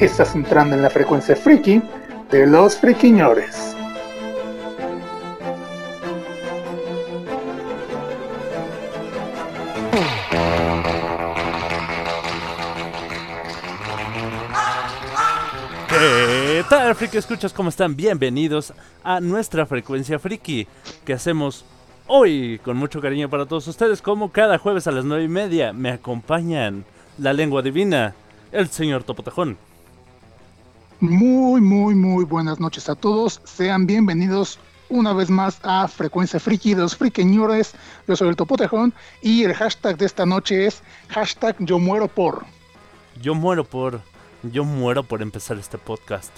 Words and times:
Estás 0.00 0.34
entrando 0.34 0.74
en 0.74 0.80
la 0.80 0.88
frecuencia 0.88 1.36
friki 1.36 1.82
de 2.30 2.46
los 2.46 2.74
friquiñores. 2.74 3.76
¿Qué 15.86 16.64
tal, 16.70 16.94
friki 16.94 17.18
escuchas? 17.18 17.52
¿Cómo 17.52 17.68
están? 17.68 17.94
Bienvenidos 17.94 18.72
a 19.04 19.20
nuestra 19.20 19.66
frecuencia 19.66 20.18
friki 20.18 20.66
que 21.04 21.12
hacemos 21.12 21.66
hoy 22.06 22.58
con 22.64 22.78
mucho 22.78 23.02
cariño 23.02 23.28
para 23.28 23.44
todos 23.44 23.68
ustedes. 23.68 24.00
Como 24.00 24.32
cada 24.32 24.56
jueves 24.56 24.86
a 24.86 24.92
las 24.92 25.04
nueve 25.04 25.24
y 25.24 25.28
media 25.28 25.74
me 25.74 25.90
acompañan 25.90 26.86
la 27.18 27.34
lengua 27.34 27.60
divina, 27.60 28.14
el 28.50 28.68
señor 28.68 29.04
Topotejón. 29.04 29.58
Muy, 31.00 31.62
muy, 31.62 31.94
muy 31.94 32.26
buenas 32.26 32.60
noches 32.60 32.90
a 32.90 32.94
todos. 32.94 33.40
Sean 33.44 33.86
bienvenidos 33.86 34.58
una 34.90 35.14
vez 35.14 35.30
más 35.30 35.58
a 35.62 35.88
Frecuencia 35.88 36.38
Friki 36.38 36.74
de 36.74 36.82
los 36.82 36.94
Friquiñores. 36.94 37.72
Yo 38.06 38.16
soy 38.16 38.28
el 38.28 38.36
Topotejón 38.36 38.92
y 39.22 39.44
el 39.44 39.54
hashtag 39.54 39.96
de 39.96 40.04
esta 40.04 40.26
noche 40.26 40.66
es 40.66 40.82
hashtag 41.08 41.56
yo 41.60 41.78
muero 41.78 42.06
por. 42.06 42.44
Yo 43.22 43.34
muero 43.34 43.64
por. 43.64 44.02
Yo 44.42 44.62
muero 44.64 45.02
por 45.02 45.22
empezar 45.22 45.56
este 45.56 45.78
podcast. 45.78 46.32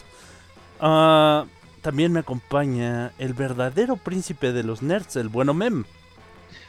Ah, 0.78 1.44
también 1.80 2.12
me 2.12 2.20
acompaña 2.20 3.10
el 3.18 3.34
verdadero 3.34 3.96
príncipe 3.96 4.52
de 4.52 4.62
los 4.62 4.80
nerds, 4.80 5.16
el 5.16 5.28
bueno 5.28 5.54
Mem. 5.54 5.82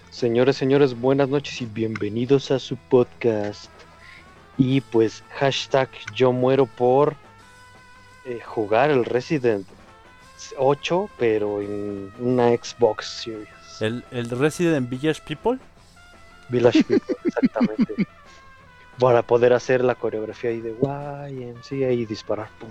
Señores, 0.09 0.57
señores, 0.57 0.99
buenas 0.99 1.29
noches 1.29 1.61
y 1.61 1.67
bienvenidos 1.67 2.49
a 2.49 2.57
su 2.57 2.75
podcast. 2.75 3.69
Y 4.57 4.81
pues, 4.81 5.23
hashtag 5.37 5.89
yo 6.15 6.31
muero 6.31 6.65
por 6.65 7.15
eh, 8.25 8.39
jugar 8.45 8.89
el 8.91 9.05
Resident 9.05 9.65
8, 10.57 11.09
pero 11.17 11.61
en 11.61 12.11
una 12.19 12.49
Xbox 12.49 13.05
Series. 13.23 13.47
El, 13.81 14.03
el 14.11 14.29
Resident 14.29 14.89
Village 14.89 15.21
People. 15.27 15.57
Village 16.49 16.83
People, 16.87 17.15
exactamente. 17.25 18.07
Para 18.99 19.21
poder 19.23 19.53
hacer 19.53 19.83
la 19.83 19.95
coreografía 19.95 20.51
ahí 20.51 20.61
de 20.61 20.71
YMCA 20.71 21.91
y 21.91 22.05
disparar. 22.05 22.47
Pum. 22.59 22.69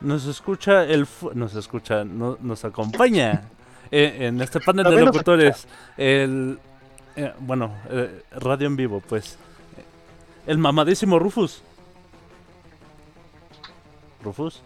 Nos 0.00 0.26
escucha 0.26 0.84
el. 0.84 1.06
fu- 1.06 1.30
Nos 1.34 1.54
escucha, 1.54 2.04
no- 2.04 2.36
nos 2.40 2.64
acompaña 2.64 3.44
eh, 3.90 4.16
en 4.26 4.40
este 4.42 4.60
panel 4.60 4.84
de 4.84 5.04
locutores. 5.04 5.66
El. 5.96 6.58
eh, 7.16 7.32
bueno, 7.38 7.72
eh, 7.90 8.22
radio 8.32 8.66
en 8.66 8.76
vivo, 8.76 9.00
pues. 9.08 9.36
El 10.46 10.58
mamadísimo 10.58 11.18
Rufus. 11.20 11.62
Rufus. 14.22 14.62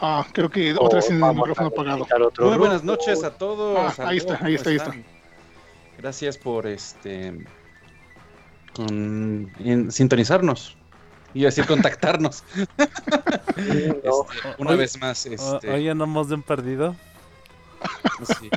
Ah, 0.00 0.26
creo 0.32 0.50
que 0.50 0.74
otra 0.78 0.96
vez 0.96 1.10
en 1.10 1.22
el 1.22 1.34
micrófono 1.34 1.68
apagado. 1.68 2.06
Muy 2.40 2.56
buenas 2.58 2.84
noches 2.84 3.22
a 3.24 3.30
todos. 3.30 3.98
Ah, 3.98 4.08
ahí 4.08 4.18
está, 4.18 4.36
¿cómo 4.36 4.46
ahí 4.48 4.54
está, 4.54 4.70
ahí 4.70 4.76
está. 4.76 4.88
están? 4.90 5.04
Gracias 5.98 6.36
por 6.36 6.66
este 6.66 7.46
con- 8.74 9.50
en- 9.60 9.90
sintonizarnos. 9.92 10.76
Iba 11.32 11.46
a 11.48 11.50
decir 11.50 11.66
contactarnos. 11.66 12.44
Este, 13.56 14.00
una 14.58 14.70
Oye, 14.70 14.78
vez 14.78 14.98
más, 15.00 15.26
este, 15.26 15.70
Hoy 15.72 15.88
andamos 15.88 16.28
de 16.28 16.34
un 16.34 16.42
perdido. 16.42 16.96
sí. 18.40 18.50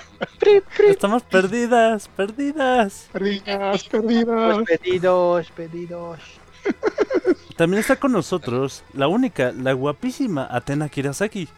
Estamos 0.88 1.22
perdidas, 1.22 2.08
perdidas. 2.08 3.08
Perdidas, 3.14 3.84
perdidas. 3.84 4.56
Pues 4.56 4.80
pedidos, 4.80 5.52
pedidos. 5.52 6.20
También 7.58 7.80
está 7.80 7.96
con 7.96 8.12
nosotros 8.12 8.84
la 8.94 9.08
única, 9.08 9.52
la 9.52 9.74
guapísima 9.74 10.48
Atena 10.50 10.90
Kirasaki. 10.90 11.50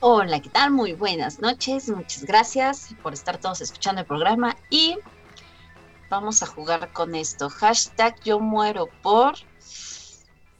Hola, 0.00 0.40
¿qué 0.40 0.48
tal? 0.50 0.72
Muy 0.72 0.94
buenas 0.94 1.38
noches. 1.38 1.88
Muchas 1.88 2.24
gracias 2.24 2.88
por 3.04 3.14
estar 3.14 3.38
todos 3.38 3.60
escuchando 3.60 4.00
el 4.00 4.06
programa 4.06 4.56
y 4.68 4.98
vamos 6.10 6.42
a 6.42 6.46
jugar 6.46 6.92
con 6.92 7.14
esto. 7.14 7.48
Hashtag 7.48 8.20
yo 8.24 8.40
muero 8.40 8.88
por... 9.00 9.34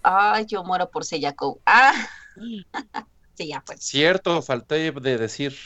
Ah, 0.05 0.41
yo 0.43 0.62
muero 0.62 0.89
por 0.91 1.05
Seyakou. 1.05 1.61
Ah, 1.67 1.93
sí, 3.34 3.49
ya 3.49 3.61
pues. 3.67 3.81
Cierto, 3.83 4.43
falté 4.43 4.93
de 4.93 5.19
decir 5.19 5.56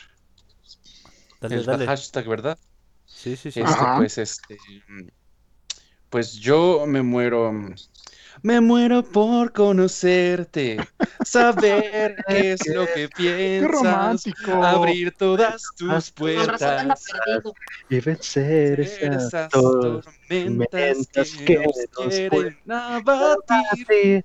Dale, 1.41 1.57
el 1.57 1.67
dale. 1.67 1.87
hashtag, 1.87 2.27
¿verdad? 2.27 2.59
Sí, 3.05 3.37
sí, 3.37 3.51
sí. 3.51 3.61
Este, 3.61 3.85
pues, 3.99 4.17
este, 4.19 4.59
pues 6.11 6.35
yo 6.35 6.85
me 6.87 7.03
muero, 7.03 7.53
me 8.43 8.61
muero 8.61 9.03
por 9.03 9.53
conocerte, 9.53 10.79
saber 11.25 12.17
qué 12.29 12.53
es 12.53 12.67
lo 12.69 12.87
que 12.87 13.09
piensas, 13.09 14.25
abrir 14.63 15.13
todas 15.13 15.63
tus 15.77 15.89
razón 15.89 16.31
anda 16.61 16.95
puertas. 16.97 17.53
Y 17.91 18.01
vencer 18.01 18.81
esas 18.81 19.51
tormentas 19.51 20.15
tormentas 20.31 21.33
que 21.45 21.59
nos 21.59 21.89
quieren 21.97 22.57
abatir. 22.71 24.25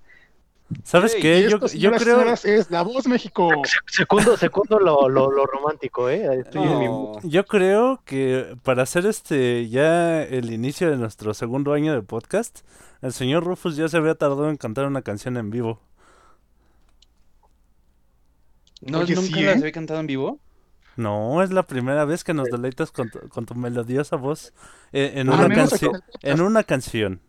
¿Sabes 0.83 1.15
qué? 1.15 1.47
Yo, 1.49 1.59
yo 1.67 1.91
creo... 1.93 2.33
es 2.33 2.71
La 2.71 2.81
Voz 2.83 3.07
México. 3.07 3.49
Segundo, 3.87 4.37
segundo 4.37 4.79
lo, 4.79 5.09
lo, 5.09 5.31
lo 5.31 5.45
romántico, 5.45 6.09
¿eh? 6.09 6.39
Estoy 6.39 6.63
en 6.63 6.79
mi 6.79 6.85
No. 6.85 7.19
Yo 7.23 7.45
creo 7.45 8.01
que 8.05 8.57
para 8.63 8.83
hacer 8.83 9.05
este 9.05 9.69
ya 9.69 10.23
el 10.23 10.51
inicio 10.51 10.89
de 10.89 10.97
nuestro 10.97 11.33
segundo 11.33 11.73
año 11.73 11.93
de 11.93 12.01
podcast, 12.01 12.61
el 13.01 13.13
señor 13.13 13.43
Rufus 13.43 13.75
ya 13.75 13.87
se 13.87 13.97
había 13.97 14.15
tardado 14.15 14.49
en 14.49 14.57
cantar 14.57 14.85
una 14.85 15.01
canción 15.01 15.37
en 15.37 15.49
vivo. 15.49 15.79
¿No, 18.81 18.99
Oye, 18.99 19.15
¿Nunca 19.15 19.37
sí, 19.37 19.43
las 19.43 19.55
¿eh? 19.55 19.59
había 19.59 19.71
cantado 19.71 19.99
en 19.99 20.07
vivo? 20.07 20.39
No, 20.95 21.41
es 21.41 21.51
la 21.51 21.63
primera 21.63 22.05
vez 22.05 22.23
que 22.23 22.33
nos 22.33 22.49
deleitas 22.49 22.91
con 22.91 23.09
tu, 23.09 23.19
con 23.29 23.45
tu 23.45 23.55
melodiosa 23.55 24.15
voz 24.15 24.53
eh, 24.91 25.13
una 25.25 25.47
en 26.21 26.41
una 26.41 26.63
canción. 26.63 27.21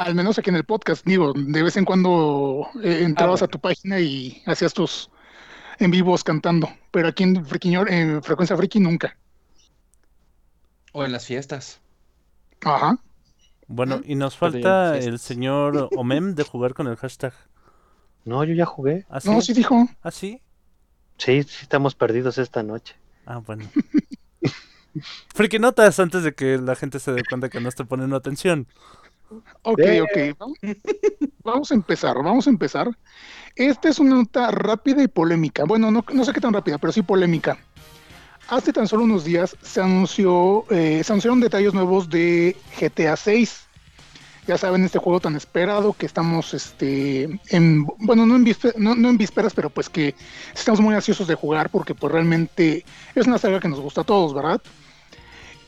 Al 0.00 0.14
menos 0.14 0.38
aquí 0.38 0.48
en 0.48 0.56
el 0.56 0.64
podcast, 0.64 1.04
digo, 1.04 1.34
de 1.34 1.62
vez 1.62 1.76
en 1.76 1.84
cuando 1.84 2.66
eh, 2.82 3.02
entrabas 3.02 3.42
Ah, 3.42 3.44
a 3.44 3.48
tu 3.48 3.58
página 3.58 4.00
y 4.00 4.42
hacías 4.46 4.72
tus 4.72 5.10
en 5.78 5.90
vivos 5.90 6.24
cantando, 6.24 6.70
pero 6.90 7.08
aquí 7.08 7.22
en, 7.22 7.44
Friquiñor, 7.44 7.92
en 7.92 8.22
Frecuencia 8.22 8.56
Friki 8.56 8.80
nunca. 8.80 9.18
O 10.92 11.04
en 11.04 11.12
las 11.12 11.26
fiestas. 11.26 11.82
Ajá. 12.62 12.96
Bueno, 13.66 14.00
y 14.02 14.14
nos 14.14 14.38
falta 14.38 14.96
el 14.96 15.18
señor 15.18 15.90
Omem 15.94 16.34
de 16.34 16.44
jugar 16.44 16.72
con 16.72 16.86
el 16.86 16.96
hashtag. 16.96 17.34
No, 18.24 18.42
yo 18.44 18.54
ya 18.54 18.64
jugué. 18.64 19.04
¿Ah, 19.10 19.20
sí? 19.20 19.28
No, 19.30 19.42
sí 19.42 19.52
dijo. 19.52 19.86
¿Ah, 20.02 20.10
sí? 20.10 20.40
Sí, 21.18 21.42
sí, 21.42 21.58
estamos 21.60 21.94
perdidos 21.94 22.38
esta 22.38 22.62
noche. 22.62 22.96
Ah, 23.26 23.36
bueno. 23.36 23.68
Friki 25.34 25.58
notas 25.58 26.00
antes 26.00 26.22
de 26.22 26.34
que 26.34 26.56
la 26.56 26.74
gente 26.74 27.00
se 27.00 27.12
dé 27.12 27.22
cuenta 27.22 27.50
que 27.50 27.60
no 27.60 27.68
esté 27.68 27.84
poniendo 27.84 28.16
atención. 28.16 28.66
Ok, 29.62 29.80
ok. 30.02 30.38
Vamos- 30.38 30.58
Vamos 31.44 31.70
a 31.70 31.74
empezar, 31.74 32.16
vamos 32.22 32.46
a 32.46 32.50
empezar. 32.50 32.88
Esta 33.56 33.88
es 33.88 33.98
una 33.98 34.14
nota 34.16 34.50
rápida 34.50 35.02
y 35.02 35.08
polémica. 35.08 35.64
Bueno, 35.64 35.90
no, 35.90 36.04
no 36.12 36.24
sé 36.24 36.32
qué 36.32 36.40
tan 36.40 36.52
rápida, 36.52 36.78
pero 36.78 36.92
sí 36.92 37.02
polémica. 37.02 37.58
Hace 38.48 38.72
tan 38.72 38.86
solo 38.86 39.04
unos 39.04 39.24
días 39.24 39.56
se 39.62 39.80
anunció, 39.80 40.64
eh, 40.70 41.02
se 41.02 41.12
anunciaron 41.12 41.40
detalles 41.40 41.72
nuevos 41.72 42.08
de 42.10 42.56
GTA 42.78 43.16
6. 43.16 43.66
Ya 44.46 44.58
saben, 44.58 44.84
este 44.84 44.98
juego 44.98 45.20
tan 45.20 45.36
esperado 45.36 45.92
que 45.92 46.06
estamos, 46.06 46.52
este, 46.54 47.40
en, 47.50 47.84
bueno, 47.98 48.26
no 48.26 48.36
en, 48.36 48.44
no 48.76 49.08
en 49.08 49.16
vísperas, 49.18 49.54
pero 49.54 49.70
pues 49.70 49.88
que 49.88 50.14
estamos 50.54 50.80
muy 50.80 50.94
ansiosos 50.94 51.28
de 51.28 51.34
jugar 51.36 51.70
porque 51.70 51.94
pues 51.94 52.12
realmente 52.12 52.84
es 53.14 53.26
una 53.26 53.38
saga 53.38 53.60
que 53.60 53.68
nos 53.68 53.80
gusta 53.80 54.00
a 54.00 54.04
todos, 54.04 54.34
¿verdad? 54.34 54.60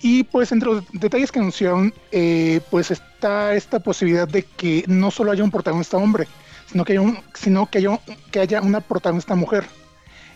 Y 0.03 0.25
pues 0.25 0.51
entre 0.51 0.69
los 0.69 0.85
detalles 0.93 1.31
que 1.31 1.39
anunciaron, 1.39 1.95
eh, 2.11 2.61
pues 2.71 2.91
está 2.91 3.55
esta 3.55 3.79
posibilidad 3.79 4.27
de 4.27 4.43
que 4.43 4.85
no 4.89 5.13
solo 5.13 5.31
haya 5.31 5.45
un 5.45 5.51
protagonista 5.53 5.97
hombre, 5.97 6.27
sino 6.67 6.85
que 6.85 6.93
haya, 6.95 7.01
un, 7.01 7.19
sino 7.35 7.71
que 7.71 7.79
haya, 7.79 8.01
que 8.33 8.41
haya 8.41 8.61
una 8.61 8.81
protagonista 8.81 9.37
mujer. 9.37 9.65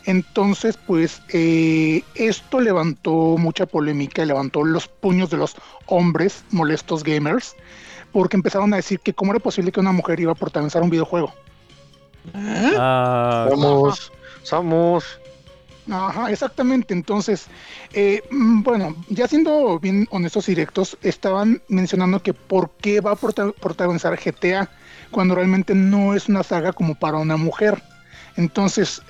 Entonces, 0.05 0.79
pues 0.87 1.21
eh, 1.33 2.05
esto 2.15 2.61
levantó 2.61 3.11
mucha 3.37 3.67
polémica, 3.67 4.25
levantó 4.25 4.63
los 4.63 4.87
puños 4.87 5.31
de 5.31 5.37
los 5.37 5.57
hombres 5.87 6.45
molestos 6.53 7.03
gamers, 7.03 7.57
porque 8.13 8.37
empezaron 8.37 8.73
a 8.73 8.77
decir 8.77 9.01
que 9.01 9.13
cómo 9.15 9.33
era 9.33 9.41
posible 9.41 9.73
que 9.73 9.81
una 9.81 9.91
mujer 9.91 10.21
iba 10.21 10.31
a 10.31 10.37
protagonizar 10.37 10.81
un 10.81 10.91
videojuego. 10.91 11.35
Ah, 12.35 13.49
Somos, 13.51 14.13
somos. 14.45 15.21
Ajá, 15.91 16.31
exactamente. 16.33 16.95
Entonces, 16.95 17.47
eh, 17.93 18.23
mm, 18.31 18.63
bueno, 18.63 18.97
ya 19.09 19.29
siendo 19.29 19.79
bien 19.79 20.07
honestos 20.11 20.49
y 20.49 20.53
directos, 20.53 20.99
estaban 21.03 21.63
mencionando 21.69 22.21
que 22.23 22.35
por 22.35 22.71
qué 22.81 23.01
va 23.01 23.13
a 23.13 23.17
prota- 23.17 23.53
protagonizar 23.53 24.19
GTA 24.19 24.69
cuando 25.13 25.37
realmente 25.37 25.75
no 25.75 26.15
es 26.15 26.29
una 26.29 26.43
saga 26.43 26.73
como 26.73 26.97
para 26.97 27.19
una 27.19 27.37
mujer. 27.37 27.83
Entonces, 28.37 29.01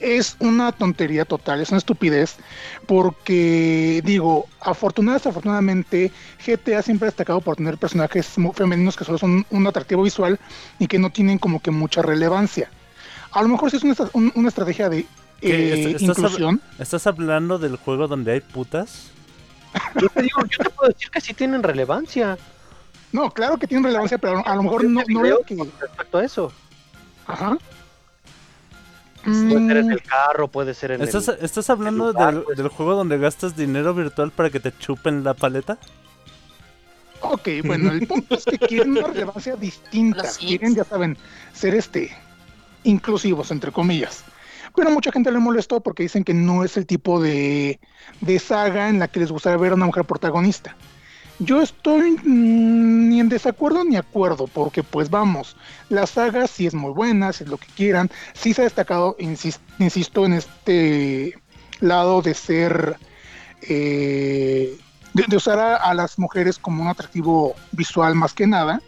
es 0.00 0.36
una 0.40 0.72
tontería 0.72 1.24
total, 1.24 1.60
es 1.60 1.70
una 1.70 1.78
estupidez, 1.78 2.36
porque 2.86 4.02
digo, 4.04 4.46
afortunadamente, 4.60 5.20
desafortunadamente, 5.28 6.12
GTA 6.44 6.82
siempre 6.82 7.06
ha 7.06 7.10
destacado 7.10 7.40
por 7.40 7.56
tener 7.56 7.78
personajes 7.78 8.34
femeninos 8.54 8.96
que 8.96 9.04
solo 9.04 9.18
son 9.18 9.46
un 9.50 9.66
atractivo 9.66 10.02
visual 10.02 10.38
y 10.78 10.86
que 10.88 10.98
no 10.98 11.10
tienen 11.10 11.38
como 11.38 11.60
que 11.60 11.70
mucha 11.70 12.02
relevancia. 12.02 12.70
A 13.32 13.42
lo 13.42 13.48
mejor 13.48 13.70
sí 13.70 13.76
es 13.78 13.84
una, 13.84 13.94
una 14.34 14.48
estrategia 14.48 14.88
de. 14.88 15.06
Eh, 15.52 15.90
¿Est- 15.92 16.02
estás 16.02 16.16
hab- 16.18 16.22
inclusión. 16.24 16.60
¿Estás 16.78 17.06
hablando 17.06 17.58
del 17.58 17.76
juego 17.76 18.08
donde 18.08 18.32
hay 18.32 18.40
putas? 18.40 19.10
Yo 20.00 20.08
te 20.08 20.22
digo, 20.22 20.40
yo 20.46 20.58
te 20.64 20.70
puedo 20.70 20.92
decir 20.92 21.10
que 21.10 21.20
sí 21.20 21.34
tienen 21.34 21.62
relevancia 21.62 22.38
No, 23.12 23.30
claro 23.30 23.56
que 23.58 23.66
tiene 23.66 23.86
relevancia, 23.86 24.18
pero 24.18 24.46
a 24.46 24.54
lo 24.56 24.62
mejor 24.62 24.84
no, 24.84 25.02
lo 25.08 25.40
que. 25.42 25.56
respecto 25.80 26.18
a 26.18 26.24
eso. 26.24 26.52
Ajá. 27.26 27.56
Puede 29.24 29.34
ser 29.68 29.76
en 29.78 29.86
Mm, 29.88 29.92
el 29.92 30.02
carro, 30.02 30.48
puede 30.48 30.74
ser 30.74 30.90
en 30.92 31.02
¿Estás, 31.02 31.28
el... 31.28 31.38
estás 31.40 31.70
hablando 31.70 32.08
lugar, 32.08 32.34
del, 32.34 32.42
pues. 32.44 32.58
del 32.58 32.68
juego 32.68 32.94
donde 32.94 33.16
gastas 33.18 33.56
dinero 33.56 33.94
virtual 33.94 34.30
para 34.30 34.50
que 34.50 34.60
te 34.60 34.76
chupen 34.76 35.24
la 35.24 35.32
paleta? 35.34 35.78
ok, 37.20 37.48
bueno, 37.64 37.90
el 37.90 38.06
punto 38.06 38.34
es 38.34 38.44
que 38.44 38.58
quieren 38.58 38.90
una 38.98 39.06
relevancia 39.06 39.56
distinta. 39.56 40.24
Quieren, 40.38 40.74
ya 40.74 40.84
saben, 40.84 41.16
ser 41.54 41.74
este 41.74 42.14
inclusivos, 42.84 43.50
entre 43.50 43.72
comillas. 43.72 44.24
Pero 44.74 44.90
mucha 44.90 45.12
gente 45.12 45.30
le 45.30 45.38
molestó 45.38 45.80
porque 45.80 46.02
dicen 46.02 46.24
que 46.24 46.34
no 46.34 46.64
es 46.64 46.76
el 46.76 46.86
tipo 46.86 47.20
de, 47.20 47.78
de 48.20 48.38
saga 48.38 48.88
en 48.88 48.98
la 48.98 49.08
que 49.08 49.20
les 49.20 49.30
gustaría 49.30 49.56
ver 49.58 49.72
a 49.72 49.76
una 49.76 49.86
mujer 49.86 50.04
protagonista. 50.04 50.76
Yo 51.38 51.62
estoy 51.62 52.12
mm, 52.22 53.08
ni 53.08 53.20
en 53.20 53.28
desacuerdo 53.28 53.84
ni 53.84 53.96
acuerdo, 53.96 54.46
porque 54.46 54.82
pues 54.82 55.10
vamos, 55.10 55.56
la 55.88 56.06
saga 56.06 56.46
sí 56.46 56.66
es 56.66 56.74
muy 56.74 56.92
buena, 56.92 57.32
si 57.32 57.44
es 57.44 57.50
lo 57.50 57.56
que 57.56 57.66
quieran, 57.74 58.10
sí 58.34 58.52
se 58.54 58.62
ha 58.62 58.64
destacado, 58.64 59.16
insis- 59.18 59.58
insisto, 59.78 60.26
en 60.26 60.34
este 60.34 61.34
lado 61.80 62.22
de 62.22 62.34
ser, 62.34 62.96
eh, 63.62 64.76
de, 65.12 65.36
usar 65.36 65.58
a 65.58 65.94
las 65.94 66.18
mujeres 66.18 66.58
como 66.58 66.82
un 66.82 66.88
atractivo 66.88 67.54
visual 67.72 68.14
más 68.14 68.32
que 68.32 68.46
nada, 68.46 68.80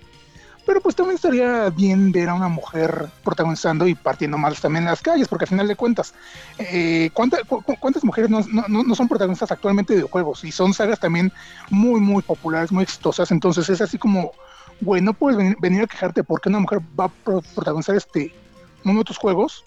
pero 0.66 0.80
pues 0.80 0.96
también 0.96 1.14
estaría 1.14 1.70
bien 1.70 2.10
ver 2.12 2.28
a 2.28 2.34
una 2.34 2.48
mujer 2.48 3.06
protagonizando 3.24 3.86
y 3.86 3.94
partiendo 3.94 4.36
más 4.36 4.60
también 4.60 4.82
en 4.84 4.90
las 4.90 5.00
calles, 5.00 5.28
porque 5.28 5.44
al 5.44 5.48
final 5.50 5.68
de 5.68 5.76
cuentas, 5.76 6.12
eh, 6.58 7.08
¿cuánta- 7.14 7.38
cu- 7.48 7.62
cu- 7.62 7.76
¿cuántas 7.80 8.04
mujeres 8.04 8.28
no, 8.28 8.40
no- 8.68 8.82
no- 8.82 8.94
son 8.94 9.08
protagonistas 9.08 9.50
actualmente 9.52 9.92
de 9.92 10.00
videojuegos? 10.00 10.42
Y 10.44 10.50
son 10.52 10.74
sagas 10.74 10.98
también 10.98 11.32
muy, 11.70 12.00
muy 12.00 12.22
populares, 12.22 12.72
muy 12.72 12.82
exitosas, 12.82 13.30
entonces 13.30 13.68
es 13.70 13.80
así 13.80 13.96
como, 13.96 14.32
güey, 14.80 15.00
no 15.00 15.14
puedes 15.14 15.38
venir, 15.38 15.56
venir 15.60 15.82
a 15.82 15.86
quejarte 15.86 16.24
porque 16.24 16.48
una 16.48 16.58
mujer 16.58 16.80
va 16.98 17.04
a 17.04 17.08
pro- 17.08 17.42
protagonizar 17.54 17.94
este, 17.96 18.34
uno 18.84 18.98
de 18.98 19.04
tus 19.04 19.16
juegos, 19.18 19.64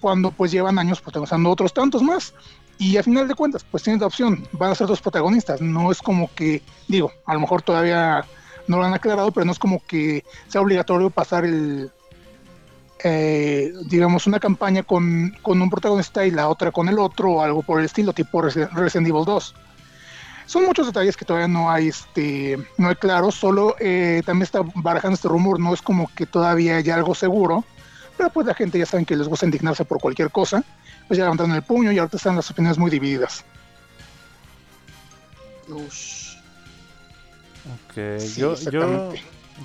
cuando 0.00 0.30
pues 0.32 0.50
llevan 0.50 0.78
años 0.78 1.00
protagonizando 1.00 1.48
otros 1.50 1.72
tantos 1.72 2.02
más. 2.02 2.34
Y 2.76 2.96
a 2.96 3.02
final 3.04 3.28
de 3.28 3.34
cuentas, 3.36 3.64
pues 3.70 3.84
tienes 3.84 4.00
la 4.00 4.08
opción, 4.08 4.46
van 4.52 4.72
a 4.72 4.74
ser 4.74 4.88
dos 4.88 5.00
protagonistas. 5.00 5.60
No 5.60 5.92
es 5.92 6.02
como 6.02 6.28
que, 6.34 6.60
digo, 6.88 7.12
a 7.24 7.32
lo 7.34 7.40
mejor 7.40 7.62
todavía 7.62 8.24
no 8.66 8.78
lo 8.78 8.84
han 8.84 8.94
aclarado, 8.94 9.30
pero 9.32 9.44
no 9.46 9.52
es 9.52 9.58
como 9.58 9.82
que 9.86 10.24
sea 10.48 10.60
obligatorio 10.60 11.10
pasar 11.10 11.44
el, 11.44 11.90
eh, 13.02 13.72
digamos, 13.86 14.26
una 14.26 14.40
campaña 14.40 14.82
con, 14.82 15.34
con 15.42 15.60
un 15.60 15.70
protagonista 15.70 16.24
y 16.26 16.30
la 16.30 16.48
otra 16.48 16.70
con 16.72 16.88
el 16.88 16.98
otro, 16.98 17.32
o 17.32 17.42
algo 17.42 17.62
por 17.62 17.78
el 17.80 17.86
estilo, 17.86 18.12
tipo 18.12 18.40
Resi- 18.42 18.68
Resident 18.72 19.08
Evil 19.08 19.24
2. 19.24 19.54
Son 20.46 20.64
muchos 20.66 20.86
detalles 20.86 21.16
que 21.16 21.24
todavía 21.24 21.48
no 21.48 21.70
hay, 21.70 21.88
este, 21.88 22.58
no 22.76 22.88
hay 22.88 22.94
claros, 22.96 23.34
solo 23.34 23.76
eh, 23.80 24.22
también 24.26 24.42
está 24.42 24.60
barajando 24.74 25.14
este 25.14 25.28
rumor, 25.28 25.58
no 25.58 25.72
es 25.72 25.80
como 25.80 26.10
que 26.14 26.26
todavía 26.26 26.76
haya 26.76 26.94
algo 26.94 27.14
seguro, 27.14 27.64
pero 28.16 28.28
pues 28.30 28.46
la 28.46 28.54
gente 28.54 28.78
ya 28.78 28.86
saben 28.86 29.06
que 29.06 29.16
les 29.16 29.26
gusta 29.26 29.46
indignarse 29.46 29.84
por 29.86 30.00
cualquier 30.00 30.30
cosa, 30.30 30.62
pues 31.08 31.16
ya 31.18 31.24
levantaron 31.24 31.52
el 31.52 31.62
puño 31.62 31.92
y 31.92 31.98
ahorita 31.98 32.18
están 32.18 32.36
las 32.36 32.50
opiniones 32.50 32.76
muy 32.78 32.90
divididas. 32.90 33.42
Ush. 35.68 36.23
Sí, 37.94 38.40
yo, 38.40 38.54
yo, 38.70 39.12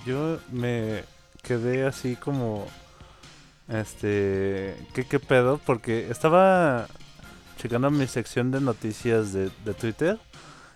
yo 0.05 0.39
me 0.51 1.03
quedé 1.41 1.85
así 1.85 2.15
como, 2.15 2.67
este, 3.67 4.75
¿qué, 4.93 5.05
qué 5.05 5.19
pedo? 5.19 5.59
Porque 5.65 6.09
estaba 6.09 6.87
checando 7.57 7.89
mi 7.91 8.07
sección 8.07 8.51
de 8.51 8.61
noticias 8.61 9.33
de, 9.33 9.49
de 9.65 9.73
Twitter 9.73 10.19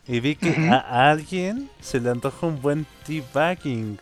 y 0.07 0.19
vi 0.19 0.35
que 0.35 0.55
a 0.69 1.11
alguien 1.11 1.69
se 1.79 1.99
le 1.99 2.09
antoja 2.09 2.47
un 2.47 2.61
buen 2.61 2.85
teabagging. 3.05 3.99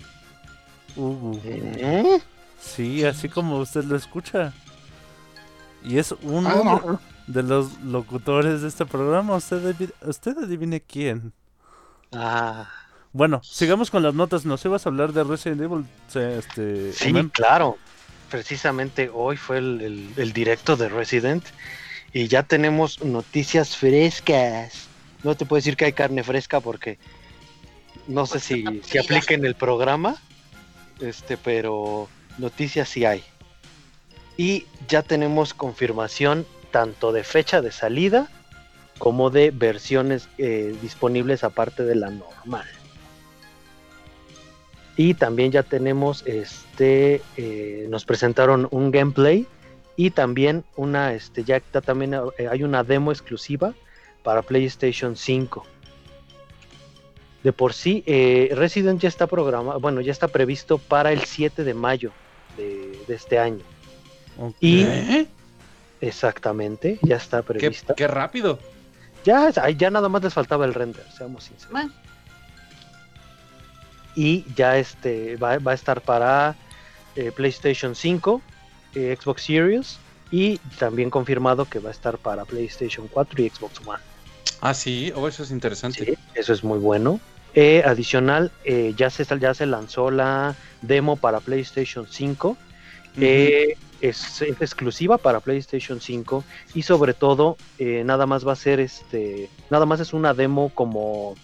Ugu. 0.96 1.40
¿Eh? 1.44 2.22
Sí, 2.60 3.04
así 3.06 3.30
como 3.30 3.58
usted 3.60 3.84
lo 3.84 3.96
escucha. 3.96 4.54
Y 5.84 5.98
es 5.98 6.14
uno 6.22 6.50
Ah, 6.50 6.62
no, 6.64 7.00
de 7.28 7.44
los 7.44 7.80
locutores 7.82 8.62
de 8.62 8.68
este 8.68 8.86
programa. 8.86 9.36
Usted, 9.36 9.92
usted 10.06 10.38
adivine 10.38 10.82
quién. 10.82 11.34
Ah, 12.14 12.68
Bueno, 13.14 13.42
sigamos 13.44 13.92
con 13.92 14.04
las 14.04 14.14
notas. 14.14 14.46
Nos 14.46 14.64
ibas 14.66 14.86
a 14.86 14.90
hablar 14.90 15.12
de 15.14 15.24
Resident 15.24 15.62
Evil. 15.62 15.86
Este, 16.14 16.94
sí, 16.94 17.14
claro. 17.34 17.78
Precisamente 18.30 19.10
hoy 19.14 19.36
fue 19.36 19.58
el, 19.58 19.82
el- 19.82 20.14
el 20.16 20.34
directo 20.34 20.78
de 20.78 20.88
Resident 20.88 21.44
y 22.14 22.28
ya 22.30 22.44
tenemos 22.44 23.04
noticias 23.04 23.76
frescas. 23.76 24.88
No 25.24 25.36
te 25.36 25.46
puedo 25.46 25.58
decir 25.58 25.76
que 25.76 25.86
hay 25.86 25.94
carne 25.94 26.24
fresca 26.24 26.62
porque 26.62 26.98
no 28.08 28.26
sé 28.26 28.40
si, 28.40 28.64
si 28.84 28.98
aplica 28.98 29.34
en 29.34 29.46
el 29.46 29.56
programa, 29.56 30.16
este, 31.02 31.36
pero 31.36 32.08
noticias 32.38 32.88
sí 32.88 33.04
hay. 33.04 33.24
Y 34.38 34.66
ya 34.88 35.04
tenemos 35.04 35.54
confirmación 35.54 36.48
tanto 36.72 37.12
de 37.12 37.26
fecha 37.26 37.62
de 37.62 37.72
salida 37.74 38.30
como 38.98 39.30
de 39.30 39.52
versiones 39.52 40.30
eh, 40.38 40.74
disponibles 40.82 41.44
aparte 41.44 41.84
de 41.84 41.96
la 41.96 42.10
normal. 42.10 42.66
Y 44.98 45.14
también 45.14 45.52
ya 45.52 45.64
tenemos 45.64 46.24
este, 46.26 47.22
eh, 47.38 47.88
nos 47.90 48.06
presentaron 48.06 48.68
un 48.72 48.92
gameplay 48.92 49.48
y 49.96 50.12
también 50.12 50.64
una, 50.76 51.14
este, 51.14 51.44
ya 51.44 51.58
está 51.58 51.82
también 51.82 52.14
eh, 52.38 52.48
hay 52.50 52.64
una 52.64 52.84
demo 52.84 53.12
exclusiva 53.12 53.74
para 54.24 54.42
PlayStation 54.42 55.16
5. 55.16 55.66
De 57.44 57.54
por 57.54 57.74
sí, 57.74 58.04
eh, 58.06 58.52
Resident 58.54 59.02
ya 59.02 59.08
está 59.08 59.26
programado, 59.28 59.80
bueno, 59.80 60.02
ya 60.02 60.12
está 60.12 60.28
previsto 60.28 60.78
para 60.78 61.12
el 61.12 61.22
7 61.22 61.64
de 61.64 61.74
mayo 61.74 62.12
de, 62.58 63.00
de 63.08 63.16
este 63.16 63.40
año. 63.40 63.64
Y 64.60 64.86
exactamente, 66.00 67.00
ya 67.02 67.16
está 67.16 67.42
¿Qué, 67.42 67.54
prevista. 67.54 67.96
qué 67.96 68.08
rápido. 68.08 68.60
Ya, 69.24 69.52
ahí 69.62 69.76
ya 69.76 69.92
nada 69.92 70.10
más 70.10 70.24
les 70.24 70.34
faltaba 70.34 70.66
el 70.66 70.74
render, 70.74 71.06
seamos 71.16 71.44
sinceros. 71.46 71.72
Bueno, 71.72 71.94
y 74.16 74.46
ya 74.56 74.78
este 74.78 75.36
va, 75.38 75.58
va 75.60 75.72
a 75.72 75.76
estar 75.76 76.02
para 76.02 76.56
eh, 77.16 77.32
PlayStation 77.32 77.96
5, 77.96 78.42
eh, 78.96 79.18
Xbox 79.20 79.44
Series 79.44 79.98
y 80.32 80.58
también 80.80 81.10
confirmado 81.10 81.66
que 81.66 81.80
va 81.80 81.90
a 81.90 81.92
estar 81.92 82.18
para 82.18 82.46
PlayStation 82.46 83.08
4 83.10 83.44
y 83.44 83.50
Xbox 83.50 83.86
One. 83.86 84.00
Ah, 84.62 84.74
sí, 84.74 85.12
oh, 85.16 85.28
eso 85.28 85.44
es 85.44 85.52
interesante. 85.52 86.06
Sí, 86.06 86.14
eso 86.36 86.54
es 86.54 86.64
muy 86.64 86.80
bueno. 86.80 87.20
Eh, 87.54 87.84
adicional, 87.86 88.50
ya, 88.96 89.10
se, 89.10 89.26
ya 89.40 89.54
se 89.54 89.66
lanzó 89.66 90.10
la 90.10 90.56
demo 90.82 91.18
para 91.18 91.42
PlayStation 91.42 92.08
5. 92.10 92.50
Ujú. 92.50 92.58
Eh, 93.20 93.76
es, 94.00 94.42
es 94.42 94.62
exclusiva 94.62 95.18
para 95.18 95.42
PlayStation 95.42 96.00
5 96.00 96.46
y 96.74 96.84
sobre 96.84 97.14
todo 97.14 97.58
nada 97.78 98.26
más 98.26 98.48
va 98.48 98.54
a 98.54 98.56
ser 98.56 98.80
este 98.80 99.48
nada 99.70 99.86
más 99.86 100.00
es 100.00 100.12
una 100.14 100.34
demo 100.34 100.72
como 100.74 101.36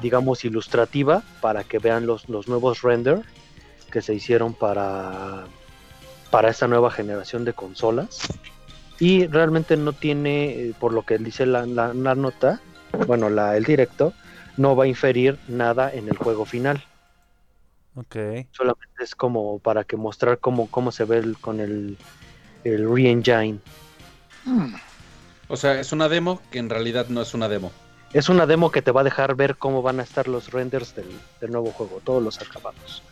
digamos 0.00 0.44
ilustrativa 0.44 1.22
para 1.40 1.64
que 1.64 1.78
vean 1.78 2.06
los, 2.06 2.28
los 2.28 2.48
nuevos 2.48 2.82
render 2.82 3.22
que 3.90 4.02
se 4.02 4.14
hicieron 4.14 4.54
para 4.54 5.44
para 6.30 6.50
esta 6.50 6.68
nueva 6.68 6.90
generación 6.90 7.44
de 7.44 7.52
consolas 7.54 8.28
y 9.00 9.26
realmente 9.26 9.76
no 9.76 9.92
tiene 9.92 10.50
eh, 10.50 10.74
por 10.78 10.92
lo 10.92 11.02
que 11.02 11.16
dice 11.18 11.46
la, 11.46 11.64
la- 11.66 11.94
la 11.94 12.14
nota 12.14 12.60
bueno 13.06 13.30
la, 13.30 13.56
el 13.56 13.64
directo 13.64 14.12
no 14.56 14.76
va 14.76 14.84
a 14.84 14.88
inferir 14.88 15.38
nada 15.48 15.90
en 15.92 16.08
el 16.08 16.16
juego 16.18 16.44
final 16.44 16.82
Ok. 17.94 18.14
solamente 18.52 19.02
es 19.02 19.14
como 19.14 19.58
para 19.58 19.84
que 19.84 19.96
mostrar 19.96 20.38
cómo, 20.38 20.68
cómo 20.70 20.92
se 20.92 21.04
ve 21.04 21.18
el- 21.18 21.38
con 21.38 21.58
el, 21.58 21.96
el 22.62 22.88
re-engine. 22.88 23.58
Hmm. 24.44 24.74
O 25.48 25.56
sea, 25.56 25.80
es 25.80 25.92
una 25.92 26.08
demo 26.08 26.40
que 26.52 26.58
en 26.60 26.70
realidad 26.70 27.06
no 27.08 27.22
es 27.22 27.34
una 27.34 27.48
demo. 27.48 27.72
Es 28.12 28.28
una 28.28 28.46
demo 28.46 28.70
que 28.70 28.82
te 28.82 28.90
va 28.90 29.02
a 29.02 29.04
dejar 29.04 29.34
ver 29.34 29.56
cómo 29.56 29.82
van 29.82 30.00
a 30.00 30.02
estar 30.02 30.28
los 30.28 30.50
renders 30.52 30.94
del, 30.94 31.08
del 31.40 31.50
nuevo 31.50 31.70
juego, 31.72 32.00
todos 32.04 32.22
los 32.22 32.40
acabados. 32.40 33.02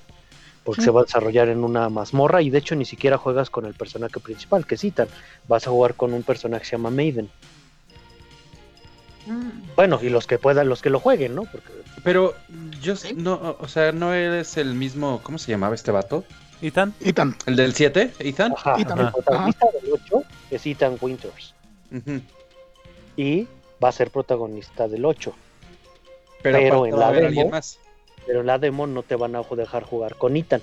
Porque 0.65 0.83
se 0.83 0.91
va 0.91 1.03
a 1.03 1.05
desarrollar 1.05 1.49
en 1.49 1.63
una 1.63 1.89
mazmorra 1.91 2.43
y 2.43 2.51
de 2.51 2.59
hecho 2.59 2.75
ni 2.75 2.85
siquiera 2.85 3.19
juegas 3.19 3.51
con 3.51 3.67
el 3.67 3.75
personaje 3.75 4.19
principal 4.19 4.67
que 4.67 4.77
citan. 4.77 5.07
Vas 5.47 5.67
a 5.67 5.71
jugar 5.71 5.95
con 5.95 6.13
un 6.13 6.23
personaje 6.25 6.63
que 6.63 6.67
se 6.71 6.73
llama 6.73 6.91
Maiden. 6.91 7.31
Mm. 9.27 9.75
Bueno, 9.77 9.99
y 10.03 10.09
los 10.09 10.27
que 10.27 10.39
puedan, 10.39 10.69
los 10.69 10.83
que 10.83 10.91
lo 10.91 10.99
jueguen, 10.99 11.35
¿no? 11.35 11.45
Porque 11.45 11.69
Pero 12.03 12.35
yo 12.81 12.97
Sí. 12.97 13.15
no, 13.15 13.57
o 13.61 13.69
sea, 13.69 13.93
no 13.93 14.13
eres 14.15 14.57
el 14.57 14.75
mismo, 14.75 15.21
¿cómo 15.23 15.39
se 15.39 15.51
llamaba 15.53 15.75
este 15.75 15.91
vato? 15.91 16.25
¿Ethan? 16.63 16.95
Ethan. 17.01 17.37
¿El 17.47 17.55
del 17.57 17.75
7, 17.75 18.13
Ethan? 18.21 18.53
ajá, 18.57 18.77
Ethan, 18.81 18.99
el 18.99 19.05
ajá. 19.07 19.13
protagonista 19.13 19.67
del 19.83 19.93
8 19.93 20.23
es 20.51 20.67
Ethan 20.67 20.97
Winters. 21.01 21.55
Y 23.17 23.47
va 23.83 23.89
a 23.89 23.93
ser 23.93 24.11
protagonista 24.11 24.89
del 24.89 25.05
8. 25.05 25.35
Pero, 26.43 26.87
en 26.87 26.99
la 26.99 27.13
demo- 27.13 27.49
más. 27.51 27.79
Pero 28.27 28.41
en 28.41 28.47
la 28.47 28.59
demo 28.59 28.87
no 28.87 29.03
te 29.03 29.17
van 29.17 29.37
a 29.37 29.43
dejar 29.43 29.85
jugar 29.85 30.17
con 30.17 30.37
Ethan. 30.37 30.61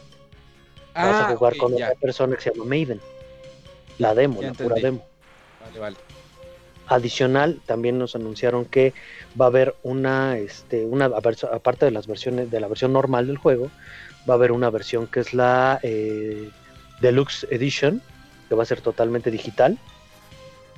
Vas 0.94 1.06
Ah, 1.06 1.30
a 1.30 1.36
jugar 1.36 1.58
con 1.58 1.76
ya. 1.76 1.88
otra 1.88 2.00
persona 2.00 2.36
que 2.36 2.42
se 2.44 2.52
llama 2.54 2.66
Maiden. 2.66 3.00
La 3.98 4.14
demo, 4.14 4.42
Ya 4.42 4.50
la 4.50 4.54
pura 4.54 4.76
demo. 4.76 5.04
Vale, 5.66 5.80
vale. 5.80 5.98
Adicional, 6.88 7.62
también 7.66 7.98
nos 7.98 8.16
anunciaron 8.16 8.66
que 8.66 8.94
va 9.40 9.46
a 9.46 9.48
haber 9.48 9.76
una, 9.84 10.38
este, 10.38 10.86
una 10.86 11.06
aparte 11.06 11.86
de 11.86 11.92
las 11.92 12.08
versiones, 12.08 12.52
de 12.52 12.60
la 12.60 12.68
versión 12.68 12.92
normal 12.92 13.28
del 13.28 13.38
juego, 13.38 13.70
va 14.30 14.34
a 14.34 14.38
haber 14.38 14.52
una 14.52 14.70
versión 14.70 15.08
que 15.08 15.22
es 15.22 15.34
la 15.34 15.80
eh, 15.82 16.50
Deluxe 17.00 17.48
Edition, 17.50 18.02
que 18.50 18.56
va 18.56 18.64
a 18.64 18.66
ser 18.66 18.82
totalmente 18.82 19.32
digital, 19.32 19.78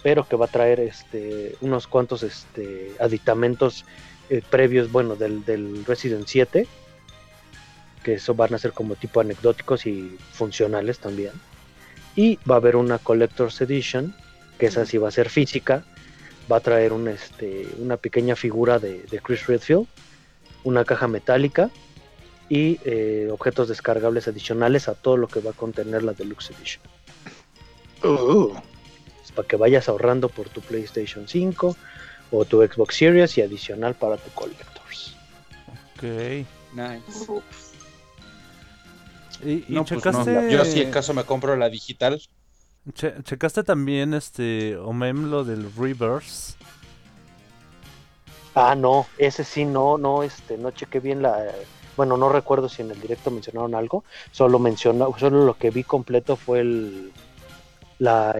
pero 0.05 0.27
que 0.27 0.35
va 0.35 0.45
a 0.45 0.50
traer 0.50 0.81
este, 0.81 1.55
unos 1.62 1.88
cuantos 1.88 2.21
este, 2.21 2.91
aditamentos 3.00 3.85
eh, 4.29 4.43
previos, 4.47 4.91
bueno, 4.91 5.15
del, 5.15 5.43
del 5.45 5.83
Resident 5.83 6.27
7, 6.27 6.67
que 8.03 8.13
eso 8.13 8.35
van 8.35 8.53
a 8.53 8.59
ser 8.59 8.71
como 8.71 8.93
tipo 8.93 9.19
anecdóticos 9.19 9.88
y 9.88 10.15
funcionales 10.31 11.00
también. 11.00 11.31
Y 12.15 12.38
va 12.47 12.53
a 12.53 12.57
haber 12.59 12.75
una 12.75 13.00
Collector's 13.00 13.59
Edition, 13.62 14.15
que 14.59 14.67
esa 14.67 14.85
sí 14.85 15.00
va 15.00 15.07
a 15.07 15.12
ser 15.12 15.27
física, 15.27 15.83
va 16.51 16.57
a 16.57 16.59
traer 16.59 16.93
un, 16.93 17.07
este, 17.07 17.67
una 17.79 17.97
pequeña 17.97 18.35
figura 18.35 18.77
de, 18.77 19.01
de 19.09 19.19
Chris 19.21 19.47
Redfield, 19.47 19.88
una 20.63 20.85
caja 20.85 21.07
metálica 21.07 21.71
y 22.47 22.79
eh, 22.85 23.27
objetos 23.31 23.69
descargables 23.69 24.27
adicionales 24.27 24.88
a 24.88 24.93
todo 24.93 25.17
lo 25.17 25.27
que 25.27 25.39
va 25.39 25.50
a 25.50 25.55
contener 25.55 26.03
la 26.03 26.13
Deluxe 26.13 26.51
Edition. 26.51 26.83
Oh. 28.03 28.53
Para 29.36 29.48
que 29.48 29.56
vayas 29.58 29.89
ahorrando 29.89 30.30
por 30.30 30.50
tu 30.50 30.62
PlayStation 30.62 31.27
5 31.27 31.75
o 32.32 32.46
tu 32.46 32.62
Xbox 32.65 32.96
Series 32.96 33.38
y 33.38 33.42
adicional 33.42 33.94
para 33.96 34.18
tu 34.18 34.30
Collectors. 34.32 35.15
Ok. 35.96 36.04
Nice. 36.74 37.32
¿Y, 39.44 39.51
y 39.51 39.65
No, 39.75 39.84
pues 39.86 40.06
no. 40.06 40.25
checaste, 40.25 40.51
Yo 40.51 40.65
si 40.65 40.82
en 40.82 40.92
caso 40.92 41.13
me 41.13 41.24
compro 41.25 41.56
la 41.56 41.70
digital. 41.70 42.22
che- 42.94 43.22
checaste 43.24 43.63
también 43.63 44.13
este 44.13 44.77
Omem 44.77 45.30
lo 45.30 45.44
del 45.44 45.72
reverse? 45.75 46.56
Ah, 48.56 48.74
no, 48.75 49.06
ese 49.18 49.44
sí, 49.44 49.65
no, 49.65 49.98
no, 49.98 50.24
este, 50.24 50.58
no 50.58 50.72
chequé 50.72 51.00
bien 51.01 51.22
la. 51.22 51.44
Bueno, 51.98 52.15
no 52.18 52.30
recuerdo 52.30 52.70
si 52.70 52.82
en 52.82 52.92
el 52.92 53.00
directo 53.01 53.30
mencionaron 53.30 53.75
algo. 53.75 54.04
Solo 54.32 54.60
menciona, 54.60 55.08
solo 55.18 55.46
lo 55.46 55.58
que 55.58 55.72
vi 55.72 55.84
completo 55.84 56.36
fue 56.38 56.62
el, 56.62 57.12
la, 58.00 58.32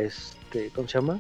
este, 0.46 0.70
¿cómo 0.72 0.88
se 0.88 0.98
llama? 1.00 1.20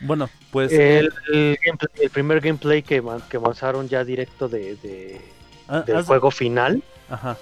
Bueno, 0.00 0.28
pues 0.50 0.72
El, 0.72 1.12
el 1.32 1.58
gameplay- 1.64 2.02
el 2.02 2.10
primer 2.10 2.40
gameplay 2.40 2.82
que, 2.82 3.02
que 3.30 3.38
lanzaron 3.38 3.88
ya 3.88 4.04
directo 4.04 4.48
de, 4.48 4.76
de- 4.76 5.20
ah, 5.68 5.80
del 5.82 6.02
juego 6.02 6.30
final, 6.30 6.82
Ajá. 7.08 7.38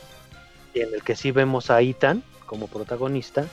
y 0.74 0.80
en 0.80 0.94
el 0.94 1.02
que 1.02 1.16
sí 1.16 1.30
vemos 1.32 1.70
a 1.70 1.80
Ethan 1.80 2.22
como 2.46 2.68
protagonista 2.68 3.46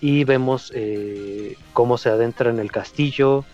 y 0.00 0.24
vemos 0.24 0.72
eh, 0.74 1.56
cómo 1.72 1.98
se 1.98 2.08
adentra 2.08 2.50
en 2.50 2.58
el 2.58 2.72
castillo, 2.72 3.44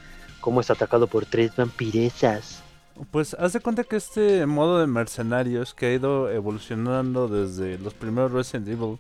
cómo 0.41 0.61
es 0.61 0.71
atacado 0.71 1.07
por 1.07 1.27
tres 1.27 1.55
vampiresas. 1.57 2.63
Pues 3.11 3.35
haz 3.35 3.53
de 3.55 3.61
cuenta 3.61 3.83
que 3.83 3.97
este 3.97 4.47
modo 4.47 4.79
de 4.79 4.87
mercenarios 4.87 5.75
que 5.75 5.87
ha 5.87 5.93
ido 5.93 6.31
evolucionando 6.31 7.27
desde 7.27 7.77
los 7.79 7.93
primeros 7.93 8.31
Resident 8.31 8.69
Evil 8.69 8.99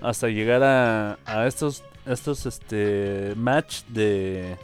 hasta 0.00 0.28
llegar 0.28 0.62
a, 0.62 1.18
a 1.26 1.46
estos 1.46 1.82
estos 2.08 2.46
este 2.46 3.34
match 3.36 3.82
de 3.88 4.56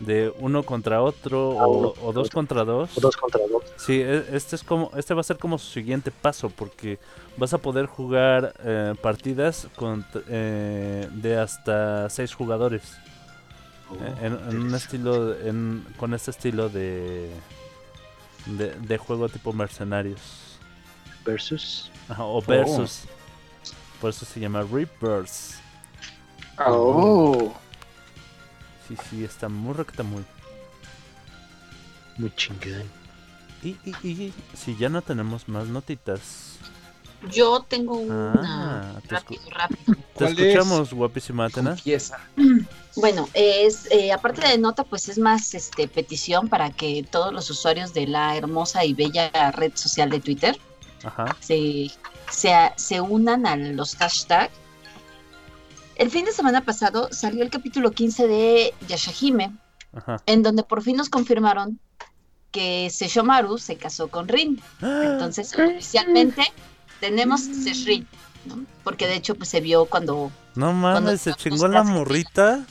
de 0.00 0.32
uno 0.38 0.62
contra 0.62 1.02
otro 1.02 1.58
Ah, 1.60 1.66
o, 1.66 1.70
uno 1.78 1.88
o 1.88 1.92
contra 1.94 2.12
dos 2.12 2.26
otro. 2.26 2.34
contra 2.34 2.64
dos. 2.64 2.94
Dos 3.00 3.16
contra 3.16 3.40
dos. 3.50 3.64
Sí, 3.76 4.00
e- 4.00 4.26
este 4.32 4.54
es 4.54 4.62
como 4.62 4.92
este 4.96 5.12
va 5.12 5.22
a 5.22 5.24
ser 5.24 5.38
como 5.38 5.58
su 5.58 5.70
siguiente 5.72 6.12
paso 6.12 6.50
porque 6.50 6.98
vas 7.36 7.52
a 7.52 7.58
poder 7.58 7.86
jugar 7.86 8.54
eh, 8.62 8.94
partidas 9.02 9.66
con, 9.74 10.06
eh, 10.28 11.08
de 11.10 11.36
hasta 11.38 12.08
seis 12.10 12.32
jugadores 12.32 12.82
eh, 14.00 14.14
en, 14.26 14.32
en 14.50 14.60
un 14.60 14.74
estilo 14.74 15.36
en, 15.40 15.84
con 15.96 16.14
este 16.14 16.30
estilo 16.30 16.68
de, 16.68 17.30
de 18.46 18.70
de 18.74 18.98
juego 18.98 19.28
tipo 19.28 19.52
mercenarios 19.52 20.20
Versus. 21.24 21.90
Ajá, 22.08 22.22
o 22.24 22.40
versus 22.40 23.00
por 24.00 24.10
eso 24.10 24.24
se 24.24 24.38
llama 24.38 24.62
reverse 24.62 25.56
Oh. 26.66 27.54
sí 28.88 28.96
sí 29.08 29.24
está 29.24 29.48
muy 29.48 29.74
recta 29.74 30.02
muy 30.02 30.24
Muy 32.16 32.34
chingón. 32.34 32.82
y, 33.62 33.76
y, 33.84 33.94
y 34.02 34.34
si 34.56 34.76
ya 34.76 34.88
no 34.88 35.02
tenemos 35.02 35.48
más 35.48 35.66
notitas 35.68 36.56
Yo 37.30 37.64
tengo 37.68 37.96
una. 37.96 38.32
Ah, 38.96 39.00
te 39.08 39.14
rápido, 39.16 39.40
escu- 39.42 39.50
rápido. 39.50 39.82
te 39.94 40.02
¿Cuál 40.14 40.32
es? 40.32 40.38
escuchamos 40.38 40.92
guapísima 40.94 41.46
Atena 41.46 41.70
Confiesa. 41.70 42.18
Bueno, 42.96 43.28
es 43.34 43.88
eh, 43.92 44.12
aparte 44.12 44.46
de 44.46 44.58
nota, 44.58 44.82
pues 44.84 45.08
es 45.08 45.18
más 45.18 45.54
este 45.54 45.86
petición 45.88 46.48
para 46.48 46.70
que 46.70 47.04
todos 47.08 47.32
los 47.32 47.50
usuarios 47.50 47.92
de 47.94 48.06
la 48.08 48.36
hermosa 48.36 48.84
y 48.84 48.94
bella 48.94 49.30
red 49.52 49.72
social 49.74 50.10
de 50.10 50.20
Twitter 50.20 50.58
ajá 51.04 51.36
se, 51.40 51.90
se, 52.30 52.50
se 52.76 53.00
unan 53.00 53.46
a 53.46 53.54
los 53.56 53.94
hashtags. 53.96 54.52
El 55.98 56.10
fin 56.10 56.24
de 56.24 56.32
semana 56.32 56.64
pasado 56.64 57.08
salió 57.10 57.42
el 57.42 57.50
capítulo 57.50 57.90
15 57.90 58.28
de 58.28 58.74
Yashahime, 58.86 59.52
ajá 59.92 60.22
en 60.26 60.42
donde 60.42 60.62
por 60.62 60.82
fin 60.82 60.96
nos 60.96 61.08
confirmaron 61.08 61.80
que 62.52 62.88
Seshomaru 62.90 63.58
se 63.58 63.76
casó 63.76 64.08
con 64.08 64.28
Rin. 64.28 64.60
¡Ah! 64.80 65.02
Entonces, 65.04 65.52
oficialmente 65.58 66.42
tenemos 67.00 67.40
Seshrin, 67.40 68.06
¿no? 68.46 68.64
Porque 68.84 69.06
de 69.06 69.16
hecho 69.16 69.34
pues 69.34 69.48
se 69.48 69.60
vio 69.60 69.86
cuando 69.86 70.30
No 70.54 70.66
Cuando 70.66 71.00
mames, 71.02 71.20
se 71.20 71.34
chingó 71.34 71.68
la 71.68 71.82
morrita. 71.82 72.64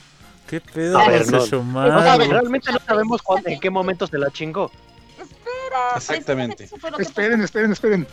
¿Qué 0.46 0.60
pedo 0.62 0.98
A 0.98 1.08
ver, 1.08 1.30
no. 1.30 1.38
O 1.38 1.46
sea, 1.46 2.16
realmente 2.16 2.72
no 2.72 2.78
sabemos 2.78 3.20
cuándo, 3.22 3.50
en 3.50 3.60
qué 3.60 3.68
momento 3.68 4.06
se 4.06 4.18
la 4.18 4.30
chingó. 4.30 4.72
Espera, 5.18 5.96
Exactamente. 5.96 6.70
Esperen, 6.98 7.42
esperen, 7.42 7.72
esperen. 7.72 8.06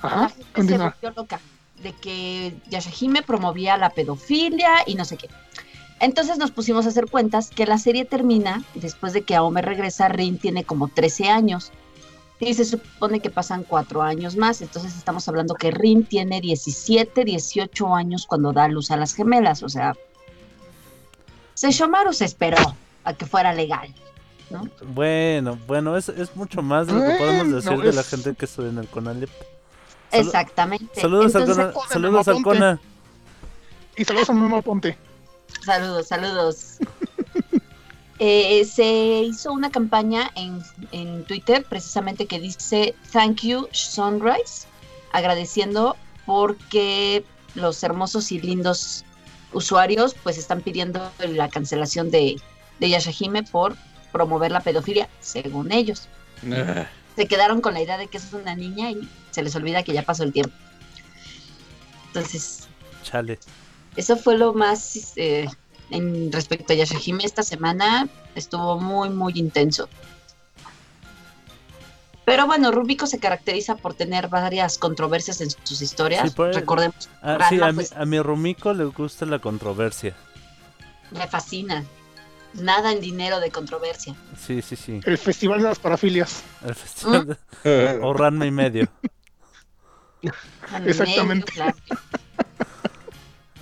Ajá, 0.00 0.28
gente 0.28 0.42
se 0.44 0.52
continúa. 0.52 0.96
volvió 1.02 1.22
loca 1.22 1.40
de 1.82 1.92
que 1.92 2.54
Yashahime 2.68 3.22
promovía 3.22 3.76
la 3.76 3.90
pedofilia 3.90 4.82
y 4.86 4.94
no 4.94 5.04
sé 5.04 5.16
qué. 5.16 5.28
Entonces 6.00 6.38
nos 6.38 6.50
pusimos 6.50 6.84
a 6.86 6.90
hacer 6.90 7.06
cuentas 7.06 7.50
que 7.50 7.66
la 7.66 7.78
serie 7.78 8.04
termina 8.04 8.62
después 8.74 9.12
de 9.12 9.22
que 9.22 9.34
Aome 9.34 9.62
regresa, 9.62 10.08
Rin 10.08 10.38
tiene 10.38 10.64
como 10.64 10.88
13 10.88 11.28
años 11.28 11.72
y 12.38 12.52
se 12.52 12.66
supone 12.66 13.20
que 13.20 13.30
pasan 13.30 13.64
cuatro 13.64 14.02
años 14.02 14.36
más. 14.36 14.60
Entonces 14.60 14.94
estamos 14.96 15.26
hablando 15.28 15.54
que 15.54 15.70
Rin 15.70 16.04
tiene 16.04 16.40
17, 16.40 17.24
18 17.24 17.94
años 17.94 18.26
cuando 18.26 18.52
da 18.52 18.68
luz 18.68 18.90
a 18.90 18.96
las 18.96 19.14
gemelas. 19.14 19.62
O 19.62 19.68
sea, 19.70 19.94
Seshomaru 21.54 22.12
se 22.12 22.26
esperó 22.26 22.76
a 23.04 23.14
que 23.14 23.24
fuera 23.24 23.54
legal. 23.54 23.94
¿no? 24.50 24.68
Bueno, 24.82 25.58
bueno, 25.66 25.96
es, 25.96 26.08
es 26.10 26.36
mucho 26.36 26.62
más 26.62 26.86
de 26.86 26.92
lo 26.92 27.00
que 27.00 27.14
podemos 27.16 27.64
decir 27.64 27.80
de 27.80 27.92
la 27.92 28.02
gente 28.02 28.34
que 28.34 28.44
estudia 28.44 28.68
en 28.68 28.78
el 28.78 28.88
CONALEP. 28.88 29.30
Exactamente. 30.12 31.00
Saludos 31.00 31.34
al 31.34 31.42
Entonces, 31.42 31.72
Cona. 31.72 31.88
Saludos 31.88 32.28
al 32.28 32.34
ponte. 32.34 32.48
Cona. 32.48 32.80
Y 33.96 34.04
saludos 34.04 34.30
a 34.30 34.32
Memo 34.34 34.62
Ponte. 34.62 34.98
Saludos, 35.64 36.08
saludos. 36.08 36.76
Eh, 38.18 38.64
se 38.64 39.24
hizo 39.24 39.52
una 39.52 39.70
campaña 39.70 40.30
en, 40.36 40.62
en 40.90 41.22
Twitter 41.24 41.66
precisamente 41.68 42.24
que 42.24 42.40
dice 42.40 42.94
Thank 43.12 43.42
you 43.42 43.68
Sunrise, 43.72 44.66
agradeciendo 45.12 45.96
porque 46.24 47.26
los 47.54 47.82
hermosos 47.82 48.32
y 48.32 48.40
lindos 48.40 49.04
usuarios 49.52 50.16
pues 50.22 50.38
están 50.38 50.62
pidiendo 50.62 51.12
la 51.18 51.50
cancelación 51.50 52.10
de, 52.10 52.40
de 52.80 52.88
Yashahime 52.88 53.42
por 53.42 53.76
promover 54.12 54.50
la 54.50 54.60
pedofilia, 54.60 55.10
según 55.20 55.70
ellos. 55.70 56.08
Ah, 56.50 56.86
Se 57.16 57.26
quedaron 57.26 57.60
con 57.60 57.74
la 57.74 57.80
idea 57.82 57.96
de 57.98 58.08
que 58.08 58.18
es 58.18 58.32
una 58.32 58.54
niña 58.54 58.90
y 58.90 59.08
se 59.30 59.42
les 59.42 59.56
olvida 59.56 59.82
que 59.82 59.92
ya 59.92 60.02
pasó 60.02 60.22
el 60.22 60.32
tiempo. 60.32 60.54
Entonces, 62.08 62.68
Chale. 63.02 63.38
eso 63.96 64.16
fue 64.16 64.36
lo 64.36 64.52
más 64.54 65.12
eh, 65.16 65.48
en 65.90 66.30
respecto 66.32 66.72
a 66.72 66.76
Yashahime 66.76 67.24
esta 67.24 67.42
semana 67.42 68.08
estuvo 68.34 68.78
muy, 68.78 69.08
muy 69.10 69.32
intenso. 69.36 69.88
Pero 72.24 72.46
bueno, 72.46 72.72
Rubiko 72.72 73.06
se 73.06 73.20
caracteriza 73.20 73.76
por 73.76 73.94
tener 73.94 74.26
varias 74.28 74.78
controversias 74.78 75.40
en 75.40 75.48
sus 75.62 75.80
historias. 75.80 76.28
Sí, 76.28 76.34
pues, 76.34 76.56
Recordemos, 76.56 77.08
Ah, 77.22 77.38
sí, 77.48 77.60
a, 77.62 77.70
mi, 77.72 77.84
a 77.94 78.04
mi 78.04 78.18
Rumiko 78.20 78.72
le 78.74 78.84
gusta 78.86 79.26
la 79.26 79.38
controversia. 79.38 80.14
le 81.12 81.26
fascina. 81.28 81.84
Nada 82.60 82.92
en 82.92 83.00
dinero 83.00 83.40
de 83.40 83.50
controversia. 83.50 84.14
Sí, 84.38 84.62
sí, 84.62 84.76
sí. 84.76 85.00
El 85.04 85.18
Festival 85.18 85.58
de 85.62 85.68
las 85.68 85.78
Parafilias. 85.78 86.42
El 86.66 86.74
festival 86.74 87.38
de- 87.64 87.98
o 88.02 88.12
Ranma 88.12 88.46
y 88.46 88.50
medio. 88.50 88.88
Exactamente. 90.84 91.52
medio, 91.52 91.74
claro. 91.74 91.76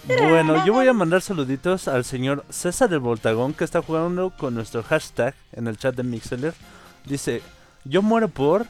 Bueno, 0.06 0.64
yo 0.66 0.74
voy 0.74 0.86
a 0.86 0.92
mandar 0.92 1.22
saluditos 1.22 1.88
al 1.88 2.04
señor 2.04 2.44
César 2.50 2.92
el 2.92 2.98
Voltagón 2.98 3.54
que 3.54 3.64
está 3.64 3.80
jugando 3.80 4.30
con 4.36 4.54
nuestro 4.54 4.82
hashtag 4.82 5.34
en 5.52 5.66
el 5.66 5.78
chat 5.78 5.94
de 5.94 6.02
Mixeler. 6.02 6.52
Dice, 7.06 7.40
yo 7.84 8.02
muero 8.02 8.28
por 8.28 8.66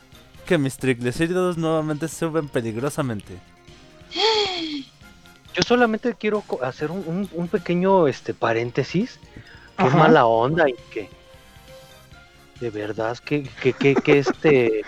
que 0.46 0.58
mis 0.58 0.76
triglicéridos 0.76 1.56
nuevamente 1.58 2.06
suben 2.06 2.48
peligrosamente. 2.48 3.36
Yo 5.54 5.62
solamente 5.66 6.14
quiero 6.14 6.44
hacer 6.62 6.90
un, 6.90 7.02
un- 7.06 7.28
un 7.32 7.48
pequeño 7.48 8.06
este 8.06 8.32
paréntesis. 8.34 9.18
Qué 9.76 9.84
Ajá. 9.84 9.96
mala 9.98 10.26
onda 10.26 10.68
y 10.68 10.74
que. 10.92 11.08
De 12.60 12.70
verdad, 12.70 13.18
que, 13.18 13.42
que, 13.62 13.72
que, 13.72 13.94
que 13.94 14.18
este. 14.18 14.82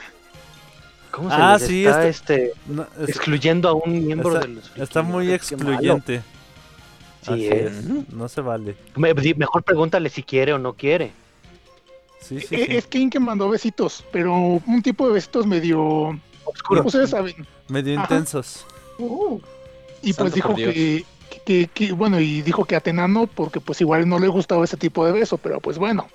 ¿Cómo 1.11 1.31
se 1.31 1.37
Ah, 1.37 1.57
les 1.59 1.67
sí, 1.69 1.87
está 1.87 2.07
este- 2.09 2.47
este, 2.51 2.61
No, 2.67 2.87
es- 3.03 3.09
excluyendo 3.09 3.69
a 3.69 3.73
un 3.75 4.05
miembro 4.07 4.35
está, 4.35 4.47
de 4.47 4.55
los 4.55 4.77
está 4.77 5.03
muy 5.03 5.33
excluyente. 5.33 6.23
Sí, 7.23 7.33
Así 7.33 7.47
es. 7.49 7.73
es, 7.73 7.85
No 8.13 8.29
se 8.29 8.41
vale. 8.41 8.77
Me- 8.95 9.13
mejor 9.15 9.63
pregúntale 9.65 10.09
si 10.11 10.23
quiere 10.23 10.53
o 10.53 10.59
no 10.59 10.75
quiere. 10.75 11.11
Sí, 12.21 12.41
sí, 12.41 12.55
E- 12.55 12.67
sí. 12.67 12.77
Es 12.77 12.87
King 12.87 13.09
que 13.11 13.19
mandó 13.19 13.49
besitos, 13.49 14.05
pero 14.13 14.33
un 14.35 14.83
tipo 14.83 15.07
de 15.09 15.15
besitos 15.15 15.47
medio. 15.47 16.19
Oscuro. 16.45 16.85
Ustedes 16.85 17.11
saben. 17.11 17.47
Medio 17.69 17.95
Ajá. 17.99 18.03
intensos. 18.15 18.65
Uh, 18.99 19.41
Y 20.03 20.13
pues 20.13 20.33
dijo 20.35 20.55
que, 20.55 21.05
que, 21.47 21.69
que- 21.73 21.93
bueno, 21.93 22.21
y 22.21 22.43
dijo 22.43 22.65
que 22.67 22.77
Atena 22.77 23.09
no, 23.09 23.27
porque 23.27 23.61
pues 23.61 23.81
igual 23.81 24.07
no 24.09 24.19
le 24.19 24.29
gustaba 24.29 24.65
ese 24.65 24.77
tipo 24.77 25.07
de 25.07 25.13
beso, 25.13 25.39
pero 25.39 25.61
pues 25.61 25.79
bueno. 25.79 26.09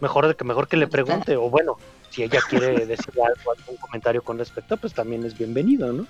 Mejor, 0.00 0.26
de 0.28 0.34
que- 0.34 0.44
mejor 0.44 0.68
que 0.68 0.76
le 0.76 0.86
pregunte, 0.88 1.36
o 1.36 1.48
bueno, 1.48 1.76
si 2.10 2.22
ella 2.24 2.40
quiere 2.48 2.84
decir 2.86 3.14
algo, 3.14 3.52
algún 3.56 3.76
comentario 3.76 4.22
con 4.22 4.36
respecto, 4.38 4.76
pues 4.76 4.92
también 4.92 5.24
es 5.24 5.38
bienvenido, 5.38 5.92
¿no? 5.92 6.06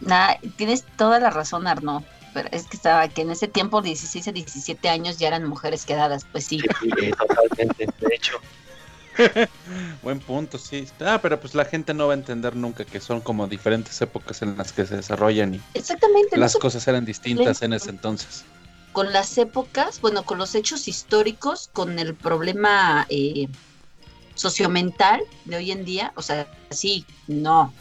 Nah, 0.00 0.34
tienes 0.56 0.84
toda 0.96 1.18
la 1.18 1.30
razón, 1.30 1.66
Arno. 1.66 2.04
Pero 2.32 2.48
es 2.52 2.66
que 2.68 2.76
estaba 2.76 3.08
que 3.08 3.22
en 3.22 3.30
ese 3.30 3.48
tiempo, 3.48 3.82
16 3.82 4.28
a 4.28 4.32
17 4.32 4.88
años, 4.88 5.18
ya 5.18 5.26
eran 5.28 5.44
mujeres 5.48 5.84
quedadas. 5.84 6.24
Pues 6.30 6.44
sí. 6.46 6.60
Sí, 6.80 7.10
totalmente. 7.10 7.86
De 7.98 8.14
hecho, 8.14 8.34
Buen 10.02 10.20
punto, 10.20 10.58
sí. 10.58 10.86
Ah, 11.00 11.18
pero 11.20 11.40
pues 11.40 11.54
la 11.54 11.64
gente 11.64 11.94
no 11.94 12.06
va 12.06 12.14
a 12.14 12.16
entender 12.16 12.56
nunca 12.56 12.84
que 12.84 13.00
son 13.00 13.20
como 13.20 13.46
diferentes 13.46 14.00
épocas 14.00 14.42
en 14.42 14.56
las 14.56 14.72
que 14.72 14.86
se 14.86 14.96
desarrollan 14.96 15.54
y 15.54 15.60
Exactamente. 15.74 16.36
las 16.36 16.56
cosas 16.56 16.86
eran 16.88 17.04
distintas 17.04 17.62
en 17.62 17.72
ese 17.72 17.90
entonces. 17.90 18.44
Con 18.92 19.12
las 19.12 19.38
épocas, 19.38 20.00
bueno, 20.00 20.24
con 20.24 20.38
los 20.38 20.54
hechos 20.54 20.88
históricos, 20.88 21.70
con 21.72 21.98
el 21.98 22.14
problema 22.14 23.06
eh, 23.08 23.48
sociomental 24.34 25.20
de 25.44 25.56
hoy 25.56 25.70
en 25.70 25.84
día, 25.84 26.12
o 26.16 26.22
sea, 26.22 26.48
sí, 26.70 27.04
no, 27.28 27.72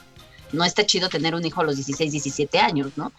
no 0.51 0.63
está 0.63 0.85
chido 0.85 1.09
tener 1.09 1.33
un 1.33 1.45
hijo 1.45 1.61
a 1.61 1.63
los 1.63 1.75
16, 1.75 2.11
17 2.11 2.59
años, 2.59 2.91
¿no? 2.95 3.11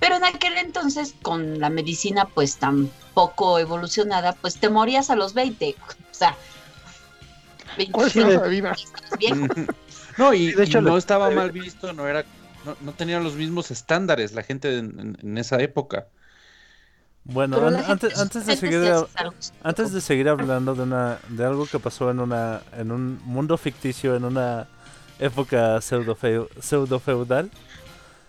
Pero 0.00 0.16
en 0.16 0.24
aquel 0.24 0.56
entonces, 0.58 1.14
con 1.22 1.58
la 1.58 1.70
medicina 1.70 2.26
pues 2.26 2.56
tan 2.56 2.90
poco 3.14 3.58
evolucionada, 3.58 4.32
pues 4.34 4.56
te 4.56 4.68
morías 4.68 5.10
a 5.10 5.16
los 5.16 5.34
20, 5.34 5.74
o 5.88 6.14
sea, 6.14 6.36
20 6.57 6.57
¿Cuál 7.92 8.10
la 8.14 8.26
de- 8.40 8.48
vida? 8.48 8.76
No, 10.18 10.34
y, 10.34 10.50
de 10.52 10.64
hecho, 10.64 10.78
y 10.80 10.82
no 10.82 10.96
estaba 10.98 11.30
mal 11.30 11.52
visto, 11.52 11.92
no 11.92 12.08
era, 12.08 12.24
no, 12.64 12.76
no 12.80 12.92
tenían 12.92 13.22
los 13.22 13.34
mismos 13.34 13.70
estándares 13.70 14.32
la 14.32 14.42
gente 14.42 14.78
en, 14.78 14.98
en- 14.98 15.18
en 15.22 15.38
esa 15.38 15.60
época. 15.62 16.06
Bueno, 17.24 17.58
an- 17.66 17.76
antes, 17.86 18.18
antes 18.18 18.46
de 18.46 18.56
seguir 18.56 18.80
antes 19.62 19.92
de 19.92 20.00
seguir 20.00 20.28
hablando 20.28 20.74
de 20.74 20.82
una 20.82 21.18
de 21.28 21.44
algo 21.44 21.66
que 21.66 21.78
pasó 21.78 22.10
en 22.10 22.20
una 22.20 22.62
en 22.76 22.90
un 22.90 23.20
mundo 23.24 23.58
ficticio 23.58 24.16
en 24.16 24.24
una 24.24 24.66
época 25.18 25.80
pseudo 25.82 26.16
pseudo 26.60 26.98
feudal, 27.00 27.50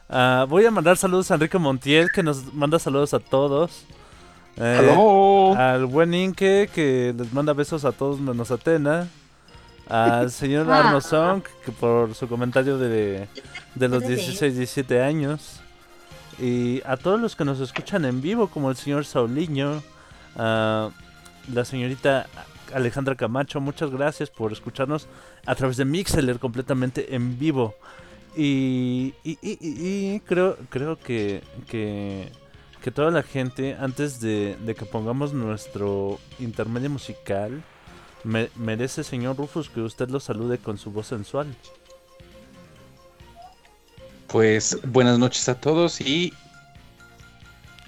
ah, 0.10 0.46
voy 0.50 0.66
a 0.66 0.72
mandar 0.72 0.98
saludos 0.98 1.32
a 1.32 1.36
Enrique 1.36 1.58
Montiel 1.58 2.12
que 2.14 2.24
nos 2.24 2.54
manda 2.54 2.78
saludos 2.78 3.14
a 3.14 3.20
todos. 3.20 3.86
Eh, 4.58 4.78
¡Aló! 4.92 5.56
al 5.56 5.86
buen 5.86 6.14
Inke 6.14 6.70
que 6.74 7.16
les 7.18 7.32
manda 7.32 7.54
besos 7.54 7.86
a 7.86 7.94
todos 7.94 8.20
menos 8.20 8.52
a 8.52 8.56
Atena. 8.56 9.08
Al 9.90 10.30
señor 10.32 10.66
Ah. 10.70 10.92
Que 11.66 11.72
por 11.72 12.14
su 12.16 12.28
comentario 12.28 12.78
de, 12.78 13.28
de 13.76 13.88
los 13.88 14.04
16, 14.08 14.56
17 14.56 15.02
años. 15.02 15.62
Y 16.40 16.82
a 16.86 16.96
todos 16.96 17.20
los 17.20 17.36
que 17.36 17.44
nos 17.44 17.60
escuchan 17.60 18.06
en 18.06 18.22
vivo, 18.22 18.48
como 18.48 18.70
el 18.70 18.78
señor 18.78 19.04
Sauliño, 19.06 19.82
a 20.38 20.90
la 21.54 21.66
señorita 21.66 22.28
Alejandra 22.74 23.16
Camacho, 23.16 23.60
muchas 23.60 23.90
gracias 23.90 24.30
por 24.30 24.54
escucharnos 24.54 25.08
a 25.46 25.56
través 25.56 25.76
de 25.78 25.86
Mixeler 25.86 26.40
completamente 26.40 27.14
en 27.16 27.38
vivo. 27.40 27.76
Y, 28.38 29.14
y, 29.24 29.38
y- 29.42 29.58
y- 29.60 30.14
y 30.16 30.20
creo, 30.22 30.56
creo 30.70 30.98
que, 30.98 31.42
que, 31.68 32.32
que 32.82 32.92
toda 32.92 33.10
la 33.12 33.24
gente, 33.24 33.76
antes 33.80 34.22
de, 34.22 34.56
de 34.64 34.76
que 34.76 34.86
pongamos 34.86 35.34
nuestro 35.34 36.20
intermedio 36.40 36.92
musical, 36.92 37.64
me- 38.24 38.50
merece, 38.56 39.04
señor 39.04 39.38
Rufus, 39.38 39.70
que 39.70 39.82
usted 39.82 40.10
lo 40.10 40.20
salude 40.20 40.58
con 40.58 40.78
su 40.78 40.92
voz 40.92 41.08
sensual. 41.08 41.48
Pues 44.28 44.78
buenas 44.86 45.18
noches 45.18 45.50
a 45.50 45.60
todos 45.60 46.02
y 46.02 46.34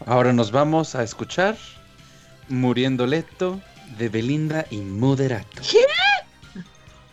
ahora 0.06 0.34
nos 0.34 0.52
vamos 0.52 0.96
a 0.96 1.04
escuchar 1.04 1.56
Muriendo 2.50 3.06
Leto 3.06 3.62
de 3.98 4.10
Belinda 4.10 4.66
y 4.72 4.78
Moderato. 4.78 5.62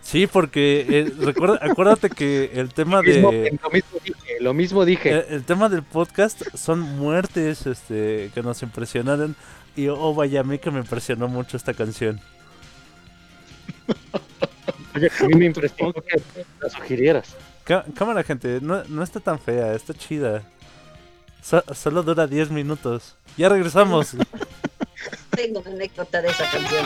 Sí, 0.01 0.27
porque 0.27 0.87
eh, 0.89 1.13
recuerda, 1.19 1.59
acuérdate 1.63 2.09
que 2.09 2.53
el 2.55 2.73
tema 2.73 3.03
lo 3.03 3.03
mismo, 3.03 3.31
de 3.31 3.59
lo 3.63 3.71
mismo 3.71 3.99
dije, 4.03 4.37
lo 4.41 4.55
mismo 4.55 4.85
dije. 4.87 5.11
el, 5.11 5.25
el 5.35 5.45
tema 5.45 5.69
del 5.69 5.83
podcast 5.83 6.43
son 6.55 6.81
muertes 6.81 7.67
este 7.67 8.31
que 8.35 8.43
nos 8.43 8.63
impresionaron 8.63 9.37
y 9.77 9.89
oh 9.89 10.15
vaya 10.15 10.41
a 10.41 10.45
mí 10.45 10.59
que 10.59 10.71
me 10.71 10.79
impresionó 10.81 11.29
mucho 11.29 11.59
esta 11.59 11.75
canción. 11.75 12.19
A 14.95 15.25
mí 15.27 15.35
me 15.37 15.45
impresionó 15.47 15.93
que 15.93 16.21
la 16.61 16.69
sugirieras. 16.71 17.37
Cá- 17.65 17.85
cámara 17.95 18.23
gente, 18.23 18.61
no, 18.63 18.83
no 18.85 19.03
está 19.03 19.21
tan 19.21 19.39
fea, 19.39 19.75
está 19.75 19.95
chida. 19.95 20.43
So- 21.43 21.63
solo 21.75 22.03
dura 22.03 22.27
10 22.27 22.51
minutos. 22.51 23.17
Ya 23.37 23.49
regresamos. 23.49 24.17
Tengo 25.31 25.61
una 25.61 25.71
anécdota 25.71 26.21
de 26.21 26.29
esa 26.29 26.51
canción. 26.51 26.85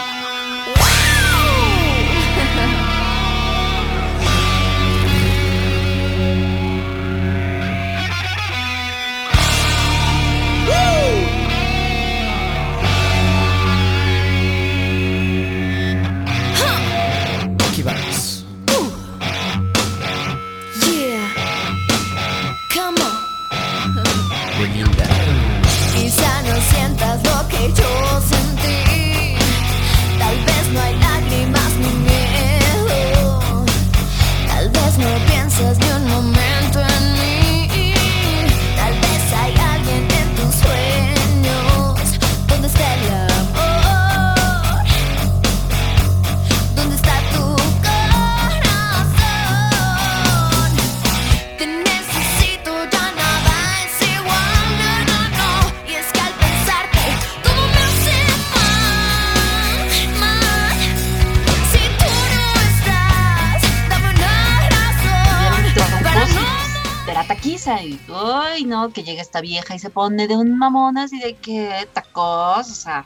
Y, 67.66 68.00
uy, 68.08 68.64
no, 68.64 68.90
que 68.92 69.02
llega 69.04 69.22
esta 69.22 69.40
vieja 69.40 69.74
y 69.74 69.78
se 69.78 69.90
pone 69.90 70.26
de 70.28 70.36
un 70.36 70.58
mamón 70.58 70.98
así 70.98 71.18
de 71.20 71.34
que 71.34 71.88
tacos, 71.92 72.70
o 72.70 72.74
sea, 72.74 73.04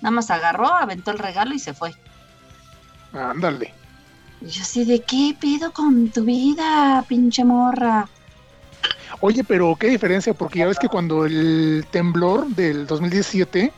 Nada 0.00 0.12
más 0.12 0.30
agarró, 0.30 0.66
aventó 0.72 1.10
el 1.10 1.18
regalo 1.18 1.54
y 1.54 1.58
se 1.58 1.74
fue. 1.74 1.92
Ándale. 3.12 3.74
Y 4.40 4.46
yo 4.48 4.62
así 4.62 4.84
de, 4.84 5.00
¿qué 5.00 5.34
pido 5.40 5.72
con 5.72 6.08
tu 6.10 6.22
vida, 6.24 7.04
pinche 7.08 7.44
morra? 7.44 8.08
Oye, 9.20 9.42
pero 9.42 9.74
qué 9.74 9.88
diferencia, 9.88 10.34
porque 10.34 10.60
ya 10.60 10.66
ves 10.68 10.78
que 10.78 10.88
cuando 10.88 11.24
el 11.26 11.84
temblor 11.90 12.46
del 12.48 12.86
2017 12.86 13.72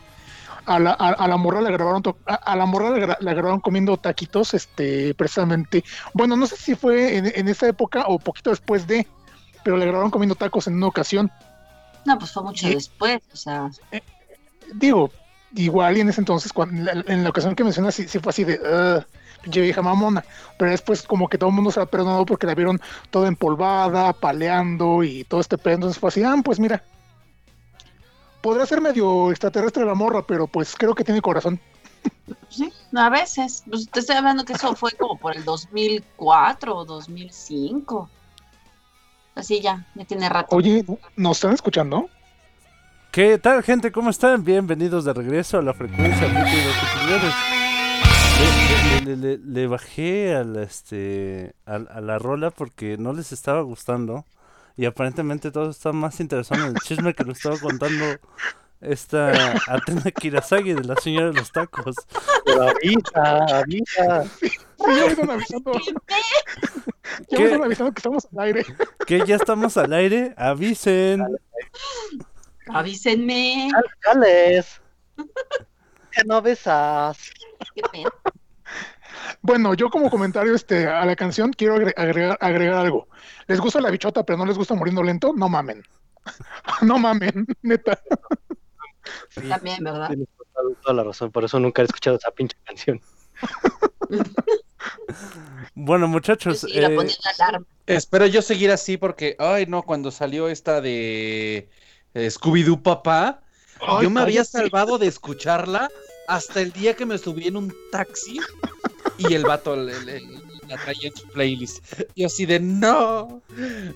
a 0.66 0.78
la, 0.78 0.90
a, 0.90 1.08
a 1.12 1.26
la 1.28 1.38
morra 1.38 1.62
la 1.62 1.70
grabaron 1.70 2.02
a, 2.26 2.34
a 2.34 2.56
la 2.56 2.66
morra 2.66 2.90
gra- 2.90 3.16
la 3.20 3.32
grabaron 3.32 3.60
comiendo 3.60 3.96
taquitos, 3.96 4.52
este, 4.52 5.14
precisamente. 5.14 5.82
Bueno, 6.12 6.36
no 6.36 6.46
sé 6.46 6.56
si 6.56 6.74
fue 6.74 7.16
en, 7.16 7.32
en 7.34 7.48
esa 7.48 7.66
época 7.66 8.04
o 8.08 8.18
poquito 8.18 8.50
después 8.50 8.86
de, 8.86 9.06
pero 9.64 9.76
la 9.76 9.84
grabaron 9.84 10.10
comiendo 10.10 10.34
tacos 10.34 10.66
en 10.66 10.74
una 10.74 10.86
ocasión. 10.88 11.30
No, 12.04 12.18
pues 12.18 12.32
fue 12.32 12.42
mucho 12.42 12.68
¿Y? 12.68 12.74
después, 12.74 13.20
o 13.32 13.36
sea, 13.36 13.70
Digo, 14.74 15.10
igual 15.54 15.96
y 15.96 16.00
en 16.00 16.08
ese 16.08 16.20
entonces, 16.20 16.52
cuando, 16.52 16.76
en, 16.76 16.84
la, 16.84 17.04
en 17.12 17.24
la 17.24 17.30
ocasión 17.30 17.54
que 17.54 17.64
mencionas, 17.64 17.94
sí, 17.94 18.06
sí 18.08 18.18
fue 18.18 18.30
así 18.30 18.44
de, 18.44 18.54
"Ugh, 18.54 19.04
pinche 19.42 19.60
vieja 19.60 19.82
mamona. 19.82 20.24
Pero 20.58 20.70
después 20.70 21.02
como 21.02 21.28
que 21.28 21.38
todo 21.38 21.50
el 21.50 21.56
mundo 21.56 21.70
se 21.70 21.80
la 21.80 21.86
perdonó 21.86 22.24
porque 22.26 22.46
la 22.46 22.54
vieron 22.54 22.80
toda 23.10 23.28
empolvada, 23.28 24.12
paleando 24.12 25.02
y 25.02 25.24
todo 25.24 25.40
este 25.40 25.58
pedo. 25.58 25.74
Entonces 25.74 25.98
fue 25.98 26.08
así, 26.08 26.22
ah, 26.22 26.36
pues 26.44 26.60
mira. 26.60 26.82
Podrá 28.40 28.64
ser 28.64 28.80
medio 28.80 29.30
extraterrestre 29.30 29.84
la 29.84 29.94
morra, 29.94 30.22
pero 30.26 30.46
pues 30.46 30.74
creo 30.74 30.94
que 30.94 31.04
tiene 31.04 31.20
corazón. 31.20 31.60
sí, 32.48 32.72
a 32.94 33.10
veces. 33.10 33.64
Pues 33.68 33.88
te 33.90 34.00
estoy 34.00 34.16
hablando 34.16 34.44
que 34.44 34.54
eso 34.54 34.74
fue 34.74 34.92
como 34.92 35.18
por 35.18 35.36
el 35.36 35.44
2004 35.44 36.74
o 36.74 36.84
2005. 36.84 38.08
Así 39.40 39.58
ya, 39.62 39.86
ya 39.94 40.04
tiene 40.04 40.28
rato. 40.28 40.54
Oye, 40.54 40.84
¿nos 41.16 41.38
están 41.38 41.54
escuchando? 41.54 42.10
¿Qué 43.10 43.38
tal, 43.38 43.62
gente? 43.62 43.90
¿Cómo 43.90 44.10
están? 44.10 44.44
Bienvenidos 44.44 45.06
de 45.06 45.14
regreso 45.14 45.56
a 45.58 45.62
la 45.62 45.72
frecuencia. 45.72 46.28
Le, 48.92 49.00
le- 49.00 49.16
le- 49.16 49.38
le 49.38 49.66
bajé 49.66 50.36
a 50.36 50.44
la, 50.44 50.62
este, 50.62 51.54
a, 51.64 51.76
a 51.76 52.00
la 52.02 52.18
rola 52.18 52.50
porque 52.50 52.98
no 52.98 53.14
les 53.14 53.32
estaba 53.32 53.62
gustando. 53.62 54.26
Y 54.76 54.84
aparentemente 54.84 55.50
todos 55.50 55.74
están 55.78 55.96
más 55.96 56.20
interesados 56.20 56.62
en 56.62 56.70
el 56.76 56.80
chisme 56.82 57.14
que 57.14 57.24
lo 57.24 57.32
estaba 57.32 57.56
contando 57.58 58.04
esta 58.82 59.54
Atena 59.68 60.10
Kirasagi 60.10 60.74
de 60.74 60.84
la 60.84 60.96
señora 60.96 61.28
de 61.28 61.32
los 61.32 61.50
tacos. 61.50 61.96
Pero 62.44 62.68
avisa, 62.68 63.58
avisa. 63.58 64.24
Sí, 64.40 64.50
avisando. 65.30 65.72
Ya 67.30 67.36
¿Qué? 67.36 67.42
me 67.44 67.48
están 67.50 67.62
avisando 67.64 67.92
que 67.92 67.98
estamos 67.98 68.28
al 68.32 68.38
aire. 68.40 68.64
Que 69.06 69.24
ya 69.26 69.36
estamos 69.36 69.76
al 69.76 69.92
aire, 69.92 70.34
avisen. 70.36 71.24
Avísenme. 72.68 73.70
Alex. 74.12 74.80
Que 76.12 76.24
no 76.26 76.40
besas. 76.42 77.18
Qué 77.74 77.82
pena. 77.90 78.10
Bueno, 79.42 79.74
yo 79.74 79.90
como 79.90 80.10
comentario 80.10 80.54
este, 80.54 80.86
a 80.86 81.04
la 81.04 81.16
canción 81.16 81.52
quiero 81.52 81.76
agre- 81.76 81.94
agregar, 81.96 82.38
agregar 82.40 82.74
algo. 82.78 83.08
¿Les 83.46 83.60
gusta 83.60 83.80
la 83.80 83.90
bichota 83.90 84.24
pero 84.24 84.38
no 84.38 84.46
les 84.46 84.56
gusta 84.56 84.74
muriendo 84.74 85.02
lento? 85.02 85.32
No 85.34 85.48
mamen. 85.48 85.82
no 86.82 86.98
mamen, 86.98 87.46
neta. 87.62 87.98
También, 89.48 89.82
¿verdad? 89.82 90.08
Tienes 90.08 90.28
toda- 90.36 90.74
toda 90.82 90.94
la 90.94 91.04
razón, 91.04 91.32
por 91.32 91.44
eso 91.44 91.58
nunca 91.58 91.82
he 91.82 91.86
escuchado 91.86 92.16
esa 92.16 92.30
pinche 92.30 92.56
canción. 92.64 93.00
Bueno, 95.74 96.08
muchachos, 96.08 96.64
eh, 96.72 96.96
alarma. 97.38 97.66
Espero 97.86 98.26
yo 98.26 98.42
seguir 98.42 98.70
así 98.70 98.96
porque, 98.96 99.36
ay 99.38 99.66
no, 99.66 99.82
cuando 99.82 100.10
salió 100.10 100.48
esta 100.48 100.80
de 100.80 101.68
eh, 102.14 102.26
Scooby-Doo 102.30 102.82
Papá, 102.82 103.42
Ay, 103.80 104.04
yo 104.04 104.10
me 104.10 104.20
había 104.20 104.44
salvado 104.44 104.98
de 104.98 105.06
escucharla 105.06 105.90
hasta 106.28 106.60
el 106.60 106.72
día 106.72 106.94
que 106.94 107.06
me 107.06 107.18
subí 107.18 107.48
en 107.48 107.56
un 107.56 107.74
taxi 107.90 108.38
y 109.18 109.34
el 109.34 109.42
vato 109.44 109.74
le- 109.76 110.00
le- 110.02 110.22
la 110.68 110.76
traía 110.76 111.08
en 111.08 111.16
su 111.16 111.26
playlist. 111.28 111.84
Yo 112.14 112.26
así 112.26 112.46
de, 112.46 112.60
no, 112.60 113.42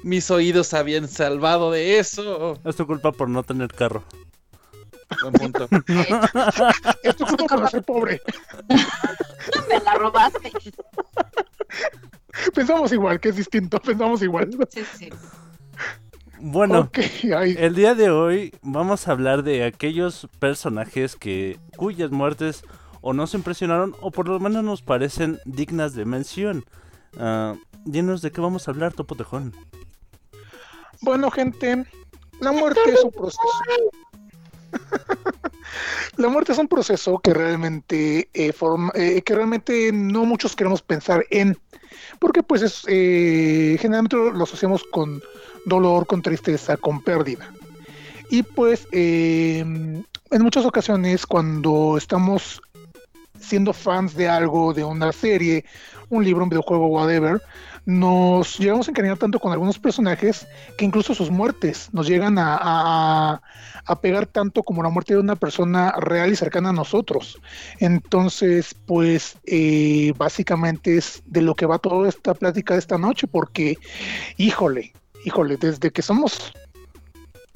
mis 0.02 0.28
oídos 0.32 0.66
se 0.68 0.76
habían 0.78 1.06
salvado 1.06 1.70
de 1.70 1.98
eso. 2.00 2.58
es 2.64 2.74
tu 2.74 2.86
culpa 2.86 3.12
por 3.12 3.28
no 3.28 3.42
tener 3.44 3.68
carro. 3.72 4.02
Buen 5.22 5.32
punto. 5.34 5.68
Es 7.04 7.14
tu 7.16 7.24
culpa 7.26 7.56
por 7.56 7.70
ser 7.70 7.82
pobre. 7.84 8.20
Me 9.68 9.80
la 9.80 9.94
robaste. 9.94 10.52
Pensamos 12.54 12.92
igual, 12.92 13.20
que 13.20 13.28
es 13.30 13.36
distinto, 13.36 13.80
pensamos 13.80 14.22
igual. 14.22 14.50
Sí, 14.70 14.84
sí. 14.96 15.10
Bueno, 16.40 16.90
El 17.32 17.74
día 17.74 17.94
de 17.94 18.10
hoy 18.10 18.52
vamos 18.60 19.08
a 19.08 19.12
hablar 19.12 19.44
de 19.44 19.64
aquellos 19.64 20.28
personajes 20.38 21.16
que 21.16 21.58
cuyas 21.76 22.10
muertes 22.10 22.64
o 23.00 23.12
nos 23.14 23.34
impresionaron 23.34 23.94
o 24.00 24.10
por 24.10 24.28
lo 24.28 24.38
menos 24.40 24.62
nos 24.62 24.82
parecen 24.82 25.38
dignas 25.46 25.94
de 25.94 26.04
mención. 26.04 26.64
Ah, 27.18 27.54
dinos 27.84 28.20
de 28.20 28.30
qué 28.30 28.40
vamos 28.40 28.68
a 28.68 28.72
hablar, 28.72 28.92
Topo 28.92 29.14
Tejón. 29.14 29.54
Bueno, 31.00 31.30
gente, 31.30 31.86
la 32.40 32.52
muerte 32.52 32.80
es 32.92 33.04
un 33.04 33.10
proceso. 33.10 33.40
la 36.16 36.28
muerte 36.28 36.52
es 36.52 36.58
un 36.58 36.68
proceso 36.68 37.18
que 37.18 37.34
realmente 37.34 38.28
eh, 38.32 38.52
forma- 38.52 38.92
eh, 38.94 39.22
que 39.22 39.34
realmente 39.34 39.90
no 39.92 40.24
muchos 40.24 40.54
queremos 40.56 40.82
pensar 40.82 41.24
en, 41.30 41.58
porque 42.18 42.42
pues 42.42 42.62
es 42.62 42.82
eh, 42.88 43.76
generalmente 43.80 44.16
lo 44.16 44.44
asociamos 44.44 44.84
con 44.90 45.22
dolor, 45.66 46.06
con 46.06 46.22
tristeza, 46.22 46.76
con 46.76 47.02
pérdida. 47.02 47.52
Y 48.30 48.42
pues 48.42 48.86
eh, 48.92 49.60
en 49.60 50.42
muchas 50.42 50.64
ocasiones 50.64 51.26
cuando 51.26 51.96
estamos 51.96 52.60
siendo 53.38 53.72
fans 53.72 54.14
de 54.14 54.28
algo, 54.28 54.72
de 54.72 54.84
una 54.84 55.12
serie, 55.12 55.64
un 56.08 56.24
libro, 56.24 56.44
un 56.44 56.48
videojuego, 56.50 56.86
whatever, 56.88 57.40
nos 57.86 58.58
llegamos 58.58 58.88
a 58.88 58.90
encariñar 58.90 59.18
tanto 59.18 59.38
con 59.38 59.52
algunos 59.52 59.78
personajes 59.78 60.46
que 60.78 60.84
incluso 60.84 61.14
sus 61.14 61.30
muertes 61.30 61.90
nos 61.92 62.06
llegan 62.08 62.38
a, 62.38 63.40
a- 63.86 64.00
pegar 64.00 64.26
tanto 64.26 64.62
como 64.62 64.82
la 64.82 64.88
muerte 64.88 65.14
de 65.14 65.20
una 65.20 65.36
persona 65.36 65.92
real 65.98 66.32
y 66.32 66.36
cercana 66.36 66.70
a 66.70 66.72
nosotros. 66.72 67.38
Entonces, 67.78 68.74
pues 68.86 69.36
eh, 69.44 70.12
básicamente 70.16 70.96
es 70.96 71.22
de 71.26 71.42
lo 71.42 71.54
que 71.54 71.66
va 71.66 71.78
toda 71.78 72.08
esta 72.08 72.34
plática 72.34 72.74
de 72.74 72.80
esta 72.80 72.98
noche, 72.98 73.26
porque, 73.26 73.76
híjole, 74.36 74.94
híjole, 75.24 75.56
desde 75.58 75.90
que 75.90 76.02
somos 76.02 76.52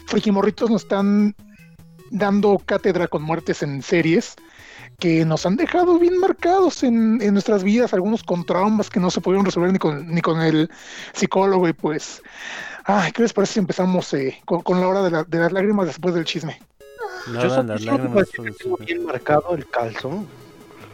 frikimorritos 0.06 0.70
nos 0.70 0.82
están 0.82 1.34
dando 2.10 2.58
cátedra 2.58 3.08
con 3.08 3.22
muertes 3.22 3.62
en 3.62 3.82
series 3.82 4.36
que 4.98 5.24
nos 5.24 5.46
han 5.46 5.54
dejado 5.56 5.96
bien 6.00 6.18
marcados 6.18 6.82
en, 6.82 7.22
en 7.22 7.32
nuestras 7.32 7.62
vidas, 7.62 7.94
algunos 7.94 8.24
con 8.24 8.44
traumas 8.44 8.90
que 8.90 8.98
no 8.98 9.10
se 9.10 9.20
pudieron 9.20 9.44
resolver 9.46 9.72
ni 9.72 9.78
con, 9.78 10.08
ni 10.12 10.20
con 10.20 10.40
el 10.40 10.68
psicólogo 11.12 11.68
y 11.68 11.72
pues, 11.72 12.20
ay, 12.84 13.12
¿qué 13.12 13.22
les 13.22 13.32
parece 13.32 13.54
si 13.54 13.58
empezamos 13.60 14.12
eh, 14.14 14.38
con, 14.44 14.62
con 14.62 14.80
la 14.80 14.88
hora 14.88 15.02
de, 15.02 15.10
la- 15.12 15.22
de 15.24 15.38
las 15.38 15.52
lágrimas 15.52 15.86
después 15.86 16.14
del 16.16 16.24
chisme? 16.24 16.60
No 17.32 17.40
Yo 17.40 17.62
las 17.62 17.80
yo 17.80 17.92
lágrimas 17.92 18.28
que 18.28 18.50
tengo 18.50 18.76
bien 18.78 19.04
marcado 19.04 19.54
el 19.54 19.68
calzón. 19.68 20.26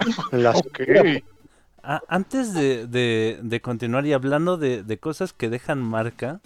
En 0.32 0.42
la 0.42 0.50
Ok. 0.50 0.80
cintura. 0.80 1.20
Ah, 1.82 2.02
antes 2.08 2.52
de, 2.52 2.86
de- 2.86 3.38
de 3.42 3.60
continuar 3.62 4.04
y 4.04 4.12
hablando 4.12 4.58
de, 4.58 4.82
de 4.82 4.98
cosas 4.98 5.32
que 5.32 5.48
dejan 5.48 5.80
marca, 5.80 6.40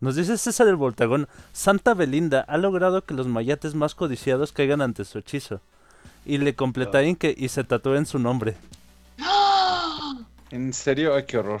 nos 0.00 0.16
dice 0.16 0.36
César 0.36 0.66
el 0.66 0.76
Voltagón, 0.76 1.28
Santa 1.52 1.94
Belinda 1.94 2.40
ha 2.40 2.56
logrado 2.58 3.04
que 3.04 3.14
los 3.14 3.28
mayates 3.28 3.76
más 3.76 3.94
codiciados 3.94 4.50
caigan 4.52 4.80
ante 4.80 5.04
su 5.04 5.18
hechizo. 5.18 5.60
Y 6.28 6.38
le 6.38 6.54
completarían 6.54 7.16
que 7.16 7.34
y 7.36 7.48
se 7.48 7.64
tatúen 7.64 8.06
su 8.06 8.18
nombre. 8.20 8.54
¿En 10.52 10.72
serio? 10.72 11.14
Ay, 11.16 11.24
qué 11.26 11.38
horror. 11.38 11.60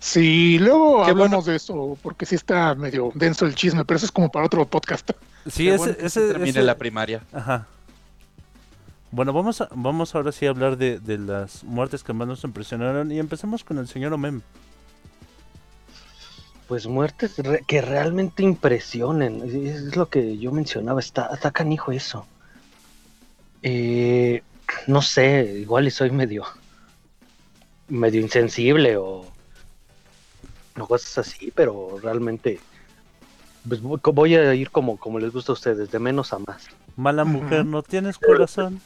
Sí, 0.00 0.58
luego 0.58 1.04
Qué 1.04 1.10
hablamos 1.10 1.46
de 1.46 1.56
eso, 1.56 1.96
porque 2.02 2.24
sí 2.26 2.34
está 2.36 2.74
medio 2.74 3.10
denso 3.14 3.46
el 3.46 3.54
chisme, 3.54 3.84
pero 3.84 3.96
eso 3.96 4.06
es 4.06 4.12
como 4.12 4.30
para 4.30 4.46
otro 4.46 4.64
podcast. 4.66 5.10
Sí, 5.48 5.64
Qué 5.64 5.74
ese, 5.74 5.78
bueno 5.78 5.92
ese, 5.98 6.08
se 6.10 6.28
termine 6.28 6.50
ese- 6.50 6.62
la 6.62 6.76
primaria. 6.76 7.22
Ajá. 7.32 7.66
Bueno, 9.10 9.32
vamos 9.32 9.60
a, 9.62 9.68
vamos 9.74 10.14
ahora 10.14 10.30
sí 10.32 10.44
a 10.46 10.50
hablar 10.50 10.76
de, 10.76 10.98
de 11.00 11.16
las 11.18 11.64
muertes 11.64 12.04
que 12.04 12.12
más 12.12 12.28
nos 12.28 12.44
impresionaron 12.44 13.10
y 13.10 13.18
empecemos 13.18 13.64
con 13.64 13.78
el 13.78 13.88
señor 13.88 14.12
Omem. 14.12 14.42
Pues 16.68 16.86
muertes 16.86 17.38
re- 17.38 17.64
que 17.66 17.80
realmente 17.80 18.42
impresionen. 18.42 19.40
Es, 19.42 19.54
es 19.54 19.96
lo 19.96 20.08
que 20.10 20.36
yo 20.36 20.52
mencionaba. 20.52 21.00
Está, 21.00 21.30
está 21.32 21.50
canijo 21.50 21.90
eso. 21.92 22.26
Eh, 23.62 24.42
no 24.86 25.02
sé, 25.02 25.58
igual 25.60 25.86
y 25.86 25.90
soy 25.90 26.10
medio. 26.10 26.44
medio 27.88 28.20
insensible 28.20 28.96
o. 28.96 29.26
o 30.78 30.86
cosas 30.86 31.18
así, 31.18 31.50
pero 31.54 31.98
realmente. 32.02 32.60
Pues 33.66 33.82
voy 33.82 34.34
a 34.34 34.54
ir 34.54 34.70
como, 34.70 34.96
como 34.96 35.18
les 35.18 35.32
gusta 35.32 35.52
a 35.52 35.54
ustedes, 35.54 35.90
de 35.90 35.98
menos 35.98 36.32
a 36.32 36.38
más. 36.38 36.68
Mala 36.96 37.24
mujer, 37.24 37.66
no 37.66 37.82
tienes 37.82 38.16
corazón. 38.16 38.80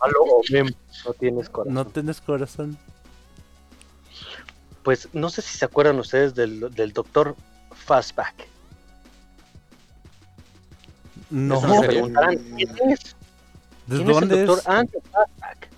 Malo 0.00 0.22
o 0.22 0.42
mem, 0.50 0.68
no 1.04 1.12
tienes 1.12 1.48
corazón. 1.48 1.74
No 1.74 1.86
tienes 1.86 2.20
corazón. 2.20 2.78
Pues 4.82 5.08
no 5.12 5.28
sé 5.30 5.42
si 5.42 5.58
se 5.58 5.64
acuerdan 5.64 5.98
ustedes 5.98 6.34
del, 6.34 6.74
del 6.74 6.92
doctor 6.92 7.36
Fastback. 7.72 8.48
No. 11.30 11.56
Eso 11.58 11.64
¿En 11.66 11.70
me 11.72 11.76
serio? 11.78 11.88
preguntarán, 11.90 12.36
¿quién 12.56 12.90
es? 12.90 13.16
¿De 13.86 13.96
¿Quién 13.96 14.10
es 14.10 14.16
el 14.16 14.28
dónde 14.28 14.44
doctor 14.44 14.58
es? 14.58 14.66
Andrew 14.68 15.02
Hashtag? 15.12 15.68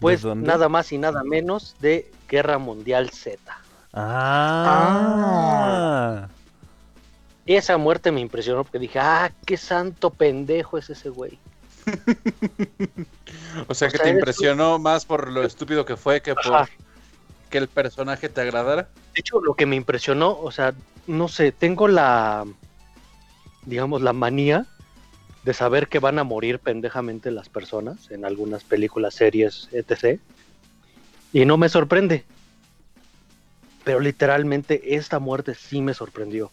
Pues 0.00 0.22
dónde? 0.22 0.46
nada 0.46 0.68
más 0.68 0.92
y 0.92 0.98
nada 0.98 1.22
menos 1.24 1.74
de 1.80 2.10
Guerra 2.28 2.58
Mundial 2.58 3.10
Z. 3.10 3.38
Ah. 4.78 6.28
Esa 7.46 7.76
muerte 7.78 8.10
me 8.12 8.20
impresionó 8.20 8.64
porque 8.64 8.78
dije, 8.78 8.98
ah, 8.98 9.30
qué 9.44 9.56
santo 9.56 10.10
pendejo 10.10 10.78
es 10.78 10.90
ese 10.90 11.08
güey. 11.10 11.38
O 13.68 13.74
sea 13.74 13.88
O 13.88 13.90
que 13.90 13.96
sea, 13.98 14.04
te 14.06 14.10
impresionó 14.10 14.78
más 14.78 15.06
por 15.06 15.30
lo 15.30 15.42
estúpido 15.42 15.84
que 15.86 15.96
fue 15.96 16.20
que 16.20 16.34
por 16.34 16.54
Ajá. 16.54 16.68
que 17.48 17.56
el 17.58 17.68
personaje 17.68 18.28
te 18.28 18.40
agradara. 18.42 18.82
De 19.14 19.20
hecho, 19.20 19.40
lo 19.40 19.54
que 19.54 19.64
me 19.66 19.76
impresionó, 19.76 20.38
o 20.38 20.50
sea, 20.50 20.74
no 21.06 21.28
sé, 21.28 21.52
tengo 21.52 21.88
la, 21.88 22.44
digamos, 23.66 24.00
la 24.02 24.12
manía 24.12 24.66
de 25.44 25.54
saber 25.54 25.88
que 25.88 25.98
van 26.00 26.18
a 26.18 26.24
morir 26.24 26.58
pendejamente 26.58 27.30
las 27.30 27.48
personas 27.48 28.10
en 28.10 28.24
algunas 28.24 28.64
películas, 28.64 29.14
series, 29.14 29.68
etc. 29.72 30.18
Y 31.32 31.44
no 31.44 31.56
me 31.56 31.68
sorprende. 31.68 32.24
Pero 33.84 34.00
literalmente 34.00 34.96
esta 34.96 35.18
muerte 35.20 35.54
sí 35.54 35.80
me 35.82 35.94
sorprendió. 35.94 36.50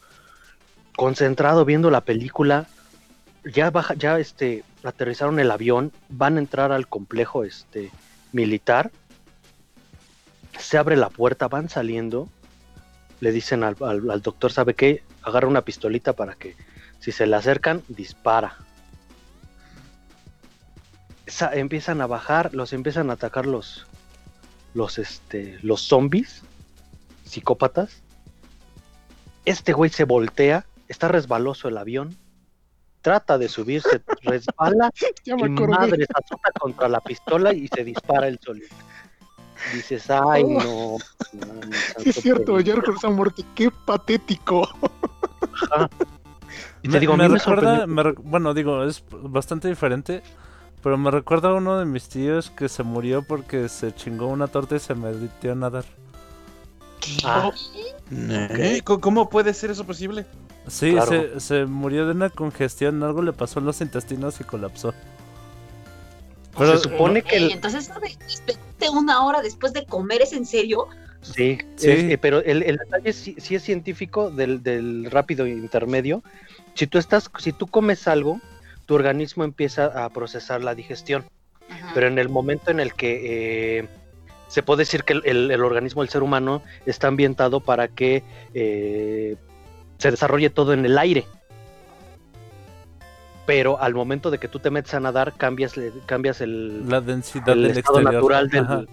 Concentrado 0.96 1.66
viendo 1.66 1.90
la 1.90 2.02
película, 2.02 2.68
ya 3.44 3.72
baja, 3.72 3.96
ya 3.96 4.20
este, 4.20 4.64
aterrizaron 4.84 5.40
el 5.40 5.50
avión, 5.50 5.92
van 6.10 6.36
a 6.38 6.40
entrar 6.40 6.72
al 6.72 6.88
complejo 6.88 7.44
este 7.44 7.90
militar. 8.32 8.92
Se 10.60 10.78
abre 10.78 10.96
la 10.96 11.10
puerta, 11.10 11.48
van 11.48 11.70
saliendo 11.70 12.30
le 13.22 13.32
dicen 13.32 13.64
al, 13.64 13.78
al- 13.80 14.12
al 14.12 14.22
doctor, 14.22 14.52
¿sabe 14.52 14.74
qué? 14.74 15.02
Agarra 15.24 15.48
una 15.48 15.62
pistolita 15.62 16.12
para 16.12 16.36
que 16.36 16.56
si 17.04 17.12
se 17.12 17.28
le 17.28 17.36
acercan, 17.36 17.84
dispara. 17.90 18.56
Empiezan 21.52 22.00
a 22.00 22.08
bajar, 22.08 22.54
los 22.54 22.72
empiezan 22.72 23.10
a 23.10 23.14
atacar 23.14 23.46
los, 23.46 23.86
los, 24.74 24.98
este, 25.00 25.60
los 25.64 25.82
zombies, 25.82 26.44
psicópatas. 27.26 28.02
Este 29.44 29.74
güey 29.74 29.90
se 29.90 30.06
voltea, 30.06 30.66
está 30.88 31.10
resbaloso 31.10 31.68
el 31.68 31.78
avión, 31.78 32.16
trata 33.02 33.38
de 33.38 33.50
subirse, 33.50 34.02
resbala 34.22 34.90
Ya 35.26 35.36
y 35.38 35.44
me 35.44 35.50
madre, 35.68 36.06
se 36.06 36.14
azota 36.14 36.52
contra 36.58 36.88
la 36.88 37.02
pistola 37.02 37.54
y 37.54 37.68
se 37.68 37.84
dispara 37.84 38.30
el 38.30 38.40
solito. 38.40 38.74
Dices, 39.74 40.10
ay, 40.10 40.44
Oh. 40.46 40.98
no. 41.34 41.62
Sí, 42.00 42.12
es 42.12 42.16
cierto, 42.16 42.60
Dios". 42.60 42.80
ya 42.86 42.94
esa 42.96 43.10
muerte. 43.10 43.44
Qué 43.56 43.70
patético. 43.86 44.70
Y 46.84 46.88
te 46.90 46.94
Me, 46.96 47.00
digo, 47.00 47.14
a 47.14 47.18
me 47.18 47.24
mí 47.24 47.30
me 47.34 47.40
recuerda, 47.40 47.88
me 47.88 48.04
re- 48.04 48.16
bueno, 48.24 48.54
digo, 48.54 48.84
es 48.84 49.04
bastante 49.12 49.68
diferente, 49.70 50.22
pero 50.84 50.98
me 50.98 51.10
recuerda 51.12 51.50
a 51.50 51.54
uno 51.54 51.80
de 51.80 51.86
mis 51.86 52.10
tíos 52.10 52.50
que 52.52 52.68
se 52.70 52.84
murió 52.84 53.24
porque 53.24 53.70
se 53.70 53.96
chingó 53.96 54.28
una 54.28 54.48
torta 54.48 54.76
y 54.76 54.80
se 54.80 54.94
metió 54.94 55.54
a 55.54 55.56
nadar. 55.56 55.86
Ah, 57.24 57.52
¿Eh? 58.12 58.82
¿Cómo- 58.84 59.00
¿Cómo 59.02 59.30
puede 59.30 59.54
ser 59.54 59.72
eso 59.72 59.86
posible? 59.86 60.26
Sí, 60.68 60.92
Claro. 60.92 61.10
se, 61.10 61.40
se 61.40 61.66
murió 61.66 62.06
de 62.06 62.12
una 62.12 62.30
congestión, 62.30 63.02
algo 63.04 63.22
le 63.22 63.34
pasó 63.34 63.60
en 63.60 63.66
los 63.66 63.82
intestinos 63.82 64.40
y 64.40 64.44
colapsó. 64.44 64.94
Pero- 66.58 66.78
se 66.78 66.90
supone 66.90 67.22
que 67.24 67.36
Ey, 67.38 67.44
el- 67.46 67.52
entonces 67.52 67.90
eso 67.90 68.00
de 68.80 68.90
una 68.90 69.26
hora 69.26 69.42
después 69.42 69.74
de 69.74 69.86
comer 69.86 70.22
es 70.22 70.34
en 70.34 70.46
serio. 70.46 70.88
sí, 71.22 71.58
Sí. 71.78 71.90
es- 71.90 72.04
eh, 72.12 72.18
pero 72.18 72.40
el, 72.44 72.64
el 72.64 72.76
detalle 72.78 73.14
sí, 73.14 73.36
sí 73.40 73.56
es 73.56 73.64
científico 73.64 74.30
del, 74.30 74.62
del 74.62 75.10
rápido 75.10 75.48
intermedio. 75.48 76.22
Si 76.76 76.88
tú 76.88 76.98
estás, 76.98 77.30
si 77.38 77.52
tú 77.54 77.68
comes 77.68 78.08
algo, 78.08 78.40
tu 78.86 78.96
organismo 78.96 79.44
empieza 79.44 80.06
a 80.06 80.10
procesar 80.10 80.64
la 80.64 80.76
digestión. 80.76 81.26
Ajá. 81.70 81.92
Pero 81.94 82.08
en 82.08 82.20
el 82.20 82.30
momento 82.30 82.72
en 82.72 82.80
el 82.80 82.94
que 82.94 83.80
eh, 83.80 83.88
se 84.48 84.64
puede 84.64 84.80
decir 84.80 85.04
que 85.04 85.14
el, 85.14 85.22
el- 85.26 85.52
el 85.52 85.64
organismo 85.64 86.02
del 86.02 86.10
ser 86.10 86.24
humano 86.24 86.62
está 86.86 87.08
ambientado 87.08 87.60
para 87.62 87.88
que 87.88 88.24
eh, 88.54 89.36
se 89.98 90.12
desarrolle 90.12 90.50
todo 90.50 90.74
en 90.74 90.86
el 90.86 90.98
aire. 90.98 91.26
Pero 93.46 93.80
al 93.82 93.94
momento 93.94 94.32
de 94.32 94.38
que 94.38 94.48
tú 94.48 94.60
te 94.60 94.70
metes 94.70 94.94
a 94.94 95.00
nadar, 95.00 95.34
cambias, 95.36 95.76
le- 95.76 95.92
cambias 96.06 96.40
el, 96.42 96.90
La 96.90 97.02
densidad 97.02 97.50
el 97.50 97.64
del 97.64 97.78
estado 97.78 98.00
exterior. 98.00 98.14
natural 98.14 98.48
del, 98.50 98.88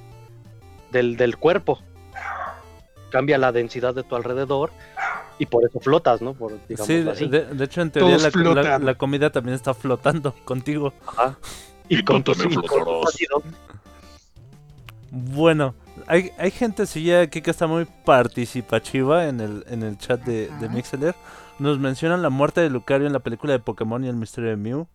del, 0.90 1.16
del 1.16 1.36
cuerpo. 1.36 1.80
Cambia 3.10 3.38
la 3.38 3.52
densidad 3.52 3.94
de 3.94 4.02
tu 4.02 4.16
alrededor 4.16 4.70
y 5.38 5.46
por 5.46 5.64
eso 5.64 5.80
flotas, 5.80 6.22
¿no? 6.22 6.34
Por, 6.34 6.52
digamos 6.68 6.86
Sí, 6.86 7.04
así. 7.10 7.28
de, 7.28 7.44
de 7.46 7.64
hecho 7.64 7.80
en 7.82 7.90
teoría 7.90 8.16
la, 8.18 8.22
la- 8.24 8.30
flotan. 8.30 8.84
la 8.86 8.94
comida 8.94 9.30
también 9.30 9.54
está 9.54 9.74
flotando 9.74 10.34
contigo. 10.44 10.92
Ajá. 11.06 11.36
Y 11.88 12.02
con 12.04 12.22
tus 12.22 12.38
y 12.38 12.54
con 12.54 12.84
tus 12.84 13.08
ácidos. 13.14 13.42
Bueno, 15.10 15.74
hay, 16.06 16.30
hay 16.38 16.50
gentecilla 16.52 17.22
aquí 17.22 17.42
que 17.42 17.50
está 17.50 17.66
muy 17.66 17.84
participativa 18.04 19.26
en 19.26 19.40
el, 19.40 19.64
en 19.68 19.82
el 19.82 19.98
chat 19.98 20.22
de, 20.24 20.46
de 20.46 20.66
Ajá. 20.66 20.68
Mixeler. 20.68 21.14
Nos 21.58 21.78
mencionan 21.78 22.22
la 22.22 22.30
muerte 22.30 22.60
de 22.60 22.70
Lucario 22.70 23.06
en 23.06 23.12
la 23.12 23.18
película 23.18 23.52
de 23.52 23.58
Pokémon 23.58 24.04
y 24.04 24.08
el 24.08 24.16
misterio 24.16 24.50
de 24.50 24.56
Mew. 24.56 24.86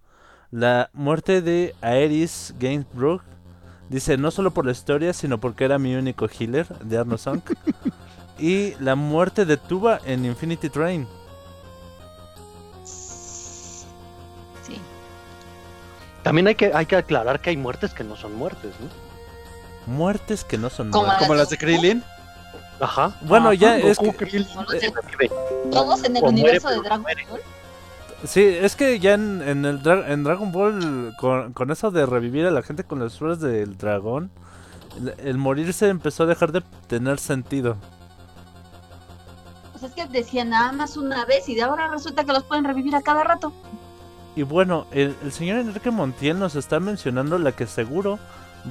La 0.52 0.90
muerte 0.94 1.42
de 1.42 1.76
Aeris 1.82 2.56
Gainsborough. 2.60 3.22
Dice, 3.90 4.18
no 4.18 4.32
solo 4.32 4.52
por 4.52 4.66
la 4.66 4.72
historia, 4.72 5.14
sino 5.14 5.38
porque 5.40 5.66
era 5.66 5.78
mi 5.78 5.94
único 5.96 6.28
healer 6.28 6.68
de 6.80 6.98
Arno 6.98 7.18
Sunk. 7.18 7.52
y 8.38 8.76
la 8.80 8.96
muerte 8.96 9.46
de 9.46 9.58
Tuba 9.58 10.00
en 10.06 10.26
Infinity 10.26 10.70
Train. 10.70 11.08
Sí. 12.84 14.80
También 16.24 16.48
hay 16.48 16.56
que, 16.56 16.72
hay 16.74 16.86
que 16.86 16.96
aclarar 16.96 17.40
que 17.40 17.52
hay 17.52 17.58
muertes 17.58 17.94
que 17.94 18.04
no 18.04 18.16
son 18.16 18.36
muertes, 18.36 18.74
¿no? 18.80 19.94
Muertes 19.94 20.44
que 20.44 20.58
no 20.58 20.70
son 20.70 20.90
muertes. 20.90 21.20
Como 21.20 21.36
las 21.36 21.50
de 21.50 21.58
Krillin. 21.58 22.04
Ajá. 22.80 23.16
Bueno, 23.22 23.50
Ajá, 23.50 23.54
ya 23.56 23.78
es 23.78 23.98
que... 24.00 24.12
Todos 25.72 26.04
en 26.04 26.18
el 26.18 26.22
muere, 26.22 26.28
universo 26.28 26.70
de 26.70 26.80
Dragon 26.80 27.02
muere. 27.02 27.26
Ball. 27.30 27.42
Sí, 28.26 28.42
es 28.44 28.76
que 28.76 29.00
ya 29.00 29.14
en, 29.14 29.42
en 29.48 29.66
el 29.66 29.84
dra- 29.84 30.10
en 30.10 30.24
Dragon 30.24 30.52
Ball, 30.52 31.14
con, 31.20 31.54
con 31.54 31.70
eso 31.70 31.92
de 31.92 32.06
revivir 32.06 32.46
a 32.48 32.52
la 32.52 32.64
gente 32.64 32.84
con 32.84 33.00
las 33.00 33.14
esferas 33.14 33.40
del 33.40 33.78
dragón, 33.78 34.32
el, 35.00 35.14
el 35.20 35.38
morirse 35.38 35.88
empezó 35.90 36.24
a 36.24 36.26
dejar 36.26 36.52
de 36.52 36.62
tener 36.88 37.20
sentido. 37.20 37.78
Pues 39.78 39.84
es 39.84 39.92
que 39.92 40.06
decían 40.08 40.50
nada 40.52 40.72
más 40.72 40.96
una 40.96 41.26
vez 41.26 41.50
y 41.50 41.56
de 41.56 41.64
ahora 41.64 41.90
resulta 41.90 42.24
que 42.24 42.32
los 42.32 42.44
pueden 42.44 42.64
revivir 42.64 42.96
a 42.96 43.02
cada 43.02 43.26
rato. 43.26 43.52
Y 44.34 44.44
bueno, 44.44 44.88
el, 44.92 45.14
el 45.22 45.34
señor 45.34 45.58
Enrique 45.60 45.92
Montiel 45.92 46.40
nos 46.40 46.56
está 46.56 46.80
mencionando 46.80 47.38
la 47.38 47.52
que 47.52 47.68
seguro 47.68 48.18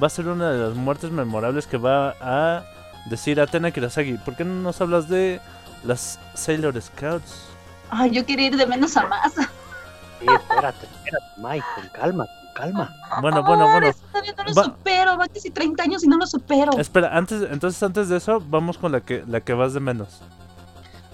va 0.01 0.07
a 0.07 0.09
ser 0.09 0.27
una 0.27 0.49
de 0.51 0.57
las 0.67 0.73
muertes 0.75 1.11
memorables 1.11 1.67
que 1.67 1.77
va 1.77 2.15
a 2.19 2.63
decir 3.07 3.39
Atena 3.39 3.69
Kirasagi. 3.69 4.13
¿Por 4.17 4.35
qué 4.35 4.43
no 4.45 4.55
nos 4.63 4.81
hablas 4.81 5.07
de 5.07 5.39
las 5.83 6.19
Sailor 6.33 6.81
Scouts? 6.81 7.49
Ay, 7.91 8.09
yo 8.09 8.25
quiero 8.25 8.41
ir 8.41 8.57
de 8.57 8.65
menos 8.65 8.97
a 8.97 9.05
más. 9.05 9.31
Sí, 9.35 10.25
espérate, 10.27 10.87
espérate, 10.87 11.25
Mike, 11.37 11.65
con 11.75 11.89
calma, 12.01 12.25
con 12.25 12.53
calma. 12.55 12.95
Bueno, 13.21 13.43
bueno, 13.43 13.67
bueno. 13.71 13.91
Todavía 14.11 14.33
no 14.35 14.43
lo 14.43 14.53
Va- 14.55 14.63
supero, 14.63 15.17
van 15.17 15.29
casi 15.31 15.51
30 15.51 15.83
años 15.83 16.03
y 16.03 16.07
no 16.07 16.17
lo 16.17 16.25
supero. 16.25 16.71
Espera, 16.79 17.15
antes, 17.15 17.43
entonces 17.51 17.83
antes 17.83 18.09
de 18.09 18.17
eso, 18.17 18.41
vamos 18.47 18.79
con 18.79 18.91
la 18.91 19.01
que, 19.01 19.23
la 19.27 19.41
que 19.41 19.53
vas 19.53 19.73
de 19.75 19.81
menos. 19.81 20.21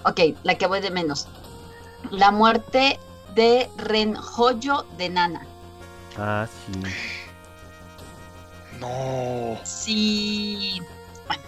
Ok, 0.04 0.20
la 0.42 0.56
que 0.56 0.66
voy 0.66 0.80
de 0.80 0.90
menos. 0.90 1.28
La 2.10 2.30
muerte 2.30 2.98
de 3.34 3.70
Renjoyo 3.76 4.84
de 4.98 5.08
Nana. 5.08 5.46
Ah, 6.18 6.46
sí. 6.46 6.80
No. 8.80 9.58
Sí. 9.64 10.80
Bueno, 11.26 11.42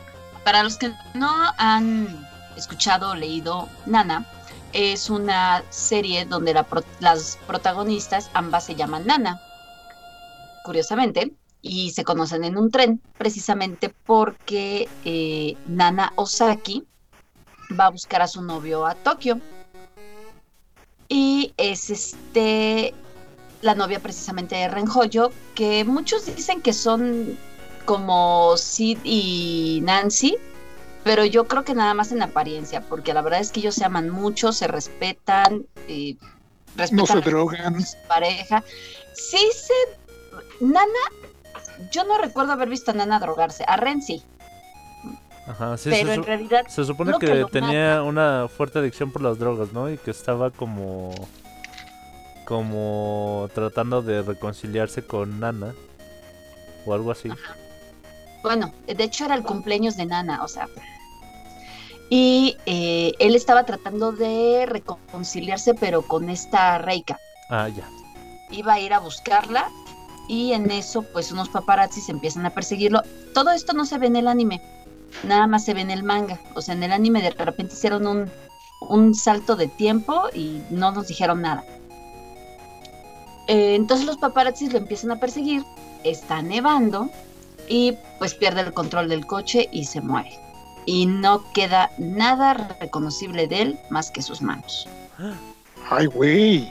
para 0.44 0.62
los 0.62 0.76
que 0.78 0.92
no 1.14 1.30
han 1.58 2.26
escuchado 2.56 3.10
o 3.10 3.14
leído 3.14 3.68
Nana, 3.86 4.24
es 4.72 5.10
una 5.10 5.62
serie 5.70 6.24
donde 6.24 6.54
la 6.54 6.62
pro- 6.64 6.84
las 7.00 7.38
protagonistas 7.46 8.30
ambas 8.34 8.64
se 8.64 8.74
llaman 8.76 9.06
Nana, 9.06 9.40
curiosamente, 10.64 11.32
y 11.62 11.90
se 11.90 12.04
conocen 12.04 12.44
en 12.44 12.56
un 12.58 12.70
tren, 12.70 13.00
precisamente 13.18 13.92
porque 14.06 14.88
eh, 15.04 15.56
Nana 15.66 16.12
Osaki 16.16 16.86
va 17.78 17.86
a 17.86 17.90
buscar 17.90 18.22
a 18.22 18.28
su 18.28 18.42
novio 18.42 18.86
a 18.86 18.94
Tokio. 18.94 19.40
Y 21.08 21.52
es 21.56 21.90
este 21.90 22.94
la 23.62 23.74
novia 23.74 23.98
precisamente 23.98 24.56
de 24.56 24.68
Renjoyo, 24.68 25.32
que 25.54 25.84
muchos 25.84 26.26
dicen 26.26 26.60
que 26.60 26.74
son 26.74 27.38
como 27.86 28.56
Sid 28.58 28.98
y 29.04 29.80
Nancy, 29.82 30.36
pero 31.02 31.24
yo 31.24 31.46
creo 31.46 31.64
que 31.64 31.74
nada 31.74 31.94
más 31.94 32.12
en 32.12 32.22
apariencia, 32.22 32.82
porque 32.82 33.14
la 33.14 33.22
verdad 33.22 33.40
es 33.40 33.50
que 33.50 33.60
ellos 33.60 33.74
se 33.74 33.84
aman 33.84 34.10
mucho, 34.10 34.52
se 34.52 34.66
respetan, 34.66 35.66
eh, 35.88 36.16
respetan 36.76 36.96
No 36.96 37.06
se 37.06 37.12
a 37.14 37.20
drogan. 37.20 37.80
su 37.82 37.96
pareja. 38.06 38.62
Sí 39.14 39.38
se... 39.54 40.64
Nana, 40.64 40.86
yo 41.90 42.04
no 42.04 42.18
recuerdo 42.18 42.52
haber 42.52 42.68
visto 42.68 42.90
a 42.90 42.94
Nana 42.94 43.18
drogarse, 43.18 43.64
a 43.66 43.76
Ren 43.76 44.02
sí, 44.02 44.22
Ajá, 45.46 45.76
sí, 45.76 45.90
pero 45.90 46.06
se, 46.06 46.14
en 46.14 46.20
su- 46.20 46.26
realidad 46.26 46.66
se 46.68 46.84
supone 46.84 47.12
que, 47.18 47.44
tenía 47.50 48.02
una 48.02 48.48
fuerte 48.48 48.78
adicción 48.78 49.10
por 49.10 49.22
las 49.22 49.38
drogas, 49.38 49.72
¿no? 49.72 49.90
Y 49.90 49.98
que 49.98 50.10
estaba 50.10 50.50
como... 50.50 51.14
como 52.44 53.48
tratando 53.54 54.02
de 54.02 54.22
reconciliarse 54.22 55.06
con 55.06 55.40
Nana 55.40 55.74
o 56.86 56.94
algo 56.94 57.10
así. 57.10 57.30
Bueno, 58.42 58.72
de 58.86 59.04
hecho 59.04 59.24
era 59.24 59.34
el 59.34 59.42
cumpleaños 59.42 59.96
de 59.96 60.06
Nana, 60.06 60.42
o 60.42 60.48
sea. 60.48 60.68
Y 62.10 62.56
eh, 62.66 63.12
él 63.18 63.34
estaba 63.34 63.64
tratando 63.64 64.12
de 64.12 64.66
reconciliarse, 64.66 65.74
pero 65.74 66.02
con 66.02 66.28
esta 66.28 66.78
Reika. 66.78 67.18
Ah, 67.48 67.68
ya. 67.68 67.88
Iba 68.50 68.74
a 68.74 68.80
ir 68.80 68.92
a 68.92 68.98
buscarla 68.98 69.68
y 70.28 70.52
en 70.52 70.70
eso, 70.70 71.02
pues 71.12 71.32
unos 71.32 71.48
paparazzis 71.48 72.08
empiezan 72.08 72.44
a 72.46 72.50
perseguirlo. 72.50 73.02
Todo 73.32 73.50
esto 73.50 73.72
no 73.72 73.84
se 73.86 73.98
ve 73.98 74.06
en 74.06 74.16
el 74.16 74.28
anime, 74.28 74.60
nada 75.22 75.46
más 75.46 75.64
se 75.64 75.74
ve 75.74 75.80
en 75.80 75.90
el 75.90 76.02
manga. 76.02 76.40
O 76.54 76.62
sea, 76.62 76.74
en 76.74 76.82
el 76.82 76.92
anime 76.92 77.22
de 77.22 77.30
repente 77.30 77.74
hicieron 77.74 78.06
un, 78.06 78.30
un 78.80 79.14
salto 79.14 79.56
de 79.56 79.68
tiempo 79.68 80.24
y 80.34 80.62
no 80.70 80.92
nos 80.92 81.08
dijeron 81.08 81.42
nada. 81.42 81.64
Eh, 83.46 83.74
entonces 83.74 84.06
los 84.06 84.16
paparazzis 84.16 84.72
lo 84.72 84.78
empiezan 84.78 85.10
a 85.10 85.20
perseguir, 85.20 85.64
está 86.02 86.40
nevando 86.42 87.10
y 87.68 87.96
pues 88.18 88.34
pierde 88.34 88.62
el 88.62 88.72
control 88.72 89.08
del 89.08 89.26
coche 89.26 89.68
y 89.72 89.84
se 89.84 90.00
muere. 90.00 90.38
Y 90.86 91.06
no 91.06 91.50
queda 91.52 91.90
nada 91.98 92.54
reconocible 92.80 93.46
de 93.46 93.62
él 93.62 93.78
más 93.90 94.10
que 94.10 94.22
sus 94.22 94.42
manos. 94.42 94.86
Ay, 95.90 96.06
güey. 96.06 96.70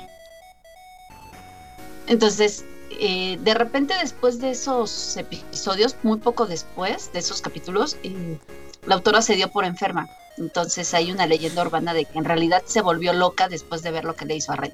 Entonces, 2.07 2.65
eh, 2.99 3.37
de 3.41 3.53
repente 3.53 3.93
después 4.01 4.39
de 4.39 4.51
esos 4.51 5.15
episodios, 5.17 5.95
muy 6.03 6.17
poco 6.19 6.45
después 6.45 7.11
de 7.13 7.19
esos 7.19 7.41
capítulos, 7.41 7.97
eh, 8.03 8.37
la 8.85 8.95
autora 8.95 9.21
se 9.21 9.35
dio 9.35 9.49
por 9.51 9.65
enferma. 9.65 10.09
Entonces 10.37 10.93
hay 10.93 11.11
una 11.11 11.27
leyenda 11.27 11.61
urbana 11.61 11.93
de 11.93 12.05
que 12.05 12.17
en 12.17 12.25
realidad 12.25 12.63
se 12.65 12.81
volvió 12.81 13.13
loca 13.13 13.47
después 13.47 13.83
de 13.83 13.91
ver 13.91 14.03
lo 14.03 14.15
que 14.15 14.25
le 14.25 14.35
hizo 14.35 14.51
a 14.51 14.55
Ren. 14.55 14.73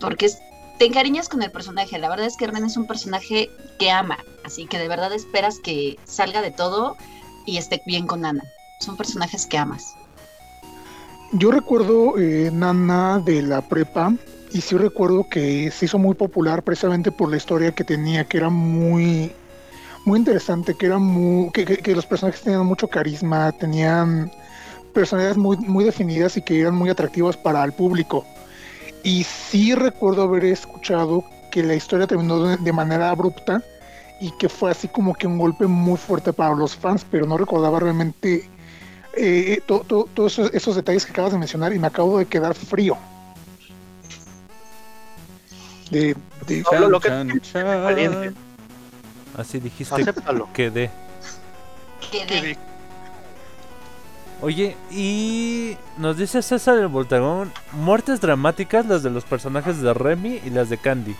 Porque 0.00 0.26
es- 0.26 0.38
te 0.78 0.86
encariñas 0.86 1.28
con 1.28 1.42
el 1.42 1.50
personaje. 1.50 1.98
La 1.98 2.08
verdad 2.08 2.26
es 2.26 2.36
que 2.36 2.46
Ren 2.46 2.64
es 2.64 2.76
un 2.76 2.86
personaje 2.86 3.48
que 3.78 3.90
ama. 3.90 4.18
Así 4.44 4.66
que 4.66 4.78
de 4.78 4.88
verdad 4.88 5.12
esperas 5.12 5.58
que 5.62 5.98
salga 6.04 6.42
de 6.42 6.50
todo 6.50 6.96
y 7.46 7.56
esté 7.56 7.82
bien 7.86 8.06
con 8.06 8.24
Ana. 8.24 8.42
Son 8.80 8.96
personajes 8.96 9.46
que 9.46 9.58
amas. 9.58 9.94
Yo 11.32 11.50
recuerdo 11.50 12.18
eh, 12.18 12.50
Nana 12.52 13.20
de 13.24 13.40
la 13.42 13.62
prepa 13.62 14.12
y 14.52 14.60
sí 14.60 14.76
recuerdo 14.76 15.26
que 15.28 15.70
se 15.70 15.86
hizo 15.86 15.98
muy 15.98 16.14
popular 16.14 16.62
precisamente 16.62 17.10
por 17.10 17.30
la 17.30 17.36
historia 17.36 17.72
que 17.72 17.84
tenía, 17.84 18.24
que 18.24 18.36
era 18.36 18.50
muy, 18.50 19.32
muy 20.04 20.18
interesante, 20.18 20.74
que 20.74 20.86
era 20.86 20.98
muy, 20.98 21.50
que, 21.50 21.94
los 21.94 22.06
personajes 22.06 22.42
tenían 22.42 22.66
mucho 22.66 22.88
carisma, 22.88 23.50
tenían 23.52 24.30
personalidades 24.92 25.38
muy, 25.38 25.56
muy 25.56 25.84
definidas 25.84 26.36
y 26.36 26.42
que 26.42 26.60
eran 26.60 26.74
muy 26.74 26.90
atractivas 26.90 27.36
para 27.36 27.64
el 27.64 27.72
público. 27.72 28.26
Y 29.02 29.24
sí 29.24 29.74
recuerdo 29.74 30.22
haber 30.22 30.44
escuchado 30.44 31.24
que 31.50 31.62
la 31.62 31.74
historia 31.74 32.06
terminó 32.06 32.56
de, 32.56 32.72
manera 32.72 33.10
abrupta 33.10 33.62
y 34.20 34.30
que 34.32 34.48
fue 34.48 34.70
así 34.70 34.86
como 34.86 35.14
que 35.14 35.26
un 35.26 35.38
golpe 35.38 35.66
muy 35.66 35.96
fuerte 35.96 36.32
para 36.32 36.54
los 36.54 36.76
fans, 36.76 37.04
pero 37.10 37.26
no 37.26 37.38
recordaba 37.38 37.80
realmente 37.80 38.44
eh, 39.16 39.60
to- 39.66 39.84
todos 40.14 40.38
esos 40.38 40.76
detalles 40.76 41.06
que 41.06 41.12
acabas 41.12 41.32
de 41.32 41.38
mencionar 41.38 41.72
y 41.72 41.78
me 41.78 41.86
acabo 41.86 42.18
de 42.18 42.26
quedar 42.26 42.54
frío. 42.54 42.96
De, 45.92 46.16
de- 46.46 46.64
lo 46.88 46.98
que 47.00 47.08
Chan. 47.42 48.34
Así 49.36 49.60
dijiste 49.60 49.94
Acéptalo. 50.00 50.48
que 50.52 50.70
de. 50.70 50.90
Quedé. 52.10 52.58
Oye, 54.40 54.76
y 54.90 55.76
nos 55.98 56.16
dice 56.16 56.42
César 56.42 56.78
el 56.78 56.88
Voltagón, 56.88 57.52
muertes 57.72 58.20
dramáticas 58.20 58.86
las 58.86 59.02
de 59.02 59.10
los 59.10 59.24
personajes 59.24 59.80
de 59.80 59.94
Remy 59.94 60.40
y 60.44 60.50
las 60.50 60.68
de 60.68 60.78
Candy. 60.78 61.14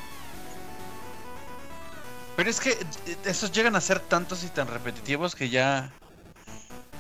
Pero 2.37 2.51
es 2.51 2.59
que 2.61 2.71
eh, 2.71 3.17
esos 3.27 3.53
llegan 3.53 3.77
a 3.77 3.81
ser 3.81 4.01
tantos 4.01 4.43
y 4.43 4.49
tan 4.49 4.67
repetitivos 4.67 5.37
que 5.37 5.51
ya 5.51 5.93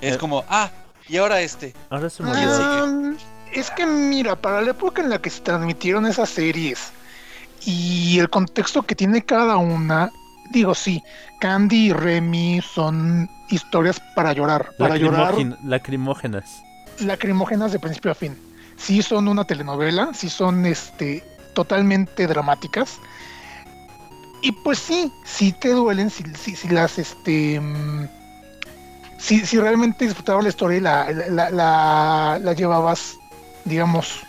es 0.01 0.15
Eh. 0.15 0.19
como, 0.19 0.45
ah, 0.49 0.71
y 1.09 1.17
ahora 1.17 1.41
este. 1.41 1.75
Ahora 1.91 2.09
se 2.11 2.23
murió. 2.23 2.41
Ah, 2.49 3.13
es 3.53 3.71
que 3.71 3.85
mira, 3.87 4.37
para 4.37 4.61
la 4.63 4.71
época 4.71 5.03
en 5.03 5.09
la 5.11 5.21
que 5.21 5.31
se 5.31 5.41
transmitieron 5.41 6.07
esas 6.07 6.29
series 6.31 6.93
y 7.67 8.19
el 8.19 8.29
contexto 8.31 8.83
que 8.83 8.95
tiene 8.95 9.23
cada 9.25 9.57
una, 9.57 10.11
digo 10.51 10.75
sí, 10.75 11.03
Candy 11.41 11.87
y 11.89 11.93
Remy 11.93 12.61
son 12.63 13.29
historias 13.51 14.01
para 14.15 14.33
llorar, 14.33 14.71
para 14.79 14.97
llorar 14.97 15.35
Lacrimógenas. 15.65 16.63
lacrimógenas 17.01 17.73
de 17.73 17.79
principio 17.79 18.11
a 18.11 18.15
fin. 18.15 18.37
Sí 18.77 19.03
son 19.03 19.29
una 19.29 19.45
telenovela, 19.45 20.11
sí 20.15 20.29
son 20.29 20.67
este 20.67 21.23
totalmente 21.55 22.27
dramáticas. 22.27 22.99
Y 24.41 24.51
pues 24.53 24.79
sí, 24.79 25.13
sí 25.25 25.53
te 25.53 25.69
duelen, 25.71 26.11
si, 26.11 26.25
si, 26.35 26.57
si 26.57 26.69
las 26.69 26.99
este 26.99 27.61
mm, 27.61 28.09
si, 29.19 29.47
si 29.47 29.59
realmente 29.61 30.05
disfrutabas 30.05 30.43
la 30.43 30.49
historia 30.51 30.79
y 30.79 30.81
la, 30.81 31.13
la, 31.29 31.51
la- 31.51 32.39
la 32.43 32.53
llevabas, 32.55 33.15
digamos, 33.65 34.21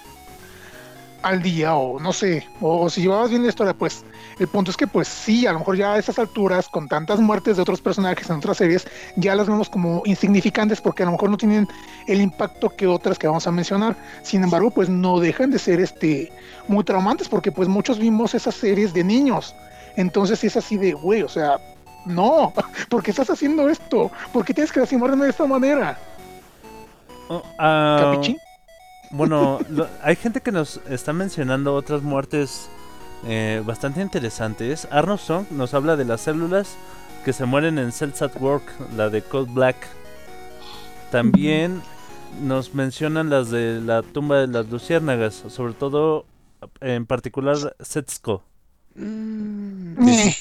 al 1.24 1.42
día, 1.42 1.76
o 1.76 2.00
no 2.00 2.14
sé, 2.14 2.48
o, 2.62 2.90
si 2.90 3.02
llevabas 3.02 3.30
bien 3.30 3.42
la 3.42 3.50
historia, 3.50 3.74
pues 3.74 4.04
el 4.40 4.48
punto 4.48 4.72
es 4.72 4.78
que 4.78 4.88
pues 4.88 5.08
sí, 5.08 5.48
a 5.48 5.54
lo 5.54 5.60
mejor 5.60 5.78
ya 5.78 5.94
a 5.94 5.98
esas 5.98 6.20
alturas, 6.20 6.68
con 6.68 6.88
tantas 6.88 7.20
muertes 7.20 7.56
de 7.56 7.62
otros 7.62 7.82
personajes 7.82 8.30
en 8.30 8.38
otras 8.38 8.58
series, 8.58 8.86
ya 9.16 9.34
las 9.34 9.48
vemos 9.48 9.70
como 9.70 10.04
insignificantes 10.06 10.82
porque 10.82 11.04
a 11.04 11.06
lo 11.06 11.14
mejor 11.14 11.30
no 11.30 11.38
tienen 11.38 11.68
el 12.08 12.22
impacto 12.22 12.70
que 12.70 12.88
otras 12.88 13.18
que 13.18 13.28
vamos 13.28 13.48
a 13.48 13.52
mencionar. 13.52 13.96
Sin 14.22 14.44
embargo, 14.44 14.70
pues 14.70 14.90
no 14.90 15.20
dejan 15.20 15.50
de 15.50 15.60
ser 15.60 15.80
este 15.80 16.32
muy 16.68 16.84
traumantes 16.84 17.30
porque 17.30 17.52
pues 17.52 17.68
muchos 17.68 17.98
vimos 17.98 18.36
esas 18.36 18.56
series 18.56 18.94
de 18.94 19.04
niños. 19.04 19.56
Entonces 19.96 20.40
sí 20.40 20.48
es 20.48 20.58
así 20.58 20.78
de, 20.78 20.94
güey, 20.94 21.22
o 21.22 21.30
sea, 21.30 21.58
no, 22.06 22.54
¿por 22.90 23.02
qué 23.02 23.12
estás 23.12 23.30
haciendo 23.30 23.70
esto? 23.70 24.12
¿Por 24.34 24.44
qué 24.44 24.54
tienes 24.54 24.72
que 24.72 24.82
lastimarme 24.82 25.24
de 25.24 25.30
esta 25.30 25.46
manera? 25.46 25.98
Ah, 27.58 27.98
¿Capichi? 28.02 28.38
Bueno, 29.13 29.60
lo- 29.69 29.88
hay 30.02 30.15
gente 30.15 30.41
que 30.41 30.52
nos 30.52 30.82
está 30.89 31.13
mencionando 31.13 31.73
otras 31.76 32.02
muertes 32.02 32.67
eh, 33.26 33.62
bastante 33.65 34.02
interesantes. 34.02 34.88
Arno 34.91 35.17
Song 35.17 35.45
nos 35.52 35.73
habla 35.73 35.95
de 35.95 36.06
las 36.06 36.21
células 36.21 36.76
que 37.23 37.32
se 37.32 37.45
mueren 37.45 37.78
en 37.80 37.91
Cells 37.93 38.21
at 38.21 38.36
Work, 38.41 38.63
la 38.97 39.10
de 39.10 39.21
Cold 39.21 39.54
Black. 39.54 39.78
También 41.12 41.82
nos 42.41 42.73
mencionan 42.73 43.30
las 43.30 43.49
de 43.49 43.80
la 43.80 44.02
tumba 44.02 44.39
de 44.39 44.47
las 44.47 44.67
luciérnagas, 44.69 45.43
sobre 45.47 45.73
todo 45.73 46.26
en 46.82 47.06
particular 47.06 47.76
Setsuko. 47.80 48.43
Eh, 48.97 50.36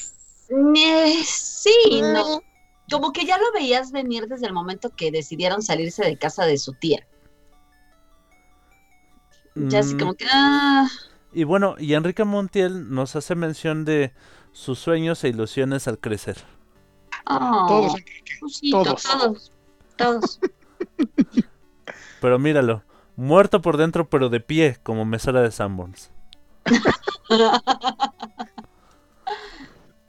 Eh, 0.77 1.23
sí, 1.25 2.01
no. 2.03 2.43
Como 2.91 3.13
que 3.13 3.25
ya 3.25 3.39
lo 3.39 3.53
veías 3.53 3.91
venir 3.93 4.27
desde 4.27 4.47
el 4.47 4.53
momento 4.53 4.91
que 4.95 5.11
decidieron 5.11 5.63
salirse 5.63 6.05
de 6.05 6.19
casa 6.19 6.45
de 6.45 6.59
su 6.59 6.75
tía. 6.75 7.07
Ya 9.55 9.81
así 9.81 9.95
Mm, 9.95 9.99
como 9.99 10.15
que, 10.15 10.27
ah, 10.33 10.87
Y 11.33 11.45
bueno, 11.45 11.75
y 11.79 11.95
Enrique 11.95 12.25
Montiel 12.25 12.91
nos 12.95 13.17
hace 13.17 13.35
mención 13.35 13.85
de 13.85 14.13
sus 14.53 14.79
sueños 14.79 15.25
e 15.25 15.29
ilusiones 15.31 15.89
al 15.89 15.99
crecer. 15.99 16.37
oh, 17.27 17.67
Todos, 17.67 17.95
Cosito, 18.41 18.83
todos. 18.85 19.03
todos, 19.03 19.53
todos. 19.97 20.41
Pero 22.21 22.39
míralo, 22.39 22.85
muerto 23.17 23.61
por 23.61 23.77
dentro 23.77 24.09
pero 24.09 24.29
de 24.31 24.41
pie, 24.41 24.79
como 24.83 25.05
mesera 25.05 25.43
de 25.43 25.51
Sanborns. 25.51 26.11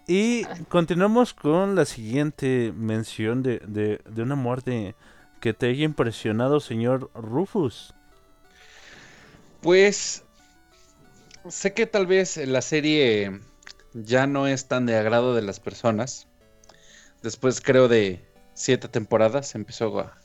Y 0.07 0.45
continuamos 0.69 1.33
con 1.33 1.75
la 1.75 1.85
siguiente 1.85 2.73
mención 2.75 3.41
de, 3.41 3.59
de, 3.59 4.01
de 4.09 4.21
una 4.21 4.35
muerte 4.35 4.95
que 5.39 5.53
te 5.53 5.67
haya 5.69 5.85
impresionado, 5.85 6.59
señor 6.59 7.09
Rufus. 7.13 7.93
Pues 9.63 10.25
sé 11.49 11.73
que 11.73 11.85
tal 11.87 12.05
vez 12.05 12.35
la 12.35 12.61
serie 12.61 13.39
ya 13.93 14.27
no 14.27 14.45
es 14.47 14.67
tan 14.67 14.85
de 14.85 14.95
agrado 14.97 15.33
de 15.35 15.41
las 15.41 15.61
personas. 15.61 16.27
Después 17.21 17.61
creo 17.61 17.87
de 17.87 18.19
siete 18.53 18.89
temporadas 18.89 19.55
empezó 19.55 19.99
a 19.99 20.17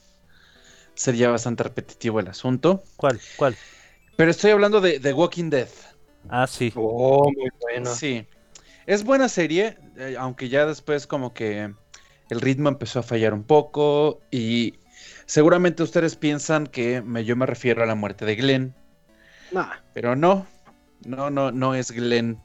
ser 0.93 1.15
ya 1.15 1.29
bastante 1.29 1.63
repetitivo 1.63 2.19
el 2.19 2.27
asunto. 2.27 2.83
¿Cuál? 2.97 3.21
¿Cuál? 3.37 3.55
Pero 4.17 4.31
estoy 4.31 4.51
hablando 4.51 4.81
de 4.81 4.99
The 4.99 5.13
Walking 5.13 5.49
Dead. 5.49 5.69
Ah, 6.27 6.45
sí. 6.45 6.73
Oh, 6.75 7.31
muy 7.31 7.49
bueno. 7.61 7.95
Sí. 7.95 8.27
Es 8.85 9.05
buena 9.05 9.29
serie, 9.29 9.77
eh, 9.97 10.15
aunque 10.19 10.49
ya 10.49 10.65
después 10.65 11.07
como 11.07 11.33
que 11.33 11.73
el 12.29 12.41
ritmo 12.41 12.67
empezó 12.67 12.99
a 12.99 13.03
fallar 13.03 13.33
un 13.33 13.43
poco 13.45 14.19
y 14.31 14.73
seguramente 15.25 15.81
ustedes 15.83 16.17
piensan 16.17 16.67
que 16.67 17.01
me- 17.01 17.23
yo 17.23 17.37
me 17.37 17.45
refiero 17.45 17.81
a 17.81 17.85
la 17.85 17.95
muerte 17.95 18.25
de 18.25 18.35
Glenn. 18.35 18.75
Nah. 19.51 19.75
Pero 19.93 20.15
no, 20.15 20.45
no, 21.05 21.29
no, 21.29 21.51
no 21.51 21.75
es 21.75 21.91
Glenn. 21.91 22.41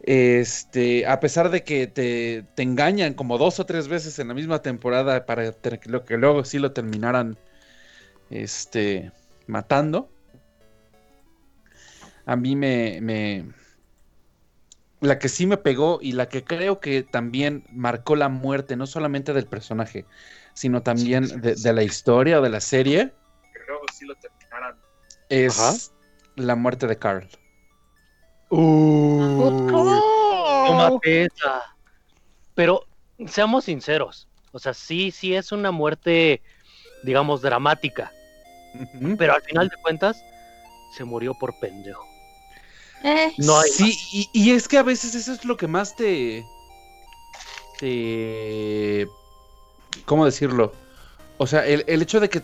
Este, 0.00 1.06
a 1.06 1.18
pesar 1.20 1.50
de 1.50 1.64
que 1.64 1.86
te, 1.86 2.44
te 2.54 2.62
engañan 2.62 3.14
como 3.14 3.38
dos 3.38 3.58
o 3.58 3.66
tres 3.66 3.88
veces 3.88 4.18
en 4.18 4.28
la 4.28 4.34
misma 4.34 4.62
temporada 4.62 5.26
para 5.26 5.52
que 5.52 5.90
lo 5.90 6.04
que 6.04 6.16
luego 6.16 6.44
sí 6.44 6.58
lo 6.58 6.72
terminaran 6.72 7.38
este, 8.30 9.10
matando. 9.46 10.10
a 12.26 12.36
mí 12.36 12.56
me, 12.56 13.00
me... 13.00 13.46
La 15.00 15.18
que 15.18 15.28
sí 15.28 15.46
me 15.46 15.56
pegó 15.56 15.98
y 16.00 16.12
la 16.12 16.28
que 16.28 16.42
creo 16.42 16.80
que 16.80 17.02
también 17.02 17.64
marcó 17.70 18.16
la 18.16 18.28
muerte, 18.28 18.76
no 18.76 18.86
solamente 18.86 19.32
del 19.32 19.46
personaje, 19.46 20.06
sino 20.54 20.82
también 20.82 21.40
de, 21.40 21.54
de 21.54 21.72
la 21.72 21.82
historia 21.82 22.40
o 22.40 22.42
de 22.42 22.48
la 22.48 22.60
serie, 22.60 23.12
es 25.28 25.58
Ajá. 25.58 25.95
La 26.36 26.54
muerte 26.54 26.86
de 26.86 26.98
Carl. 26.98 27.28
Uh, 28.50 29.50
Tómate 30.66 31.24
esa. 31.24 31.62
Pero 32.54 32.84
seamos 33.26 33.64
sinceros. 33.64 34.28
O 34.52 34.58
sea, 34.58 34.72
sí, 34.72 35.10
sí 35.10 35.34
es 35.34 35.52
una 35.52 35.70
muerte, 35.70 36.42
digamos, 37.02 37.42
dramática. 37.42 38.12
Pero 39.18 39.34
al 39.34 39.42
final 39.42 39.68
de 39.68 39.76
cuentas, 39.82 40.22
se 40.96 41.04
murió 41.04 41.34
por 41.34 41.58
pendejo. 41.58 42.04
Eh, 43.02 43.32
No 43.38 43.58
hay 43.58 43.70
Sí, 43.70 43.98
y, 44.12 44.30
y 44.32 44.50
es 44.52 44.68
que 44.68 44.78
a 44.78 44.82
veces 44.82 45.14
eso 45.14 45.32
es 45.32 45.44
lo 45.44 45.56
que 45.56 45.66
más 45.66 45.94
te. 45.96 46.44
te. 47.78 49.06
¿Cómo 50.04 50.24
decirlo? 50.24 50.72
O 51.38 51.46
sea, 51.46 51.66
el, 51.66 51.84
el 51.86 52.02
hecho 52.02 52.20
de 52.20 52.28
que 52.30 52.42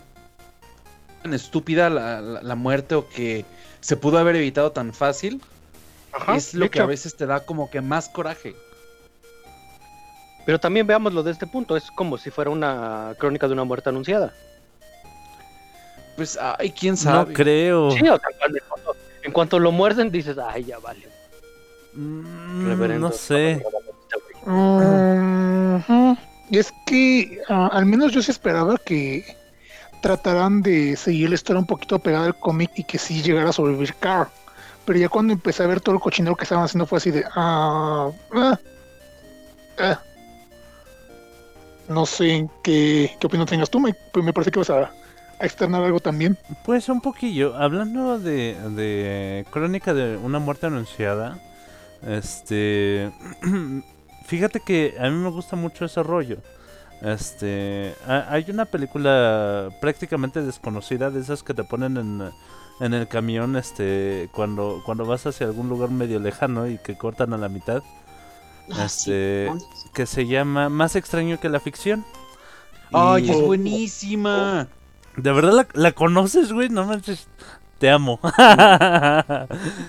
tan 1.21 1.33
estúpida 1.33 1.89
la, 1.89 2.21
la- 2.21 2.41
la 2.41 2.55
muerte 2.55 2.95
o 2.95 3.07
que 3.09 3.45
se 3.83 3.97
pudo 3.97 4.17
haber 4.17 4.35
evitado 4.37 4.71
tan 4.71 4.93
fácil 4.93 5.41
ajá, 6.13 6.35
es 6.35 6.53
lo 6.53 6.71
que 6.71 6.79
a 6.79 6.85
veces 6.85 7.15
te 7.15 7.25
da 7.25 7.45
como 7.45 7.69
que 7.69 7.81
más 7.81 8.07
coraje. 8.09 8.55
Pero 10.45 10.59
también 10.59 10.87
veámoslo 10.87 11.21
de 11.23 11.31
este 11.31 11.47
punto. 11.47 11.75
Es 11.77 11.89
como 11.91 12.17
si 12.17 12.29
fuera 12.29 12.49
una 12.49 13.13
crónica 13.17 13.47
de 13.47 13.53
una 13.53 13.63
muerte 13.63 13.89
anunciada. 13.89 14.33
Pues, 16.15 16.37
ay, 16.39 16.71
quién 16.71 16.93
No 16.93 16.97
sabe. 16.97 17.33
creo. 17.33 17.91
Sí, 17.91 17.99
o 18.01 18.17
sea, 18.17 18.29
en 18.29 18.37
cuanto, 18.67 18.95
en 19.23 19.31
cuanto 19.31 19.59
lo 19.59 19.71
muerden, 19.71 20.11
dices, 20.11 20.37
ay, 20.37 20.65
ya 20.65 20.79
vale. 20.79 21.07
Mm, 21.93 22.67
Reverendo. 22.67 23.07
no 23.09 23.13
sé. 23.13 23.63
Y 26.49 26.57
es 26.57 26.73
que 26.85 27.41
ah, 27.49 27.69
al 27.71 27.85
menos 27.85 28.11
yo 28.11 28.21
sí 28.21 28.31
esperaba 28.31 28.77
que 28.77 29.25
trataran 30.03 30.61
de 30.61 30.97
seguir 30.97 31.29
la 31.29 31.35
historia 31.35 31.61
un 31.61 31.65
poquito 31.65 31.97
pegada 31.97 32.25
al 32.25 32.37
cómic 32.37 32.71
y 32.75 32.83
que 32.83 32.97
sí 32.97 33.23
llegara 33.23 33.49
a 33.49 33.53
sobrevivir 33.53 33.95
Carl. 33.95 34.27
Pero 34.85 34.99
ya 34.99 35.07
cuando 35.07 35.31
empecé 35.31 35.63
a 35.63 35.67
ver 35.67 35.79
todo 35.79 35.95
el 35.95 36.01
cochinero 36.01 36.35
que 36.35 36.43
estaban 36.43 36.65
haciendo 36.65 36.85
fue 36.85 36.97
así 36.97 37.09
de... 37.09 37.23
ah, 37.33 38.11
ah, 38.35 38.59
ah. 39.79 40.01
No 41.87 42.05
sé 42.05 42.49
qué, 42.63 43.15
qué 43.17 43.27
opinión 43.27 43.47
tengas 43.47 43.69
tú, 43.69 43.79
Mike. 43.79 43.97
Pues 44.11 44.25
me 44.25 44.33
parece 44.33 44.51
que 44.51 44.59
vas 44.59 44.69
a, 44.69 44.91
a 45.39 45.45
externar 45.45 45.81
algo 45.81 46.01
también. 46.01 46.37
Pues 46.65 46.89
un 46.89 46.99
poquillo. 46.99 47.55
Hablando 47.55 48.19
de, 48.19 48.57
de 48.71 49.45
crónica 49.51 49.93
de 49.93 50.17
una 50.17 50.39
muerte 50.39 50.65
anunciada. 50.65 51.39
Este. 52.05 53.09
Fíjate 54.25 54.59
que 54.59 54.95
a 54.99 55.09
mí 55.09 55.15
me 55.15 55.29
gusta 55.29 55.55
mucho 55.55 55.85
ese 55.85 56.03
rollo. 56.03 56.39
Este. 57.03 57.95
ha- 58.07 58.27
Hay 58.29 58.45
una 58.49 58.65
película 58.65 59.69
prácticamente 59.81 60.41
desconocida 60.41 61.09
de 61.11 61.19
esas 61.21 61.43
que 61.43 61.53
te 61.53 61.63
ponen 61.63 61.97
en, 61.97 62.31
en 62.79 62.93
el 62.93 63.07
camión. 63.07 63.55
Este. 63.55 64.29
Cuando, 64.31 64.81
cuando 64.85 65.05
vas 65.05 65.25
hacia 65.25 65.45
algún 65.47 65.69
lugar 65.69 65.89
medio 65.91 66.19
lejano 66.19 66.67
y 66.67 66.77
que 66.77 66.97
cortan 66.97 67.33
a 67.33 67.37
la 67.37 67.49
mitad. 67.49 67.83
ah, 68.71 68.87
sí, 68.87 69.11
Este. 69.11 69.51
¿no? 69.53 69.59
Que 69.93 70.05
se 70.05 70.25
llama 70.27 70.69
Más 70.69 70.95
extraño 70.95 71.39
que 71.39 71.49
la 71.49 71.59
ficción. 71.59 72.05
Ay, 72.93 73.27
Y- 73.27 73.31
es 73.31 73.41
buenísima. 73.41 74.67
¿De 75.17 75.31
verdad 75.31 75.53
la, 75.53 75.67
la 75.73 75.91
conoces, 75.91 76.51
güey? 76.53 76.69
No 76.69 76.85
manches. 76.85 77.27
Te 77.79 77.89
amo. 77.89 78.19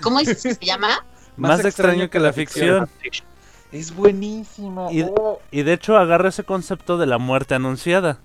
¿Cómo 0.03 0.19
dices 0.21 0.43
que 0.43 0.55
se 0.55 0.65
llama? 0.67 0.89
Más, 1.37 1.65
extraño, 1.65 2.11
que 2.11 2.19
la 2.19 2.33
ficción. 2.33 2.89
Es 3.75 3.93
buenísima. 3.93 4.93
Y- 4.93 5.03
oh. 5.03 5.41
Y 5.51 5.65
de 5.65 5.73
hecho 5.73 5.97
agarra 5.97 6.29
ese 6.29 6.45
concepto 6.45 6.97
de 6.97 7.07
la 7.07 7.19
muerte 7.19 7.57
anunciada. 7.57 8.19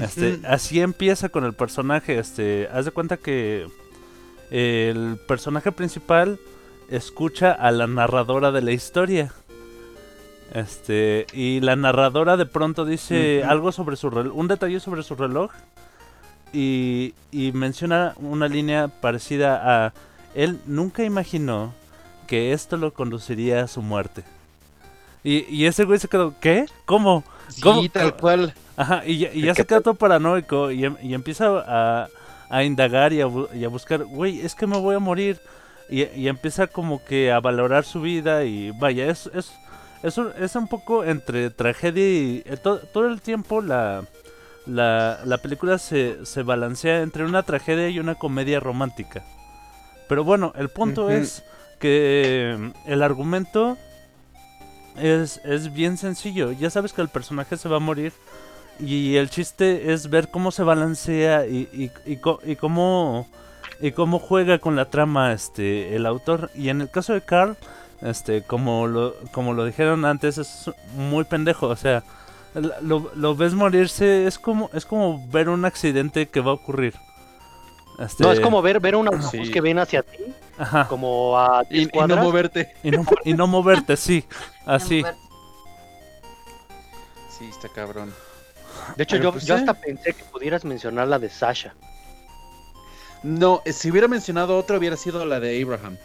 Este, 0.00 0.40
así 0.44 0.80
empieza 0.80 1.28
con 1.28 1.44
el 1.44 1.52
personaje. 1.52 2.18
Este, 2.18 2.68
haz 2.72 2.84
de 2.86 2.90
cuenta 2.90 3.16
que 3.16 3.68
el 4.50 5.18
personaje 5.28 5.70
principal 5.70 6.40
escucha 6.90 7.52
a 7.52 7.70
la 7.70 7.86
narradora 7.86 8.50
de 8.50 8.62
la 8.62 8.72
historia. 8.72 9.32
Este, 10.52 11.26
y 11.32 11.60
la 11.60 11.76
narradora 11.76 12.36
de 12.36 12.46
pronto 12.46 12.84
dice 12.84 13.44
algo 13.44 13.70
sobre 13.70 13.94
su 13.96 14.10
reloj, 14.10 14.36
un 14.36 14.48
detalle 14.48 14.80
sobre 14.80 15.04
su 15.04 15.14
reloj. 15.14 15.52
Y, 16.52 17.14
y 17.30 17.52
menciona 17.52 18.14
una 18.16 18.48
línea 18.48 18.88
parecida 18.88 19.86
a 19.86 19.92
él 20.34 20.58
nunca 20.66 21.04
imaginó 21.04 21.72
que 22.26 22.52
esto 22.52 22.76
lo 22.76 22.92
conduciría 22.94 23.62
a 23.62 23.68
su 23.68 23.80
muerte. 23.80 24.24
Y, 25.24 25.44
y 25.54 25.66
ese 25.66 25.84
güey 25.84 25.98
se 25.98 26.08
quedó, 26.08 26.34
¿qué? 26.40 26.66
¿Cómo? 26.84 27.22
Sí, 27.82 27.88
tal 27.88 28.16
cual. 28.16 28.54
Ajá, 28.76 29.02
y 29.06 29.18
ya, 29.18 29.28
y 29.28 29.40
¿Qué- 29.40 29.46
ya 29.46 29.54
se 29.54 29.66
queda 29.66 29.80
todo 29.80 29.94
paranoico 29.94 30.70
y, 30.70 30.84
em- 30.84 30.96
y 31.02 31.14
empieza 31.14 31.46
a, 31.66 32.08
a 32.50 32.64
indagar 32.64 33.12
y 33.12 33.20
a, 33.20 33.26
bu- 33.26 33.48
y 33.54 33.64
a 33.64 33.68
buscar, 33.68 34.04
güey, 34.04 34.40
es 34.40 34.54
que 34.54 34.66
me 34.66 34.78
voy 34.78 34.96
a 34.96 34.98
morir. 34.98 35.38
Y, 35.90 36.04
y 36.04 36.28
empieza 36.28 36.66
como 36.68 37.04
que 37.04 37.30
a 37.30 37.40
valorar 37.40 37.84
su 37.84 38.00
vida 38.00 38.44
y 38.44 38.70
vaya, 38.70 39.06
es, 39.10 39.30
es, 39.34 39.52
es, 40.02 40.16
un, 40.16 40.30
es 40.40 40.56
un 40.56 40.66
poco 40.66 41.04
entre 41.04 41.50
tragedia 41.50 42.02
y 42.08 42.42
eh, 42.46 42.56
to- 42.56 42.78
todo 42.78 43.06
el 43.08 43.20
tiempo 43.20 43.60
la, 43.60 44.02
la, 44.66 45.20
la 45.24 45.38
película 45.38 45.76
se, 45.78 46.24
se 46.24 46.42
balancea 46.42 47.02
entre 47.02 47.24
una 47.24 47.42
tragedia 47.42 47.90
y 47.90 47.98
una 47.98 48.14
comedia 48.14 48.58
romántica. 48.58 49.22
Pero 50.08 50.24
bueno, 50.24 50.52
el 50.56 50.68
punto 50.70 51.10
es 51.10 51.44
que 51.78 52.54
eh, 52.56 52.72
el 52.86 53.02
argumento 53.02 53.76
es, 54.96 55.40
es 55.44 55.72
bien 55.72 55.96
sencillo. 55.96 56.52
Ya 56.52 56.70
sabes 56.70 56.92
que 56.92 57.02
el 57.02 57.08
personaje 57.08 57.56
se 57.56 57.68
va 57.68 57.76
a 57.76 57.80
morir. 57.80 58.12
Y 58.80 59.16
el 59.16 59.30
chiste 59.30 59.92
es 59.92 60.10
ver 60.10 60.28
cómo 60.30 60.50
se 60.50 60.62
balancea 60.62 61.46
y, 61.46 61.68
y, 61.72 61.90
y 62.10 62.20
y 62.44 62.56
cómo 62.56 63.28
y 63.80 63.92
cómo 63.92 64.18
juega 64.18 64.58
con 64.58 64.76
la 64.76 64.86
trama 64.86 65.32
este 65.32 65.94
el 65.94 66.06
autor. 66.06 66.50
Y 66.54 66.68
en 66.70 66.80
el 66.80 66.90
caso 66.90 67.12
de 67.12 67.20
Carl, 67.20 67.56
este, 68.00 68.42
como 68.42 68.86
lo, 68.86 69.14
como 69.32 69.54
lo 69.54 69.64
dijeron 69.64 70.04
antes, 70.04 70.38
es 70.38 70.70
muy 70.96 71.24
pendejo. 71.24 71.68
O 71.68 71.76
sea, 71.76 72.02
lo, 72.80 73.10
lo 73.14 73.36
ves 73.36 73.54
morirse, 73.54 74.26
es 74.26 74.38
como, 74.38 74.70
es 74.72 74.86
como 74.86 75.26
ver 75.28 75.48
un 75.48 75.64
accidente 75.64 76.28
que 76.28 76.40
va 76.40 76.52
a 76.52 76.54
ocurrir. 76.54 76.94
Este, 78.04 78.24
No, 78.24 78.32
es 78.32 78.40
como 78.40 78.60
ver, 78.62 78.80
ver 78.80 78.96
un 78.96 79.06
autobús 79.06 79.30
Sí. 79.30 79.50
que 79.50 79.60
viene 79.60 79.80
hacia 79.80 80.02
ti, 80.02 80.18
Ajá, 80.58 80.88
como 80.88 81.38
a 81.38 81.62
Y, 81.70 81.86
10 81.86 81.90
y 81.94 81.98
no 82.08 82.16
moverte. 82.16 82.74
y 82.82 82.90
no, 82.90 83.04
y 83.24 83.34
no 83.34 83.46
moverte, 83.46 83.96
sí. 83.96 84.24
Así. 84.66 85.04
Sí, 87.38 87.44
está 87.48 87.68
cabrón. 87.68 88.12
De 88.96 89.04
hecho, 89.04 89.16
Pero 89.16 89.22
yo, 89.24 89.32
pues, 89.32 89.46
yo 89.46 89.54
eh. 89.54 89.58
hasta 89.58 89.74
pensé 89.74 90.12
que 90.14 90.24
pudieras 90.24 90.64
mencionar 90.64 91.08
la 91.08 91.18
de 91.18 91.28
Sasha. 91.30 91.74
No, 93.22 93.62
eh, 93.64 93.72
si 93.72 93.90
hubiera 93.90 94.08
mencionado 94.08 94.56
otra 94.58 94.78
hubiera 94.78 94.96
sido 94.96 95.24
la 95.24 95.38
de 95.40 95.62
Abraham. 95.62 95.96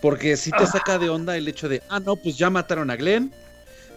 Porque 0.00 0.38
si 0.38 0.50
te 0.50 0.66
saca 0.66 0.98
de 0.98 1.10
onda 1.10 1.36
el 1.36 1.46
hecho 1.46 1.68
de, 1.68 1.82
ah, 1.90 2.00
no, 2.00 2.16
pues 2.16 2.38
ya 2.38 2.48
mataron 2.48 2.90
a 2.90 2.96
Glenn. 2.96 3.32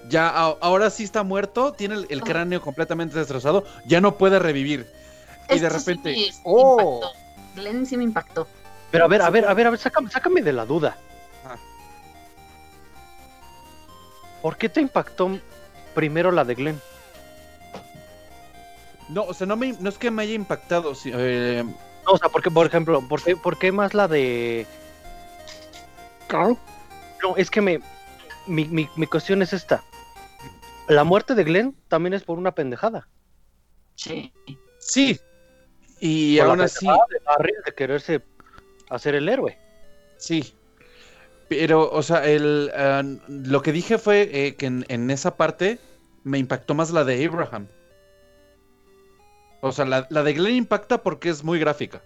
Ya, 0.10 0.28
ahora 0.28 0.90
sí 0.90 1.06
está 1.06 1.24
muerto, 1.24 1.72
tiene 1.72 1.96
el, 1.96 2.08
el 2.10 2.20
Ah. 2.20 2.24
cráneo 2.26 2.62
completamente 2.62 3.18
destrozado, 3.18 3.64
ya 3.88 4.02
no 4.02 4.18
puede 4.18 4.38
revivir. 4.38 4.86
Y 5.50 5.60
de 5.60 5.70
sí 5.70 5.76
repente, 5.76 6.12
me 6.12 6.32
¡oh! 6.44 7.02
impactó. 7.02 7.24
Glenn 7.56 7.86
sí 7.86 7.98
me 7.98 8.04
impactó. 8.04 8.48
Pero 8.92 9.06
a 9.06 9.08
ver, 9.08 9.22
a 9.22 9.30
ver, 9.30 9.46
a 9.48 9.54
ver, 9.54 9.68
a 9.68 9.70
ver, 9.72 9.80
sácame, 9.80 10.10
sácame 10.10 10.42
de 10.42 10.54
la 10.54 10.66
duda. 10.66 10.98
Ah. 11.46 11.56
¿Por 14.42 14.58
qué 14.58 14.70
te 14.70 14.82
impactó 14.82 15.40
primero 15.94 16.32
la 16.32 16.44
de 16.46 16.56
Glenn? 16.56 16.82
No, 19.10 19.24
o 19.24 19.34
sea, 19.34 19.48
no, 19.48 19.56
me, 19.56 19.74
no 19.74 19.90
es 19.90 19.98
que 19.98 20.12
me 20.12 20.24
haya 20.24 20.34
impactado. 20.34 20.96
sí, 20.96 21.12
eh, 21.14 21.64
No, 22.06 22.12
o 22.14 22.18
sea, 22.18 22.30
porque, 22.30 22.50
por 22.50 22.66
ejemplo, 22.66 23.02
¿por 23.08 23.22
qué, 23.22 23.36
por 23.36 23.58
qué 23.58 23.72
más 23.72 23.94
la 23.94 24.08
de... 24.08 24.66
Carl, 26.28 26.58
No, 27.22 27.36
es 27.36 27.50
que 27.50 27.62
me... 27.62 27.80
Mi, 28.48 28.66
mi, 28.66 28.90
mi 28.96 29.08
cuestión 29.08 29.42
es 29.42 29.54
esta. 29.54 29.84
La 30.88 31.04
muerte 31.04 31.34
de 31.36 31.44
Glenn 31.44 31.76
también 31.88 32.14
es 32.14 32.24
por 32.24 32.38
una 32.38 32.54
pendejada. 32.54 33.08
Sí. 33.96 34.34
sí. 34.80 35.20
Y 36.06 36.38
Por 36.38 36.48
aún 36.48 36.62
así, 36.62 36.86
de 37.10 37.20
Barry 37.26 37.54
de 37.66 37.74
quererse 37.74 38.28
hacer 38.90 39.16
el 39.16 39.30
héroe. 39.30 39.62
sí. 40.18 40.58
Pero, 41.50 41.90
o 41.92 42.02
sea, 42.04 42.26
el, 42.26 42.72
ah, 42.76 43.04
lo 43.28 43.62
que 43.62 43.72
dije 43.72 43.98
fue 44.00 44.30
eh, 44.34 44.56
que 44.56 44.66
en, 44.68 44.86
en 44.90 45.12
esa 45.12 45.38
parte 45.38 45.80
me 46.24 46.40
impactó 46.40 46.74
más 46.74 46.92
la 46.92 47.04
de 47.06 47.24
Abraham. 47.26 47.70
O 49.62 49.72
sea, 49.72 49.86
la, 49.86 50.06
la 50.10 50.24
de 50.24 50.34
Glenn 50.34 50.56
impacta 50.56 51.02
porque 51.04 51.30
es 51.30 51.44
muy 51.44 51.60
gráfica. 51.60 52.04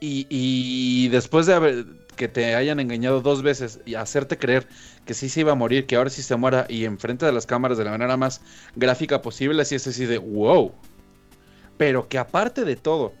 Y, 0.00 0.26
y 0.30 1.08
después 1.10 1.46
de 1.46 1.54
haber 1.54 1.86
que 2.16 2.28
te 2.28 2.54
hayan 2.54 2.80
engañado 2.80 3.20
dos 3.20 3.42
veces 3.42 3.80
y 3.84 3.94
hacerte 3.94 4.38
creer 4.38 4.66
que 5.04 5.14
sí 5.14 5.28
se 5.28 5.40
iba 5.40 5.52
a 5.52 5.54
morir, 5.54 5.86
que 5.86 5.96
ahora 5.96 6.10
sí 6.10 6.22
se 6.22 6.36
muera 6.36 6.66
y 6.68 6.84
enfrente 6.86 7.26
de 7.26 7.32
las 7.32 7.46
cámaras 7.46 7.78
de 7.78 7.84
la 7.84 7.90
manera 7.92 8.16
más 8.16 8.42
gráfica 8.76 9.22
posible, 9.22 9.62
así 9.62 9.74
es 9.74 9.86
así 9.86 10.06
de 10.06 10.18
wow. 10.18 10.74
Pero 11.80 12.08
que 12.08 12.18
aparte 12.18 12.66
de 12.66 12.76
todo, 12.76 13.14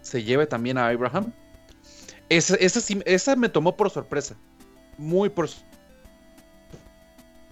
se 0.00 0.22
lleve 0.24 0.46
también 0.46 0.78
a 0.78 0.88
Abraham. 0.88 1.34
Esa, 2.30 2.54
esa, 2.54 2.80
sí- 2.80 3.02
esa 3.04 3.36
me 3.36 3.50
tomó 3.50 3.76
por 3.76 3.90
sorpresa. 3.90 4.36
Muy 4.96 5.28
por 5.28 5.48
sor- 5.48 5.64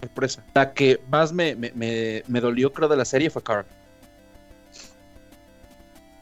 sorpresa. 0.01 0.43
La 0.55 0.73
que 0.73 0.99
más 1.11 1.31
me, 1.33 1.53
me, 1.55 1.71
me, 1.75 2.23
me 2.27 2.41
dolió, 2.41 2.73
creo, 2.73 2.89
de 2.89 2.97
la 2.97 3.05
serie 3.05 3.29
fue 3.29 3.43
Carl. 3.43 3.67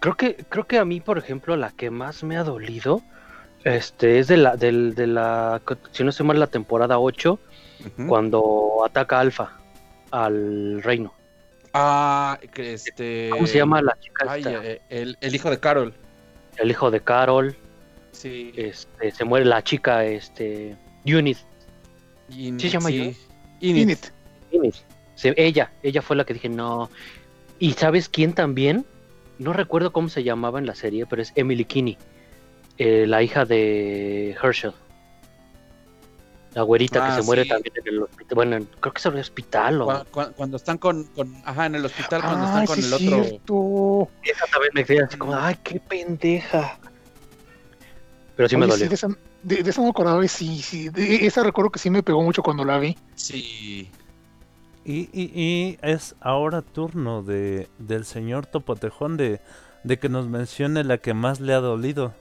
Creo 0.01 0.17
que, 0.17 0.35
creo 0.49 0.67
que 0.67 0.77
a 0.77 0.83
mí, 0.83 0.99
por 0.99 1.17
ejemplo, 1.17 1.55
la 1.55 1.71
que 1.71 1.89
más 1.89 2.21
me 2.21 2.35
ha 2.35 2.43
dolido 2.43 3.01
este, 3.63 4.19
es 4.19 4.27
de 4.27 4.35
la, 4.35 4.57
del, 4.57 4.93
de 4.93 5.07
la, 5.07 5.61
si 5.93 6.03
no 6.03 6.11
se 6.11 6.23
mal, 6.25 6.37
la 6.37 6.47
temporada 6.47 6.99
8, 6.99 7.39
Ujú. 7.79 8.07
cuando 8.07 8.83
ataca 8.85 9.21
Alfa 9.21 9.53
al 10.11 10.83
reino. 10.83 11.13
Ah, 11.77 12.39
este. 12.55 13.29
¿Cómo 13.31 13.45
se 13.47 13.57
llama 13.57 13.81
la 13.81 13.97
chica? 13.99 14.25
Ay, 14.29 14.39
esta? 14.41 14.63
eh, 14.65 14.81
el, 14.89 15.17
el 15.19 15.35
hijo 15.35 15.49
de 15.49 15.59
Carol. 15.59 15.93
El 16.57 16.71
hijo 16.71 16.89
de 16.89 17.01
Carol, 17.01 17.53
Sí. 18.11 18.53
este, 18.55 19.11
se 19.11 19.25
muere 19.25 19.45
la 19.45 19.61
chica, 19.61 20.05
este, 20.05 20.77
Unit. 21.05 21.37
¿sí 22.29 22.55
se 22.57 22.69
llama 22.69 22.87
sí. 22.89 23.15
Init. 23.59 23.77
Init. 23.81 24.05
Unit. 24.53 24.75
Se- 25.15 25.33
ella, 25.35 25.73
ella 25.83 26.01
fue 26.01 26.15
la 26.15 26.23
que 26.23 26.33
dije, 26.33 26.47
no. 26.47 26.89
¿Y 27.59 27.73
sabes 27.73 28.07
quién 28.07 28.31
también? 28.33 28.85
No 29.37 29.51
recuerdo 29.51 29.91
cómo 29.91 30.07
se 30.07 30.23
llamaba 30.23 30.59
en 30.59 30.65
la 30.65 30.75
serie, 30.75 31.05
pero 31.05 31.21
es 31.21 31.33
Emily 31.35 31.65
Kinney, 31.65 31.97
eh, 32.77 33.05
la 33.05 33.21
hija 33.21 33.43
de 33.43 34.31
Herschel. 34.41 34.71
La 36.55 36.61
güerita 36.63 37.05
Ah, 37.05 37.09
que 37.15 37.21
se 37.21 37.25
muere 37.27 37.43
sí. 37.43 37.49
también 37.49 37.73
en 37.77 37.87
el 37.93 38.01
hospital. 38.03 38.35
Bueno, 38.35 38.55
en- 38.55 38.63
creo 38.79 38.93
que 38.93 38.99
es 38.99 39.05
el 39.05 39.15
hospital 39.17 39.81
o... 39.81 39.85
Cu- 39.85 40.05
cu- 40.09 40.31
Cuando, 40.35 40.57
están 40.57 40.77
con, 40.77 41.03
con. 41.03 41.35
Ajá, 41.45 41.65
en 41.67 41.75
el 41.75 41.85
hospital, 41.85 42.21
cuando 42.21 42.45
Ah, 42.45 42.47
están 42.47 42.65
con 42.65 42.75
sí 42.77 42.81
el 42.87 42.93
otro. 42.93 43.23
cierto. 43.25 44.09
Esa 44.23 44.45
también 44.47 44.71
me 44.73 44.85
quedé 44.85 45.03
así 45.03 45.17
como, 45.17 45.35
ay, 45.35 45.55
qué 45.63 45.79
pendeja. 45.81 46.79
Pero 48.37 48.49
sí 48.49 48.57
me 48.57 48.67
dolió. 48.67 48.87
de, 48.89 48.95
esa, 48.95 49.07
de, 49.43 49.63
de 49.63 49.69
esa 49.69 49.81
no 49.81 49.85
me 49.85 49.89
acordaba 49.91 50.23
y 50.23 50.27
sí, 50.29 50.61
sí. 50.61 50.89
de- 50.89 51.25
esa 51.25 51.43
recuerdo 51.43 51.69
que 51.71 51.79
sí 51.79 51.89
me 51.89 52.03
pegó 52.03 52.21
mucho 52.23 52.41
cuando 52.41 52.63
la 52.65 52.79
vi. 52.79 52.97
Sí. 53.15 53.89
Y, 54.85 55.09
y- 55.11 55.31
y 55.33 55.77
es 55.81 56.15
ahora 56.21 56.61
turno 56.61 57.21
de, 57.21 57.67
del 57.79 58.05
señor 58.05 58.45
Topotejón 58.45 59.17
de, 59.17 59.41
de 59.83 59.99
que 59.99 60.07
nos 60.09 60.27
mencione 60.27 60.83
la 60.85 60.99
que 60.99 61.13
más 61.13 61.39
le 61.41 61.53
ha 61.53 61.59
dolido. 61.59 62.13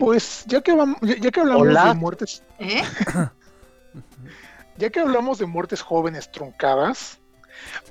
Pues 0.00 0.44
ya 0.46 0.62
que, 0.62 0.74
ya, 1.02 1.16
ya 1.20 1.30
que 1.30 1.40
hablamos 1.40 1.62
Hola. 1.68 1.88
de 1.88 1.94
muertes, 1.94 2.42
¿Eh? 2.58 2.82
ya 4.78 4.88
que 4.88 4.98
hablamos 4.98 5.38
de 5.38 5.44
muertes 5.44 5.82
jóvenes 5.82 6.32
truncadas, 6.32 7.18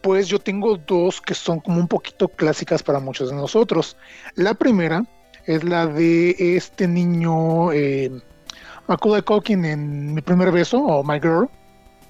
pues 0.02 0.28
yo 0.28 0.40
tengo 0.40 0.76
dos 0.78 1.22
que 1.22 1.36
son 1.36 1.60
como 1.60 1.80
un 1.80 1.88
poquito 1.88 2.28
clásicas 2.28 2.82
para 2.82 3.00
muchos 3.00 3.30
de 3.30 3.36
nosotros. 3.36 3.96
La 4.34 4.56
primera 4.56 5.06
es 5.46 5.64
la 5.64 5.86
de 5.86 6.36
este 6.58 6.88
niño 6.88 7.72
eh, 7.72 8.12
Macaulay 8.88 9.22
Culkin 9.22 9.64
en 9.66 10.14
Mi 10.16 10.22
primer 10.22 10.52
beso 10.52 10.80
o 10.84 11.04
My 11.04 11.20
Girl, 11.20 11.48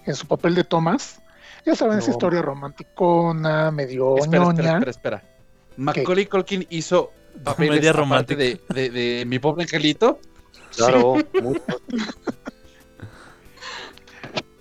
en 0.06 0.16
su 0.16 0.26
papel 0.26 0.56
de 0.56 0.64
Thomas. 0.64 1.22
Ya 1.66 1.76
saben, 1.76 2.00
esa 2.00 2.12
historia 2.12 2.42
romanticona, 2.42 3.70
medio 3.70 4.18
Espera, 4.18 4.46
ñoña. 4.46 4.60
espera, 4.62 4.92
espera, 4.92 5.18
espera. 5.18 5.24
Macaulay 5.76 6.26
Culkin 6.26 6.66
hizo 6.70 7.12
papeles 7.44 7.76
Media 7.78 7.94
romántica. 7.94 8.40
de, 8.42 8.60
de, 8.70 8.90
de 8.90 9.26
Mi 9.26 9.40
pobre 9.40 9.64
angelito. 9.64 10.20
Claro, 10.76 11.16
mucho. 11.42 11.62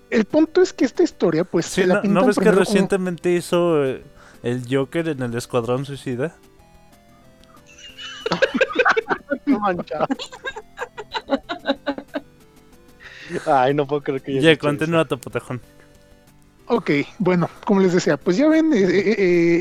El 0.09 0.25
punto 0.25 0.61
es 0.63 0.73
que 0.73 0.85
esta 0.85 1.03
historia, 1.03 1.43
pues, 1.43 1.67
Sí, 1.67 1.81
se 1.81 1.87
la 1.87 1.95
¿no, 1.95 2.01
pintan 2.01 2.21
¿no 2.21 2.25
ves 2.27 2.39
que 2.39 2.45
como- 2.45 2.57
recientemente 2.59 3.31
hizo 3.31 3.85
eh, 3.85 4.03
el 4.41 4.63
Joker 4.67 5.07
en 5.09 5.21
el 5.21 5.35
Escuadrón 5.37 5.85
Suicida? 5.85 6.35
Ay, 13.45 13.73
no 13.73 13.85
puedo 13.85 14.01
creer 14.01 14.21
que 14.21 14.41
Ya, 14.41 14.49
dicho 14.51 14.61
continúa 14.61 15.05
Topotejón. 15.05 15.61
Ok, 16.67 16.91
bueno, 17.17 17.49
como 17.65 17.81
les 17.81 17.93
decía, 17.93 18.17
pues 18.17 18.37
ya 18.37 18.47
ven, 18.47 18.71
eh, 18.73 18.77
eh, 18.79 19.15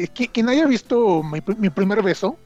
eh, 0.04 0.08
qui- 0.14 0.30
quien 0.30 0.48
haya 0.48 0.66
visto 0.66 1.22
mi 1.22 1.70
primer 1.70 2.02
beso, 2.02 2.38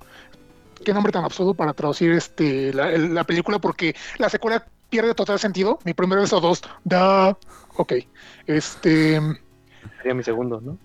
qué 0.83 0.93
nombre 0.93 1.13
tan 1.13 1.25
absurdo 1.25 1.55
para 1.55 1.73
traducir 1.75 2.13
este 2.13 2.73
la, 2.75 2.91
el- 2.91 3.15
la 3.15 3.25
película, 3.25 3.59
porque 3.59 3.95
la 4.19 4.29
secuela 4.29 4.67
pierde 4.89 5.15
total 5.15 5.39
sentido. 5.39 5.79
Mi 5.85 5.95
primer 5.95 6.19
beso 6.19 6.41
2, 6.41 6.63
da, 6.85 7.37
ok, 7.77 7.93
este. 8.47 9.21
Sería 9.99 10.15
mi 10.15 10.23
segundo, 10.23 10.61
¿no? 10.61 10.79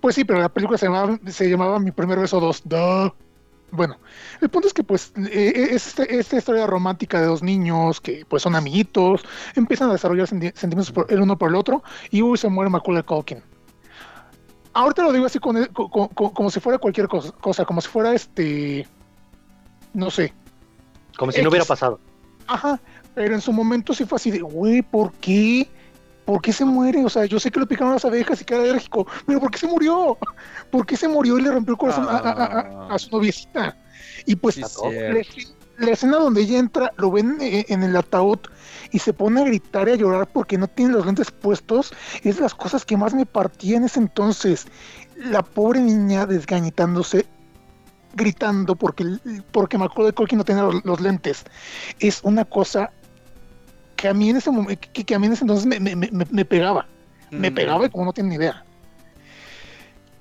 pues 0.00 0.14
sí, 0.16 0.24
pero 0.24 0.40
la 0.40 0.48
película 0.48 0.76
se 0.78 0.86
llamaba, 0.86 1.18
se 1.28 1.48
llamaba 1.48 1.78
Mi 1.78 1.92
primer 1.92 2.18
beso 2.18 2.40
2, 2.40 2.62
da. 2.64 3.14
Bueno, 3.70 3.98
el 4.42 4.50
punto 4.50 4.68
es 4.68 4.74
que 4.74 4.82
pues 4.84 5.12
eh, 5.16 5.52
eh, 5.54 5.66
es 5.70 5.86
este- 5.86 6.18
esta 6.18 6.36
historia 6.36 6.66
romántica 6.66 7.18
de 7.20 7.26
dos 7.26 7.42
niños 7.42 8.00
que 8.02 8.24
pues 8.28 8.42
son 8.42 8.54
amiguitos, 8.54 9.22
empiezan 9.54 9.88
a 9.88 9.92
desarrollar 9.92 10.26
sentimientos 10.28 10.90
por 10.92 11.06
el 11.10 11.20
uno 11.22 11.38
por 11.38 11.48
el 11.48 11.54
otro 11.56 11.82
y 12.10 12.20
uy, 12.22 12.36
se 12.36 12.48
muere 12.50 12.68
Macaulay 12.70 13.02
Culkin. 13.02 13.42
Ahorita 14.74 15.02
lo 15.02 15.12
digo 15.12 15.26
así 15.26 15.38
con- 15.38 15.64
con- 15.66 15.88
con- 16.08 16.30
como 16.30 16.50
si 16.50 16.60
fuera 16.60 16.78
cualquier 16.78 17.08
cosa, 17.08 17.30
cosa, 17.32 17.64
como 17.64 17.80
si 17.80 17.88
fuera 17.88 18.14
este, 18.14 18.86
no 19.92 20.10
sé, 20.10 20.32
Como 21.18 21.30
si 21.32 21.42
no 21.42 21.48
hubiera 21.50 21.64
pasado. 21.64 22.00
Ajá, 22.46 22.80
pero 23.14 23.34
en 23.34 23.40
su 23.40 23.52
momento 23.52 23.92
sí 23.94 24.04
fue 24.06 24.16
así 24.16 24.30
de, 24.30 24.40
güey, 24.40 24.82
¿por 24.82 25.12
qué? 25.14 25.68
¿Por 26.24 26.40
qué 26.40 26.52
se 26.52 26.64
muere? 26.64 27.04
O 27.04 27.08
sea, 27.10 27.24
yo 27.26 27.38
sé 27.40 27.50
que 27.50 27.60
lo 27.60 27.66
picaron 27.66 27.92
las 27.92 28.04
abejas 28.04 28.40
y 28.40 28.44
que 28.44 28.54
era 28.54 28.62
alérgico, 28.62 29.06
pero 29.26 29.40
¿por 29.40 29.50
qué 29.50 29.58
se 29.58 29.66
murió? 29.66 30.16
¿Por 30.70 30.86
qué 30.86 30.96
se 30.96 31.08
murió 31.08 31.38
y 31.38 31.42
le 31.42 31.50
rompió 31.50 31.72
el 31.72 31.78
corazón 31.78 32.06
a, 32.08 32.12
a- 32.12 32.30
a- 32.30 32.60
a- 32.88 32.94
a 32.94 32.98
su 32.98 33.10
noviecita? 33.10 33.76
Y 34.24 34.36
pues 34.36 34.54
Sí, 34.54 34.62
escena- 34.62 35.14
la 35.78 35.90
escena 35.90 36.18
donde 36.18 36.42
ella 36.42 36.58
entra, 36.58 36.92
lo 36.96 37.10
ven 37.10 37.38
eh, 37.40 37.64
en 37.68 37.82
el 37.82 37.96
ataúd 37.96 38.38
y 38.90 38.98
se 38.98 39.12
pone 39.12 39.40
a 39.40 39.44
gritar 39.44 39.88
y 39.88 39.92
a 39.92 39.96
llorar 39.96 40.28
porque 40.32 40.58
no 40.58 40.68
tiene 40.68 40.92
los 40.92 41.06
lentes 41.06 41.30
puestos, 41.30 41.92
es 42.22 42.36
de 42.36 42.42
las 42.42 42.54
cosas 42.54 42.84
que 42.84 42.96
más 42.96 43.14
me 43.14 43.26
partía 43.26 43.76
en 43.78 43.84
ese 43.84 43.98
entonces. 44.00 44.66
La 45.16 45.42
pobre 45.42 45.80
niña 45.80 46.26
desgañitándose, 46.26 47.26
gritando 48.14 48.76
porque, 48.76 49.04
porque 49.50 49.78
Macaulay 49.78 50.12
Culkin 50.12 50.38
no 50.38 50.44
tenía 50.44 50.64
los, 50.64 50.84
los 50.84 51.00
lentes. 51.00 51.44
Es 52.00 52.20
una 52.22 52.44
cosa 52.44 52.90
que 53.96 54.08
a 54.08 54.14
mí 54.14 54.30
en 54.30 54.36
ese 54.36 54.50
momento, 54.50 54.88
que, 54.92 55.04
que 55.04 55.14
a 55.14 55.18
mí 55.18 55.26
en 55.26 55.32
ese 55.32 55.44
entonces 55.44 55.66
me, 55.66 55.78
me- 55.80 55.94
me- 55.96 56.10
me 56.30 56.44
pegaba. 56.44 56.86
Me 57.30 57.50
Mm. 57.50 57.54
pegaba 57.54 57.86
y 57.86 57.90
como 57.90 58.04
no 58.04 58.12
tienen 58.12 58.30
ni 58.30 58.36
idea. 58.36 58.64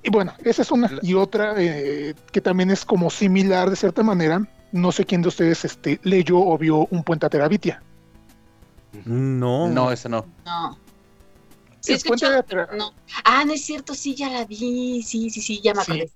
Y 0.04 0.10
bueno, 0.10 0.34
esa 0.44 0.62
es 0.62 0.72
una. 0.72 0.90
Y 1.02 1.14
otra 1.14 1.54
eh, 1.58 2.16
que 2.32 2.42
también 2.42 2.72
es 2.72 2.86
como 2.86 3.10
similar 3.10 3.70
de 3.70 3.76
cierta 3.76 4.02
manera. 4.02 4.42
No 4.72 4.92
sé 4.92 5.06
quién 5.06 5.22
de 5.22 5.28
ustedes 5.28 5.66
este, 5.66 6.00
leyó 6.04 6.40
o 6.40 6.58
vio 6.58 6.88
un 6.92 7.04
puente 7.04 7.26
a 7.26 7.30
Terabitia. 7.30 7.82
No. 9.06 9.68
No, 9.68 9.92
ese 9.92 10.10
no. 10.10 10.26
No. 10.46 10.78
Sí, 11.80 11.94
escucho, 11.94 12.30
de 12.30 12.44
no. 12.78 12.94
Ah, 13.24 13.44
no 13.46 13.54
es 13.54 13.66
cierto, 13.66 13.96
sí, 13.96 14.14
ya 14.16 14.30
la 14.30 14.46
vi. 14.46 15.02
Sí, 15.04 15.30
sí, 15.30 15.42
sí, 15.42 15.62
ya 15.62 15.74
me 15.74 15.84
Sí. 15.84 15.92
acordé. 15.92 16.12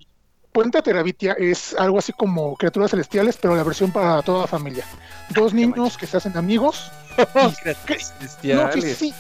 Puente 0.51 0.77
a 0.77 0.81
Terabitia 0.81 1.33
es 1.33 1.73
algo 1.77 1.99
así 1.99 2.13
como 2.13 2.55
criaturas 2.55 2.91
celestiales, 2.91 3.35
pero 3.41 3.55
la 3.55 3.63
versión 3.63 3.91
para 3.91 4.21
toda 4.21 4.41
la 4.41 4.47
familia. 4.47 4.85
Dos 5.31 5.53
niños 5.53 5.97
que 5.97 6.07
se 6.07 6.15
hacen 6.17 6.37
amigos. 6.37 6.91
Criaturas 7.15 7.43
No, 7.43 7.51
sí, 7.51 8.05
celestiales. 8.19 8.97
sí. 8.97 9.13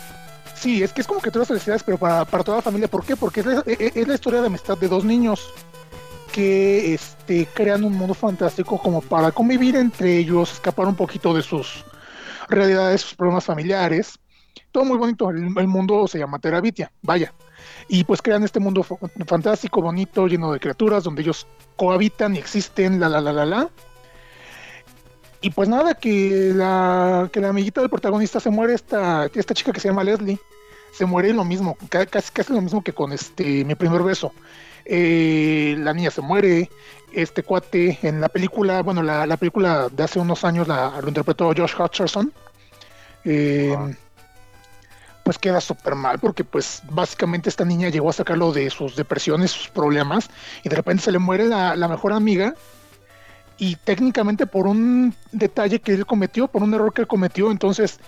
Sí, 0.55 0.81
es 0.83 0.93
que 0.93 1.01
es 1.01 1.07
como 1.07 1.19
criaturas 1.19 1.49
celestiales, 1.49 1.83
pero 1.83 1.97
para, 1.97 2.23
para 2.23 2.43
toda 2.43 2.57
la 2.57 2.61
familia. 2.61 2.87
¿Por 2.87 3.05
qué? 3.05 3.17
Porque 3.17 3.41
es 3.41 3.45
la, 3.45 3.63
es 3.65 4.07
la 4.07 4.13
historia 4.13 4.39
de 4.39 4.47
amistad 4.47 4.77
de 4.77 4.87
dos 4.87 5.03
niños 5.03 5.49
que 6.35 6.93
este, 6.93 7.47
crean 7.53 7.85
un 7.85 7.93
mundo 7.93 8.13
fantástico 8.13 8.77
como 8.77 8.99
para 8.99 9.31
convivir 9.31 9.77
entre 9.77 10.17
ellos, 10.17 10.51
escapar 10.51 10.85
un 10.85 10.95
poquito 10.95 11.33
de 11.33 11.41
sus 11.41 11.85
realidades, 12.49 12.99
sus 13.01 13.15
problemas 13.15 13.45
familiares. 13.45 14.19
Todo 14.73 14.83
muy 14.83 14.97
bonito. 14.97 15.29
El, 15.29 15.67
mundo 15.67 16.05
se 16.09 16.19
llama 16.19 16.39
Terabitia, 16.39 16.91
vaya. 17.01 17.33
Y 17.87 18.03
pues 18.03 18.21
crean 18.21 18.43
este 18.43 18.59
mundo 18.59 18.83
fa- 18.83 18.97
fantástico, 19.25 19.81
bonito, 19.81 20.27
lleno 20.27 20.51
de 20.51 20.59
criaturas, 20.59 21.05
donde 21.05 21.21
ellos 21.21 21.47
cohabitan 21.77 22.35
y 22.35 22.39
existen, 22.39 22.99
la, 22.99 23.07
la, 23.07 23.21
la, 23.21 23.31
la, 23.31 23.45
la. 23.45 23.69
Y 25.39 25.51
pues 25.51 25.69
nada, 25.69 25.93
que 25.93 26.51
la, 26.53 27.29
que 27.31 27.39
la 27.39 27.47
amiguita 27.49 27.79
del 27.79 27.89
protagonista 27.89 28.41
se 28.41 28.49
muere, 28.49 28.73
esta, 28.73 29.27
esta 29.33 29.53
chica 29.53 29.71
que 29.71 29.79
se 29.79 29.87
llama 29.87 30.03
Leslie, 30.03 30.37
se 30.91 31.05
muere 31.05 31.31
lo 31.31 31.45
mismo, 31.45 31.77
ca- 31.87 32.05
casi, 32.07 32.29
casi 32.33 32.51
lo 32.51 32.61
mismo 32.61 32.83
que 32.83 32.91
con 32.91 33.13
este 33.13 33.63
mi 33.63 33.75
primer 33.75 34.03
beso. 34.03 34.33
Eh, 34.85 35.75
la 35.79 35.93
niña 35.93 36.11
se 36.11 36.21
muere, 36.21 36.69
este 37.11 37.43
cuate 37.43 37.97
en 38.01 38.21
la 38.21 38.29
película, 38.29 38.81
bueno, 38.81 39.01
la, 39.01 39.25
la 39.25 39.37
película 39.37 39.89
de 39.89 40.03
hace 40.03 40.19
unos 40.19 40.43
años 40.43 40.67
la, 40.67 40.99
lo 41.01 41.07
interpretó 41.07 41.53
Josh 41.55 41.73
Hutcherson. 41.77 42.31
Eh, 43.23 43.75
pues 45.23 45.39
queda 45.39 45.59
súper 45.59 45.95
mal 45.95 46.19
porque 46.19 46.43
pues 46.43 46.83
básicamente 46.91 47.49
esta 47.49 47.65
niña 47.65 47.89
llegó 47.89 48.11
a 48.11 48.13
sacarlo 48.13 48.53
de 48.53 48.69
sus 48.69 48.95
depresiones, 48.95 49.49
sus 49.49 49.69
problemas 49.69 50.29
y 50.63 50.69
de 50.69 50.75
repente 50.75 51.01
se 51.01 51.11
le 51.11 51.17
muere 51.17 51.45
la, 51.45 51.75
la 51.75 51.87
mejor 51.87 52.13
amiga 52.13 52.53
y 53.57 53.75
técnicamente 53.77 54.45
por 54.45 54.67
un 54.67 55.15
detalle 55.31 55.79
que 55.79 55.93
él 55.93 56.05
cometió, 56.05 56.47
por 56.47 56.61
un 56.61 56.75
error 56.75 56.93
que 56.93 57.01
él 57.01 57.07
cometió, 57.07 57.49
entonces 57.49 57.99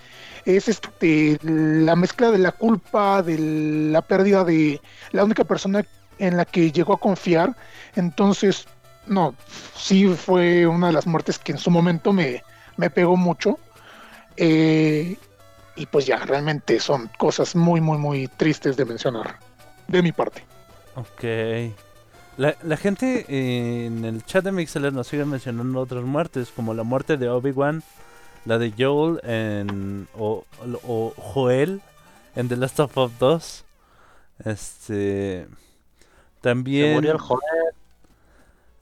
es 0.45 0.67
este 0.67 1.39
la 1.41 1.95
mezcla 1.95 2.29
de 2.29 2.37
la 2.37 2.51
culpa, 2.51 3.23
de 3.23 3.89
la 3.91 4.03
pérdida 4.03 4.43
de 4.43 4.79
la 5.11 5.23
única 5.23 5.43
persona 5.43 5.83
en 6.19 6.37
la 6.37 6.45
que 6.45 6.71
llegó 6.71 6.93
a 6.93 6.99
confiar, 6.99 7.55
entonces 7.95 8.67
no, 9.07 9.35
sí 9.75 10.07
fue 10.07 10.67
una 10.67 10.87
de 10.87 10.93
las 10.93 11.07
muertes 11.07 11.39
que 11.39 11.51
en 11.53 11.57
su 11.57 11.71
momento 11.71 12.13
me, 12.13 12.43
me 12.77 12.89
pegó 12.89 13.17
mucho. 13.17 13.59
Eh, 14.35 15.17
y 15.75 15.85
pues 15.85 16.05
ya, 16.05 16.17
realmente 16.17 16.79
son 16.79 17.09
cosas 17.17 17.55
muy, 17.55 17.81
muy, 17.81 17.97
muy 17.97 18.27
tristes 18.27 18.75
de 18.77 18.85
mencionar, 18.85 19.39
de 19.87 20.01
mi 20.01 20.11
parte. 20.11 20.43
Ok. 20.95 21.73
La, 22.37 22.55
la 22.63 22.77
gente 22.77 23.25
en 23.85 24.05
el 24.05 24.23
chat 24.25 24.43
de 24.43 24.51
Mixeler 24.51 24.93
nos 24.93 25.07
sigue 25.07 25.25
mencionando 25.25 25.79
otras 25.79 26.03
muertes, 26.03 26.51
como 26.55 26.73
la 26.73 26.83
muerte 26.83 27.17
de 27.17 27.29
Obi-Wan, 27.29 27.83
la 28.45 28.57
de 28.57 28.73
Joel 28.77 29.19
en, 29.23 30.07
o, 30.17 30.45
o 30.87 31.13
Joel 31.17 31.81
en 32.35 32.47
The 32.47 32.55
Last 32.55 32.79
of 32.79 32.97
Us 32.97 33.11
2. 33.19 33.65
Este. 34.45 35.47
Se 36.47 36.51
También. 36.51 36.93
murió 36.93 37.11
el 37.11 37.17
joven. 37.17 37.41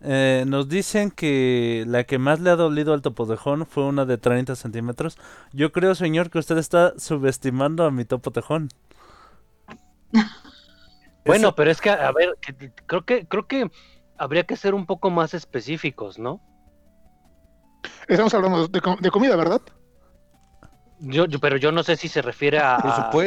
Eh, 0.07 0.43
nos 0.45 0.69
dicen 0.69 1.09
que 1.09 1.83
la 1.87 2.03
que 2.03 2.19
más 2.19 2.39
le 2.39 2.51
ha 2.51 2.55
dolido 2.55 2.93
al 2.93 3.01
topotejón 3.01 3.65
fue 3.65 3.85
una 3.85 4.05
de 4.05 4.17
30 4.19 4.55
centímetros. 4.55 5.17
Yo 5.51 5.71
creo, 5.71 5.95
señor, 5.95 6.29
que 6.29 6.37
usted 6.37 6.57
está 6.59 6.93
subestimando 6.99 7.85
a 7.85 7.91
mi 7.91 8.05
topotejón. 8.05 8.69
Bueno, 11.25 11.47
Eso- 11.47 11.55
pero 11.55 11.71
es 11.71 11.81
que, 11.81 11.89
a 11.89 12.11
ver, 12.11 12.35
que- 12.39 12.71
creo 12.85 13.03
que, 13.03 13.27
creo 13.27 13.47
que 13.47 13.71
habría 14.15 14.43
que 14.43 14.55
ser 14.55 14.75
un 14.75 14.85
poco 14.85 15.09
más 15.09 15.33
específicos, 15.33 16.19
¿no? 16.19 16.39
Estamos 18.07 18.31
hablando 18.35 18.67
de, 18.67 18.79
co- 18.79 18.97
de 19.01 19.09
comida, 19.09 19.35
¿verdad? 19.35 19.59
Yo, 20.99 21.25
yo- 21.25 21.39
pero 21.39 21.57
yo 21.57 21.71
no 21.71 21.81
sé 21.81 21.95
si 21.97 22.09
se 22.09 22.21
refiere 22.21 22.59
a, 22.59 23.09
Por 23.11 23.25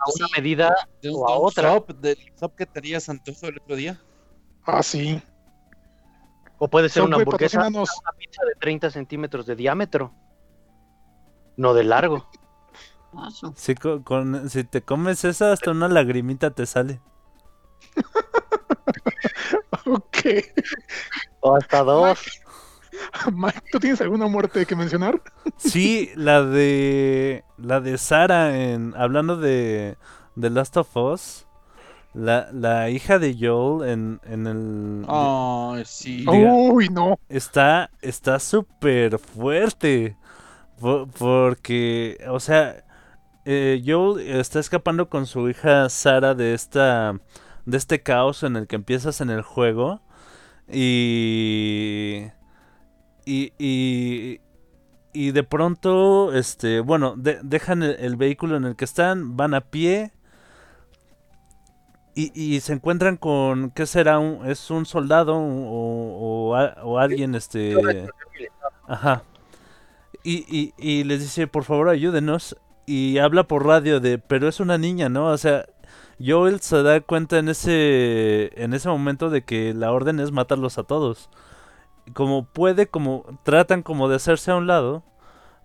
a 0.00 0.10
una 0.16 0.26
medida 0.36 0.74
De 1.02 1.10
o 1.10 1.28
a 1.28 1.38
un 1.38 1.46
otra. 1.48 1.78
del 2.00 2.18
sop 2.36 2.54
que 2.56 2.66
tenías 2.66 3.08
antojo 3.08 3.46
el 3.46 3.58
otro 3.58 3.76
día. 3.76 4.00
Ah, 4.64 4.82
sí. 4.82 5.22
O 6.58 6.68
puede 6.68 6.88
ser 6.88 7.02
una 7.04 7.16
hamburguesa, 7.16 7.58
una 7.58 7.66
patrocínanos. 7.66 7.90
pizza 8.18 8.42
de 8.44 8.54
30 8.60 8.90
centímetros 8.90 9.46
de 9.46 9.56
diámetro. 9.56 10.14
No 11.56 11.74
de 11.74 11.84
largo. 11.84 12.28
Si, 13.56 13.74
co- 13.74 14.04
con- 14.04 14.48
si 14.50 14.64
te 14.64 14.82
comes 14.82 15.24
esa, 15.24 15.52
hasta 15.52 15.70
una 15.72 15.88
lagrimita 15.88 16.50
te 16.50 16.66
sale. 16.66 17.00
Ok. 19.86 20.18
O 21.40 21.56
hasta 21.56 21.82
dos. 21.82 22.20
Mike, 23.32 23.60
¿tú 23.72 23.78
tienes 23.80 24.00
alguna 24.00 24.26
muerte 24.26 24.64
que 24.66 24.76
mencionar? 24.76 25.20
Sí, 25.56 26.10
la 26.16 26.42
de. 26.42 27.44
La 27.58 27.80
de 27.80 27.98
Sara 27.98 28.56
en. 28.58 28.94
Hablando 28.96 29.36
de. 29.36 29.96
The 30.38 30.50
Last 30.50 30.76
of 30.76 30.96
Us. 30.96 31.46
La, 32.12 32.48
la 32.52 32.90
hija 32.90 33.18
de 33.20 33.36
Joel 33.38 33.88
en, 33.88 34.20
en 34.24 34.46
el. 34.46 35.04
Ay, 35.08 35.84
sí. 35.86 36.24
Diga- 36.24 36.52
Uy, 36.72 36.88
no. 36.88 37.18
está 37.28 37.90
está 38.02 38.40
súper 38.40 39.16
fuerte 39.20 40.16
Po- 40.80 41.06
porque 41.16 42.18
o 42.28 42.40
sea 42.40 42.82
eh, 43.44 43.80
Joel 43.86 44.26
está 44.26 44.58
escapando 44.58 45.08
con 45.08 45.26
su 45.26 45.48
hija 45.48 45.88
Sara 45.88 46.34
de 46.34 46.52
esta 46.54 47.14
de 47.64 47.76
este 47.76 48.02
caos 48.02 48.42
en 48.42 48.56
el 48.56 48.66
que 48.66 48.74
empiezas 48.74 49.20
en 49.20 49.30
el 49.30 49.42
juego 49.42 50.00
y 50.72 52.24
y 53.34 53.52
y, 53.58 54.40
y 55.12 55.32
de 55.32 55.42
pronto 55.44 56.32
este 56.34 56.80
bueno 56.80 57.14
de- 57.16 57.40
dejan 57.42 57.82
el, 57.82 57.96
el 58.00 58.16
vehículo 58.16 58.56
en 58.56 58.64
el 58.64 58.76
que 58.76 58.84
están 58.86 59.36
van 59.36 59.54
a 59.54 59.60
pie 59.62 60.12
y, 62.14 62.32
y 62.34 62.60
se 62.60 62.72
encuentran 62.72 63.16
con 63.16 63.70
qué 63.70 63.86
será 63.86 64.18
un, 64.18 64.46
es 64.46 64.70
un 64.70 64.84
soldado 64.84 65.36
o, 65.36 66.52
o 66.52 66.56
o 66.82 66.98
alguien 66.98 67.34
este 67.34 68.08
Ajá. 68.86 69.22
Y, 70.22 70.44
y, 70.48 70.74
y 70.78 71.04
les 71.04 71.20
dice, 71.20 71.46
por 71.46 71.64
favor, 71.64 71.88
ayúdenos. 71.88 72.56
Y 72.86 73.18
habla 73.18 73.44
por 73.44 73.66
radio 73.66 74.00
de, 74.00 74.18
pero 74.18 74.48
es 74.48 74.60
una 74.60 74.78
niña, 74.78 75.08
¿no? 75.08 75.26
O 75.28 75.38
sea, 75.38 75.66
Joel 76.24 76.60
se 76.60 76.82
da 76.82 77.00
cuenta 77.00 77.38
en 77.38 77.48
ese, 77.48 78.50
en 78.62 78.74
ese 78.74 78.88
momento 78.88 79.30
de 79.30 79.42
que 79.44 79.74
la 79.74 79.92
orden 79.92 80.20
es 80.20 80.32
matarlos 80.32 80.78
a 80.78 80.82
todos. 80.84 81.30
Como 82.14 82.44
puede, 82.46 82.88
como 82.88 83.24
tratan 83.44 83.82
como 83.82 84.08
de 84.08 84.16
hacerse 84.16 84.50
a 84.50 84.56
un 84.56 84.66
lado, 84.66 85.04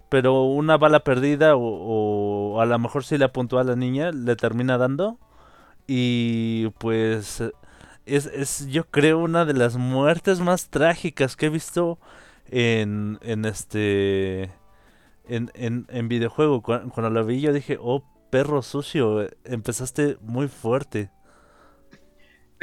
pero 0.09 0.43
una 0.43 0.77
bala 0.77 1.01
perdida 1.01 1.55
o, 1.57 2.61
a 2.61 2.65
lo 2.65 2.79
mejor 2.79 3.03
si 3.03 3.17
le 3.17 3.25
apuntó 3.25 3.59
a 3.59 3.63
la 3.63 3.75
niña, 3.75 4.11
le 4.11 4.35
termina 4.35 4.77
dando. 4.77 5.19
Y 5.87 6.69
pues 6.79 7.43
es, 8.05 8.25
es 8.27 8.67
yo 8.69 8.85
creo 8.89 9.19
una 9.19 9.45
de 9.45 9.53
las 9.53 9.77
muertes 9.77 10.39
más 10.41 10.69
trágicas 10.69 11.35
que 11.35 11.47
he 11.47 11.49
visto 11.49 11.99
en, 12.49 13.19
en 13.21 13.45
este 13.45 14.51
en, 15.27 15.51
en, 15.55 15.87
en 15.89 16.07
videojuego. 16.07 16.61
Cu- 16.61 16.89
Cuando, 16.93 17.09
la 17.11 17.23
vi 17.23 17.41
yo 17.41 17.53
dije, 17.53 17.77
oh 17.81 18.03
perro 18.31 18.61
sucio, 18.61 19.23
eh, 19.23 19.37
empezaste 19.45 20.17
muy 20.21 20.47
fuerte. 20.47 21.11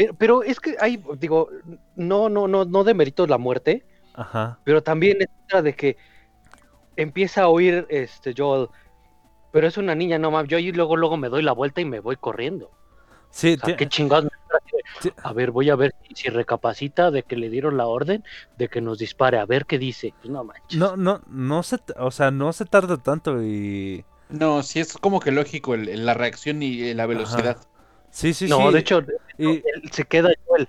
Pero, 0.03 0.15
pero 0.15 0.43
es 0.43 0.59
que 0.61 0.77
hay, 0.81 1.03
digo, 1.19 1.49
no, 1.97 2.29
no, 2.29 2.49
no, 2.49 2.65
no 2.65 2.85
demerito 2.85 3.27
la 3.27 3.39
muerte, 3.39 3.85
Ajá. 4.15 4.59
pero 4.65 4.83
también 4.83 5.19
es 5.21 5.29
otra 5.47 5.63
de 5.63 5.75
que 5.75 5.97
empieza 6.97 7.43
a 7.43 7.49
oír 7.49 7.87
este 7.91 8.35
Joel, 8.37 8.69
pero 9.53 9.67
es 9.67 9.77
una 9.77 9.95
niña, 9.95 10.19
no 10.19 10.31
mames, 10.31 10.51
yo 10.51 10.57
ahí 10.59 10.73
luego, 10.73 10.97
luego 10.97 11.17
me 11.17 11.29
doy 11.29 11.43
la 11.43 11.53
vuelta 11.53 11.81
y 11.81 11.85
me 11.85 12.01
voy 12.01 12.17
corriendo. 12.17 12.71
Sí, 13.31 13.57
O 13.63 13.67
sea, 13.67 13.77
qué 13.77 13.89
chingados. 13.89 14.25
me 14.25 14.31
A 15.23 15.33
ver, 15.33 15.51
voy 15.51 15.71
a 15.71 15.77
ver 15.77 15.95
si, 16.15 16.29
recapacita 16.29 17.11
de 17.11 17.23
que 17.23 17.37
le 17.37 17.49
dieron 17.51 17.77
la 17.77 17.87
orden 17.87 18.25
de 18.59 18.69
que 18.69 18.81
nos 18.81 18.99
dispare, 18.99 19.39
a 19.39 19.47
ver 19.47 19.67
qué 19.67 19.79
dice. 19.79 20.15
Pues 20.21 20.31
no 20.31 20.45
manches. 20.45 20.79
no, 20.79 20.97
no, 20.97 21.21
no 21.29 21.63
se, 21.63 21.79
o 21.99 22.11
sea, 22.11 22.31
no 22.31 22.53
se 22.53 22.65
tarda 22.65 22.97
tanto 22.99 23.43
y 23.43 24.05
No, 24.31 24.63
sí 24.63 24.81
es 24.81 24.95
como 24.95 25.21
que 25.21 25.31
lógico 25.31 25.75
el- 25.75 25.89
el- 25.89 26.07
la 26.07 26.15
reacción 26.15 26.63
y 26.63 26.83
eh, 26.89 26.95
la 26.95 27.07
velocidad. 27.07 27.59
Sí, 28.13 28.33
sí, 28.33 28.47
no, 28.49 28.69
sí. 28.69 28.73
de 28.75 28.79
hecho, 28.79 29.03
y- 29.39 29.47
él 29.57 29.91
se 29.91 30.05
queda 30.05 30.31
Joel. 30.47 30.69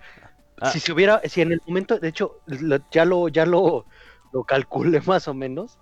Ah. 0.60 0.72
Si 0.72 0.80
se 0.80 0.92
hubiera, 0.92 1.22
si 1.26 1.42
en 1.42 1.52
el 1.52 1.62
momento, 1.68 2.00
de 2.00 2.08
hecho, 2.08 2.40
lo- 2.48 2.80
ya 2.90 3.06
lo, 3.06 3.28
ya 3.28 3.46
lo, 3.46 3.86
lo 4.32 4.44
calculé 4.44 5.00
más 5.06 5.28
o 5.28 5.34
menos, 5.36 5.78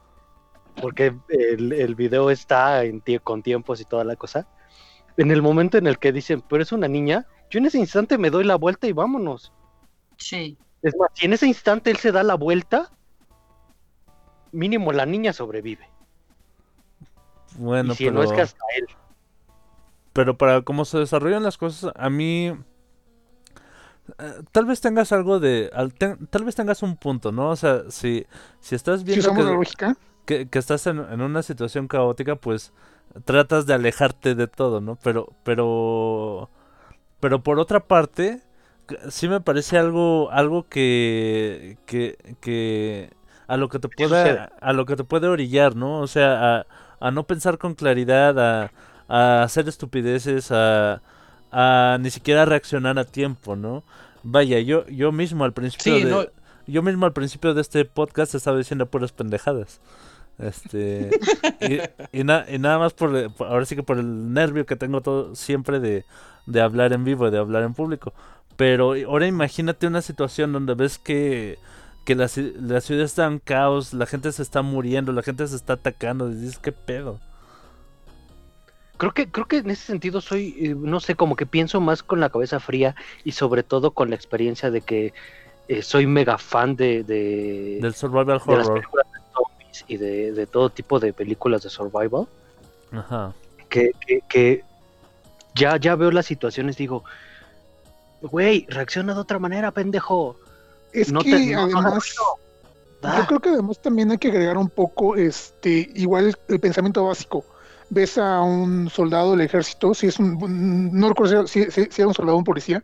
porque 0.82 1.14
el, 1.30 1.72
el 1.74 1.96
video 1.96 2.30
está 2.30 2.84
en 2.84 3.02
tie- 3.04 3.22
con 3.22 3.42
tiempos 3.44 3.80
y 3.80 3.86
toda 3.86 4.04
la 4.04 4.16
cosa. 4.18 4.48
En 5.18 5.32
el 5.32 5.42
momento 5.42 5.78
en 5.78 5.88
el 5.88 6.00
que 6.00 6.12
dicen, 6.12 6.42
pero 6.42 6.64
es 6.64 6.72
una 6.72 6.88
niña, 6.88 7.28
yo 7.50 7.60
en 7.60 7.66
ese 7.66 7.78
instante 7.78 8.18
me 8.18 8.30
doy 8.30 8.44
la 8.44 8.56
vuelta 8.56 8.88
y 8.88 8.94
vámonos. 8.94 9.52
Sí. 10.18 10.58
Es 10.82 10.96
más, 10.98 11.10
si 11.14 11.26
en 11.26 11.34
ese 11.34 11.46
instante 11.48 11.92
él 11.92 11.98
se 11.98 12.12
da 12.12 12.24
la 12.24 12.36
vuelta, 12.36 12.90
mínimo 14.52 14.92
la 14.94 15.06
niña 15.06 15.34
sobrevive. 15.34 15.88
bueno, 17.58 17.94
y 17.94 17.96
si 17.98 18.06
pero, 18.06 18.16
no 18.16 18.24
es 18.24 18.32
que 18.32 18.42
hasta 18.42 18.64
él. 18.78 18.88
Pero 20.14 20.38
para 20.38 20.62
cómo 20.64 20.86
se 20.86 21.00
desarrollan 21.00 21.44
las 21.44 21.58
cosas, 21.58 21.92
a 21.96 22.10
mí 22.10 22.54
eh, 24.20 24.42
tal 24.52 24.66
vez 24.66 24.82
tengas 24.82 25.12
algo 25.12 25.40
de 25.40 25.70
al- 25.74 25.94
ten- 25.94 26.28
tal 26.28 26.44
vez 26.44 26.56
tengas 26.56 26.84
un 26.84 26.98
punto, 26.98 27.32
¿no? 27.32 27.50
O 27.50 27.56
sea, 27.56 27.84
si 27.90 28.26
si 28.60 28.76
estás 28.76 29.00
Si 29.02 29.06
viendo 29.06 29.22
usamos 29.22 29.46
que- 29.46 29.52
la 29.52 29.56
lógica, 29.58 29.98
que, 30.26 30.48
que 30.50 30.60
estás 30.60 30.88
en, 30.88 31.00
en 31.00 31.22
una 31.22 31.44
situación 31.44 31.88
caótica, 31.88 32.36
pues 32.36 32.74
tratas 33.26 33.66
de 33.66 33.74
alejarte 33.74 34.36
de 34.36 34.48
todo, 34.48 34.80
¿no? 34.82 34.98
Pero, 35.04 35.30
pero, 35.44 36.50
pero 37.20 37.44
por 37.44 37.60
otra 37.60 37.82
parte, 37.88 38.42
sí 39.10 39.28
me 39.30 39.42
parece 39.42 39.78
algo, 39.78 40.32
algo 40.32 40.68
que, 40.70 41.78
que, 41.86 42.18
que 42.42 43.12
a 43.48 43.58
lo 43.58 43.70
que 43.70 43.80
te 43.80 43.90
puede, 43.90 44.40
a 44.62 44.74
lo 44.74 44.86
que 44.86 44.96
te 44.96 45.04
puede 45.04 45.28
orillar, 45.28 45.76
¿no? 45.76 46.00
O 46.02 46.08
sea, 46.08 46.60
a, 46.60 46.68
a 47.00 47.12
no 47.12 47.26
pensar 47.28 47.58
con 47.58 47.76
claridad, 47.76 48.40
a, 48.40 48.72
a 49.14 49.44
hacer 49.44 49.68
estupideces, 49.68 50.52
a, 50.52 51.02
a 51.52 51.98
ni 52.00 52.10
siquiera 52.12 52.46
reaccionar 52.46 52.98
a 53.00 53.04
tiempo, 53.06 53.56
¿no? 53.56 53.84
Vaya, 54.24 54.60
yo, 54.60 54.86
yo 54.88 55.12
mismo 55.12 55.44
al 55.44 55.54
principio 55.54 55.96
Sí, 55.98 56.04
de, 56.04 56.12
no, 56.12 56.26
yo 56.68 56.82
mismo 56.84 57.06
al 57.06 57.14
principio 57.14 57.54
de 57.54 57.62
este 57.62 57.84
podcast 57.86 58.36
estaba 58.36 58.58
diciendo 58.58 58.86
puras 58.86 59.12
pendejadas. 59.12 59.82
Este 60.40 61.10
y, 62.14 62.20
y 62.20 62.24
na- 62.24 62.46
y 62.50 62.58
nada 62.58 62.80
más 62.80 62.94
por, 62.94 63.12
ahora 63.40 63.66
sí 63.66 63.76
que 63.76 63.84
por 63.84 64.00
el 64.00 64.34
nervio 64.34 64.66
que 64.66 64.76
tengo 64.76 65.02
todo 65.02 65.36
siempre 65.36 65.80
de, 65.80 66.06
de 66.48 66.62
hablar 66.62 66.94
en 66.94 67.04
vivo, 67.04 67.30
de 67.32 67.38
hablar 67.38 67.64
en 67.64 67.74
público. 67.74 68.14
Pero 68.56 68.94
ahora 69.08 69.28
imagínate 69.28 69.88
una 69.88 70.02
situación 70.02 70.54
donde 70.54 70.74
ves 70.76 71.00
que, 71.00 71.58
que 72.06 72.16
la, 72.16 72.30
la 72.62 72.82
ciudad 72.82 73.04
está 73.04 73.26
en 73.26 73.40
caos, 73.40 73.94
la 73.94 74.06
gente 74.06 74.32
se 74.32 74.42
está 74.44 74.62
muriendo, 74.62 75.12
la 75.12 75.24
gente 75.24 75.48
se 75.48 75.56
está 75.56 75.74
atacando, 75.74 76.30
y 76.30 76.36
dices, 76.36 76.60
¿qué 76.60 76.72
pedo? 76.72 77.20
Creo 79.02 79.16
que, 79.16 79.32
creo 79.32 79.48
que 79.48 79.58
en 79.58 79.72
ese 79.72 79.84
sentido 79.84 80.22
soy, 80.22 80.54
eh, 80.60 80.76
no 80.78 81.00
sé, 81.00 81.16
como 81.16 81.36
que 81.36 81.48
pienso 81.48 81.82
más 81.82 82.04
con 82.04 82.20
la 82.20 82.30
cabeza 82.30 82.60
fría 82.60 82.96
y 83.24 83.32
sobre 83.32 83.64
todo 83.64 83.96
con 83.96 84.12
la 84.12 84.16
experiencia 84.16 84.70
de 84.70 84.82
que 84.82 85.12
eh, 85.68 85.82
soy 85.82 86.06
mega 86.06 86.38
fan 86.38 86.76
de, 86.76 87.02
de, 87.02 87.80
Del 87.82 87.96
survival 87.96 88.28
de 88.28 88.34
las 88.58 88.68
horror. 88.68 88.74
películas 88.76 89.08
de 89.12 89.20
zombies 89.34 89.86
y 89.88 89.98
de, 89.98 90.32
de 90.34 90.46
todo 90.46 90.70
tipo 90.70 91.00
de 91.00 91.14
películas 91.14 91.64
de 91.64 91.72
survival, 91.72 92.28
Ajá. 92.92 93.34
que, 93.70 93.90
que, 94.06 94.20
que 94.30 94.64
ya, 95.56 95.78
ya 95.78 95.96
veo 95.96 96.12
las 96.12 96.28
situaciones, 96.28 96.78
digo, 96.78 97.04
güey, 98.22 98.68
reacciona 98.70 99.16
de 99.16 99.20
otra 99.20 99.40
manera, 99.40 99.72
pendejo. 99.72 100.36
es 100.94 101.12
No 101.12 101.24
que 101.24 101.32
te- 101.38 101.56
no- 101.56 101.64
además, 101.64 102.06
Yo 103.02 103.26
creo 103.26 103.40
que 103.40 103.50
además 103.50 103.80
también 103.80 104.12
hay 104.12 104.20
que 104.20 104.28
agregar 104.28 104.60
un 104.60 104.70
poco, 104.70 105.16
este, 105.16 105.90
igual 105.96 106.38
el 106.50 106.60
pensamiento 106.60 107.04
básico. 107.04 107.44
Ves 107.94 108.18
a 108.18 108.42
un 108.42 108.90
soldado 108.90 109.32
del 109.32 109.42
ejército, 109.42 109.94
si 109.94 110.08
es 110.08 110.18
un, 110.18 110.90
no 110.94 111.10
recuerdo 111.10 111.46
si, 111.46 111.66
si- 111.72 111.88
si 111.92 112.02
era 112.02 112.08
un 112.08 112.14
soldado 112.14 112.36
o 112.36 112.40
un 112.40 112.46
policía, 112.46 112.82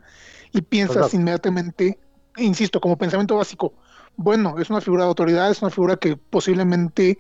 y 0.52 0.62
piensas 0.62 0.96
Soldado. 0.96 1.16
inmediatamente, 1.22 1.98
insisto, 2.36 2.82
como 2.82 2.98
pensamiento 2.98 3.38
básico, 3.38 3.74
bueno, 4.18 4.60
es 4.60 4.70
una 4.70 4.82
figura 4.82 5.04
de 5.04 5.10
autoridad, 5.10 5.50
es 5.50 5.62
una 5.62 5.72
figura 5.72 5.96
que 5.96 6.18
posiblemente 6.18 7.20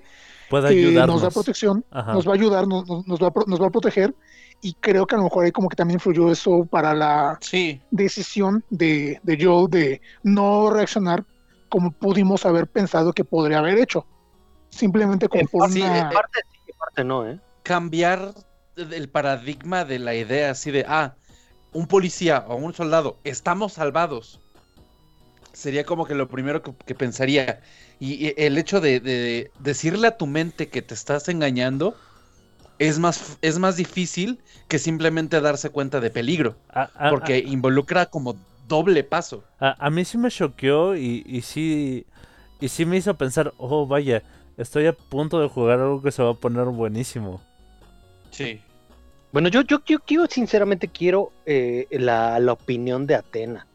Puede 0.49 0.67
eh, 0.69 0.79
ayudarnos. 0.79 1.15
nos 1.15 1.21
da 1.21 1.29
protección, 1.31 1.85
Ajá. 1.91 2.13
nos 2.13 2.27
va 2.27 2.31
a 2.31 2.35
ayudar, 2.35 2.67
nos, 2.67 2.85
nos- 2.87 3.19
va 3.21 3.27
a, 3.27 3.31
nos 3.47 3.61
va 3.61 3.67
a 3.67 3.71
proteger, 3.71 4.13
y 4.61 4.73
creo 4.81 5.05
que 5.07 5.15
a 5.15 5.19
lo 5.19 5.23
mejor 5.25 5.45
ahí 5.45 5.51
como 5.51 5.69
que 5.69 5.75
también 5.77 5.95
influyó 5.97 6.29
eso 6.29 6.65
para 6.65 6.93
la 6.93 7.37
Sí, 7.41 7.81
decisión 7.89 8.65
de, 8.69 9.19
de 9.23 9.37
Joe 9.39 9.67
de 9.69 10.01
no 10.23 10.69
reaccionar 10.71 11.23
como 11.69 11.91
pudimos 11.93 12.45
haber 12.45 12.67
pensado 12.67 13.13
que 13.13 13.23
podría 13.23 13.59
haber 13.59 13.77
hecho. 13.77 14.05
Simplemente 14.71 15.29
como 15.29 15.41
En 15.43 15.47
por 15.47 15.69
sí, 15.69 15.81
una... 15.83 15.97
eh, 15.97 16.01
en 16.01 16.09
parte 16.09 16.39
sí, 16.51 16.59
en 16.67 16.77
parte 16.77 17.03
no, 17.05 17.27
¿eh? 17.29 17.39
Cambiar 17.67 18.33
el 18.77 19.09
paradigma 19.09 19.83
de 19.85 19.99
la 19.99 20.15
idea 20.15 20.51
así 20.51 20.71
de, 20.71 20.85
ah, 20.87 21.15
un 21.73 21.87
policía 21.87 22.45
o 22.47 22.55
un 22.55 22.73
soldado, 22.73 23.17
estamos 23.25 23.73
salvados. 23.73 24.39
Sería 25.53 25.85
como 25.85 26.05
que 26.05 26.15
lo 26.15 26.27
primero 26.27 26.61
que, 26.61 26.71
que 26.85 26.95
pensaría. 26.95 27.61
Y, 27.99 28.27
y 28.27 28.33
el 28.37 28.57
hecho 28.57 28.79
de, 28.79 28.99
de 28.99 29.51
decirle 29.59 30.07
a 30.07 30.17
tu 30.17 30.27
mente 30.27 30.69
que 30.69 30.81
te 30.81 30.93
estás 30.93 31.27
engañando 31.29 31.95
es 32.79 32.99
más, 32.99 33.37
es 33.41 33.59
más 33.59 33.75
difícil 33.75 34.39
que 34.67 34.79
simplemente 34.79 35.41
darse 35.41 35.69
cuenta 35.69 35.99
de 35.99 36.11
peligro. 36.11 36.57
A, 36.69 36.89
a- 36.95 37.09
Porque 37.09 37.39
involucra 37.39 38.05
como 38.07 38.35
doble 38.67 39.03
paso. 39.03 39.43
a- 39.59 39.75
a 39.79 39.89
mí 39.89 40.05
sí 40.05 40.17
me 40.17 40.29
choqueó 40.29 40.95
y, 40.95 41.23
y 41.25 41.41
sí 41.41 42.05
y 42.59 42.69
sí 42.69 42.85
me 42.85 42.97
hizo 42.97 43.15
pensar, 43.15 43.53
oh 43.57 43.85
vaya, 43.87 44.23
estoy 44.57 44.87
a 44.87 44.93
punto 44.93 45.39
de 45.39 45.47
jugar 45.47 45.79
algo 45.79 46.01
que 46.01 46.11
se 46.11 46.23
va 46.23 46.31
a 46.31 46.33
poner 46.33 46.65
buenísimo. 46.65 47.41
Sí. 48.37 48.61
Bueno, 49.31 49.49
yo, 49.49 49.61
yo, 49.63 49.79
yo, 49.85 49.97
yo 50.05 50.25
sinceramente 50.27 50.87
quiero 50.87 51.31
eh, 51.47 51.87
la, 51.91 52.39
la 52.39 52.53
opinión 52.53 53.07
de 53.07 53.15
Atena. 53.15 53.65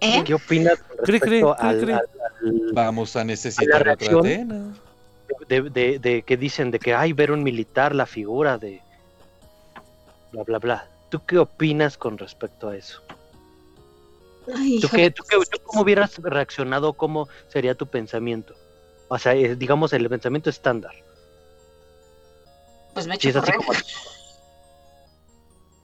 ¿Eh? 0.00 0.22
¿Qué 0.24 0.34
opinas 0.34 0.78
con 0.78 0.96
respecto 1.06 1.56
al- 1.58 1.80
cri. 1.80 1.92
al- 1.92 1.98
al- 2.00 2.72
Vamos 2.72 3.14
a 3.16 3.20
La 3.20 3.24
necesitar 3.24 3.66
otra 3.68 3.78
reacción. 3.84 4.20
Atena. 4.20 4.74
de, 5.48 5.62
de- 5.62 5.98
de 5.98 6.22
que 6.22 6.36
dicen 6.38 6.70
de 6.70 6.78
que 6.78 6.94
hay 6.94 7.12
ver 7.12 7.30
un 7.30 7.42
militar, 7.42 7.94
la 7.94 8.06
figura 8.06 8.56
de 8.56 8.80
bla 10.32 10.44
bla 10.44 10.58
bla. 10.58 10.88
¿Tú 11.10 11.20
qué 11.26 11.38
opinas 11.38 11.98
con 11.98 12.16
respecto 12.16 12.68
a 12.70 12.76
eso? 12.76 13.02
Ay, 14.54 14.80
¿Tú, 14.80 14.88
qué, 14.88 15.10
tú, 15.10 15.24
qué- 15.28 15.36
tú 15.50 15.58
cómo 15.64 15.82
hubieras 15.82 16.16
reaccionado? 16.22 16.94
¿Cómo 16.94 17.28
sería 17.48 17.74
tu 17.74 17.86
pensamiento? 17.86 18.54
O 19.08 19.18
sea, 19.18 19.34
eh, 19.34 19.56
digamos 19.56 19.92
el 19.92 20.08
pensamiento 20.08 20.48
estándar. 20.48 20.94
Pues 22.98 23.06
me 23.06 23.14
echo 23.14 23.32
como- 23.32 23.72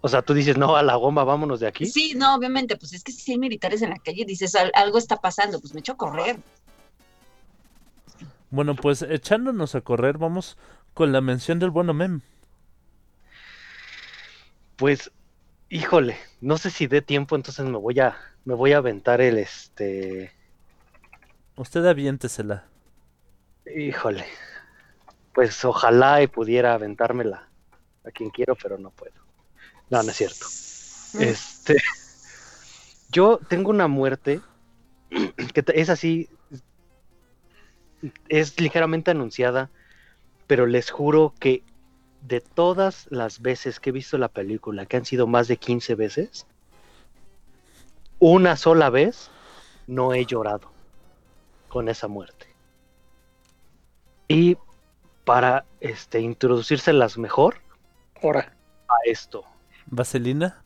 O 0.01 0.09
sea, 0.09 0.21
tú 0.23 0.35
dices, 0.35 0.57
no, 0.57 0.75
a 0.75 0.83
la 0.83 0.97
goma, 0.97 1.23
vámonos 1.23 1.61
de 1.61 1.69
aquí. 1.69 1.87
Sí, 1.87 2.15
no, 2.17 2.35
obviamente, 2.35 2.77
pues 2.77 2.93
es 2.93 3.05
que 3.05 3.13
si 3.13 3.31
hay 3.33 3.39
militares 3.39 3.83
en 3.83 3.91
la 3.91 3.99
calle, 3.99 4.25
dices, 4.25 4.55
"Al- 4.57 4.73
algo 4.75 4.99
está 4.99 5.17
pasando, 5.19 5.61
pues 5.61 5.73
me 5.75 5.81
echo 5.81 5.93
a 5.93 5.97
correr. 5.97 6.41
Bueno, 8.51 8.75
pues 8.75 9.03
echándonos 9.03 9.77
a 9.77 9.81
correr, 9.81 10.19
vamos 10.19 10.59
con 10.93 11.13
la 11.13 11.21
mención 11.21 11.61
del 11.61 11.71
bueno 11.71 11.95
mem. 11.95 12.21
Pues, 14.77 15.13
híjole, 15.69 16.19
no 16.41 16.59
sé 16.59 16.71
si 16.71 16.89
dé 16.89 17.01
tiempo, 17.01 17.37
entonces 17.37 17.65
me 17.65 17.79
voy 17.79 18.01
a, 18.01 18.17
me 18.45 18.55
voy 18.55 18.73
a 18.73 18.79
aventar 18.79 19.21
el 19.21 19.39
este. 19.39 20.33
Usted 21.57 21.87
aviéntesela. 21.87 22.65
Híjole. 23.73 24.27
Pues 25.35 25.65
ojalá 25.65 26.23
y 26.23 26.29
pudiera 26.29 26.75
aventármela 26.75 27.49
a 28.05 28.11
quien 28.11 28.31
quiero, 28.31 28.55
pero 28.55 28.79
no 28.79 28.91
puedo. 28.91 29.15
No, 29.91 30.03
no 30.03 30.11
es 30.11 30.17
cierto. 30.17 30.47
Este. 31.21 31.77
Yo 33.11 33.39
tengo 33.49 33.71
una 33.71 33.89
muerte 33.89 34.41
que 35.11 35.65
es 35.75 35.91
así. 35.91 36.29
Es 38.29 38.61
ligeramente 38.61 39.11
anunciada, 39.11 39.71
pero 40.47 40.67
les 40.67 40.91
juro 40.91 41.35
que 41.39 41.63
de 42.23 42.41
todas 42.41 43.07
las 43.11 43.43
veces 43.43 43.81
que 43.81 43.91
he 43.91 43.93
visto 43.93 44.19
la 44.19 44.29
película, 44.29 44.87
que 44.87 44.97
han 44.97 45.05
sido 45.05 45.27
más 45.27 45.49
de 45.49 45.57
15 45.57 45.95
veces, 45.95 46.47
una 48.19 48.57
sola 48.57 48.89
vez 48.89 49.31
no 49.87 50.15
he 50.15 50.25
llorado 50.25 50.71
con 51.69 51.89
esa 51.89 52.09
muerte. 52.09 52.47
Y 54.29 54.57
para 55.25 55.65
este, 55.81 56.21
introducírselas 56.21 57.19
mejor 57.19 57.57
Ahora, 58.23 58.55
a 58.89 58.95
esto. 59.05 59.45
¿Vaselina? 59.87 60.63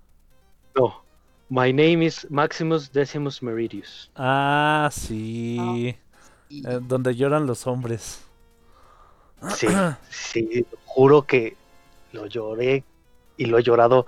No. 0.77 1.03
My 1.49 1.73
name 1.73 2.05
is 2.05 2.27
Maximus 2.31 2.93
Decimus 2.93 3.43
Meridius. 3.43 4.11
Ah, 4.15 4.91
sí. 4.93 5.97
Eh, 6.51 6.81
donde 6.83 7.17
lloran 7.17 7.47
los 7.47 7.67
hombres. 7.67 8.23
Sí, 9.55 9.67
sí, 10.11 10.67
juro 10.85 11.23
que 11.23 11.57
lo 12.13 12.27
lloré 12.27 12.85
y 13.37 13.47
lo 13.47 13.59
he 13.59 13.63
llorado 13.63 14.07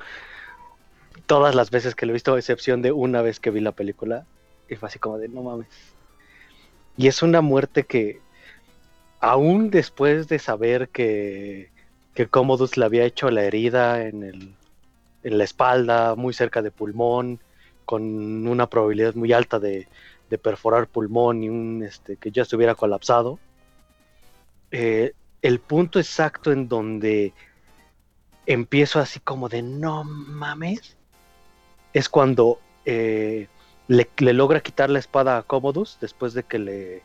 todas 1.26 1.54
las 1.54 1.70
veces 1.70 1.94
que 1.94 2.06
lo 2.06 2.12
he 2.12 2.14
visto, 2.14 2.34
a 2.34 2.38
excepción 2.38 2.82
de 2.82 2.92
una 2.92 3.22
vez 3.22 3.40
que 3.40 3.50
vi 3.50 3.60
la 3.60 3.72
película. 3.72 4.26
Y 4.68 4.76
fue 4.76 4.88
así 4.88 4.98
como 4.98 5.18
de 5.18 5.28
no 5.28 5.42
mames. 5.42 5.68
Y 6.96 7.08
es 7.08 7.22
una 7.22 7.40
muerte 7.40 7.84
que, 7.84 8.20
aún 9.20 9.70
después 9.70 10.28
de 10.28 10.38
saber 10.38 10.88
que, 10.88 11.70
que 12.14 12.26
Commodus 12.28 12.76
le 12.76 12.86
había 12.86 13.04
hecho 13.04 13.30
la 13.30 13.44
herida 13.44 14.06
en, 14.06 14.22
el, 14.22 14.54
en 15.22 15.38
la 15.38 15.44
espalda, 15.44 16.14
muy 16.16 16.32
cerca 16.32 16.62
de 16.62 16.70
pulmón, 16.70 17.40
con 17.84 18.46
una 18.46 18.68
probabilidad 18.68 19.14
muy 19.14 19.32
alta 19.32 19.58
de, 19.58 19.88
perforar 20.42 20.86
pulmón 20.86 21.42
y 21.42 21.48
un 21.48 21.82
este, 21.82 22.16
que 22.16 22.30
ya 22.30 22.42
estuviera 22.42 22.76
colapsado. 22.76 23.40
eh, 24.70 25.12
el 25.42 25.58
punto 25.58 25.98
exacto 25.98 26.52
en 26.52 26.68
donde 26.68 27.32
empiezo 28.46 29.00
así 29.00 29.20
como 29.20 29.48
de 29.48 29.62
no 29.62 30.04
mames 30.04 30.96
es 31.92 32.08
cuando 32.08 32.60
eh, 32.84 33.48
le, 33.88 34.08
le 34.18 34.32
logra 34.34 34.60
quitar 34.60 34.90
la 34.90 34.98
espada 34.98 35.38
a 35.38 35.42
Commodus 35.42 35.98
después 36.00 36.34
de 36.34 36.44
que 36.44 36.58
le, 36.58 37.02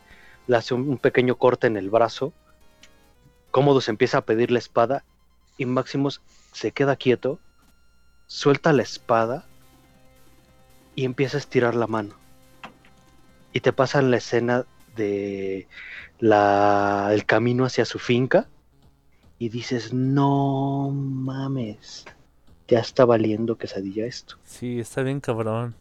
le 0.48 0.58
hace 0.58 0.74
un, 0.74 0.88
un 0.90 0.98
pequeño 0.98 1.38
corte 1.38 1.68
en 1.68 1.78
el 1.78 1.90
brazo. 1.90 2.34
Commodus 3.52 3.90
empieza 3.90 4.20
a 4.20 4.26
pedir 4.26 4.52
la 4.52 4.60
espada 4.60 5.04
y 5.58 5.66
Maximus 5.66 6.22
se 6.52 6.72
queda 6.72 6.96
quieto, 6.96 7.40
suelta 8.28 8.74
la 8.74 8.84
espada 8.84 9.46
y 10.96 11.06
empieza 11.06 11.38
a 11.38 11.40
estirar 11.40 11.76
la 11.76 11.88
mano. 11.88 12.16
Y 13.54 13.62
te 13.62 13.72
pasan 13.74 14.12
la 14.12 14.18
escena 14.18 14.66
de 14.96 15.68
la, 16.20 17.10
el 17.12 17.26
camino 17.26 17.66
hacia 17.66 17.86
su 17.86 18.00
finca 18.00 18.48
y 19.38 19.50
dices, 19.50 19.94
no 19.94 20.90
mames, 20.92 22.06
ya 22.68 22.80
está 22.80 23.06
valiendo 23.06 23.58
quesadilla 23.58 24.06
esto. 24.06 24.38
Sí, 24.44 24.80
está 24.80 25.04
bien 25.04 25.20
cabrón. 25.20 25.76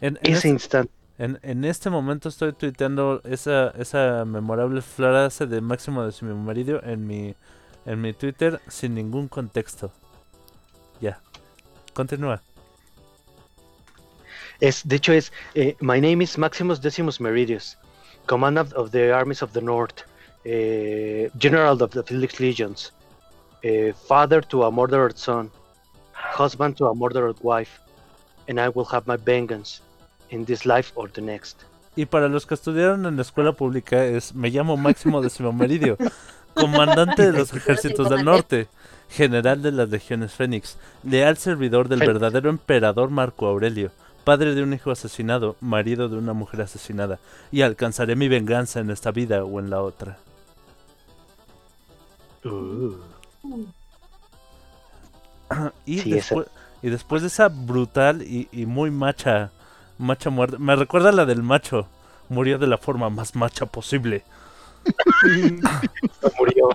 En, 0.00 0.16
en 0.16 0.20
Ese 0.22 0.34
este, 0.34 0.48
instante, 0.48 0.92
en- 1.24 1.38
en 1.42 1.64
este 1.64 1.88
momento 1.90 2.28
estoy 2.28 2.52
tuiteando 2.52 3.20
esa, 3.24 3.70
esa 3.78 4.24
memorable 4.24 4.82
frase 4.82 5.46
de 5.46 5.60
Máximo 5.60 6.04
de 6.04 6.34
Meridio 6.34 6.82
en 6.82 7.06
mi, 7.06 7.34
en 7.86 8.00
mi 8.00 8.12
Twitter 8.12 8.60
sin 8.68 8.94
ningún 8.94 9.28
contexto. 9.28 9.90
Ya. 11.00 11.20
Continúa. 11.94 12.40
es, 14.60 14.82
de 14.86 14.96
hecho 14.96 15.12
es, 15.12 15.32
eh, 15.54 15.76
My 15.80 16.00
name 16.00 16.22
is 16.24 16.38
Maximus 16.38 16.80
Decimus 16.80 17.20
Meridius, 17.20 17.76
Commandant 18.26 18.72
of 18.74 18.90
the 18.90 19.12
Armies 19.12 19.42
of 19.42 19.52
the 19.52 19.60
North, 19.60 20.02
eh, 20.44 21.28
General 21.38 21.80
of 21.82 21.90
the 21.90 22.02
Felix 22.02 22.38
Legions, 22.40 22.92
eh, 23.62 23.92
Father 24.08 24.40
to 24.46 24.64
a 24.64 24.70
murdered 24.70 25.16
son, 25.16 25.50
Husband 26.14 26.76
to 26.76 26.86
a 26.86 26.94
murdered 26.94 27.36
wife, 27.42 27.80
and 28.48 28.58
I 28.60 28.68
will 28.68 28.86
have 28.86 29.06
my 29.06 29.16
vengeance 29.16 29.82
in 30.32 30.44
this 30.44 30.66
life 30.66 30.90
or 30.96 31.08
the 31.10 31.22
next. 31.22 31.60
Y 31.94 32.06
para 32.06 32.28
los 32.28 32.46
que 32.46 32.54
estudiaron 32.54 33.06
en 33.06 33.16
la 33.16 33.22
escuela 33.22 33.52
pública 33.52 34.04
es 34.04 34.34
me 34.34 34.50
llamo 34.50 34.76
Máximo 34.76 35.20
Décimo 35.20 35.52
Meridio, 35.52 35.96
comandante 36.54 37.30
de 37.30 37.38
los 37.38 37.52
ejércitos 37.54 38.08
del 38.08 38.24
norte, 38.24 38.66
general 39.10 39.60
de 39.62 39.72
las 39.72 39.90
legiones 39.90 40.32
Fénix, 40.32 40.76
leal 41.04 41.36
servidor 41.36 41.88
del 41.88 41.98
Fénix. 42.00 42.14
verdadero 42.14 42.48
emperador 42.50 43.10
Marco 43.10 43.46
Aurelio, 43.46 43.90
padre 44.24 44.54
de 44.54 44.62
un 44.62 44.72
hijo 44.72 44.90
asesinado, 44.90 45.56
marido 45.60 46.08
de 46.08 46.16
una 46.16 46.32
mujer 46.32 46.62
asesinada, 46.62 47.18
y 47.50 47.60
alcanzaré 47.62 48.16
mi 48.16 48.28
venganza 48.28 48.80
en 48.80 48.90
esta 48.90 49.10
vida 49.10 49.44
o 49.44 49.60
en 49.60 49.68
la 49.68 49.82
otra. 49.82 50.16
Y, 55.84 55.98
Sí, 55.98 56.14
esa- 56.14 56.34
después, 56.36 56.46
y 56.82 56.88
después 56.90 57.22
de 57.22 57.28
esa 57.28 57.48
brutal 57.48 58.22
y, 58.22 58.48
y 58.52 58.64
muy 58.66 58.90
macha 58.90 59.50
Macha 59.98 60.30
muerte. 60.30 60.58
Me 60.58 60.74
recuerda 60.76 61.10
a 61.10 61.12
la 61.12 61.24
del 61.26 61.42
macho. 61.42 61.86
Murió 62.28 62.58
de 62.58 62.66
la 62.66 62.78
forma 62.78 63.10
más 63.10 63.34
macha 63.34 63.66
posible. 63.66 64.24
No 65.24 65.70
murió. 66.38 66.68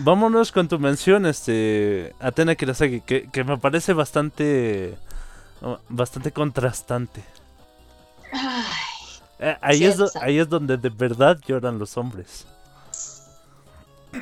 Vámonos 0.00 0.50
con 0.52 0.68
tu 0.68 0.78
mención, 0.78 1.26
este. 1.26 2.14
Atena 2.20 2.54
Kirasaki, 2.54 3.00
que, 3.02 3.28
que 3.30 3.44
me 3.44 3.58
parece 3.58 3.92
bastante. 3.92 4.96
Bastante 5.88 6.32
contrastante. 6.32 7.22
Ay, 8.32 8.62
Eh, 9.42 9.56
ahí, 9.60 9.84
es 9.84 9.96
do- 9.96 10.10
ahí 10.20 10.38
es 10.38 10.48
donde 10.48 10.76
de 10.76 10.88
verdad 10.90 11.38
lloran 11.46 11.78
los 11.78 11.96
hombres. 11.96 12.46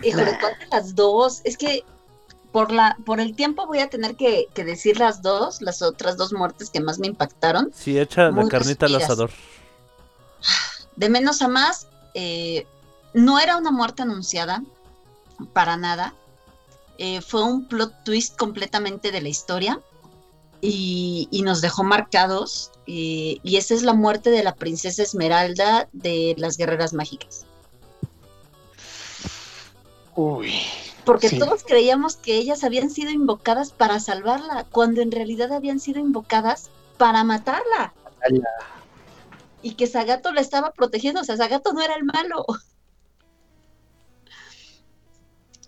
híjole, 0.03 0.37
¿cuál 0.41 0.59
de 0.59 0.67
las 0.71 0.95
dos? 0.95 1.41
Es 1.45 1.57
que 1.57 1.85
por 2.59 2.73
la, 2.73 2.97
por 3.07 3.21
el 3.21 3.37
tiempo 3.37 3.69
voy 3.69 3.79
a 3.79 3.89
tener 3.89 4.17
que, 4.17 4.49
que 4.53 4.65
decir 4.65 4.99
las 4.99 5.23
dos, 5.23 5.63
las 5.63 5.81
otras 5.81 6.17
dos 6.17 6.33
muertes 6.33 6.71
que 6.71 6.81
más 6.81 6.99
me 6.99 7.07
impactaron. 7.07 7.71
Sí, 7.73 7.97
echa 7.97 8.23
la 8.23 8.31
Muy 8.33 8.49
carnita 8.49 8.87
al 8.87 8.97
asador. 8.97 9.31
De 10.97 11.09
menos 11.09 11.41
a 11.41 11.47
más, 11.47 11.87
eh, 12.15 12.67
no 13.15 13.39
era 13.39 13.59
una 13.59 13.71
muerte 13.71 14.03
anunciada, 14.03 14.65
para 15.53 15.77
nada. 15.77 16.15
Eh, 16.99 17.21
fue 17.21 17.45
un 17.45 17.69
plot 17.69 17.93
twist 18.03 18.37
completamente 18.37 19.13
de 19.13 19.21
la 19.21 19.29
historia 19.29 19.79
y, 20.61 21.29
y 21.31 21.43
nos 21.43 21.61
dejó 21.61 21.85
marcados. 21.85 22.73
y 22.87 23.57
esa 23.57 23.75
es 23.75 23.83
la 23.83 23.95
muerte 23.95 24.31
de 24.31 24.43
la 24.43 24.57
princesa 24.57 25.05
Esmeralda 25.05 25.89
de 25.93 26.35
las 26.39 26.57
Guerreras 26.57 26.93
Mágicas. 26.93 27.47
Uy. 30.17 30.55
Porque 31.09 31.31
Sí. 31.31 31.39
todos 31.39 31.65
creíamos 31.65 32.19
que 32.19 32.37
ellas 32.37 32.65
habían 32.65 32.91
sido 32.91 33.11
invocadas 33.11 33.73
para 33.73 33.99
salvarla, 33.99 34.67
cuando 34.71 35.01
en 35.01 35.11
realidad 35.11 35.55
habían 35.55 35.81
sido 35.81 36.01
invocadas 36.01 36.69
para 36.99 37.25
matarla. 37.25 37.95
Y 39.63 39.73
que 39.73 39.87
Sagato 39.87 40.35
la 40.35 40.43
estaba 40.43 40.73
protegiendo, 40.73 41.23
o 41.23 41.25
sea, 41.25 41.39
Sagato 41.39 41.73
no 41.73 41.81
era 41.81 41.95
el 41.95 42.05
malo. 42.05 42.45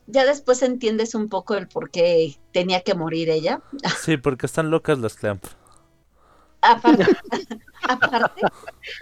Ya 0.09 0.27
después 0.27 0.61
entiendes 0.61 1.15
un 1.15 1.31
poco 1.31 1.55
el 1.55 1.69
por 1.69 1.91
qué 1.91 2.39
tenía 2.53 2.83
que 2.83 2.95
morir 2.95 3.31
ella. 3.31 3.63
Sí, 3.99 4.19
porque 4.19 4.45
están 4.45 4.71
locas 4.71 4.99
las 4.99 5.15
Clamp. 5.15 5.43
Aparte, 6.61 7.07
aparte, 7.89 8.43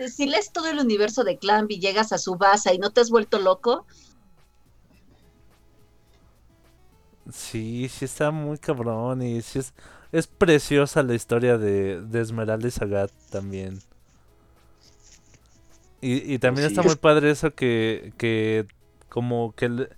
si 0.06 0.26
lees 0.26 0.52
todo 0.52 0.68
el 0.68 0.78
universo 0.78 1.24
de 1.24 1.36
Clamp 1.36 1.72
y 1.72 1.80
llegas 1.80 2.12
a 2.12 2.18
su 2.18 2.36
base 2.36 2.72
y 2.72 2.78
no 2.78 2.92
te 2.92 3.00
has 3.00 3.10
vuelto 3.10 3.40
loco, 3.40 3.86
Sí, 7.30 7.88
sí 7.88 8.04
está 8.06 8.30
muy 8.30 8.58
cabrón 8.58 9.22
y 9.22 9.42
sí 9.42 9.58
es, 9.58 9.74
es 10.12 10.26
preciosa 10.26 11.02
la 11.02 11.14
historia 11.14 11.58
de, 11.58 12.00
de 12.02 12.20
Esmeralda 12.20 12.68
y 12.68 12.70
Sagat 12.70 13.12
también. 13.30 13.82
Y, 16.00 16.32
y 16.34 16.38
también 16.38 16.66
Sí. 16.66 16.66
está 16.66 16.82
muy 16.82 16.94
padre 16.96 17.30
eso 17.30 17.54
que, 17.54 18.12
que 18.18 18.66
como 19.08 19.54
que 19.56 19.68
le- 19.68 19.88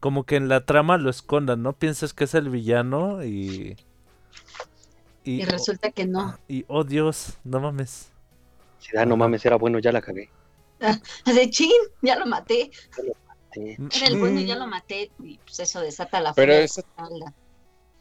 como 0.00 0.24
que 0.24 0.36
en 0.36 0.48
la 0.48 0.64
trama 0.64 0.98
lo 0.98 1.10
escondan, 1.10 1.62
¿no? 1.62 1.72
Piensas 1.74 2.14
que 2.14 2.24
es 2.24 2.34
el 2.34 2.48
villano 2.50 3.24
y 3.24 3.76
y, 5.24 5.42
y 5.42 5.44
resulta 5.46 5.90
que 5.92 6.06
no. 6.06 6.38
y 6.48 6.64
oh 6.68 6.84
Dios, 6.84 7.38
no 7.44 7.60
mames. 7.60 8.12
Si 8.78 8.92
da, 8.96 9.04
no 9.06 9.16
mames, 9.16 9.44
era 9.44 9.56
bueno, 9.56 9.78
ya 9.78 9.92
la 9.92 10.00
cagué. 10.02 10.32
De 11.26 11.50
chin, 11.50 11.70
ya 12.02 12.16
lo 12.18 12.26
maté. 12.26 12.70
Sí. 13.52 13.76
Era 13.94 14.06
el 14.08 14.18
bueno 14.18 14.40
y 14.40 14.46
ya 14.46 14.56
lo 14.56 14.66
maté. 14.66 15.10
Y 15.22 15.38
pues 15.38 15.60
eso 15.60 15.80
desata 15.80 16.20
la 16.20 16.32
Pero 16.34 16.52
de 16.52 16.64
ese- 16.64 16.84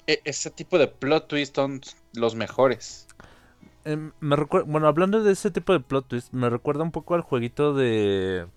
ese 0.06 0.52
tipo 0.52 0.78
de 0.78 0.88
plot 0.88 1.28
twist 1.28 1.56
son 1.56 1.82
los 2.14 2.36
mejores. 2.36 3.08
Em, 3.86 4.12
me 4.20 4.36
bueno, 4.66 4.88
hablando 4.88 5.24
de 5.24 5.32
ese 5.32 5.52
tipo 5.52 5.74
de 5.74 5.80
plot 5.80 6.08
twist, 6.08 6.34
me 6.34 6.50
recuerda 6.50 6.84
un 6.84 6.92
poco 6.92 7.16
al 7.16 7.22
jueguito 7.22 7.74
de 7.74 8.48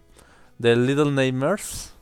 de 0.59 0.77
Little 0.77 1.13
Nightmares. 1.13 1.95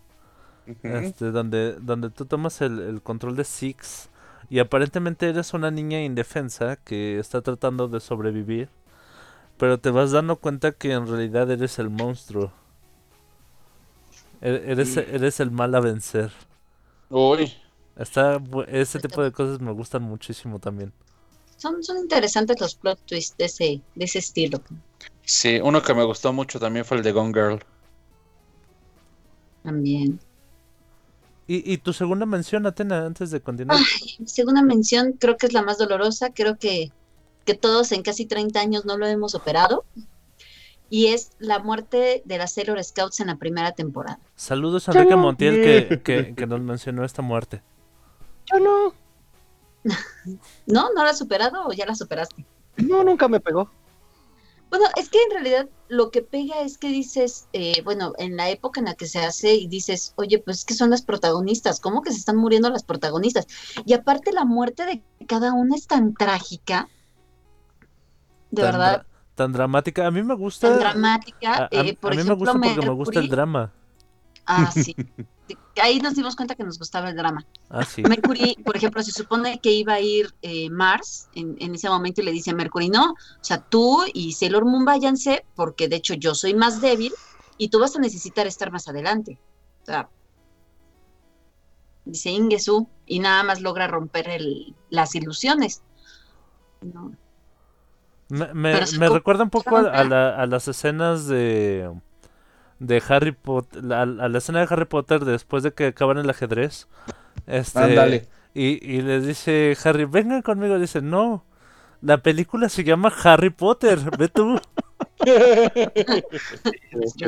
Ujú. 0.66 0.88
Este, 0.88 1.30
donde, 1.30 1.74
donde 1.80 2.10
tú 2.10 2.26
tomas 2.26 2.60
el, 2.60 2.80
el 2.80 3.02
control 3.02 3.36
de 3.36 3.44
Six 3.44 4.10
y 4.50 4.58
aparentemente 4.58 5.28
eres 5.28 5.54
una 5.54 5.70
niña 5.70 6.02
indefensa 6.02 6.76
que 6.76 7.18
está 7.18 7.40
tratando 7.42 7.88
de 7.88 8.00
sobrevivir, 8.00 8.68
pero 9.58 9.78
te 9.78 9.90
vas 9.90 10.12
dando 10.12 10.36
cuenta 10.36 10.72
que 10.72 10.92
en 10.92 11.06
realidad 11.06 11.50
eres 11.50 11.78
el 11.78 11.90
monstruo. 11.90 12.52
E- 14.40 14.64
Eres, 14.72 14.94
Sí. 14.94 15.00
eres 15.00 15.40
el 15.40 15.50
mal 15.50 15.74
a 15.74 15.80
vencer. 15.80 16.32
Uy, 17.10 17.52
Está, 17.96 18.40
ese 18.68 19.00
tipo 19.00 19.22
de 19.22 19.32
cosas 19.32 19.60
me 19.60 19.72
gustan 19.72 20.02
muchísimo 20.02 20.58
también. 20.60 20.92
Son, 21.56 21.82
son 21.82 21.98
interesantes 21.98 22.60
los 22.60 22.76
plot 22.76 23.00
twists 23.06 23.36
de 23.36 23.44
ese, 23.46 23.80
de 23.96 24.04
ese 24.04 24.20
estilo. 24.20 24.62
sí, 25.24 25.58
uno 25.62 25.82
que 25.82 25.92
me 25.94 26.04
gustó 26.04 26.32
mucho 26.32 26.60
también 26.60 26.84
fue 26.84 26.98
el 26.98 27.02
de 27.02 27.10
Gone 27.12 27.32
Girl. 27.34 27.60
También. 29.62 30.20
Y, 31.46 31.72
y 31.72 31.78
tu 31.78 31.92
segunda 31.92 32.26
mención, 32.26 32.66
Atena, 32.66 33.06
antes 33.06 33.30
de 33.30 33.40
continuar. 33.40 33.78
Mi 34.18 34.26
segunda 34.28 34.62
mención 34.62 35.14
creo 35.18 35.36
que 35.36 35.46
es 35.46 35.52
la 35.52 35.62
más 35.62 35.78
dolorosa. 35.78 36.30
Creo 36.32 36.56
que, 36.58 36.92
que 37.44 37.54
todos 37.54 37.90
en 37.92 38.02
casi 38.02 38.26
30 38.26 38.60
años 38.60 38.84
no 38.84 38.96
lo 38.98 39.06
hemos 39.06 39.34
operado. 39.34 39.84
Y 40.90 41.08
es 41.08 41.32
la 41.38 41.58
muerte 41.58 42.22
de 42.24 42.38
las 42.38 42.52
Sailor 42.52 42.82
Scouts 42.82 43.20
en 43.20 43.26
la 43.26 43.36
primera 43.36 43.72
temporada. 43.72 44.18
Saludos 44.34 44.88
a 44.88 44.92
Enrique 44.92 45.16
Montiel 45.16 45.62
que, 45.62 46.00
que, 46.02 46.34
que 46.34 46.46
nos 46.46 46.60
mencionó 46.60 47.04
esta 47.04 47.22
muerte. 47.22 47.62
Yo 48.50 48.60
no. 48.60 48.94
¿No? 50.66 50.88
¿No 50.94 51.04
la 51.04 51.10
has 51.10 51.18
superado 51.18 51.66
o 51.66 51.72
ya 51.72 51.86
la 51.86 51.94
superaste? 51.94 52.44
No, 52.76 53.04
nunca 53.04 53.28
me 53.28 53.40
pegó. 53.40 53.70
Bueno, 54.70 54.84
es 54.96 55.08
que 55.08 55.18
en 55.22 55.30
realidad 55.30 55.68
lo 55.88 56.10
que 56.10 56.20
pega 56.20 56.60
es 56.60 56.76
que 56.76 56.88
dices, 56.88 57.48
eh, 57.54 57.80
bueno, 57.84 58.12
en 58.18 58.36
la 58.36 58.50
época 58.50 58.80
en 58.80 58.86
la 58.86 58.94
que 58.94 59.06
se 59.06 59.20
hace 59.20 59.54
y 59.54 59.66
dices, 59.66 60.12
oye, 60.16 60.38
pues 60.38 60.58
es 60.58 60.64
que 60.66 60.74
son 60.74 60.90
las 60.90 61.00
protagonistas, 61.00 61.80
¿cómo 61.80 62.02
que 62.02 62.12
se 62.12 62.18
están 62.18 62.36
muriendo 62.36 62.68
las 62.68 62.82
protagonistas? 62.82 63.46
Y 63.86 63.94
aparte 63.94 64.30
la 64.32 64.44
muerte 64.44 64.84
de 64.84 65.02
cada 65.26 65.54
una 65.54 65.74
es 65.74 65.86
tan 65.86 66.12
trágica, 66.12 66.88
de 68.50 68.62
Tan 68.62 68.72
verdad, 68.72 69.06
tan 69.38 69.52
dramática. 69.52 70.06
A 70.06 70.10
mí 70.10 70.22
me 70.22 70.34
gusta. 70.34 70.68
tan 70.68 70.78
dramática. 70.80 71.54
a, 71.54 71.64
a- 71.64 71.68
eh, 71.70 71.96
por 71.98 72.12
a 72.12 72.16
mí 72.16 72.24
me 72.24 72.34
gusta 72.34 72.52
porque 72.52 72.80
me 72.86 72.90
gusta 72.94 73.20
el 73.20 73.28
drama. 73.28 73.72
Ah, 74.44 74.70
sí. 74.72 74.94
Ahí 75.80 76.00
nos 76.00 76.14
dimos 76.16 76.34
cuenta 76.36 76.54
que 76.56 76.64
nos 76.64 76.78
gustaba 76.78 77.08
el 77.10 77.16
drama. 77.16 77.46
Ah, 77.70 77.84
sí. 77.84 78.02
Mercury, 78.02 78.56
por 78.64 78.76
ejemplo, 78.76 79.02
se 79.02 79.12
supone 79.12 79.60
que 79.60 79.70
iba 79.72 79.94
a 79.94 80.00
ir 80.00 80.34
eh, 80.42 80.68
Mars 80.70 81.28
en, 81.34 81.56
en 81.60 81.74
ese 81.74 81.88
momento 81.88 82.20
y 82.20 82.24
le 82.24 82.32
dice 82.32 82.50
a 82.50 82.54
Mercury, 82.54 82.88
no, 82.90 83.12
o 83.12 83.16
sea, 83.44 83.58
tú 83.58 84.00
y 84.12 84.32
Sailor 84.32 84.64
Moon 84.64 84.84
váyanse 84.84 85.44
porque 85.54 85.88
de 85.88 85.96
hecho 85.96 86.14
yo 86.14 86.34
soy 86.34 86.54
más 86.54 86.80
débil 86.80 87.12
y 87.58 87.68
tú 87.68 87.78
vas 87.78 87.94
a 87.96 88.00
necesitar 88.00 88.46
estar 88.46 88.72
más 88.72 88.88
adelante. 88.88 89.38
O 89.82 89.86
sea, 89.86 90.08
dice 92.04 92.30
Ingesu 92.30 92.88
y 93.06 93.20
nada 93.20 93.42
más 93.42 93.60
logra 93.60 93.86
romper 93.86 94.28
el- 94.28 94.74
las 94.90 95.14
ilusiones. 95.14 95.82
No. 96.82 97.12
Me, 98.28 98.52
me- 98.54 99.08
recuerda 99.08 99.44
un 99.44 99.50
poco 99.50 99.76
a, 99.76 99.80
a 99.80 99.82
rompe. 99.82 100.04
la- 100.04 100.30
a 100.36 100.46
las 100.46 100.68
escenas 100.68 101.26
de 101.26 101.90
de 102.80 103.02
Harry 103.08 103.32
Potter, 103.32 103.92
a, 103.92 104.02
a 104.02 104.06
la 104.06 104.38
escena 104.38 104.60
de 104.60 104.66
Harry 104.70 104.84
Potter 104.86 105.24
después 105.24 105.62
de 105.62 105.72
que 105.74 105.86
acaban 105.88 106.18
el 106.18 106.30
ajedrez. 106.30 106.88
Este, 107.46 107.78
Ándale. 107.78 108.28
Y, 108.54 108.84
y 108.84 109.02
les 109.02 109.26
dice 109.26 109.76
Harry, 109.84 110.04
vengan 110.06 110.42
conmigo. 110.42 110.78
Dice, 110.78 111.02
no, 111.02 111.44
la 112.02 112.18
película 112.22 112.68
se 112.68 112.84
llama 112.84 113.12
Harry 113.24 113.50
Potter, 113.50 113.98
ve 114.18 114.28
tú. 114.28 114.60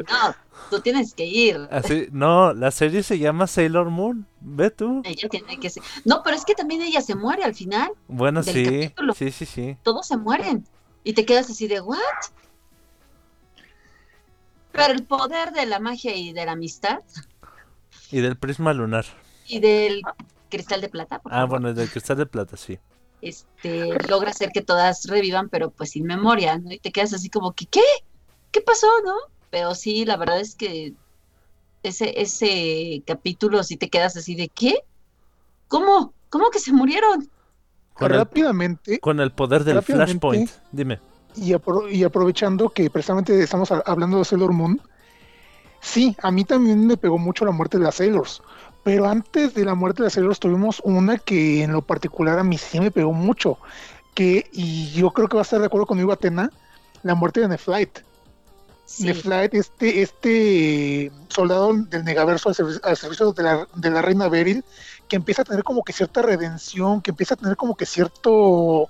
No, 0.09 0.35
tú 0.71 0.81
tienes 0.81 1.15
que 1.15 1.25
ir. 1.27 1.69
Así, 1.71 2.09
no, 2.13 2.53
la 2.53 2.71
serie 2.71 3.03
se 3.03 3.19
llama 3.19 3.47
Sailor 3.47 3.91
Moon, 3.91 4.27
ve 4.41 4.71
tú. 4.71 5.03
Ella 5.05 5.29
tiene 5.29 5.59
que 5.59 5.71
ser. 5.71 5.83
No, 6.05 6.23
pero 6.23 6.37
es 6.37 6.45
que 6.45 6.55
también 6.55 6.83
ella 6.83 7.01
se 7.01 7.15
muere 7.15 7.45
al 7.45 7.55
final. 7.55 7.91
Bueno, 8.09 8.43
Del 8.43 8.55
sí, 8.55 8.65
capítulo. 8.65 9.15
sí, 9.15 9.31
sí, 9.31 9.47
sí. 9.47 9.77
todos 9.83 10.07
se 10.07 10.17
mueren. 10.17 10.65
Y 11.05 11.13
te 11.15 11.25
quedas 11.27 11.51
así 11.51 11.67
de, 11.69 11.81
¿what? 11.81 11.99
Pero 14.73 14.93
el 14.93 15.05
poder 15.07 15.53
de 15.53 15.67
la 15.67 15.79
magia 15.81 16.15
y 16.17 16.33
de 16.33 16.45
la 16.45 16.53
amistad 16.53 16.99
Y 18.11 18.21
del 18.21 18.37
prisma 18.39 18.73
lunar. 18.75 19.07
y 19.45 19.61
del 19.61 20.03
cristal 20.49 20.81
de 20.81 20.89
plata, 20.89 21.21
por 21.21 21.33
Ah, 21.33 21.47
favor, 21.47 21.49
bueno, 21.49 21.73
del 21.75 21.91
cristal 21.91 22.19
de 22.19 22.27
plata, 22.27 22.57
sí. 22.57 22.79
este, 23.21 24.01
logra 24.09 24.31
hacer 24.31 24.51
que 24.53 24.63
todas 24.63 25.05
revivan, 25.07 25.49
pero 25.49 25.71
pues 25.71 25.91
sin 25.91 26.05
memoria, 26.07 26.59
¿no? 26.59 26.73
Y 26.73 26.79
te 26.81 26.93
quedas 26.93 27.13
así 27.15 27.29
como 27.31 27.53
que, 27.55 27.67
¿qué? 27.67 27.83
¿Qué 28.51 28.61
pasó, 28.63 28.87
no? 29.05 29.15
Pero 29.51 29.75
sí, 29.75 30.05
la 30.05 30.17
verdad 30.17 30.41
es 30.41 30.55
que 30.57 30.95
ese, 31.83 32.21
ese 32.21 33.03
capítulo 33.07 33.63
sí 33.65 33.77
te 33.77 33.91
quedas 33.91 34.17
así 34.17 34.35
de, 34.35 34.49
¿qué? 34.49 34.75
¿Cómo? 35.69 36.15
¿Cómo 36.31 36.51
que 36.51 36.59
se 36.61 36.73
murieron? 36.73 37.31
Con 38.01 38.13
el, 38.13 38.19
Rápidamente, 38.19 38.99
con 39.01 39.21
el 39.21 39.31
poder 39.31 39.63
del. 39.65 39.81
Flashpoint. 39.83 40.51
Dime. 40.73 40.99
y, 41.37 41.53
apro- 41.53 41.89
y 41.91 42.03
aprovechando 42.03 42.69
que 42.71 42.91
precisamente 42.91 43.41
estamos 43.41 43.71
hablando 43.71 44.19
de 44.19 44.25
Sailor 44.25 44.53
Moon, 44.53 44.81
sí, 45.81 46.17
a 46.23 46.31
mí 46.31 46.45
también 46.45 46.87
me 46.87 46.97
pegó 46.97 47.19
mucho 47.19 47.45
la 47.45 47.53
muerte 47.53 47.79
de 47.79 47.85
las 47.85 47.95
Sailors. 47.97 48.43
Pero 48.83 49.07
antes 49.07 49.55
de 49.55 49.65
la 49.65 49.75
muerte 49.75 50.03
de 50.03 50.07
las 50.07 50.15
Sailors 50.15 50.41
tuvimos 50.41 50.81
una 50.85 51.19
que 51.19 51.63
en 51.63 51.73
lo 51.73 51.83
particular 51.83 52.39
a 52.39 52.45
mí 52.45 52.57
sí 52.59 52.81
me 52.81 52.91
pegó 52.91 53.13
mucho. 53.13 53.59
Que, 54.15 54.49
y 54.53 54.91
yo 54.91 55.11
creo 55.13 55.29
que 55.29 55.37
va 55.37 55.43
a 55.43 55.45
estar 55.45 55.61
de 55.61 55.67
acuerdo 55.67 55.87
conmigo 55.87 56.11
Atena, 56.13 56.51
la 57.03 57.15
muerte 57.15 57.41
de 57.41 57.49
Neflight. 57.49 57.99
Sí, 58.87 59.05
Neflight, 59.05 59.55
este, 59.55 60.03
este 60.03 61.13
soldado 61.29 61.73
del 61.75 62.05
Negaverso 62.05 62.49
al, 62.49 62.55
servi- 62.57 62.81
al 62.83 62.97
servicio 62.97 63.33
de 63.33 63.43
la, 63.45 63.69
de 63.75 63.91
la 63.91 64.03
reina 64.03 64.29
Beryl, 64.29 64.65
que 65.11 65.17
empieza 65.17 65.43
a 65.43 65.45
tener 65.45 65.65
como 65.65 65.83
que 65.83 65.93
cierta 65.93 66.23
redención, 66.23 67.03
que 67.03 67.11
empieza 67.11 67.35
a 67.35 67.37
tener 67.37 67.57
como 67.57 67.77
que 67.77 67.85
cierto... 67.85 68.89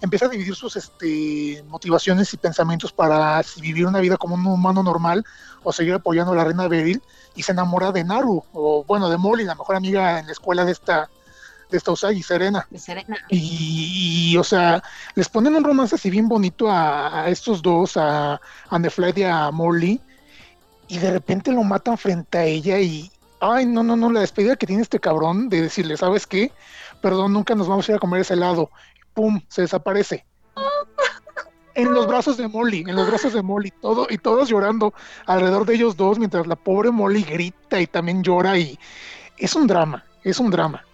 Empieza 0.00 0.24
a 0.24 0.28
dividir 0.30 0.54
sus 0.54 0.76
este, 0.76 1.62
motivaciones 1.68 2.32
y 2.32 2.38
pensamientos 2.38 2.90
para 2.90 3.42
si 3.42 3.60
vivir 3.60 3.84
una 3.86 4.00
vida 4.00 4.16
como 4.16 4.34
un 4.34 4.46
humano 4.46 4.82
normal 4.82 5.22
o 5.62 5.74
seguir 5.74 5.92
apoyando 5.92 6.32
a 6.32 6.36
la 6.36 6.44
reina 6.44 6.68
Beryl 6.68 7.02
y 7.34 7.42
se 7.42 7.52
enamora 7.52 7.92
de 7.92 8.02
Naru, 8.02 8.42
o 8.54 8.82
bueno, 8.84 9.10
de 9.10 9.18
Molly, 9.18 9.44
la 9.44 9.54
mejor 9.54 9.76
amiga 9.76 10.18
en 10.18 10.24
la 10.24 10.32
escuela 10.32 10.64
de 10.64 10.72
esta, 10.72 11.10
de 11.68 11.76
esta 11.76 11.90
Usagi, 11.90 12.22
Serena. 12.22 12.66
de 12.70 12.78
Serena. 12.78 13.18
Y, 13.28 14.30
y, 14.32 14.36
o 14.38 14.44
sea, 14.44 14.82
les 15.16 15.28
ponen 15.28 15.54
un 15.54 15.64
romance 15.64 15.96
así 15.96 16.08
bien 16.08 16.28
bonito 16.28 16.70
a, 16.70 17.24
a 17.24 17.28
estos 17.28 17.60
dos, 17.60 17.98
a, 17.98 18.40
a 18.70 18.78
Neflight 18.78 19.18
y 19.18 19.24
a 19.24 19.50
Molly, 19.50 20.00
y 20.88 20.96
de 20.96 21.10
repente 21.10 21.52
lo 21.52 21.62
matan 21.62 21.98
frente 21.98 22.38
a 22.38 22.44
ella 22.44 22.80
y, 22.80 23.12
ay, 23.40 23.66
no, 23.66 23.82
no, 23.82 23.96
no, 23.96 24.10
la 24.10 24.20
despedida 24.20 24.56
que 24.56 24.66
tiene 24.66 24.82
este 24.82 25.00
cabrón 25.00 25.48
de 25.48 25.62
decirle, 25.62 25.96
¿sabes 25.96 26.26
qué? 26.26 26.52
Perdón, 27.02 27.32
nunca 27.32 27.54
nos 27.54 27.68
vamos 27.68 27.88
a 27.88 27.92
ir 27.92 27.96
a 27.96 28.00
comer 28.00 28.20
ese 28.20 28.34
helado. 28.34 28.70
Pum, 29.14 29.40
se 29.48 29.62
desaparece. 29.62 30.24
En 31.74 31.92
los 31.94 32.06
brazos 32.06 32.36
de 32.36 32.48
Molly, 32.48 32.80
en 32.80 32.96
los 32.96 33.08
brazos 33.08 33.32
de 33.32 33.42
Molly, 33.42 33.70
todo, 33.70 34.06
y 34.10 34.18
todos 34.18 34.48
llorando 34.48 34.92
alrededor 35.26 35.64
de 35.64 35.74
ellos 35.74 35.96
dos, 35.96 36.18
mientras 36.18 36.46
la 36.46 36.56
pobre 36.56 36.90
Molly 36.90 37.22
grita 37.22 37.80
y 37.80 37.86
también 37.86 38.22
llora, 38.22 38.58
y 38.58 38.78
es 39.38 39.54
un 39.54 39.66
drama, 39.66 40.04
es 40.24 40.38
un 40.40 40.50
drama. 40.50 40.84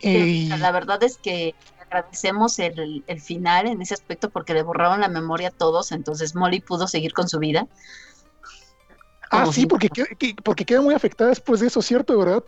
Y- 0.00 0.48
La 0.48 0.70
verdad 0.70 1.02
es 1.02 1.18
que 1.18 1.54
agradecemos 1.80 2.58
el, 2.58 3.04
el 3.06 3.20
final 3.20 3.66
en 3.66 3.82
ese 3.82 3.94
aspecto 3.94 4.30
porque 4.30 4.54
le 4.54 4.62
borraron 4.62 5.00
la 5.00 5.08
memoria 5.08 5.48
a 5.48 5.50
todos, 5.52 5.92
entonces 5.92 6.34
Molly 6.34 6.60
pudo 6.60 6.86
seguir 6.86 7.12
con 7.12 7.28
su 7.28 7.38
vida. 7.38 7.66
Ah, 9.30 9.46
sí, 9.52 9.66
porque, 9.66 9.88
queda- 9.88 10.06
que- 10.18 10.34
porque 10.42 10.64
queda 10.64 10.80
muy 10.80 10.94
afectada 10.94 11.30
después 11.30 11.60
de 11.60 11.66
eso, 11.68 11.82
¿cierto? 11.82 12.16
¿Verdad? 12.18 12.44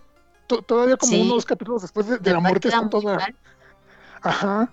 To- 0.47 0.63
todavía 0.63 0.97
como 0.97 1.13
Sí. 1.13 1.21
unos 1.23 1.45
capítulos 1.45 1.83
después 1.83 2.07
de, 2.07 2.19
de 2.19 2.33
la 2.33 2.41
muerte 2.41 2.69
muy 2.69 2.89
toda... 2.91 3.19
Ajá. 4.23 4.71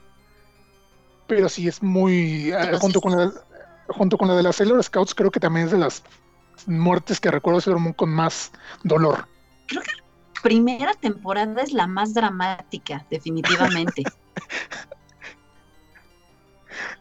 Pero 1.27 1.49
sí 1.49 1.67
es 1.67 1.81
muy... 1.81 2.51
ah, 2.51 2.59
Entonces- 2.65 2.79
junto, 2.81 3.01
con 3.01 3.17
la, 3.17 3.31
junto 3.87 4.17
con 4.17 4.27
la 4.27 4.35
de 4.35 4.43
las 4.43 4.55
Sailor 4.57 4.83
Scouts, 4.83 5.15
creo 5.15 5.31
que 5.31 5.39
también 5.39 5.65
es 5.67 5.71
de 5.71 5.77
las 5.79 6.03
muertes 6.67 7.19
que 7.19 7.31
recuerdo 7.31 7.59
Moon 7.79 7.93
con 7.93 8.09
más 8.09 8.51
dolor. 8.83 9.27
Primera 10.43 10.93
temporada 10.93 11.61
es 11.61 11.71
la 11.71 11.87
más 11.87 12.13
dramática, 12.13 13.05
definitivamente. 13.09 14.03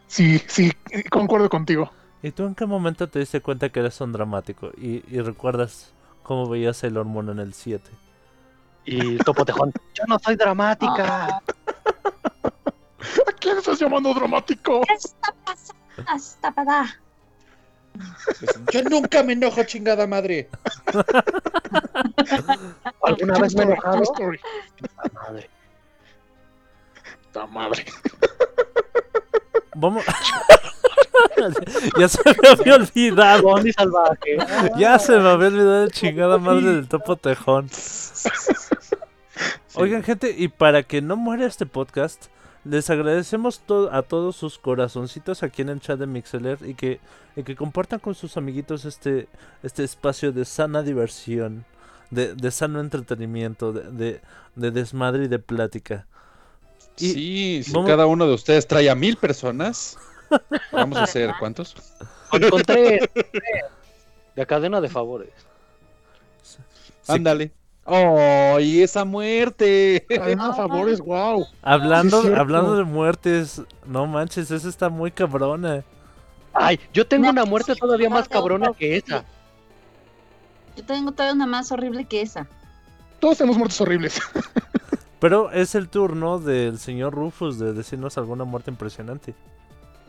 Sí, 0.07 0.39
sí, 0.47 0.71
concuerdo 1.09 1.49
contigo. 1.49 1.91
¿Y 2.23 2.31
tú 2.31 2.45
en 2.45 2.55
qué 2.55 2.65
momento 2.65 3.07
te 3.09 3.19
diste 3.19 3.41
cuenta 3.41 3.69
que 3.69 3.81
eres 3.81 3.99
un 4.01 4.11
dramático? 4.13 4.71
Y, 4.77 5.03
y 5.13 5.21
recuerdas 5.21 5.91
cómo 6.23 6.47
veías 6.49 6.77
Sailor 6.77 7.05
Moon 7.05 7.29
en 7.29 7.39
el 7.39 7.53
7. 7.53 7.91
Y 8.85 9.17
Topo 9.17 9.45
Tejón. 9.45 9.71
Yo 9.93 10.03
no 10.07 10.17
soy 10.19 10.35
dramática. 10.35 11.37
¿A 13.27 13.31
quién 13.39 13.57
estás 13.57 13.79
llamando 13.79 14.13
dramático? 14.13 14.81
¿Qué 14.87 14.93
está 14.93 15.33
pasando? 15.43 15.83
Está 16.15 16.51
para- 16.51 16.97
Yo 18.71 18.83
nunca 18.83 19.21
me 19.21 19.33
enojo, 19.33 19.61
chingada 19.63 20.07
madre. 20.07 20.49
¿Alguna 23.03 23.39
vez 23.39 23.53
me 23.55 23.63
he 23.63 23.65
enojado? 23.65 24.01
Madre. 25.13 25.49
Puta 27.25 27.47
madre. 27.47 27.85
Vamos. 29.75 30.05
ya 31.99 32.07
se 32.07 32.19
me 32.25 32.47
había 32.49 32.75
olvidado. 32.75 33.43
Bonnie 33.43 33.73
salvaje. 33.73 34.37
Ya 34.77 34.97
se 34.99 35.17
me 35.17 35.29
había 35.29 35.47
olvidado 35.47 35.85
la 35.85 35.91
chingada 35.91 36.37
madre 36.37 36.73
del 36.75 36.87
topo 36.87 37.15
tejón. 37.15 37.69
Oigan, 39.75 40.03
gente, 40.03 40.35
y 40.37 40.47
para 40.49 40.83
que 40.83 41.01
no 41.01 41.15
muera 41.15 41.45
este 41.47 41.65
podcast, 41.65 42.25
les 42.63 42.89
agradecemos 42.89 43.59
to- 43.61 43.89
a 43.91 44.03
todos 44.03 44.35
sus 44.35 44.59
corazoncitos 44.59 45.41
aquí 45.43 45.63
en 45.63 45.69
el 45.69 45.79
chat 45.81 45.99
de 45.99 46.05
Mixeler 46.07 46.59
y 46.65 46.75
que, 46.75 46.99
y 47.35 47.43
que 47.43 47.55
compartan 47.55 47.99
con 47.99 48.13
sus 48.13 48.37
amiguitos 48.37 48.85
este, 48.85 49.27
este 49.63 49.83
espacio 49.83 50.31
de 50.31 50.45
sana 50.45 50.83
diversión, 50.83 51.65
de, 52.11 52.35
de 52.35 52.51
sano 52.51 52.79
entretenimiento, 52.79 53.73
de, 53.73 53.91
de, 53.91 54.21
de 54.55 54.71
desmadre 54.71 55.25
y 55.25 55.27
de 55.27 55.39
plática. 55.39 56.05
Y 56.99 57.09
Sí, 57.09 57.63
si 57.63 57.71
vamos- 57.71 57.89
cada 57.89 58.05
uno 58.05 58.27
de 58.27 58.33
ustedes 58.35 58.67
trae 58.67 58.89
a 58.91 58.95
mil 58.95 59.17
personas, 59.17 59.97
vamos 60.71 60.97
a 60.97 61.03
hacer 61.03 61.33
¿cuántos? 61.39 61.75
Con 62.29 62.61
tres. 62.63 63.09
La 64.35 64.45
cadena 64.45 64.81
de 64.81 64.89
favores. 64.89 65.29
Sí. 66.41 66.57
Ándale. 67.07 67.51
¡Oh, 67.85 68.59
y 68.61 68.81
esa 68.81 69.03
muerte! 69.03 70.05
Cadena 70.07 70.53
favores, 70.53 70.99
wow. 71.01 71.45
Hablando, 71.61 72.21
Sí, 72.21 72.29
hablando 72.33 72.77
de 72.77 72.85
muertes, 72.85 73.61
no 73.85 74.07
manches, 74.07 74.49
esa 74.51 74.69
está 74.69 74.89
muy 74.89 75.11
cabrona. 75.11 75.83
Ay, 76.53 76.79
yo 76.93 77.05
tengo 77.05 77.25
No, 77.25 77.31
una 77.31 77.45
muerte 77.45 77.73
sí, 77.73 77.79
todavía 77.79 78.09
más 78.09 78.29
cabrona 78.29 78.67
no. 78.67 78.73
que 78.73 78.95
esa. 78.97 79.25
Yo 80.77 80.85
tengo 80.85 81.11
todavía 81.11 81.33
una 81.33 81.45
más 81.45 81.71
horrible 81.71 82.05
que 82.05 82.21
esa. 82.21 82.47
Todos 83.19 83.37
tenemos 83.39 83.57
muertes 83.57 83.81
horribles. 83.81 84.21
Pero 85.19 85.51
es 85.51 85.75
el 85.75 85.89
turno 85.89 86.39
del 86.39 86.79
señor 86.79 87.13
Rufus 87.13 87.59
de 87.59 87.73
decirnos 87.73 88.17
alguna 88.17 88.43
muerte 88.45 88.71
impresionante. 88.71 89.35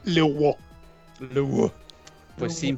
Le 0.05 0.23
hubo. 0.23 0.59
Luego. 1.19 1.73
Pues 2.39 2.55
sí. 2.55 2.77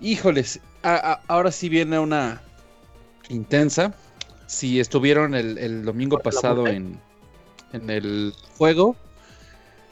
Híjoles, 0.00 0.60
a- 0.82 1.12
a- 1.12 1.20
ahora 1.28 1.50
sí 1.50 1.68
viene 1.68 1.98
una 1.98 2.42
intensa. 3.28 3.94
Si 4.46 4.78
estuvieron 4.78 5.34
el, 5.34 5.58
el 5.58 5.84
domingo 5.84 6.18
¿Por 6.18 6.20
la 6.20 6.22
pasado 6.24 6.68
en, 6.68 7.00
en 7.72 7.90
el 7.90 8.34
juego, 8.58 8.94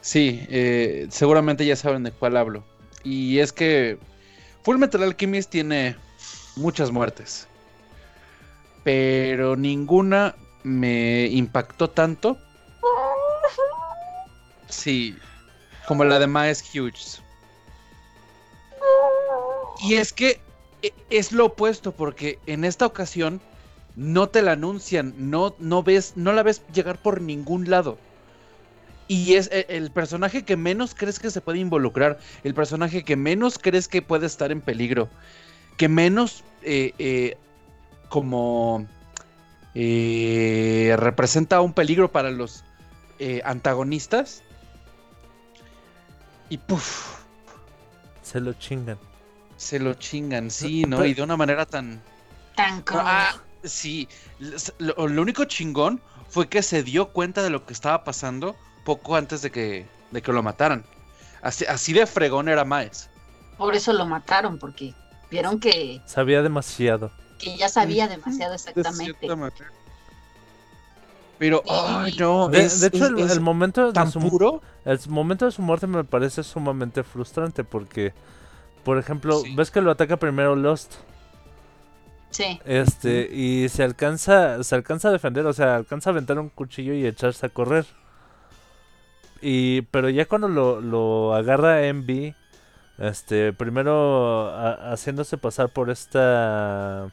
sí, 0.01 0.45
eh, 0.49 1.07
seguramente 1.09 1.65
ya 1.65 1.75
saben 1.75 2.03
de 2.03 2.11
cuál 2.11 2.37
hablo. 2.37 2.63
Y 3.03 3.39
es 3.39 3.51
que 3.51 3.97
Full 4.63 4.77
Metal 4.77 5.03
Alchemist 5.03 5.49
tiene 5.49 5.97
muchas 6.55 6.91
muertes, 6.91 7.47
pero 8.83 9.55
ninguna 9.57 10.35
me 10.63 11.27
impactó 11.27 11.89
tanto. 11.89 12.37
Sí, 14.67 15.15
como 15.87 16.03
la 16.03 16.19
de 16.19 16.27
Miles 16.27 16.63
Hughes. 16.73 17.21
Y 19.79 19.95
es 19.95 20.13
que 20.13 20.39
e- 20.81 20.93
es 21.09 21.31
lo 21.31 21.45
opuesto, 21.45 21.91
porque 21.91 22.39
en 22.45 22.63
esta 22.63 22.85
ocasión 22.85 23.41
no 23.95 24.27
te 24.27 24.41
la 24.41 24.53
anuncian, 24.53 25.13
no, 25.17 25.55
no 25.59 25.83
ves, 25.83 26.13
no 26.15 26.33
la 26.33 26.43
ves 26.43 26.63
llegar 26.73 26.97
por 26.97 27.21
ningún 27.21 27.69
lado. 27.69 27.97
Y 29.07 29.35
es 29.35 29.49
e- 29.51 29.67
el 29.69 29.91
personaje 29.91 30.43
que 30.43 30.57
menos 30.57 30.95
crees 30.95 31.19
que 31.19 31.29
se 31.29 31.41
puede 31.41 31.59
involucrar, 31.59 32.19
el 32.43 32.53
personaje 32.53 33.03
que 33.03 33.15
menos 33.15 33.59
crees 33.59 33.87
que 33.87 34.01
puede 34.01 34.25
estar 34.25 34.51
en 34.51 34.61
peligro, 34.61 35.09
que 35.77 35.87
menos 35.87 36.43
eh, 36.63 36.93
eh, 36.97 37.37
como 38.09 38.85
eh, 39.75 40.95
representa 40.97 41.61
un 41.61 41.73
peligro 41.73 42.11
para 42.11 42.31
los 42.31 42.63
antagonistas. 43.45 44.41
Y 46.49 46.57
puff, 46.57 47.19
Se 48.21 48.39
lo 48.39 48.53
chingan. 48.53 48.97
se 49.57 49.79
lo 49.79 49.93
chingan, 49.95 50.51
sí, 50.51 50.83
¿no? 50.83 50.97
Pero- 50.97 51.09
Y 51.09 51.13
de 51.13 51.21
una 51.23 51.37
manera 51.37 51.65
tan... 51.65 52.01
Tan 52.55 52.81
cruel. 52.83 53.03
Ah, 53.05 53.35
sí. 53.63 54.07
Lo, 54.79 55.07
lo 55.07 55.21
único 55.21 55.45
chingón 55.45 55.99
fue 56.29 56.47
que 56.47 56.61
se 56.61 56.83
dio 56.83 57.09
cuenta 57.09 57.41
de 57.43 57.49
lo 57.49 57.65
que 57.65 57.73
estaba 57.73 58.03
pasando 58.03 58.55
poco 58.85 59.15
antes 59.15 59.41
de 59.41 59.51
que, 59.51 59.85
de 60.11 60.21
que 60.21 60.31
lo 60.31 60.41
mataran. 60.43 60.85
Así, 61.41 61.65
así 61.65 61.93
de 61.93 62.05
fregón 62.05 62.47
era 62.47 62.63
Maes. 62.63 63.09
Por 63.57 63.75
eso 63.75 63.91
lo 63.93 64.05
mataron, 64.05 64.57
porque 64.57 64.93
vieron 65.29 65.59
que, 65.59 66.01
Sabía 66.05 66.41
demasiado. 66.41 67.11
que 67.39 67.57
ya 67.57 67.67
sabía 67.69 68.07
demasiado 68.07 68.53
exactamente. 68.53 69.27
Pero, 71.37 71.61
ay, 71.69 72.15
no. 72.17 72.47
De, 72.47 72.63
es- 72.65 72.79
de 72.79 72.87
hecho, 72.87 73.05
es- 73.05 73.09
el, 73.11 73.19
es 73.19 73.31
el 73.31 73.41
momento 73.41 73.87
de 73.87 73.93
tan 73.93 74.09
su, 74.11 74.19
puro. 74.19 74.61
el 74.85 74.99
momento 75.09 75.45
de 75.45 75.51
su 75.51 75.61
muerte 75.61 75.85
me 75.87 76.03
parece 76.03 76.43
sumamente 76.43 77.03
frustrante 77.03 77.63
porque, 77.63 78.13
por 78.83 78.97
ejemplo, 78.97 79.39
Sí. 79.39 79.53
ves 79.55 79.69
que 79.71 79.81
lo 79.81 79.91
ataca 79.91 80.17
primero 80.17 80.55
Lost, 80.55 80.93
Sí, 82.29 82.59
este, 82.65 83.29
y 83.33 83.69
se 83.69 83.83
alcanza, 83.83 84.61
se 84.63 84.75
alcanza 84.75 85.07
a 85.07 85.11
defender, 85.11 85.45
o 85.45 85.53
sea, 85.53 85.75
alcanza 85.77 86.09
a 86.09 86.13
aventar 86.13 86.37
un 86.39 86.49
cuchillo 86.49 86.93
y 86.93 87.05
echarse 87.05 87.45
a 87.45 87.49
correr. 87.49 87.85
Y, 89.41 89.83
pero 89.83 90.09
ya 90.09 90.25
cuando 90.25 90.47
lo, 90.47 90.81
lo 90.81 91.33
agarra 91.33 91.85
Envy, 91.87 92.35
este, 92.97 93.53
primero 93.53 94.49
a- 94.49 94.91
haciéndose 94.93 95.37
pasar 95.37 95.69
por 95.69 95.89
esta 95.89 97.09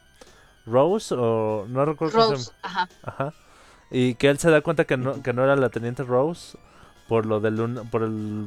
Rose 0.67 1.15
o 1.17 1.67
no 1.69 1.85
recuerdo 1.85 2.15
cómo 2.15 2.27
se 2.29 2.35
Rose, 2.35 2.53
ajá. 2.63 2.89
Ajá. 3.03 3.35
Y 3.93 4.15
que 4.15 4.31
él 4.31 4.39
se 4.39 4.51
da 4.51 4.63
cuenta 4.63 4.85
que 4.87 4.97
no, 4.97 5.23
que 5.23 5.33
no 5.33 5.45
era 5.45 5.55
la 5.55 5.69
teniente 5.69 6.03
Rose 6.03 6.59
por 7.09 7.27
lo 7.27 7.41
del 7.41 7.55
por 7.91 8.03
el 8.03 8.47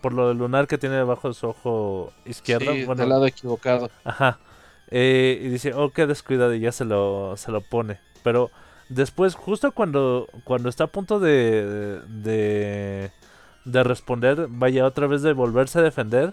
por 0.00 0.12
lo 0.12 0.28
del 0.28 0.38
lunar 0.38 0.66
que 0.66 0.78
tiene 0.78 0.96
debajo 0.96 1.28
de 1.28 1.34
su 1.34 1.48
ojo 1.48 2.12
izquierdo. 2.24 2.72
Sí, 2.72 2.84
bueno, 2.84 3.00
del 3.00 3.08
lado 3.10 3.26
equivocado. 3.26 3.90
Ajá. 4.04 4.38
Eh, 4.90 5.38
y 5.42 5.48
dice, 5.48 5.74
oh, 5.74 5.90
qué 5.90 6.06
descuidado, 6.06 6.54
y 6.54 6.60
ya 6.60 6.72
se 6.72 6.84
lo, 6.84 7.36
se 7.36 7.50
lo 7.50 7.60
pone. 7.60 7.98
Pero 8.22 8.50
después, 8.88 9.34
justo 9.34 9.72
cuando, 9.72 10.28
cuando 10.44 10.68
está 10.68 10.84
a 10.84 10.86
punto 10.86 11.20
de, 11.20 12.00
de, 12.08 13.10
de 13.64 13.82
responder, 13.82 14.46
vaya 14.48 14.86
otra 14.86 15.06
vez 15.06 15.22
de 15.22 15.34
volverse 15.34 15.80
a 15.80 15.82
defender, 15.82 16.32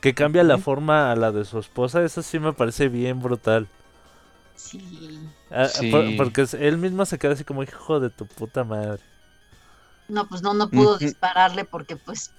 que 0.00 0.14
cambia 0.14 0.42
la 0.44 0.58
forma 0.58 1.12
a 1.12 1.16
la 1.16 1.32
de 1.32 1.44
su 1.44 1.58
esposa, 1.58 2.02
eso 2.02 2.22
sí 2.22 2.38
me 2.38 2.54
parece 2.54 2.88
bien 2.88 3.20
brutal. 3.20 3.68
Sí. 4.54 5.30
Ah, 5.50 5.66
Sí. 5.68 5.90
por- 5.90 6.16
porque 6.16 6.46
él 6.58 6.78
mismo 6.78 7.04
se 7.06 7.18
queda 7.18 7.32
así 7.32 7.44
como, 7.44 7.62
hijo 7.62 7.98
de 8.00 8.10
tu 8.10 8.26
puta 8.26 8.62
madre. 8.64 9.00
No, 10.08 10.26
pues 10.28 10.42
no, 10.42 10.54
no 10.54 10.68
pudo 10.70 10.98
dispararle 10.98 11.64
porque 11.64 11.96
pues 11.96 12.32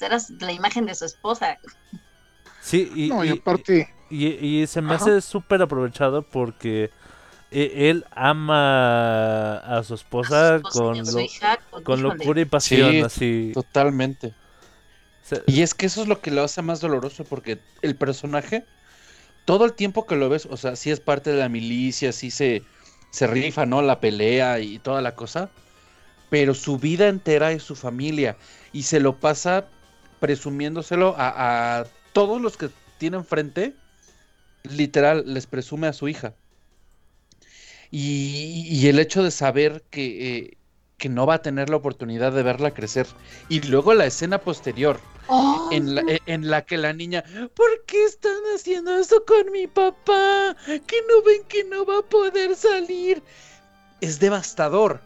era 0.00 0.18
la 0.40 0.52
imagen 0.52 0.86
de 0.86 0.94
su 0.94 1.04
esposa. 1.04 1.58
Sí, 2.60 2.90
y, 2.94 3.08
No, 3.08 3.24
y 3.24 3.28
y- 3.28 3.32
aparte, 3.32 3.88
y- 4.10 4.26
y 4.62 4.66
se 4.66 4.82
me 4.82 4.94
Ajá. 4.94 5.04
hace 5.04 5.20
súper 5.20 5.62
aprovechado 5.62 6.22
porque 6.22 6.90
e- 7.50 7.90
él 7.90 8.04
ama 8.10 9.58
a 9.58 9.82
su 9.84 9.94
A 9.94 9.96
esposa, 9.96 10.58
su 10.58 10.68
esposa 10.68 10.78
y 10.78 10.80
con, 10.96 11.06
su 11.06 11.12
lo- 11.16 11.20
hija, 11.20 11.58
con- 11.84 12.02
locura 12.02 12.40
y 12.40 12.44
pasión, 12.44 12.90
Sí, 12.90 13.00
así. 13.00 13.50
Totalmente. 13.54 14.34
Y 15.46 15.62
es 15.62 15.74
que 15.74 15.86
eso 15.86 16.02
es 16.02 16.08
lo 16.08 16.20
que 16.20 16.30
lo 16.30 16.42
hace 16.44 16.62
más 16.62 16.80
doloroso 16.80 17.24
porque 17.24 17.60
el 17.82 17.96
personaje, 17.96 18.64
todo 19.46 19.64
el 19.64 19.72
tiempo 19.72 20.06
que 20.06 20.16
lo 20.16 20.28
ves, 20.28 20.46
o 20.50 20.58
sea, 20.58 20.76
sí 20.76 20.90
es 20.90 21.00
parte 21.00 21.30
de 21.30 21.38
la 21.38 21.48
milicia, 21.48 22.12
sí 22.12 22.30
se, 22.30 22.62
se 23.10 23.26
rifa, 23.26 23.64
¿no? 23.64 23.80
La 23.80 24.00
pelea 24.00 24.60
y 24.60 24.78
toda 24.80 25.00
la 25.00 25.14
cosa, 25.14 25.50
pero 26.28 26.52
su 26.52 26.78
vida 26.78 27.08
entera 27.08 27.52
es 27.52 27.62
su 27.62 27.76
familia 27.76 28.36
y 28.72 28.82
se 28.82 29.00
lo 29.00 29.18
pasa 29.18 29.68
presumiéndoselo 30.20 31.14
a, 31.16 31.86
todos 32.12 32.40
los 32.40 32.56
que 32.56 32.70
tienen 32.98 33.24
frente, 33.24 33.74
literal, 34.64 35.22
les 35.26 35.46
presume 35.46 35.86
a 35.86 35.92
su 35.92 36.08
hija. 36.08 36.34
Y, 37.90 38.66
y 38.68 38.88
el 38.88 38.98
hecho 38.98 39.22
de 39.22 39.30
saber 39.30 39.84
que, 39.90 40.38
eh, 40.38 40.56
que 40.98 41.08
no 41.08 41.26
va 41.26 41.34
a 41.34 41.42
tener 41.42 41.70
la 41.70 41.76
oportunidad 41.76 42.32
de 42.32 42.42
verla 42.42 42.72
crecer. 42.72 43.06
Y 43.48 43.60
luego 43.60 43.94
la 43.94 44.06
escena 44.06 44.38
posterior, 44.38 44.98
¡Oh! 45.28 45.68
en 45.72 45.94
la, 45.94 46.02
e- 46.02 46.20
en 46.26 46.48
la 46.50 46.64
que 46.64 46.76
la 46.76 46.92
niña, 46.92 47.24
¿por 47.54 47.84
qué 47.86 48.04
están 48.04 48.36
haciendo 48.54 48.96
eso 48.98 49.24
con 49.26 49.50
mi 49.52 49.66
papá? 49.66 50.56
Que 50.66 50.96
no 51.08 51.22
ven 51.24 51.42
que 51.48 51.64
no 51.64 51.84
va 51.84 51.98
a 51.98 52.02
poder 52.02 52.54
salir. 52.56 53.22
Es 54.00 54.18
devastador. 54.20 55.00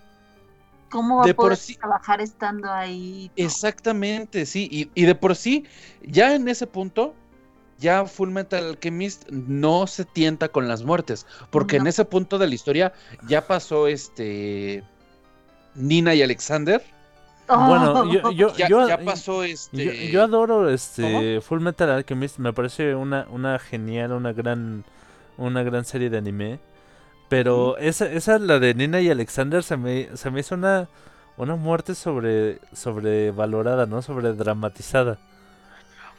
¿Cómo 0.91 1.19
va 1.19 1.25
de 1.25 1.31
a 1.31 1.35
poder 1.37 1.57
sí- 1.57 1.77
trabajar 1.77 2.21
estando 2.21 2.71
ahí? 2.71 3.31
No. 3.37 3.45
Exactamente, 3.45 4.45
sí. 4.45 4.69
Y, 4.71 4.91
y 4.95 5.05
de 5.07 5.15
por 5.15 5.37
sí, 5.37 5.65
ya 6.03 6.35
en 6.35 6.49
ese 6.49 6.67
punto, 6.67 7.15
ya 7.79 8.05
Full 8.05 8.31
Metal 8.31 8.65
Alchemist 8.67 9.29
no 9.31 9.87
se 9.87 10.05
tienta 10.05 10.49
con 10.49 10.67
las 10.67 10.83
muertes. 10.83 11.27
Porque 11.51 11.77
en 11.77 11.87
ese 11.87 12.05
punto 12.05 12.39
de 12.39 12.49
la 12.49 12.55
historia 12.55 12.93
ya 13.29 13.47
pasó 13.47 13.87
este. 13.87 14.83
Nina 15.77 16.15
y 16.15 16.23
Alexander. 16.23 16.83
Bueno, 17.57 18.13
yo, 18.13 18.31
yo, 18.31 18.55
Ya, 18.57 18.69
yo, 18.69 18.89
ya 18.89 18.99
pasó 18.99 19.43
este. 19.43 19.85
yo, 19.85 19.93
yo 19.93 20.23
adoro 20.23 20.69
este 20.71 21.41
Full 21.41 21.61
Metal 21.61 21.91
Alchemist, 21.91 22.39
me 22.39 22.53
parece 22.53 22.95
una, 22.95 23.27
una 23.31 23.59
genial, 23.59 24.13
una 24.13 24.33
gran, 24.33 24.85
una 25.37 25.63
gran 25.63 25.85
serie 25.85 26.11
de 26.11 26.19
anime. 26.19 26.61
Pero 27.29 27.79
esa, 27.79 28.07
esa 28.07 28.39
la 28.41 28.59
de 28.59 28.75
Nina 28.75 29.01
y 29.01 29.09
Alexander 29.09 29.63
se 29.63 29.77
me, 29.77 30.09
se 30.17 30.31
me 30.31 30.41
hizo 30.41 30.57
una, 30.57 30.89
una 31.37 31.55
muerte 31.55 31.95
sobre, 31.95 32.59
sobrevalorada, 32.73 33.87
¿no? 33.87 34.03
Sobre 34.03 34.33
dramatizada. 34.33 35.19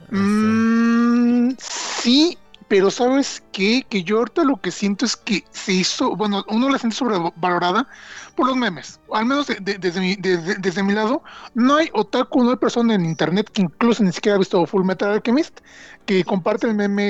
Mm, 0.09 1.51
sí, 1.59 2.37
pero 2.71 2.89
¿sabes 2.89 3.43
qué? 3.51 3.85
Que 3.89 4.01
yo 4.01 4.19
ahorita 4.19 4.45
lo 4.45 4.55
que 4.55 4.71
siento 4.71 5.03
es 5.03 5.17
que 5.17 5.43
se 5.51 5.73
hizo, 5.73 6.15
bueno, 6.15 6.45
uno 6.47 6.69
la 6.69 6.77
siente 6.79 6.95
sobrevalorada 6.95 7.85
por 8.33 8.47
los 8.47 8.55
memes. 8.55 8.97
Al 9.11 9.25
menos 9.25 9.47
de- 9.47 9.55
de- 9.59 9.77
desde, 9.77 9.99
mi, 9.99 10.15
desde, 10.15 10.55
desde 10.55 10.81
mi 10.81 10.93
lado, 10.93 11.21
no 11.53 11.75
hay 11.75 11.89
otaku, 11.91 12.41
no 12.45 12.51
hay 12.51 12.55
persona 12.55 12.95
en 12.95 13.03
internet 13.03 13.49
que 13.51 13.63
incluso 13.63 14.01
ni 14.05 14.13
siquiera 14.13 14.37
ha 14.37 14.39
visto 14.39 14.65
Full 14.65 14.85
Metal 14.85 15.11
Alchemist 15.11 15.59
que 16.05 16.23
comparte 16.23 16.65
el 16.67 16.75
meme 16.75 17.03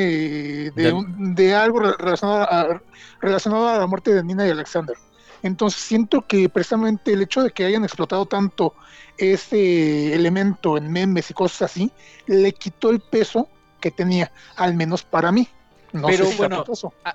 de, 0.75 0.91
un- 0.91 1.35
de 1.35 1.53
algo 1.53 1.79
re- 1.79 1.93
relacionado 1.99 2.41
a, 2.41 2.81
relacionado 3.19 3.69
a 3.69 3.77
la 3.77 3.85
muerte 3.85 4.15
de 4.15 4.23
Nina 4.23 4.47
y 4.47 4.49
Alexander. 4.49 4.97
Entonces 5.43 5.79
siento 5.79 6.25
que 6.25 6.49
precisamente 6.49 7.13
el 7.13 7.21
hecho 7.21 7.43
de 7.43 7.51
que 7.51 7.65
hayan 7.65 7.83
explotado 7.83 8.25
tanto 8.25 8.73
ese 9.15 10.15
elemento 10.15 10.75
en 10.75 10.91
memes 10.91 11.29
y 11.29 11.35
cosas 11.35 11.69
así, 11.69 11.91
le 12.25 12.51
quitó 12.51 12.89
el 12.89 12.99
peso 12.99 13.47
que 13.81 13.91
tenía, 13.91 14.31
al 14.55 14.73
menos 14.75 15.03
para 15.03 15.31
mí. 15.33 15.49
No 15.91 16.07
Pero 16.07 16.23
sé 16.25 16.31
si 16.31 16.37
bueno, 16.37 16.63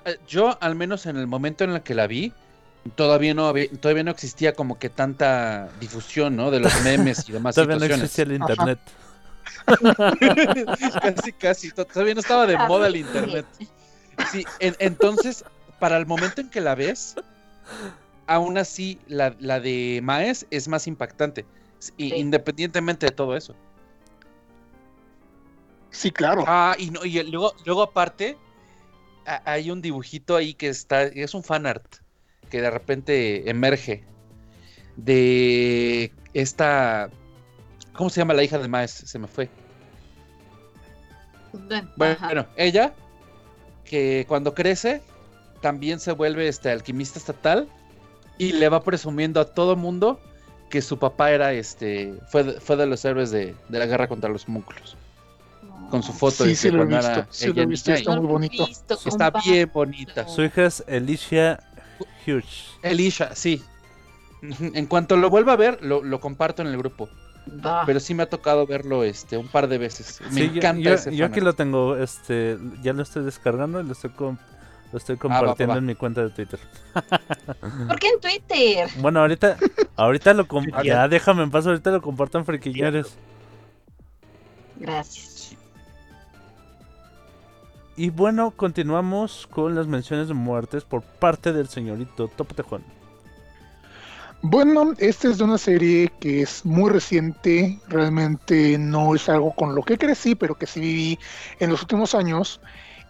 eh, 0.05 0.17
Yo, 0.27 0.55
al 0.61 0.75
menos 0.75 1.07
en 1.07 1.17
el 1.17 1.25
momento 1.25 1.63
en 1.63 1.71
el 1.71 1.81
que 1.81 1.95
la 1.95 2.05
vi, 2.05 2.31
todavía 2.95 3.33
no 3.33 3.47
había- 3.47 3.71
todavía 3.81 4.03
no 4.03 4.11
existía 4.11 4.53
como 4.53 4.77
que 4.77 4.89
tanta 4.89 5.69
difusión, 5.79 6.35
¿no? 6.35 6.51
De 6.51 6.59
los 6.59 6.71
memes 6.83 7.27
y 7.27 7.31
demás 7.31 7.55
Todavía 7.55 7.77
no 7.77 7.85
existía 7.85 8.25
el 8.25 8.33
internet. 8.33 8.77
casi, 11.01 11.31
casi. 11.33 11.71
to- 11.71 11.85
Todavía 11.85 12.13
no 12.13 12.19
estaba 12.19 12.45
de 12.45 12.57
moda 12.57 12.87
el 12.87 12.97
internet. 12.97 13.45
Sí, 14.31 14.45
en- 14.59 14.75
entonces, 14.79 15.43
para 15.79 15.97
el 15.97 16.05
momento 16.05 16.41
en 16.41 16.49
que 16.49 16.61
la 16.61 16.75
ves, 16.75 17.15
aún 18.27 18.57
así, 18.57 18.99
la, 19.07 19.35
la 19.39 19.59
de 19.59 19.99
Maes 20.03 20.45
es 20.51 20.67
más 20.67 20.87
impactante. 20.87 21.45
Sí. 21.79 21.93
Independientemente 21.97 23.05
de 23.07 23.11
todo 23.11 23.35
eso. 23.35 23.55
Sí, 25.91 26.11
claro. 26.11 26.43
Ah, 26.47 26.75
y, 26.77 26.89
no, 26.91 27.03
y 27.05 27.21
luego, 27.23 27.53
luego 27.65 27.81
aparte, 27.83 28.37
a- 29.25 29.41
hay 29.51 29.71
un 29.71 29.81
dibujito 29.81 30.35
ahí 30.35 30.53
que 30.53 30.67
está, 30.69 31.03
es 31.03 31.33
un 31.33 31.43
fanart, 31.43 31.85
que 32.49 32.61
de 32.61 32.69
repente 32.69 33.49
emerge 33.49 34.03
de 34.95 36.11
esta, 36.33 37.09
¿cómo 37.93 38.09
se 38.09 38.21
llama 38.21 38.33
la 38.33 38.43
hija 38.43 38.57
de 38.57 38.67
Maes? 38.67 38.91
Se 38.91 39.19
me 39.19 39.27
fue. 39.27 39.49
Bueno, 41.95 42.17
Bueno, 42.25 42.45
ella, 42.55 42.93
que 43.85 44.25
cuando 44.27 44.53
crece, 44.53 45.01
también 45.61 45.99
se 45.99 46.11
vuelve 46.11 46.47
este 46.47 46.69
alquimista 46.69 47.17
estatal 47.19 47.67
y 48.37 48.51
le 48.53 48.69
va 48.69 48.83
presumiendo 48.83 49.39
a 49.41 49.45
todo 49.45 49.75
mundo 49.75 50.19
que 50.69 50.81
su 50.81 50.99
papá 50.99 51.31
era 51.31 51.53
este, 51.53 52.13
fue, 52.29 52.43
de- 52.43 52.59
fue 52.59 52.75
de 52.75 52.85
los 52.85 53.03
héroes 53.05 53.31
de, 53.31 53.55
de 53.69 53.79
la 53.79 53.85
guerra 53.87 54.07
contra 54.07 54.29
los 54.29 54.47
músculos. 54.47 54.95
Con 55.89 56.03
su 56.03 56.11
foto 56.13 56.43
Sí, 56.43 56.49
de 56.49 56.55
sí 56.55 56.69
que 56.69 56.75
lo 56.75 56.83
he 56.83 56.85
visto, 56.85 57.25
sí 57.29 57.53
lo 57.53 57.61
he 57.61 57.65
visto, 57.65 57.91
y- 57.91 57.93
está 57.95 58.15
muy 58.17 58.27
bonito. 58.27 58.67
Está 59.05 59.31
bien 59.45 59.71
bonita. 59.73 60.27
Su 60.27 60.43
hija 60.43 60.65
es 60.65 60.83
Alicia 60.87 61.59
Hughes. 62.25 62.71
Elisha, 62.83 63.33
sí. 63.35 63.63
En 64.59 64.85
cuanto 64.85 65.15
lo 65.17 65.29
vuelva 65.29 65.53
a 65.53 65.55
ver, 65.55 65.79
lo, 65.81 66.03
lo 66.03 66.19
comparto 66.19 66.61
en 66.61 66.67
el 66.67 66.77
grupo. 66.77 67.07
Pero 67.85 67.99
sí 68.01 68.13
me 68.13 68.23
ha 68.23 68.29
tocado 68.29 68.67
verlo 68.67 69.05
este 69.05 69.37
un 69.37 69.47
par 69.47 69.69
de 69.69 69.77
veces. 69.77 70.19
Me 70.31 70.41
Sí, 70.41 70.47
yo- 70.49 70.55
encanta 70.57 70.81
yo, 70.81 70.93
ese 70.93 71.15
yo 71.15 71.25
aquí 71.25 71.35
fanart. 71.39 71.45
lo 71.45 71.53
tengo, 71.55 71.95
este, 71.97 72.57
ya 72.83 72.91
lo 72.91 73.01
estoy 73.03 73.23
descargando 73.23 73.79
y 73.79 73.85
lo 73.85 73.93
estoy, 73.93 74.09
com- 74.09 74.37
lo 74.91 74.97
estoy 74.97 75.15
compartiendo 75.15 75.73
va. 75.75 75.79
en 75.79 75.85
mi 75.85 75.95
cuenta 75.95 76.21
de 76.21 76.29
Twitter. 76.31 76.59
¿Por 77.87 77.99
qué 77.99 78.07
en 78.09 78.19
Twitter? 78.19 78.89
Bueno, 78.99 79.21
ahorita, 79.21 79.55
ahorita 79.95 80.33
lo 80.33 80.45
com- 80.47 80.65
Ah, 80.73 80.83
ya 80.83 81.07
déjame 81.07 81.43
en 81.43 81.51
paz, 81.51 81.65
ahorita 81.65 81.89
lo 81.91 82.01
comparto 82.01 82.37
en 82.37 82.45
Friquiñores. 82.45 83.15
Gracias. 84.75 85.36
Y 87.97 88.11
bueno, 88.11 88.51
continuamos 88.51 89.47
con 89.51 89.73
las 89.75 89.87
menciones 89.87 90.27
de 90.27 90.33
muertes 90.35 90.83
por 90.83 91.01
parte 91.01 91.51
del 91.51 91.67
señorito 91.67 92.27
Topo 92.27 92.53
Tejón. 92.53 92.83
Bueno, 94.43 94.93
esta 94.99 95.29
es 95.29 95.39
de 95.39 95.43
una 95.45 95.57
serie 95.57 96.11
que 96.19 96.43
es 96.43 96.63
muy 96.63 96.91
reciente, 96.91 97.79
realmente 97.87 98.77
no 98.77 99.15
es 99.15 99.27
algo 99.29 99.51
con 99.55 99.73
lo 99.73 99.81
que 99.81 99.97
crecí, 99.97 100.35
pero 100.35 100.53
que 100.53 100.67
sí 100.67 100.79
viví 100.79 101.19
en 101.59 101.71
los 101.71 101.81
últimos 101.81 102.13
años 102.13 102.61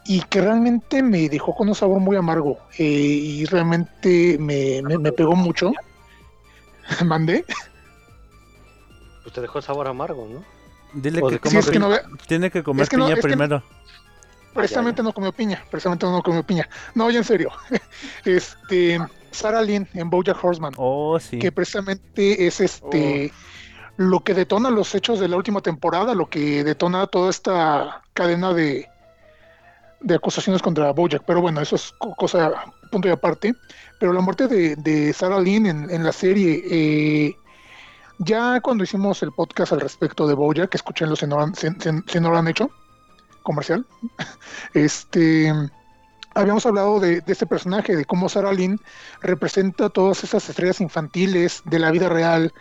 y 0.05 0.21
que 0.21 0.39
realmente 0.39 1.03
me 1.03 1.27
dejó 1.27 1.53
con 1.53 1.67
un 1.67 1.75
sabor 1.75 1.99
muy 1.99 2.15
amargo 2.15 2.57
eh, 2.79 2.83
y 2.85 3.43
realmente 3.43 4.37
me, 4.39 4.81
me- 4.83 4.97
me 4.97 5.11
pegó 5.11 5.35
mucho. 5.35 5.73
Mandé. 7.05 7.43
Pues 9.23 9.35
te 9.35 9.41
dejó 9.41 9.61
sabor 9.61 9.89
amargo, 9.89 10.25
¿no? 10.31 10.43
Dile 10.93 11.21
que 11.41 11.49
Sí, 11.49 11.57
es 11.57 11.69
que 11.69 11.77
no 11.79 11.89
tiene 12.25 12.49
que 12.49 12.63
comer 12.63 12.83
es 12.83 12.89
que 12.89 12.95
no- 12.95 13.03
piña 13.07 13.15
que 13.15 13.21
primero. 13.21 13.61
Precisamente 14.61 15.01
no 15.03 15.13
comió 15.13 15.31
piña, 15.31 15.63
precisamente 15.71 16.05
no 16.05 16.21
comió 16.21 16.43
piña. 16.43 16.67
No, 16.95 17.09
ya 17.09 17.19
en 17.19 17.23
serio. 17.23 17.51
Este, 18.25 18.99
Sarah 19.31 19.61
Lynn 19.61 19.87
en 19.93 20.09
BoJack 20.09 20.43
Horseman. 20.43 20.73
Oh, 20.77 21.19
sí. 21.19 21.39
que 21.39 21.51
precisamente 21.51 22.45
es 22.47 22.59
este 22.59 23.31
lo 23.97 24.19
que 24.19 24.33
detona 24.35 24.69
los 24.69 24.93
hechos 24.93 25.19
de 25.19 25.27
la 25.27 25.37
última 25.37 25.61
temporada, 25.61 26.13
lo 26.13 26.29
que 26.29 26.63
detona 26.63 27.07
toda 27.07 27.29
esta 27.31 28.03
cadena 28.13 28.53
de, 28.53 28.87
de 30.01 30.15
acusaciones 30.15 30.61
contra 30.61 30.91
Bojack. 30.91 31.23
Pero 31.25 31.41
bueno, 31.41 31.61
eso 31.61 31.75
es 31.77 31.93
co- 31.97 32.13
cosa 32.15 32.51
punto 32.91 33.07
y 33.07 33.11
aparte. 33.11 33.55
Pero 33.99 34.13
la 34.13 34.21
muerte 34.21 34.47
de, 34.47 34.75
de 34.75 35.13
Sarah 35.13 35.39
Lynn 35.39 35.65
en, 35.65 35.89
en 35.89 36.03
la 36.03 36.11
serie, 36.11 36.61
eh, 36.69 37.35
Ya 38.19 38.59
cuando 38.61 38.83
hicimos 38.83 39.21
el 39.23 39.31
podcast 39.31 39.73
al 39.73 39.81
respecto 39.81 40.27
de 40.27 40.33
que 40.67 40.77
escuchenlo 40.77 41.15
si 41.15 41.25
no, 41.27 41.35
lo 41.37 41.43
han- 41.43 41.55
si- 41.55 41.67
si- 41.69 42.03
si 42.07 42.19
no 42.19 42.29
lo 42.31 42.37
han 42.37 42.47
hecho, 42.47 42.69
comercial, 43.47 43.87
este, 44.73 45.53
habíamos 46.35 46.65
hablado 46.65 46.99
de, 46.99 47.23
este 47.25 47.47
personaje, 47.47 47.95
de 47.95 48.03
cómo 48.03 48.27
Sarah 48.27 48.51
Lynn 48.51 48.81
representa 49.21 49.89
todas 49.89 50.21
esas 50.25 50.49
estrellas 50.49 50.81
infantiles 50.81 51.61
de 51.63 51.79
la 51.79 51.91
vida 51.91 52.09
real, 52.09 52.53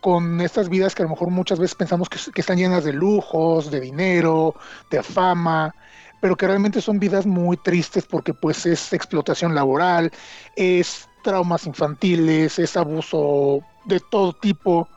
con 0.00 0.40
estas 0.40 0.68
vidas 0.68 0.94
que 0.94 1.02
a 1.02 1.06
lo 1.06 1.10
mejor 1.10 1.30
muchas 1.30 1.58
veces 1.58 1.74
pensamos 1.74 2.08
que, 2.08 2.18
que 2.32 2.40
están 2.40 2.58
llenas 2.58 2.84
de 2.84 2.92
lujos, 2.92 3.70
de 3.70 3.80
dinero, 3.80 4.54
de 4.90 5.02
fama, 5.02 5.74
pero 6.20 6.36
que 6.36 6.46
realmente 6.46 6.80
son 6.80 7.00
vidas 7.00 7.26
muy 7.26 7.56
tristes 7.56 8.04
porque 8.06 8.32
pues 8.32 8.64
es 8.64 8.92
explotación 8.92 9.56
laboral, 9.56 10.12
es 10.54 11.08
traumas 11.24 11.66
infantiles, 11.66 12.60
es 12.60 12.76
abuso 12.76 13.60
de 13.86 13.98
todo 13.98 14.32
tipo. 14.32 14.88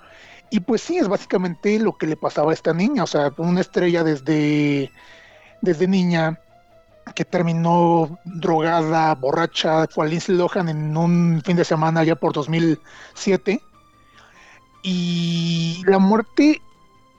Y 0.51 0.59
pues 0.59 0.81
sí, 0.81 0.97
es 0.97 1.07
básicamente 1.07 1.79
lo 1.79 1.97
que 1.97 2.07
le 2.07 2.15
pasaba 2.15 2.51
a 2.51 2.53
esta 2.53 2.73
niña, 2.73 3.03
o 3.03 3.07
sea, 3.07 3.33
una 3.37 3.61
estrella 3.61 4.03
desde, 4.03 4.91
desde 5.65 5.87
niña 5.87 6.39
que 7.13 7.25
terminó 7.25 8.17
drogada, 8.23 9.13
borracha, 9.15 9.87
fue 9.87 10.05
a 10.05 10.09
Lindsay 10.09 10.35
Lohan 10.35 10.69
en 10.69 10.97
un 10.97 11.41
fin 11.45 11.57
de 11.57 11.65
semana 11.65 12.03
ya 12.03 12.15
por 12.15 12.33
2007. 12.33 13.61
Y 14.81 15.83
la 15.85 15.99
muerte, 15.99 16.61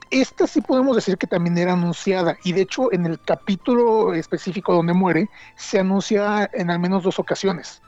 esta 0.09 0.47
sí 0.47 0.61
podemos 0.61 0.95
decir 0.95 1.17
que 1.17 1.27
también 1.27 1.57
era 1.57 1.73
anunciada. 1.73 2.37
Y 2.43 2.53
de 2.53 2.61
hecho, 2.61 2.91
en 2.91 3.05
el 3.05 3.19
capítulo 3.21 4.13
específico 4.13 4.73
donde 4.73 4.93
muere, 4.93 5.29
se 5.55 5.79
anuncia 5.79 6.49
en 6.53 6.69
al 6.69 6.79
menos 6.79 7.03
dos 7.03 7.19
ocasiones. 7.19 7.81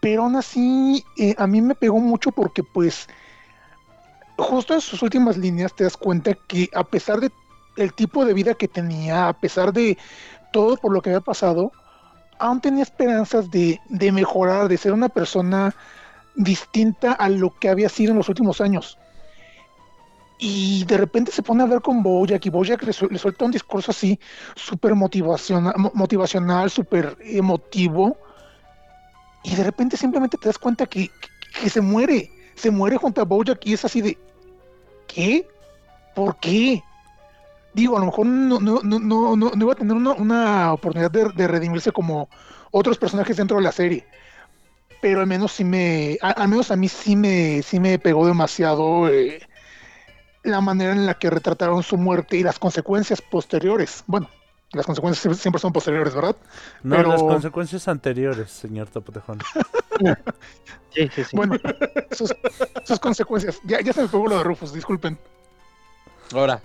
Pero 0.00 0.22
aún 0.22 0.36
así, 0.36 1.04
eh, 1.16 1.34
a 1.38 1.46
mí 1.46 1.60
me 1.60 1.74
pegó 1.74 1.98
mucho 1.98 2.30
porque 2.30 2.62
pues 2.62 3.08
justo 4.36 4.74
en 4.74 4.80
sus 4.80 5.02
últimas 5.02 5.36
líneas 5.36 5.74
te 5.74 5.84
das 5.84 5.96
cuenta 5.96 6.34
que 6.34 6.70
a 6.72 6.84
pesar 6.84 7.20
de 7.20 7.32
el 7.78 7.94
tipo 7.94 8.24
de 8.24 8.34
vida 8.34 8.54
que 8.54 8.68
tenía, 8.68 9.28
a 9.28 9.32
pesar 9.38 9.72
de 9.72 9.98
todo 10.52 10.76
por 10.76 10.92
lo 10.92 11.02
que 11.02 11.10
había 11.10 11.20
pasado, 11.20 11.72
aún 12.38 12.60
tenía 12.60 12.82
esperanzas 12.82 13.50
de, 13.50 13.80
de 13.88 14.12
mejorar, 14.12 14.68
de 14.68 14.76
ser 14.78 14.92
una 14.92 15.08
persona 15.08 15.74
distinta 16.34 17.12
a 17.12 17.28
lo 17.28 17.58
que 17.58 17.68
había 17.68 17.88
sido 17.88 18.12
en 18.12 18.18
los 18.18 18.28
últimos 18.28 18.60
años. 18.60 18.98
Y 20.40 20.84
de 20.84 20.96
repente 20.96 21.32
se 21.32 21.42
pone 21.42 21.64
a 21.64 21.66
ver 21.66 21.80
con 21.80 22.02
Bojack 22.02 22.46
y 22.46 22.50
Bojack 22.50 22.82
le, 22.84 22.92
le 23.10 23.18
suelta 23.18 23.44
un 23.44 23.50
discurso 23.50 23.90
así 23.90 24.20
súper 24.54 24.94
motivacional, 24.94 25.74
mo- 25.76 25.90
motivacional, 25.94 26.70
súper 26.70 27.16
emotivo. 27.20 28.16
Y 29.42 29.54
de 29.56 29.64
repente 29.64 29.96
simplemente 29.96 30.38
te 30.38 30.48
das 30.48 30.58
cuenta 30.58 30.86
que, 30.86 31.08
que- 31.20 31.30
que 31.62 31.70
se 31.70 31.80
muere, 31.80 32.30
se 32.54 32.70
muere 32.70 32.96
junto 32.96 33.20
a 33.20 33.24
Bojack 33.24 33.66
y 33.66 33.72
es 33.72 33.84
así 33.84 34.00
de, 34.00 34.22
¿qué? 35.06 35.52
¿Por 36.14 36.38
qué? 36.40 36.87
Digo, 37.74 37.96
a 37.96 38.00
lo 38.00 38.06
mejor 38.06 38.26
no, 38.26 38.58
no, 38.60 38.80
no, 38.82 38.98
no, 38.98 39.36
no- 39.36 39.50
iba 39.56 39.72
a 39.72 39.76
tener 39.76 39.94
una, 39.96 40.12
una 40.12 40.72
oportunidad 40.72 41.10
de, 41.10 41.28
de 41.30 41.46
redimirse 41.48 41.92
como 41.92 42.28
otros 42.70 42.98
personajes 42.98 43.36
dentro 43.36 43.56
de 43.58 43.62
la 43.62 43.72
serie. 43.72 44.06
Pero 45.00 45.20
al 45.20 45.26
menos 45.26 45.52
sí 45.52 45.64
me, 45.64 46.18
a- 46.22 46.30
al 46.30 46.48
menos 46.48 46.70
a 46.70 46.76
mí 46.76 46.88
sí 46.88 47.14
me, 47.14 47.62
sí 47.62 47.78
me 47.78 47.98
pegó 47.98 48.26
demasiado 48.26 49.08
eh, 49.08 49.40
la 50.42 50.60
manera 50.60 50.92
en 50.92 51.06
la 51.06 51.14
que 51.14 51.30
retrataron 51.30 51.82
su 51.82 51.96
muerte 51.96 52.36
y 52.36 52.42
las 52.42 52.58
consecuencias 52.58 53.20
posteriores. 53.22 54.02
Bueno, 54.06 54.28
las 54.72 54.84
consecuencias 54.86 55.22
siempre- 55.22 55.40
siempre 55.40 55.60
son 55.60 55.72
posteriores, 55.72 56.14
¿verdad? 56.14 56.36
No, 56.82 56.96
Pero- 56.96 57.10
las 57.10 57.22
consecuencias 57.22 57.86
anteriores, 57.86 58.50
señor 58.50 58.88
Topotejón. 58.88 59.38
Sí, 60.94 61.08
sí, 61.14 61.22
sí. 61.22 61.36
Bueno, 61.36 61.54
sus, 62.12 62.34
sus 62.84 62.98
consecuencias. 62.98 63.60
Ya, 63.64 63.80
ya 63.82 63.92
se 63.92 64.02
me 64.02 64.08
pegó 64.08 64.26
lo 64.26 64.38
de 64.38 64.42
Rufus, 64.44 64.72
disculpen. 64.72 65.18
Ahora, 66.32 66.60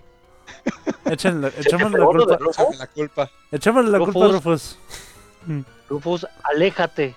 Échenle, 1.06 1.48
echémosle 1.58 1.98
la 2.00 2.06
¿Todo 2.06 2.14
de 2.26 2.38
culpa, 2.38 2.38
Rufus? 2.38 2.78
la 2.80 2.88
culpa. 2.88 3.32
echémosle 3.52 3.92
la 3.92 4.00
culpa 4.00 4.26
a 4.26 4.28
Rufus. 4.30 4.78
Rufus. 5.48 5.66
Rufus, 5.90 6.28
aléjate. 6.44 7.16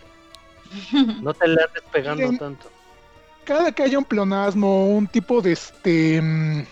No 1.22 1.32
te 1.32 1.46
le 1.48 1.62
andes 1.62 1.82
pegando 1.92 2.22
Miren. 2.24 2.38
tanto. 2.38 2.68
Cada 3.44 3.70
que 3.72 3.84
haya 3.84 3.98
un 3.98 4.04
pleonasmo, 4.04 4.88
un 4.96 5.06
tipo 5.06 5.40
de 5.40 5.52
este 5.52 6.20
mm, 6.20 6.66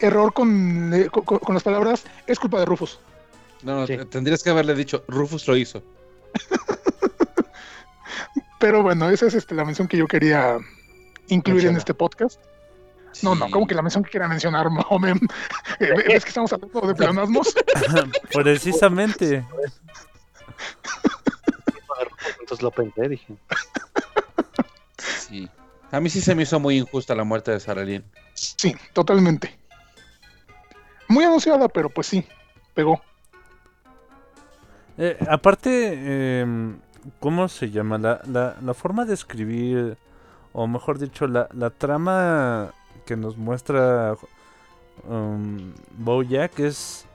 error 0.00 0.32
con, 0.34 0.92
eh, 0.92 1.08
con, 1.08 1.24
con 1.38 1.54
las 1.54 1.62
palabras, 1.62 2.04
es 2.26 2.38
culpa 2.38 2.58
de 2.60 2.66
Rufus. 2.66 2.98
No, 3.62 3.80
no, 3.80 3.86
Sí. 3.86 3.96
tendrías 4.10 4.42
que 4.42 4.50
haberle 4.50 4.74
dicho, 4.74 5.02
Rufus 5.08 5.48
lo 5.48 5.56
hizo. 5.56 5.82
Pero 8.60 8.82
bueno, 8.82 9.08
esa 9.10 9.26
es 9.26 9.34
este, 9.34 9.54
la 9.54 9.64
mención 9.64 9.88
que 9.88 9.96
yo 9.96 10.06
quería 10.06 10.58
incluir 11.28 11.66
en 11.66 11.76
este 11.76 11.94
podcast. 11.94 12.40
No, 13.22 13.34
no, 13.34 13.50
como 13.50 13.66
que 13.66 13.74
la 13.74 13.82
mención 13.82 14.04
que 14.04 14.10
quería 14.10 14.28
mencionar, 14.28 14.70
Mohamed. 14.70 15.16
Eh, 15.80 15.92
¿Ves 16.08 16.24
que 16.24 16.30
estamos 16.30 16.52
hablando 16.52 16.80
de 16.80 16.94
pleonasmos? 16.94 17.54
Precisamente. 18.32 19.44
Entonces 22.40 22.62
lo 22.62 22.70
pensé, 22.72 23.08
dije. 23.08 23.34
Sí. 24.96 25.48
A 25.92 26.00
mí 26.00 26.10
sí 26.10 26.20
se 26.20 26.34
me 26.34 26.42
hizo 26.42 26.58
muy 26.58 26.78
injusta 26.78 27.14
la 27.14 27.22
muerte 27.22 27.52
de 27.52 27.60
Sarah 27.60 27.84
Lynn. 27.84 28.04
Sí, 28.34 28.74
totalmente. 28.92 29.56
Muy 31.06 31.24
anunciada, 31.24 31.68
pero 31.68 31.88
pues 31.90 32.08
sí, 32.08 32.26
pegó. 32.74 33.00
Eh, 34.98 35.16
aparte, 35.30 36.40
em, 36.40 36.80
¿cómo 37.20 37.48
se 37.48 37.70
llama? 37.70 37.98
La, 37.98 38.20
la, 38.26 38.56
la 38.60 38.74
forma 38.74 39.04
de 39.04 39.14
escribir, 39.14 39.96
o 40.52 40.66
mejor 40.66 40.98
dicho, 40.98 41.26
la, 41.26 41.48
la 41.52 41.70
trama 41.70 42.74
que 43.08 43.16
nos 43.16 43.38
muestra 43.38 44.14
um, 45.08 45.72
Bojack 45.96 46.58
es, 46.60 47.06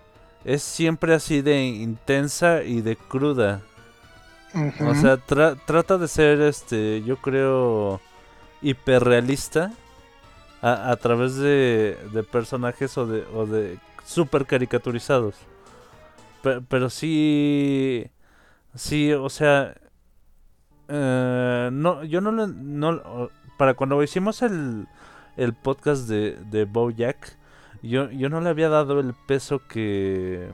es 0.43 0.63
siempre 0.63 1.13
así 1.13 1.41
de 1.43 1.63
intensa 1.65 2.63
y 2.63 2.81
de 2.81 2.95
cruda. 2.95 3.61
O 4.89 4.95
sea, 4.95 5.17
tra- 5.17 5.55
trata 5.65 5.97
de 5.99 6.07
ser, 6.07 6.41
este, 6.41 7.03
yo 7.03 7.17
creo, 7.17 8.01
hiperrealista 8.61 9.71
a, 10.61 10.91
a 10.91 10.95
través 10.95 11.35
de, 11.35 11.97
de 12.11 12.23
personajes 12.23 12.97
o 12.97 13.05
de, 13.05 13.23
o 13.35 13.45
de 13.45 13.77
super 14.05 14.45
caricaturizados. 14.45 15.35
Pe- 16.41 16.61
pero 16.61 16.89
sí, 16.89 18.05
sí, 18.75 19.13
o 19.13 19.29
sea, 19.29 19.75
eh, 20.87 21.69
no, 21.71 22.03
yo 22.03 22.21
no 22.21 22.31
lo, 22.31 22.47
no, 22.47 23.29
para 23.57 23.73
cuando 23.73 24.01
hicimos 24.03 24.41
el, 24.41 24.87
el 25.37 25.53
podcast 25.53 26.07
de, 26.07 26.37
de 26.49 26.65
Bojack, 26.65 27.37
yo, 27.81 28.09
yo 28.11 28.29
no 28.29 28.41
le 28.41 28.49
había 28.49 28.69
dado 28.69 28.99
el 28.99 29.13
peso 29.27 29.61
que, 29.67 30.49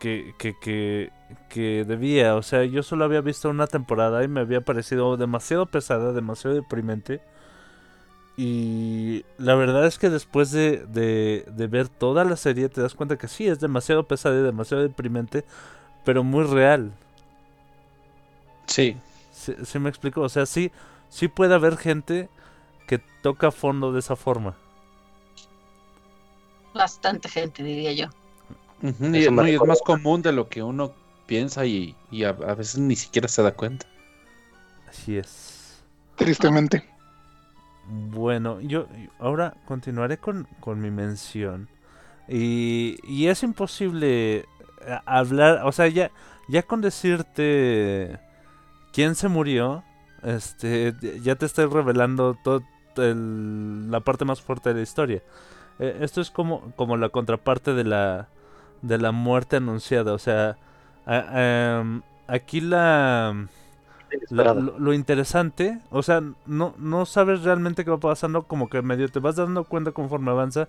que, 0.00 0.34
que, 0.38 0.56
que, 0.58 1.10
que 1.50 1.84
debía. 1.86 2.36
O 2.36 2.42
sea, 2.42 2.64
yo 2.64 2.82
solo 2.82 3.04
había 3.04 3.20
visto 3.20 3.50
una 3.50 3.66
temporada 3.66 4.24
y 4.24 4.28
me 4.28 4.40
había 4.40 4.60
parecido 4.62 5.16
demasiado 5.16 5.66
pesada, 5.66 6.12
demasiado 6.12 6.56
deprimente. 6.56 7.20
Y 8.36 9.24
la 9.36 9.56
verdad 9.56 9.84
es 9.86 9.98
que 9.98 10.10
después 10.10 10.52
de, 10.52 10.86
de, 10.86 11.44
de 11.50 11.66
ver 11.66 11.88
toda 11.88 12.24
la 12.24 12.36
serie 12.36 12.68
te 12.68 12.80
das 12.80 12.94
cuenta 12.94 13.18
que 13.18 13.26
sí, 13.26 13.48
es 13.48 13.58
demasiado 13.58 14.04
pesada 14.04 14.38
y 14.38 14.42
demasiado 14.42 14.82
deprimente, 14.82 15.44
pero 16.04 16.22
muy 16.22 16.44
real. 16.44 16.92
Sí. 18.66 18.96
¿Sí, 19.32 19.54
sí 19.64 19.78
me 19.78 19.88
explico? 19.88 20.20
O 20.20 20.28
sea, 20.28 20.46
sí, 20.46 20.70
sí 21.08 21.28
puede 21.28 21.54
haber 21.54 21.76
gente 21.76 22.28
que 22.88 22.98
toca 23.22 23.52
fondo 23.52 23.92
de 23.92 24.00
esa 24.00 24.16
forma. 24.16 24.56
Bastante 26.74 27.28
gente, 27.28 27.62
diría 27.62 27.92
yo. 27.92 28.06
Y, 28.82 28.92
me 29.00 29.30
no, 29.30 29.46
y 29.46 29.54
es 29.54 29.60
más 29.60 29.82
común 29.82 30.22
de 30.22 30.32
lo 30.32 30.48
que 30.48 30.62
uno 30.62 30.92
piensa 31.26 31.66
y, 31.66 31.94
y 32.10 32.24
a, 32.24 32.30
a 32.30 32.54
veces 32.54 32.78
ni 32.78 32.96
siquiera 32.96 33.28
se 33.28 33.42
da 33.42 33.52
cuenta. 33.52 33.86
Así 34.88 35.18
es. 35.18 35.82
Tristemente. 36.16 36.88
Bueno, 37.84 38.60
yo 38.60 38.86
ahora 39.18 39.54
continuaré 39.66 40.18
con, 40.18 40.48
con 40.60 40.80
mi 40.80 40.90
mención. 40.90 41.68
Y, 42.26 42.98
y 43.04 43.26
es 43.26 43.42
imposible 43.42 44.38
eh, 44.38 44.46
hablar, 45.04 45.62
o 45.64 45.72
sea, 45.72 45.88
ya, 45.88 46.10
ya 46.48 46.62
con 46.62 46.80
decirte 46.80 48.18
quién 48.92 49.14
se 49.14 49.28
murió, 49.28 49.84
este, 50.22 50.94
ya 51.22 51.36
te 51.36 51.46
estoy 51.46 51.66
revelando 51.66 52.34
todo 52.42 52.62
la 53.14 54.00
parte 54.00 54.24
más 54.24 54.40
fuerte 54.42 54.70
de 54.70 54.76
la 54.76 54.82
historia. 54.82 55.22
Eh, 55.78 55.98
esto 56.02 56.20
es 56.20 56.30
como, 56.30 56.72
como 56.76 56.96
la 56.96 57.08
contraparte 57.10 57.74
de 57.74 57.84
la, 57.84 58.28
de 58.82 58.98
la 58.98 59.12
muerte 59.12 59.56
anunciada, 59.56 60.12
o 60.14 60.18
sea, 60.18 60.56
a- 61.06 61.78
em, 61.80 62.02
aquí 62.26 62.60
la... 62.60 63.48
Lo, 64.30 64.44
lo 64.78 64.92
interesante, 64.94 65.80
o 65.90 66.02
sea, 66.02 66.22
no, 66.46 66.74
no 66.78 67.06
sabes 67.06 67.44
realmente 67.44 67.84
qué 67.84 67.90
va 67.90 67.98
pasando, 67.98 68.42
como 68.44 68.68
que 68.70 68.82
medio 68.82 69.08
te 69.10 69.20
vas 69.20 69.36
dando 69.36 69.64
cuenta 69.64 69.92
conforme 69.92 70.30
avanza, 70.30 70.68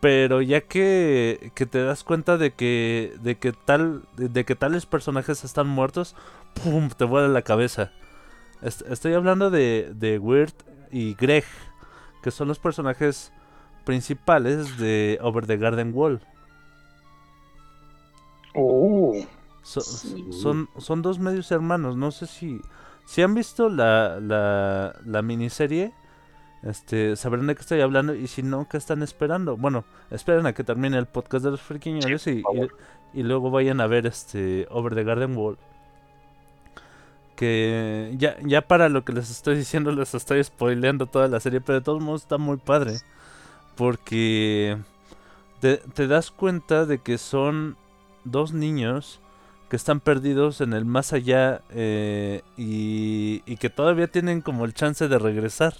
pero 0.00 0.40
ya 0.40 0.62
que, 0.62 1.52
que 1.54 1.66
te 1.66 1.82
das 1.84 2.04
cuenta 2.04 2.38
de 2.38 2.52
que, 2.52 3.14
de 3.22 3.36
que 3.36 3.52
tal, 3.52 4.02
de, 4.16 4.28
de 4.28 4.44
que 4.44 4.54
tales 4.56 4.86
personajes 4.86 5.44
están 5.44 5.66
muertos, 5.68 6.16
pum, 6.54 6.88
te 6.96 7.04
vuela 7.04 7.28
la 7.28 7.42
cabeza. 7.42 7.92
Est- 8.62 8.82
estoy 8.90 9.14
hablando 9.14 9.50
de, 9.50 9.92
de 9.94 10.18
Weird 10.18 10.54
y 10.90 11.14
Greg, 11.14 11.44
que 12.22 12.30
son 12.30 12.48
los 12.48 12.58
personajes 12.58 13.32
principales 13.84 14.78
de 14.78 15.18
Over 15.22 15.46
the 15.46 15.56
Garden 15.56 15.92
Wall. 15.94 16.20
Oh, 18.54 19.14
So- 19.62 19.80
Sí. 19.82 20.26
son, 20.32 20.68
son 20.78 21.02
dos 21.02 21.18
medios 21.18 21.50
hermanos. 21.52 21.96
No 21.96 22.10
sé 22.10 22.26
si, 22.26 22.60
si 23.06 23.22
han 23.22 23.34
visto 23.34 23.68
la, 23.68 24.18
la, 24.20 24.96
la 25.04 25.22
miniserie. 25.22 25.92
Este, 26.62 27.14
sabrán 27.16 27.46
de 27.46 27.54
qué 27.54 27.60
estoy 27.62 27.80
hablando 27.80 28.14
y 28.14 28.26
si 28.26 28.42
no, 28.42 28.68
¿qué 28.68 28.76
están 28.76 29.02
esperando? 29.02 29.56
Bueno, 29.56 29.84
esperen 30.10 30.46
a 30.46 30.52
que 30.52 30.64
termine 30.64 30.98
el 30.98 31.06
podcast 31.06 31.44
de 31.44 31.50
los 31.52 31.60
friquiñones 31.62 32.26
y, 32.26 32.42
por 32.42 32.54
favor. 32.54 32.76
y, 33.14 33.20
y 33.20 33.22
luego 33.22 33.50
vayan 33.50 33.80
a 33.80 33.86
ver 33.86 34.06
este 34.06 34.66
Over 34.70 34.94
the 34.94 35.04
Garden 35.04 35.36
Wall. 35.36 35.58
Que 37.40 38.14
ya, 38.18 38.36
ya 38.44 38.62
para 38.62 38.90
lo 38.90 39.04
que 39.04 39.14
les 39.14 39.30
estoy 39.32 39.56
diciendo 39.56 39.92
les 39.92 40.14
estoy 40.14 40.44
spoileando 40.44 41.06
toda 41.06 41.28
la 41.28 41.40
serie, 41.40 41.62
pero 41.62 41.80
de 41.80 41.84
todos 41.84 42.02
modos 42.02 42.22
está 42.24 42.38
muy 42.38 42.58
padre. 42.58 42.98
Porque 43.76 44.78
te, 45.60 45.80
das 46.08 46.30
cuenta 46.30 46.86
de 46.86 46.98
que 46.98 47.18
son 47.18 47.76
dos 48.24 48.52
niños 48.52 49.20
que 49.70 49.76
están 49.76 50.00
perdidos 50.00 50.60
en 50.62 50.72
el 50.74 50.84
más 50.84 51.12
allá 51.12 51.62
eh, 51.70 52.42
y, 52.58 53.42
y 53.46 53.56
que 53.58 53.70
todavía 53.70 54.08
tienen 54.08 54.42
como 54.42 54.64
el 54.66 54.74
chance 54.74 55.08
de 55.08 55.18
regresar. 55.18 55.74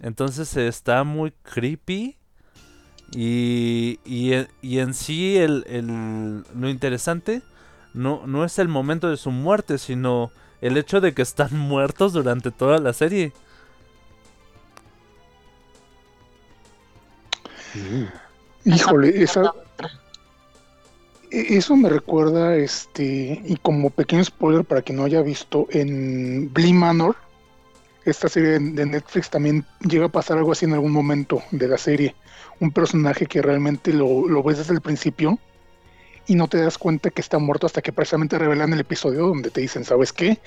Entonces 0.00 0.56
está 0.56 1.04
muy 1.04 1.32
creepy. 1.42 2.16
Y, 3.12 4.00
y, 4.04 4.32
y 4.62 4.78
en 4.80 4.94
sí 4.94 5.36
el, 5.38 5.64
el- 5.68 6.44
lo 6.58 6.68
interesante 6.68 7.42
no, 7.96 8.26
no 8.26 8.44
es 8.44 8.58
el 8.58 8.68
momento 8.68 9.10
de 9.10 9.16
su 9.16 9.30
muerte, 9.30 9.78
sino 9.78 10.32
el 10.60 10.76
hecho 10.76 11.00
de 11.00 11.14
que 11.14 11.22
están 11.22 11.56
muertos 11.58 12.12
durante 12.12 12.52
toda 12.52 12.78
la 12.78 12.92
serie. 12.92 13.32
Híjole, 18.64 19.22
esa. 19.22 19.52
E- 21.30 21.56
Eso 21.58 21.76
me 21.76 21.88
recuerda, 21.88 22.56
este, 22.56 23.42
y 23.44 23.56
como 23.56 23.90
pequeño 23.90 24.24
spoiler 24.24 24.64
para 24.64 24.82
quien 24.82 24.98
no 24.98 25.04
haya 25.04 25.22
visto, 25.22 25.66
en 25.70 26.52
Bly 26.52 26.72
Manor, 26.72 27.16
esta 28.04 28.28
serie 28.28 28.50
de 28.52 28.60
de 28.60 28.86
Netflix 28.86 29.30
también 29.30 29.66
llega 29.80 30.06
a 30.06 30.10
pasar 30.10 30.38
algo 30.38 30.52
así 30.52 30.64
en 30.66 30.74
algún 30.74 30.92
momento 30.92 31.42
de 31.52 31.68
la 31.68 31.78
serie. 31.78 32.16
Un 32.60 32.72
personaje 32.72 33.26
que 33.26 33.42
realmente 33.42 33.92
lo, 33.92 34.28
lo 34.28 34.42
ves 34.42 34.58
desde 34.58 34.74
el 34.74 34.80
principio 34.82 35.38
y 36.26 36.34
no 36.34 36.48
te 36.48 36.58
das 36.60 36.78
cuenta 36.78 37.10
que 37.10 37.20
está 37.20 37.38
muerto 37.38 37.66
hasta 37.66 37.82
que 37.82 37.92
precisamente 37.92 38.38
revelan 38.38 38.72
el 38.72 38.80
episodio 38.80 39.26
donde 39.28 39.50
te 39.50 39.60
dicen, 39.60 39.84
¿sabes 39.84 40.12
qué? 40.12 40.40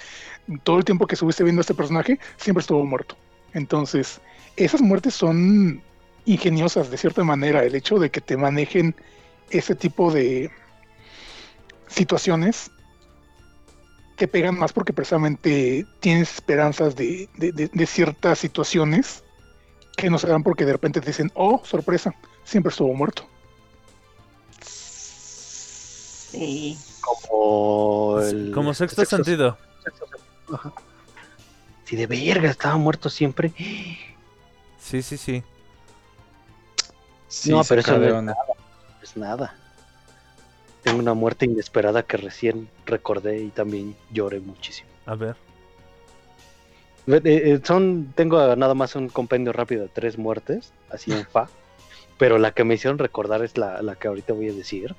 Todo 0.63 0.77
el 0.79 0.85
tiempo 0.85 1.07
que 1.07 1.15
estuviste 1.15 1.43
viendo 1.43 1.59
a 1.61 1.63
este 1.63 1.75
personaje 1.75 2.19
siempre 2.37 2.61
estuvo 2.61 2.85
muerto. 2.85 3.17
Entonces, 3.53 4.21
esas 4.57 4.81
muertes 4.81 5.15
son 5.15 5.83
ingeniosas 6.25 6.89
de 6.91 6.97
cierta 6.97 7.23
manera. 7.23 7.63
El 7.63 7.75
hecho 7.75 7.99
de 7.99 8.11
que 8.11 8.21
te 8.21 8.37
manejen 8.37 8.95
ese 9.49 9.75
tipo 9.75 10.11
de 10.11 10.51
situaciones 11.87 12.71
te 14.15 14.27
pegan 14.27 14.57
más 14.57 14.73
porque 14.73 14.93
precisamente 14.93 15.87
tienes 15.99 16.33
esperanzas 16.33 16.95
de, 16.95 17.29
de- 17.35 17.85
ciertas 17.87 18.37
situaciones 18.39 19.23
que 19.97 20.09
no 20.09 20.17
se 20.19 20.27
dan 20.27 20.43
porque 20.43 20.65
de 20.65 20.73
repente 20.73 21.01
te 21.01 21.07
dicen, 21.07 21.31
oh, 21.35 21.61
sorpresa, 21.65 22.15
siempre 22.43 22.71
estuvo 22.71 22.93
muerto. 22.93 23.29
Sí. 26.31 26.77
Como 27.01 28.19
el. 28.21 28.51
Como 28.51 28.73
sexto, 28.73 29.03
sentido. 29.05 29.57
sexto 29.83 30.07
sentido, 30.07 30.55
ajá. 30.55 30.73
Si 31.85 31.95
de 31.95 32.05
verga 32.07 32.49
estaba 32.49 32.77
muerto 32.77 33.09
siempre. 33.09 33.51
Sí, 34.79 35.01
sí, 35.01 35.17
sí. 35.17 35.43
Sí, 37.27 37.51
No, 37.51 37.63
pero 37.63 37.81
eso 37.81 37.97
no 37.97 38.05
es 38.05 38.13
onda. 38.13 38.35
Pues 38.99 39.17
nada. 39.17 39.55
Tengo 40.83 40.99
una 40.99 41.13
muerte 41.13 41.45
inesperada 41.45 42.03
que 42.03 42.17
recién 42.17 42.69
recordé 42.85 43.39
y 43.39 43.49
también 43.49 43.95
lloré 44.11 44.39
muchísimo. 44.39 44.89
A 45.05 45.15
ver. 45.15 45.35
Eh, 47.07 47.21
eh, 47.23 47.59
son, 47.63 48.13
tengo 48.15 48.55
nada 48.55 48.75
más 48.75 48.95
un 48.95 49.09
compendio 49.09 49.51
rápido 49.51 49.83
de 49.83 49.89
tres 49.89 50.17
muertes, 50.17 50.73
así 50.91 51.11
en 51.11 51.25
fa. 51.31 51.49
Pero 52.17 52.37
la 52.37 52.51
que 52.51 52.63
me 52.63 52.75
hicieron 52.75 52.99
recordar 52.99 53.43
es 53.43 53.57
la, 53.57 53.81
la 53.81 53.95
que 53.95 54.07
ahorita 54.07 54.33
voy 54.33 54.49
a 54.49 54.53
decir. 54.53 54.95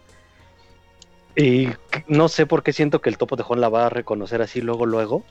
Y 1.37 1.69
no 2.09 2.29
sé 2.29 2.47
por 2.47 2.63
qué 2.63 2.73
siento 2.73 3.01
que 3.01 3.09
el 3.09 3.19
topo 3.19 3.37
de 3.37 3.43
Juan 3.43 3.61
la 3.61 3.69
va 3.69 3.87
a 3.87 3.91
reconocer 3.91 4.43
así 4.43 4.61
luego, 4.61 4.85
luego. 4.87 5.25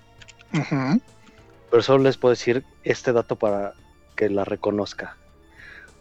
Pero 1.70 1.84
solo 1.84 2.04
les 2.04 2.18
puedo 2.18 2.32
decir 2.32 2.64
este 2.84 3.14
dato 3.14 3.36
para 3.36 3.74
que 4.16 4.30
la 4.30 4.46
reconozca. 4.46 5.18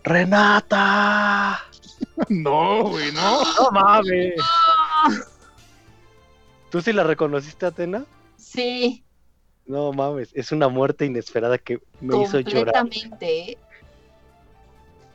¡Renata! 0.04 1.60
No, 2.28 2.84
güey, 2.84 3.10
no. 3.12 3.40
¡No 3.42 3.70
mames! 3.72 4.34
¿Tú 6.70 6.80
sí 6.80 6.92
la 6.92 7.02
reconociste, 7.02 7.66
Atena? 7.66 8.04
Sí, 8.36 9.04
No 9.66 9.92
mames, 9.92 10.30
es 10.34 10.52
una 10.52 10.68
muerte 10.68 11.06
inesperada 11.06 11.58
que 11.58 11.80
me 12.00 12.22
hizo 12.22 12.38
llorar. 12.40 12.72
completamente. 12.74 13.58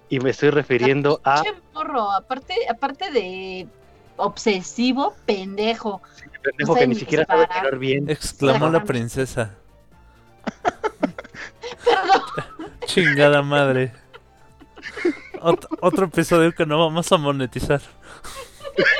Y 0.09 0.19
me 0.19 0.31
estoy 0.31 0.49
refiriendo 0.49 1.21
a 1.23 1.41
morro, 1.73 2.11
aparte, 2.11 2.55
aparte 2.69 3.11
de 3.11 3.67
obsesivo, 4.17 5.15
pendejo. 5.25 6.01
pendejo 6.43 6.75
que 6.75 6.87
ni 6.87 6.95
siquiera 6.95 7.25
sabe 7.25 7.47
tirar 7.47 7.77
bien. 7.77 8.09
Exclamó 8.09 8.69
la 8.69 8.83
princesa. 8.83 9.55
Perdón. 11.85 12.21
Chingada 12.85 13.41
madre. 13.41 13.93
Ot- 15.41 15.67
otro 15.81 16.05
episodio 16.05 16.53
que 16.53 16.65
no 16.65 16.79
vamos 16.79 17.11
a 17.11 17.17
monetizar. 17.17 17.81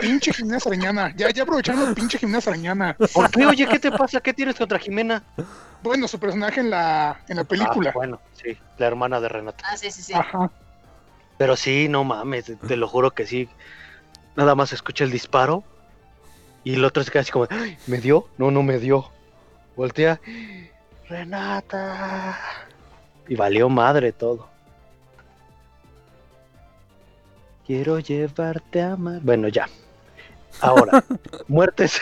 Pinche 0.01 0.33
gimnasia 0.33 0.69
arañana. 0.71 1.13
Ya, 1.15 1.29
ya 1.31 1.43
aprovechando 1.43 1.93
pinche 1.95 2.17
gimnasia 2.17 2.51
arañana. 2.51 2.95
¿Por 3.13 3.29
qué? 3.31 3.45
Oye, 3.45 3.67
¿qué 3.67 3.79
te 3.79 3.91
pasa? 3.91 4.21
¿Qué 4.21 4.33
tienes 4.33 4.55
contra 4.55 4.77
Jimena? 4.79 5.23
Bueno, 5.81 6.07
su 6.07 6.19
personaje 6.19 6.59
en 6.61 6.69
la, 6.69 7.19
en 7.27 7.37
la 7.37 7.43
película. 7.43 7.89
Ah, 7.89 7.93
bueno, 7.95 8.19
sí, 8.41 8.57
la 8.77 8.85
hermana 8.87 9.19
de 9.19 9.29
Renata. 9.29 9.63
Ah, 9.67 9.75
sí, 9.75 9.91
sí, 9.91 10.01
sí. 10.01 10.13
Ajá. 10.13 10.49
Pero 11.37 11.55
sí, 11.57 11.87
no 11.89 12.03
mames, 12.03 12.45
te- 12.45 12.55
te 12.55 12.77
lo 12.77 12.87
juro 12.87 13.11
que 13.11 13.25
sí. 13.25 13.49
Nada 14.35 14.55
más 14.55 14.73
escucha 14.73 15.03
el 15.03 15.11
disparo 15.11 15.63
y 16.63 16.73
el 16.73 16.85
otro 16.85 17.03
se 17.03 17.11
queda 17.11 17.21
así 17.21 17.31
como, 17.31 17.47
"Ay, 17.49 17.77
¿me 17.87 17.99
dio? 17.99 18.27
No, 18.37 18.51
no 18.51 18.63
me 18.63 18.79
dio. 18.79 19.09
Voltea, 19.75 20.19
Renata. 21.09 22.39
Y 23.27 23.35
valió 23.35 23.69
madre 23.69 24.11
todo. 24.11 24.47
Quiero 27.65 27.99
llevarte 27.99 28.81
a 28.81 28.95
mar. 28.95 29.19
Bueno, 29.21 29.47
ya. 29.47 29.67
Ahora, 30.61 31.03
muertes. 31.47 31.99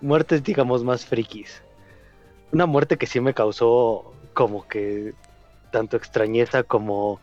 muertes, 0.00 0.42
digamos, 0.42 0.82
más 0.84 1.04
frikis. 1.06 1.62
Una 2.52 2.66
muerte 2.66 2.96
que 2.96 3.06
sí 3.06 3.20
me 3.20 3.34
causó 3.34 4.12
como 4.34 4.66
que 4.68 5.14
tanto 5.70 5.96
extrañeza 5.96 6.62
como 6.62 7.20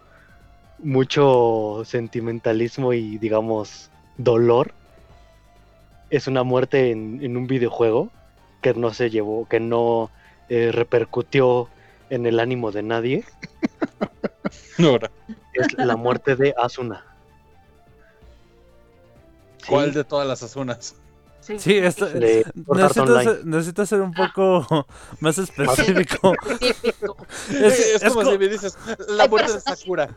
mucho 0.80 1.84
sentimentalismo 1.86 2.94
y 2.94 3.18
digamos 3.18 3.90
dolor. 4.18 4.74
Es 6.10 6.28
una 6.28 6.44
muerte 6.44 6.92
en, 6.92 7.20
en 7.24 7.38
un 7.38 7.48
videojuego 7.48 8.12
que 8.62 8.74
no 8.74 8.94
se 8.94 9.10
llevó, 9.10 9.48
que 9.48 9.60
no 9.60 10.12
eh, 10.50 10.72
repercutió 10.72 11.70
en 12.10 12.26
el 12.26 12.40
ánimo 12.40 12.72
de 12.72 12.84
nadie. 12.84 13.26
Ahora, 14.80 15.10
Es 15.54 15.74
la 15.78 15.96
muerte 15.96 16.36
de 16.36 16.54
Asuna. 16.58 17.04
Sí, 19.58 19.68
¿Cuál 19.70 19.94
de 19.94 20.04
todas 20.04 20.28
las 20.28 20.44
azunas? 20.44 20.96
Sí, 21.40 21.78
esto, 21.78 22.08
necesito, 22.10 23.22
ser, 23.22 23.46
necesito 23.46 23.86
ser 23.86 24.02
un 24.02 24.14
poco 24.14 24.86
más 25.20 25.38
específico. 25.38 26.34
Es- 26.60 26.82
Es, 27.52 27.96
es 27.96 28.04
como 28.04 28.22
co- 28.24 28.32
si 28.32 28.38
me 28.38 28.48
dices, 28.48 28.78
la 29.10 29.28
muerte 29.28 29.52
de 29.54 29.60
Sakura. 29.60 30.10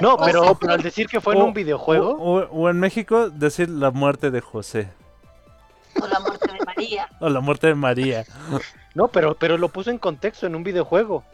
No, 0.00 0.16
pero, 0.24 0.54
pero 0.56 0.74
al 0.74 0.82
decir 0.82 1.06
que 1.08 1.20
fue 1.20 1.34
en 1.34 1.42
un 1.42 1.52
videojuego, 1.54 2.10
O, 2.12 2.40
o- 2.40 2.48
o 2.50 2.68
en 2.70 2.78
México 2.78 3.30
decir 3.30 3.68
la 3.68 3.90
muerte 3.90 4.30
de 4.30 4.40
José. 4.40 4.88
O 6.00 6.06
la 6.06 6.20
muerte 6.20 6.52
de 6.52 6.64
María. 6.64 7.08
O 7.20 7.28
la 7.28 7.40
muerte 7.40 7.66
de 7.68 7.74
María. 7.74 8.24
no, 8.94 9.08
pero, 9.08 9.34
pero 9.34 9.58
lo 9.58 9.68
puso 9.68 9.90
en 9.90 9.98
contexto 9.98 10.46
en 10.46 10.54
un 10.56 10.62
videojuego. 10.64 11.24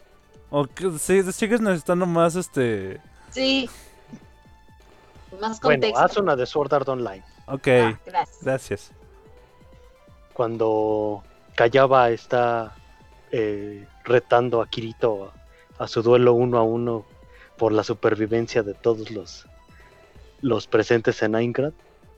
O 0.51 0.65
que 0.65 0.91
sí, 0.99 1.21
sigues 1.31 1.61
necesitando 1.61 2.05
más 2.05 2.35
este. 2.35 2.99
Sí. 3.29 3.69
Más 5.39 5.59
Bueno, 5.61 5.81
contexto. 5.81 5.99
Asuna 6.05 6.35
de 6.35 6.45
Sword 6.45 6.73
Art 6.73 6.89
Online. 6.89 7.23
Ok, 7.45 7.67
Ah, 7.67 7.99
gracias. 8.05 8.37
gracias. 8.41 8.91
Cuando 10.33 11.23
Kayaba 11.55 12.09
está 12.09 12.73
eh, 13.31 13.87
retando 14.03 14.61
a 14.61 14.67
Kirito 14.67 15.31
a, 15.77 15.83
a 15.83 15.87
su 15.87 16.01
duelo 16.01 16.33
uno 16.33 16.57
a 16.57 16.63
uno 16.63 17.05
por 17.59 17.71
la 17.73 17.83
supervivencia 17.83 18.63
de 18.63 18.73
todos 18.73 19.11
los, 19.11 19.45
los 20.41 20.65
presentes 20.65 21.21
en 21.21 21.35
Aincrad. 21.35 21.73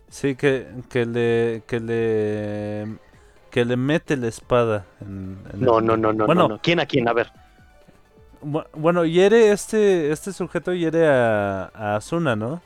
Sí, 0.09 0.35
que, 0.35 0.67
que 0.89 1.05
le. 1.05 1.63
que 1.67 1.79
le. 1.81 2.97
que 3.49 3.65
le 3.65 3.75
mete 3.75 4.15
la 4.15 4.27
espada. 4.27 4.85
En, 5.01 5.37
en 5.53 5.61
No, 5.61 5.79
el- 5.79 5.85
no, 5.85 5.97
no, 5.97 6.13
no, 6.13 6.25
Bueno, 6.25 6.43
no, 6.43 6.47
no. 6.55 6.59
¿Quién 6.61 6.79
a 6.79 6.85
quién? 6.85 7.07
A 7.09 7.13
ver. 7.13 7.31
Bu- 8.43 8.65
Bueno, 8.73 9.03
hiere 9.05 9.51
este, 9.51 10.11
este 10.11 10.31
sujeto 10.33 10.73
hiere 10.73 11.07
a, 11.07 11.71
a 11.73 11.95
Asuna, 11.97 12.35
¿no? 12.35 12.61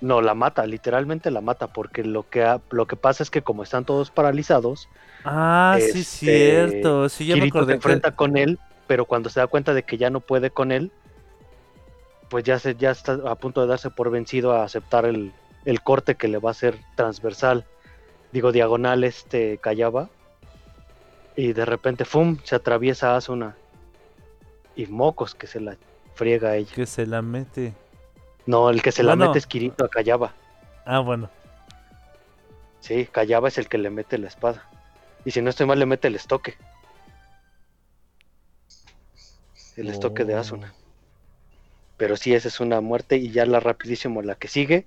No, 0.00 0.20
la 0.20 0.34
mata, 0.34 0.66
literalmente 0.66 1.30
la 1.30 1.40
mata, 1.40 1.68
porque 1.68 2.04
lo 2.04 2.28
que, 2.28 2.42
ha- 2.44 2.60
lo 2.70 2.86
que 2.86 2.96
pasa 2.96 3.22
es 3.22 3.30
que 3.30 3.42
como 3.42 3.62
están 3.62 3.84
todos 3.84 4.10
paralizados, 4.10 4.88
Ah, 5.26 5.78
sí, 5.80 6.00
Este, 6.00 6.04
cierto. 6.04 7.08
Sí, 7.08 7.24
ya 7.26 7.34
me 7.36 7.40
Kirito 7.42 7.58
se 7.58 7.58
acordé. 7.60 7.72
que- 7.72 7.76
enfrenta 7.76 8.10
con 8.14 8.36
él, 8.36 8.58
pero 8.86 9.06
cuando 9.06 9.30
se 9.30 9.40
da 9.40 9.46
cuenta 9.46 9.72
de 9.72 9.82
que 9.82 9.96
ya 9.96 10.10
no 10.10 10.20
puede 10.20 10.50
con 10.50 10.70
él, 10.72 10.92
pues 12.28 12.44
ya, 12.44 12.58
se, 12.58 12.74
ya 12.74 12.90
está 12.90 13.18
a 13.26 13.34
punto 13.34 13.60
de 13.60 13.66
darse 13.66 13.90
por 13.90 14.10
vencido 14.10 14.52
a 14.52 14.64
aceptar 14.64 15.04
el, 15.04 15.32
el 15.64 15.82
corte 15.82 16.14
que 16.14 16.28
le 16.28 16.38
va 16.38 16.50
a 16.50 16.52
hacer 16.52 16.78
transversal, 16.94 17.64
digo 18.32 18.52
diagonal 18.52 19.04
este 19.04 19.58
Kayaba, 19.58 20.08
y 21.36 21.52
de 21.52 21.64
repente, 21.64 22.04
¡fum!, 22.04 22.38
se 22.44 22.54
atraviesa 22.54 23.16
Asuna. 23.16 23.56
Y 24.76 24.86
mocos 24.86 25.34
que 25.34 25.46
se 25.46 25.60
la 25.60 25.76
friega 26.14 26.50
a 26.50 26.56
ella. 26.56 26.72
Que 26.74 26.86
se 26.86 27.06
la 27.06 27.22
mete. 27.22 27.74
No, 28.46 28.70
el 28.70 28.82
que 28.82 28.92
se 28.92 29.02
la 29.02 29.16
mete 29.16 29.38
es 29.38 29.46
Kirito 29.46 29.84
a 29.84 29.88
Kayaba. 29.88 30.32
Ah, 30.84 31.00
bueno. 31.00 31.30
Sí, 32.80 33.06
Kayaba 33.06 33.48
es 33.48 33.58
el 33.58 33.68
que 33.68 33.78
le 33.78 33.90
mete 33.90 34.18
la 34.18 34.28
espada. 34.28 34.68
Y 35.24 35.30
si 35.30 35.40
no 35.40 35.50
estoy 35.50 35.66
mal, 35.66 35.78
le 35.78 35.86
mete 35.86 36.08
el 36.08 36.16
estoque. 36.16 36.56
El 39.76 39.88
estoque 39.88 40.24
de 40.24 40.34
Oh. 40.34 40.40
Asuna. 40.40 40.74
Pero 41.96 42.16
sí, 42.16 42.34
esa 42.34 42.48
es 42.48 42.60
una 42.60 42.80
muerte. 42.80 43.16
Y 43.16 43.30
ya 43.30 43.46
la 43.46 43.60
rapidísimo, 43.60 44.22
la 44.22 44.34
que 44.34 44.48
sigue, 44.48 44.86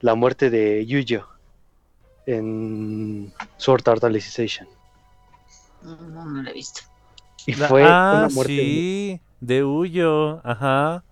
la 0.00 0.14
muerte 0.14 0.50
de 0.50 0.84
Yuyo 0.86 1.28
en 2.26 3.32
Sword 3.56 3.88
Art 3.88 4.04
Alicization. 4.04 4.68
No, 5.82 5.96
no 5.96 6.42
lo 6.42 6.50
he 6.50 6.52
visto. 6.52 6.82
Y 7.46 7.54
La- 7.54 7.68
fue 7.68 7.84
ah, 7.84 8.14
una 8.18 8.28
muerte 8.34 8.56
sí. 8.56 9.20
De 9.40 9.64
Huyo. 9.64 10.40
Ajá. 10.44 11.04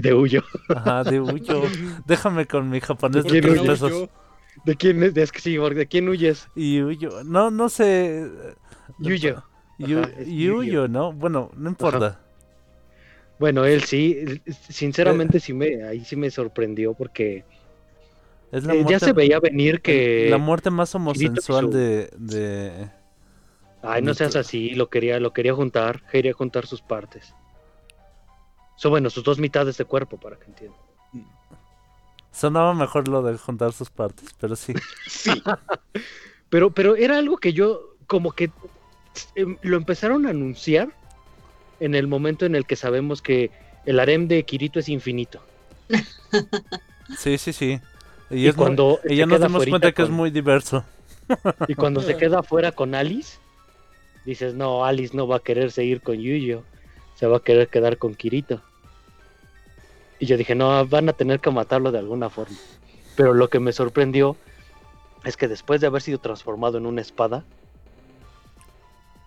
de 0.00 0.10
Yuyo. 0.10 0.42
Ajá, 0.74 1.04
de 1.04 1.20
Huyo. 1.20 1.62
Déjame 2.06 2.46
con 2.46 2.70
mi 2.70 2.80
japonés 2.80 3.24
de 3.24 3.30
¿Quién 3.30 3.42
tres 3.42 3.60
pesos. 3.60 4.08
¿De 4.64 4.76
quién 4.76 5.02
es? 5.02 5.16
Es 5.16 5.32
que 5.32 5.40
sí, 5.40 5.58
porque 5.58 5.80
¿de 5.80 5.86
quién 5.86 6.08
huyes? 6.08 6.48
Y 6.54 6.80
Huyo. 6.82 7.24
No, 7.24 7.50
no 7.50 7.68
sé. 7.68 8.30
Yuyo. 8.98 9.42
Yuyo, 9.78 10.88
¿no? 10.88 11.12
Bueno, 11.12 11.50
no 11.56 11.68
importa. 11.70 12.20
Bueno, 13.42 13.64
él 13.64 13.82
sí, 13.82 14.40
sinceramente 14.70 15.40
sí 15.40 15.52
me, 15.52 15.82
ahí 15.82 16.04
sí 16.04 16.14
me 16.14 16.30
sorprendió 16.30 16.94
porque 16.94 17.44
Es 18.52 18.62
la 18.62 18.72
eh, 18.72 18.76
ya 18.76 18.84
muerte, 18.84 19.06
se 19.06 19.12
veía 19.12 19.40
venir 19.40 19.82
que... 19.82 20.28
la 20.30 20.38
muerte 20.38 20.70
más 20.70 20.94
homosensual 20.94 21.68
de, 21.72 22.08
de... 22.16 22.88
Ay, 23.82 24.00
no 24.00 24.14
seas 24.14 24.36
así, 24.36 24.76
lo 24.76 24.88
quería, 24.90 25.18
lo 25.18 25.32
quería 25.32 25.54
juntar, 25.54 26.06
quería 26.06 26.32
juntar 26.32 26.68
sus 26.68 26.82
partes. 26.82 27.34
Son 28.76 28.92
bueno, 28.92 29.10
sus 29.10 29.24
dos 29.24 29.40
mitades 29.40 29.76
de 29.76 29.86
cuerpo, 29.86 30.18
para 30.18 30.36
que 30.36 30.44
entiendan. 30.44 30.78
Sonaba 32.30 32.74
mejor 32.74 33.08
lo 33.08 33.22
de 33.22 33.36
juntar 33.38 33.72
sus 33.72 33.90
partes, 33.90 34.28
pero 34.38 34.54
sí. 34.54 34.72
Sí, 35.08 35.32
Pero, 36.48 36.70
pero 36.70 36.94
era 36.94 37.18
algo 37.18 37.38
que 37.38 37.52
yo, 37.52 37.96
como 38.06 38.30
que 38.30 38.52
em, 39.34 39.56
lo 39.62 39.78
empezaron 39.78 40.26
a 40.26 40.30
anunciar 40.30 41.01
en 41.84 41.94
el 41.94 42.06
momento 42.06 42.46
en 42.46 42.54
el 42.54 42.64
que 42.66 42.76
sabemos 42.76 43.20
que 43.22 43.50
el 43.84 43.98
harem 44.00 44.28
de 44.28 44.44
Kirito 44.44 44.78
es 44.78 44.88
infinito. 44.88 45.40
Sí, 47.18 47.38
sí, 47.38 47.52
sí. 47.52 47.80
Y, 48.30 48.36
Y, 48.44 48.48
es 48.48 48.56
muy- 48.56 48.64
cuando 48.64 49.00
nos 49.04 49.52
fuerita 49.52 49.70
cuenta 49.70 49.92
que 49.92 50.02
es 50.02 50.10
muy 50.10 50.30
diverso. 50.30 50.84
Y 51.68 51.74
cuando 51.74 52.00
se 52.02 52.16
queda 52.16 52.40
afuera 52.40 52.72
con 52.72 52.94
Alice, 52.94 53.38
dices, 54.24 54.54
no, 54.54 54.84
Alice 54.84 55.16
no 55.16 55.26
va 55.26 55.36
a 55.36 55.40
querer 55.40 55.70
seguir 55.70 56.00
con 56.02 56.16
Yuyo, 56.16 56.62
se 57.14 57.26
va 57.26 57.38
a 57.38 57.40
querer 57.40 57.68
quedar 57.68 57.96
con 57.96 58.14
Kirito. 58.14 58.60
Y 60.18 60.26
yo 60.26 60.36
dije, 60.36 60.54
no, 60.54 60.86
van 60.86 61.08
a 61.08 61.12
tener 61.14 61.40
que 61.40 61.50
matarlo 61.50 61.90
de 61.90 61.98
alguna 61.98 62.28
forma. 62.30 62.56
Pero 63.16 63.34
lo 63.34 63.48
que 63.48 63.60
me 63.60 63.72
sorprendió 63.72 64.36
es 65.24 65.36
que 65.36 65.48
después 65.48 65.80
de 65.80 65.86
haber 65.88 66.02
sido 66.02 66.18
transformado 66.18 66.78
en 66.78 66.86
una 66.86 67.00
espada, 67.00 67.44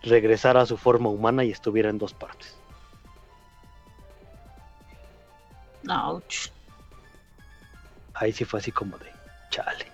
regresara 0.05 0.61
a 0.61 0.65
su 0.65 0.77
forma 0.77 1.09
humana 1.09 1.43
y 1.43 1.51
estuviera 1.51 1.89
en 1.89 1.97
dos 1.97 2.13
partes. 2.13 2.55
Ouch. 5.89 6.49
Ahí 8.13 8.31
sí 8.31 8.45
fue 8.45 8.59
así 8.59 8.71
como 8.71 8.97
de, 8.97 9.11
chale. 9.49 9.85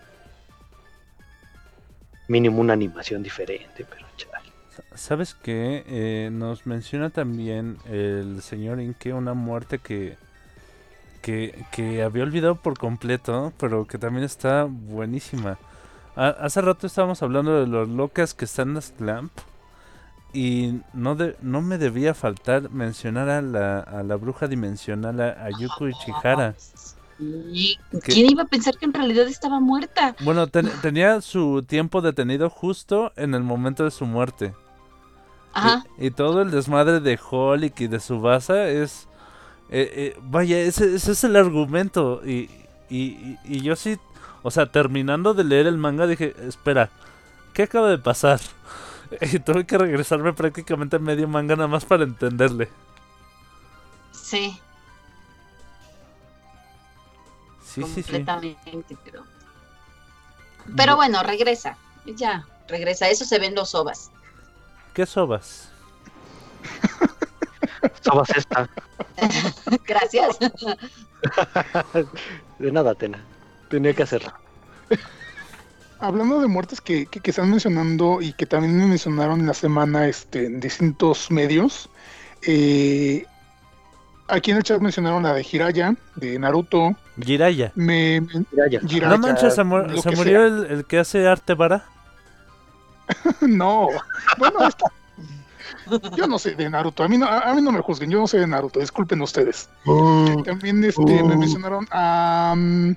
Mínimo 2.28 2.62
una 2.62 2.74
animación 2.74 3.24
diferente, 3.24 3.86
pero 3.90 4.06
chale. 4.16 4.50
¿Sabes 4.96 5.34
qué? 5.36 5.84
Eh, 5.88 6.30
nos 6.32 6.66
menciona 6.66 7.10
también 7.10 7.78
el 7.86 8.42
señor 8.42 8.80
Inke 8.80 9.12
una 9.14 9.34
muerte 9.34 9.80
que, 9.80 10.18
que, 11.22 11.66
que 11.72 12.04
había 12.04 12.24
olvidado 12.24 12.56
por 12.56 12.78
completo, 12.78 13.52
pero 13.58 13.86
que 13.86 13.98
también 13.98 14.24
está 14.24 14.66
buenísima. 14.70 15.58
Ha- 16.16 16.30
hace 16.30 16.62
rato 16.62 16.88
estábamos 16.88 17.22
hablando 17.22 17.60
de 17.60 17.68
los 17.68 17.90
locas 17.90 18.34
que 18.34 18.46
están 18.46 18.70
en 18.70 18.76
las 18.76 18.92
Clamp 18.92 19.32
y 20.34 20.80
no, 20.94 21.16
de- 21.16 21.36
no 21.42 21.62
me 21.62 21.78
debía 21.78 22.14
faltar 22.14 22.70
mencionar 22.72 23.30
a 23.30 23.42
la, 23.42 23.80
a 23.80 24.04
la 24.04 24.16
bruja 24.16 24.48
dimensional, 24.48 25.20
a, 25.22 25.46
a 25.46 25.50
Yuko 25.60 25.88
Ichihara. 25.88 26.56
¿Y 27.20 27.78
¿Qué? 27.92 28.00
quién 28.14 28.32
iba 28.32 28.44
a 28.44 28.48
pensar 28.48 28.78
que 28.78 28.86
en 28.86 28.94
realidad 28.94 29.28
estaba 29.28 29.60
muerta? 29.60 30.16
Bueno, 30.22 30.48
ten- 30.48 30.72
tenía 30.82 31.22
su 31.22 31.64
tiempo 31.68 32.02
detenido 32.02 32.50
justo 32.50 33.12
en 33.16 33.36
el 33.36 33.44
momento 33.44 33.84
de 33.84 33.92
su 33.92 34.06
muerte. 34.06 34.54
Ajá. 35.54 35.84
Y, 36.00 36.08
y 36.08 36.12
todo 36.12 36.42
el 36.42 36.50
desmadre 36.52 37.00
de 37.00 37.20
Holic 37.30 37.80
y 37.82 37.88
de 37.88 38.00
Subasa 38.00 38.70
es. 38.70 39.08
eh, 39.70 39.92
eh, 40.16 40.20
vaya, 40.24 40.58
ese, 40.60 40.96
ese 40.96 41.12
es 41.12 41.24
el 41.24 41.36
argumento. 41.36 42.22
Y, 42.26 42.50
y- 42.90 43.38
y 43.44 43.62
yo 43.62 43.76
sí. 43.76 43.98
O 44.44 44.50
sea, 44.50 44.72
terminando 44.72 45.34
de 45.36 45.44
leer 45.44 45.68
el 45.68 45.78
manga 45.78 46.08
dije: 46.08 46.34
Espera, 46.48 46.90
¿qué 47.54 47.64
acaba 47.64 47.90
de 47.90 48.00
pasar? 48.00 48.40
Y 49.22 49.40
tuve 49.40 49.66
que 49.66 49.78
regresarme 49.78 50.34
prácticamente 50.34 50.96
a 50.96 51.00
medio 51.00 51.28
manga 51.28 51.56
nada 51.56 51.68
más 51.68 51.86
para 51.86 52.04
entenderle. 52.04 52.70
Sí, 54.12 54.60
Sí, 57.64 57.84
sí, 57.84 58.04
sí. 58.04 58.04
completamente, 58.04 58.98
pero. 59.04 59.24
Pero 60.76 60.96
bueno, 60.98 61.24
regresa. 61.24 61.78
Ya, 62.06 62.46
regresa. 62.68 63.08
Eso 63.10 63.24
se 63.24 63.40
ven 63.40 63.56
los 63.56 63.74
ovas. 63.76 64.12
¿Qué 64.94 65.06
sobas? 65.06 65.70
Sobas 68.02 68.30
esta. 68.36 68.70
Gracias. 69.86 70.38
De 72.60 72.72
nada, 72.72 72.94
Tena. 72.96 73.24
Tenía 73.70 73.94
que 73.94 74.04
hacerlo. 74.04 74.34
Hablando 76.02 76.42
de 76.42 76.48
muertes 76.48 76.82
que, 76.82 77.06
que, 77.06 77.20
que 77.20 77.30
están 77.32 77.50
mencionando 77.50 78.22
y 78.22 78.34
que 78.34 78.46
también 78.46 78.78
me 78.78 78.86
mencionaron 78.88 79.40
en 79.40 79.48
la 79.48 79.54
semana 79.54 80.08
este, 80.08 80.46
en 80.46 80.60
distintos 80.60 81.32
medios, 81.32 81.90
eh, 82.48 83.26
aquí 84.28 84.52
en 84.52 84.58
el 84.58 84.64
chat 84.64 84.80
mencionaron 84.82 85.24
la 85.24 85.34
de 85.34 85.46
Hiraya, 85.50 85.96
de 86.16 86.40
Naruto, 86.40 86.96
Jiraya. 87.20 87.72
me, 87.76 88.22
me- 88.22 88.46
Mira 88.52 88.68
ya. 88.70 88.80
Jiraiya, 88.82 89.18
No 89.18 89.18
manches, 89.28 89.56
se, 89.56 89.64
mu- 89.64 89.84
murió 90.16 90.46
el, 90.46 90.66
el 90.72 90.86
que 90.86 91.00
hace 91.00 91.28
arte 91.28 91.54
vara. 91.54 91.86
No, 93.42 93.88
bueno, 94.38 94.68
esto- 94.68 94.86
yo 96.16 96.28
no 96.28 96.40
sé 96.40 96.56
de 96.56 96.70
Naruto, 96.70 97.04
a 97.04 97.08
mí 97.08 97.18
no, 97.18 97.26
a, 97.26 97.40
a 97.40 97.54
mí 97.54 97.62
no 97.62 97.72
me 97.72 97.82
juzguen, 97.82 98.10
yo 98.10 98.20
no 98.20 98.28
sé 98.28 98.40
de 98.40 98.48
Naruto, 98.48 98.80
disculpen 98.80 99.22
ustedes. 99.22 99.68
También 100.46 100.84
este, 100.84 101.02
me 101.24 101.36
Uh. 101.36 101.40
mencionaron 101.40 101.88
a, 101.92 102.54
mm, 102.56 102.96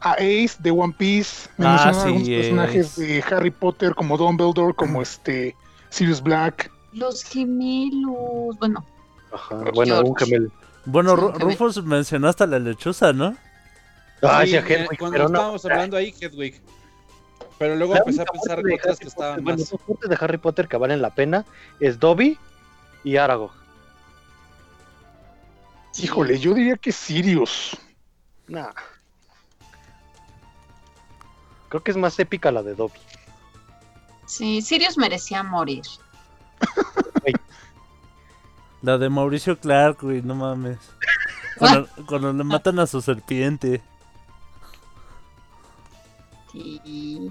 a 0.00 0.12
Ace 0.12 0.56
de 0.60 0.70
One 0.70 0.94
Piece, 0.96 1.48
me 1.56 1.66
Ah, 1.66 1.70
mencionaron 1.86 2.24
sí, 2.24 2.34
algunos 2.34 2.68
personajes 2.68 2.96
de 2.96 3.24
Harry 3.36 3.50
Potter 3.50 3.94
como 3.94 4.16
Dumbledore, 4.16 4.74
como 4.74 5.02
este 5.02 5.56
Sirius 5.90 6.22
Black. 6.22 6.70
Los 6.92 7.22
gemelos. 7.24 8.56
Bueno, 8.58 8.84
Ajá. 9.32 9.56
Bueno, 9.74 9.94
George. 9.96 10.10
un 10.10 10.16
gemelo. 10.16 10.50
Bueno, 10.84 11.16
Sí, 11.16 11.38
Rufus 11.40 11.84
mencionó 11.84 12.28
hasta 12.28 12.46
la 12.46 12.58
lechuza, 12.58 13.12
¿no? 13.12 13.36
Ah, 14.22 14.44
Sí, 14.46 14.56
a 14.56 14.60
eh, 14.60 14.64
Hedwig, 14.66 14.98
cuando 14.98 15.12
pero 15.16 15.28
no. 15.28 15.34
estábamos 15.38 15.64
hablando 15.66 15.96
ahí, 15.96 16.14
Hedwig. 16.18 16.60
Pero 17.58 17.74
luego 17.76 17.92
La 17.94 18.00
empecé 18.00 18.22
a 18.22 18.24
pensar 18.24 18.60
en 18.60 18.72
otras 18.72 18.98
que 18.98 19.08
estaban 19.08 19.42
bueno, 19.44 19.58
más. 19.58 19.74
muertes 19.86 20.08
de 20.10 20.16
Harry 20.20 20.38
Potter 20.38 20.68
que 20.68 20.76
valen 20.76 21.02
la 21.02 21.10
pena 21.14 21.44
es 21.80 21.98
Dobby 21.98 22.38
y 23.04 23.16
Aragog. 23.16 23.50
Híjole, 26.00 26.38
yo 26.38 26.54
diría 26.54 26.76
que 26.76 26.92
Sirius. 26.92 27.76
Nah. 28.46 28.70
Creo 31.68 31.82
que 31.82 31.90
es 31.90 31.96
más 31.96 32.18
épica 32.18 32.50
la 32.50 32.62
de 32.62 32.74
Dobby. 32.74 32.98
sí, 34.26 34.62
Sirius 34.62 34.96
merecía 34.96 35.42
morir. 35.42 35.84
La 38.80 38.96
de 38.96 39.08
Mauricio 39.08 39.58
Clark, 39.58 39.98
güey, 40.02 40.22
no 40.22 40.34
mames. 40.34 40.78
Cuando, 41.58 41.88
cuando 42.06 42.32
le 42.32 42.44
matan 42.44 42.78
a 42.78 42.86
su 42.86 43.00
serpiente. 43.02 43.82
Sí. 46.52 47.28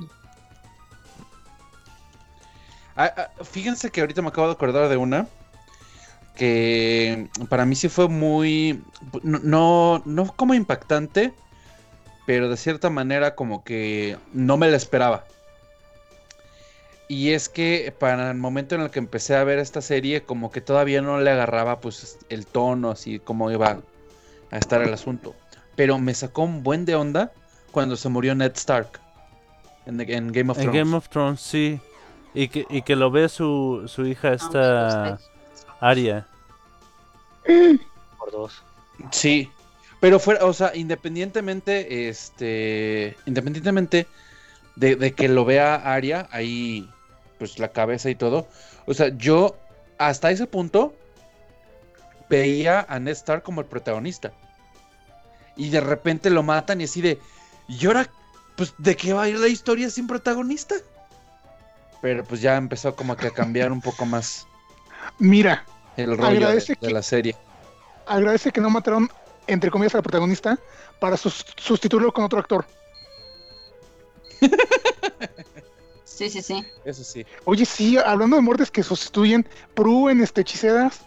Ah, 2.97 3.13
ah, 3.15 3.43
fíjense 3.43 3.89
que 3.89 4.01
ahorita 4.01 4.21
me 4.21 4.27
acabo 4.27 4.47
de 4.47 4.53
acordar 4.53 4.89
de 4.89 4.97
una 4.97 5.27
que 6.35 7.29
para 7.49 7.65
mí 7.65 7.75
sí 7.75 7.89
fue 7.89 8.07
muy, 8.07 8.83
no, 9.23 9.39
no, 9.43 10.01
no 10.05 10.33
como 10.33 10.53
impactante, 10.53 11.33
pero 12.27 12.49
de 12.49 12.57
cierta 12.57 12.89
manera 12.89 13.35
como 13.35 13.63
que 13.63 14.17
no 14.33 14.57
me 14.57 14.69
la 14.69 14.75
esperaba. 14.75 15.23
Y 17.07 17.31
es 17.31 17.47
que 17.47 17.95
para 17.97 18.29
el 18.29 18.37
momento 18.37 18.75
en 18.75 18.81
el 18.81 18.89
que 18.89 18.99
empecé 18.99 19.37
a 19.37 19.45
ver 19.45 19.59
esta 19.59 19.81
serie, 19.81 20.23
como 20.23 20.51
que 20.51 20.59
todavía 20.59 21.01
no 21.01 21.21
le 21.21 21.31
agarraba 21.31 21.79
pues 21.79 22.19
el 22.27 22.45
tono, 22.45 22.91
así 22.91 23.19
como 23.19 23.49
iba 23.49 23.79
a 24.51 24.57
estar 24.57 24.81
el 24.81 24.93
asunto. 24.93 25.35
Pero 25.77 25.99
me 25.99 26.13
sacó 26.13 26.43
un 26.43 26.63
buen 26.63 26.83
de 26.83 26.95
onda 26.95 27.31
cuando 27.71 27.95
se 27.95 28.09
murió 28.09 28.35
Ned 28.35 28.51
Stark 28.55 28.99
en, 29.85 30.01
en 30.01 30.33
Game 30.33 30.51
of 30.51 30.57
En 30.57 30.63
Thrones. 30.65 30.83
Game 30.83 30.97
of 30.97 31.07
Thrones, 31.07 31.39
sí. 31.39 31.79
Y 32.33 32.49
que, 32.49 32.65
y 32.69 32.81
que 32.81 32.97
lo 32.97 33.09
ve 33.09 33.29
su, 33.29 33.83
su 33.87 34.05
hija 34.05 34.33
esta 34.33 35.17
Aria. 35.79 36.27
Por 38.19 38.31
dos. 38.31 38.63
Sí, 39.11 39.49
pero 39.99 40.19
fuera, 40.19 40.45
o 40.45 40.53
sea, 40.53 40.75
independientemente, 40.75 42.07
este, 42.09 43.15
independientemente 43.25 44.07
de, 44.75 44.95
de 44.95 45.13
que 45.13 45.27
lo 45.27 45.43
vea 45.45 45.75
Aria, 45.75 46.27
ahí, 46.31 46.89
pues 47.39 47.57
la 47.59 47.69
cabeza 47.69 48.09
y 48.09 48.15
todo, 48.15 48.47
o 48.85 48.93
sea, 48.93 49.09
yo 49.17 49.57
hasta 49.97 50.29
ese 50.31 50.45
punto 50.47 50.93
veía 52.29 52.85
a 52.89 52.99
Ned 52.99 53.13
Stark 53.13 53.43
como 53.43 53.61
el 53.61 53.67
protagonista. 53.67 54.31
Y 55.55 55.69
de 55.69 55.81
repente 55.81 56.29
lo 56.29 56.43
matan 56.43 56.81
y 56.81 56.83
así 56.83 57.01
de, 57.01 57.19
¿y 57.67 57.85
ahora, 57.87 58.07
pues, 58.55 58.73
de 58.77 58.95
qué 58.95 59.13
va 59.13 59.23
a 59.23 59.29
ir 59.29 59.39
la 59.39 59.47
historia 59.47 59.89
sin 59.89 60.05
protagonista? 60.07 60.75
Pero 62.01 62.23
pues 62.23 62.41
ya 62.41 62.55
empezó 62.57 62.95
como 62.95 63.15
que 63.17 63.27
a 63.27 63.31
cambiar 63.31 63.71
un 63.71 63.81
poco 63.81 64.05
más 64.05 64.45
Mira, 65.17 65.65
el 65.95 66.15
rollo 66.15 66.29
de, 66.29 66.37
Agradece 66.37 66.73
de 66.79 66.87
que- 66.87 66.93
la 66.93 67.01
serie. 67.01 67.35
agradece 68.05 68.51
que 68.51 68.61
no 68.61 68.69
mataron, 68.69 69.09
entre 69.47 69.71
comillas, 69.71 69.95
al 69.95 70.03
protagonista 70.03 70.57
para 70.99 71.17
sus- 71.17 71.45
sustituirlo 71.57 72.11
con 72.13 72.25
otro 72.25 72.39
actor. 72.39 72.65
Sí, 76.03 76.31
sí, 76.31 76.41
sí. 76.41 76.65
Eso 76.83 77.03
sí. 77.03 77.23
Oye, 77.45 77.63
sí, 77.63 77.95
hablando 77.99 78.37
de 78.37 78.41
muertes 78.41 78.71
que 78.71 78.81
sustituyen, 78.81 79.47
Prue 79.75 80.11
en 80.11 80.21
este 80.21 80.41
hechiceras. 80.41 81.01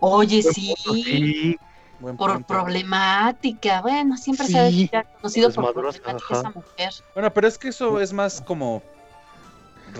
Oye, 0.00 0.42
sí, 0.42 0.74
Sí, 0.82 1.58
Buen 2.00 2.16
por 2.16 2.32
punto. 2.32 2.46
problemática. 2.46 3.82
Bueno, 3.82 4.16
siempre 4.16 4.46
se 4.46 4.90
ha 4.96 5.02
conocido 5.04 5.52
por 5.52 5.74
problemática 5.74 6.16
ajá. 6.16 6.38
esa 6.40 6.50
mujer. 6.50 6.94
Bueno, 7.12 7.34
pero 7.34 7.46
es 7.46 7.58
que 7.58 7.68
eso 7.68 8.00
es 8.00 8.14
más 8.14 8.40
como 8.40 8.82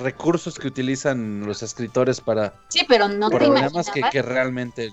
recursos 0.02 0.58
que 0.58 0.68
utilizan 0.68 1.44
los 1.46 1.62
escritores 1.62 2.22
para 2.22 2.54
Sí, 2.68 2.86
pero 2.88 3.08
no 3.08 3.28
te 3.28 3.38
que, 3.92 4.02
que 4.10 4.22
realmente... 4.22 4.90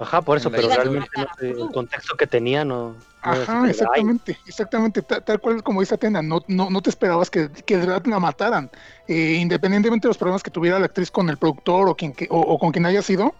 Ajá, 0.00 0.22
por 0.22 0.38
eso, 0.38 0.50
pero 0.50 0.68
realmente 0.68 1.08
no 1.16 1.26
sé, 1.38 1.50
el 1.50 1.68
contexto 1.72 2.16
que 2.16 2.26
tenía 2.26 2.64
no. 2.64 2.94
no 2.94 3.00
Ajá, 3.20 3.46
como 3.46 3.62
de, 3.64 3.68
"Ay, 3.68 3.70
exactamente, 3.70 4.38
exactamente, 4.46 5.02
ta- 5.02 5.20
tal, 5.20 5.38
cual 5.40 5.62
como 5.62 5.80
dice 5.80 5.94
Atena, 5.94 6.22
no, 6.22 6.40
no, 6.48 6.70
no 6.70 6.80
te 6.80 6.88
esperabas 6.88 7.28
que, 7.28 7.50
que 7.50 7.76
de 7.76 7.86
verdad 7.86 8.06
la 8.06 8.18
mataran, 8.18 8.70
Eh, 9.06 9.34
independientemente 9.34 10.06
de 10.06 10.10
los 10.10 10.16
problemas 10.16 10.42
que 10.42 10.50
tuviera 10.50 10.78
la 10.78 10.86
actriz 10.86 11.10
con 11.10 11.28
el 11.28 11.36
productor 11.36 11.88
o, 11.88 11.94
quien, 11.94 12.12
que- 12.12 12.28
o, 12.30 12.38
o 12.40 12.58
con 12.58 12.72
quien 12.72 12.86
haya 12.86 13.02
sido, 13.02 13.34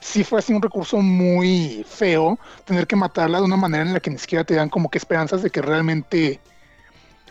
sí 0.00 0.24
fue 0.24 0.38
así 0.38 0.54
un 0.54 0.62
recurso 0.62 0.98
muy 1.02 1.84
feo 1.86 2.38
tener 2.64 2.86
que 2.86 2.96
matarla 2.96 3.38
de 3.38 3.44
una 3.44 3.56
manera 3.58 3.84
en 3.84 3.92
la 3.92 4.00
que 4.00 4.08
ni 4.10 4.16
siquiera 4.18 4.42
te 4.44 4.54
dan 4.54 4.70
como 4.70 4.88
que 4.88 4.96
esperanzas 4.96 5.42
de 5.42 5.50
que 5.50 5.60
realmente, 5.60 6.40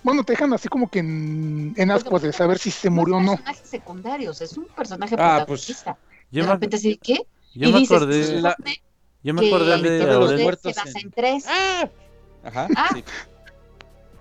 bueno, 0.04 0.24
te 0.24 0.34
dejan 0.34 0.54
así 0.54 0.68
como 0.68 0.92
que 0.92 1.00
en, 1.00 1.74
en 1.76 1.90
ascuas 1.90 2.22
de 2.22 2.32
saber 2.34 2.60
si 2.60 2.70
se 2.70 2.92
murió 2.92 3.16
o 3.16 3.20
es 3.20 3.26
no. 3.26 3.32
personajes 3.32 3.68
secundarios, 3.70 4.42
es 4.42 4.56
un 4.58 4.66
personaje 4.66 5.16
Ah, 5.18 5.44
pues, 5.48 5.66
protagonista. 5.66 5.98
De 6.30 6.42
me, 6.44 6.48
repente 6.54 6.76
así, 6.76 7.00
¿qué? 7.02 7.26
Yo 7.56 7.70
y 7.70 7.74
me 7.74 7.80
dices, 7.80 7.96
acordé, 7.98 8.42
La- 8.42 8.56
yo 9.24 9.34
me 9.34 9.42
que 9.42 9.48
acordé 9.48 9.78
de 9.82 9.90
de 9.90 10.06
los 10.06 10.16
Aurelio, 10.16 10.44
muertos 10.44 10.76
se 10.76 11.00
en- 11.00 11.12
tres. 11.12 11.46
Ajá, 12.44 12.68
Ah. 12.76 12.90
sí. 12.94 13.04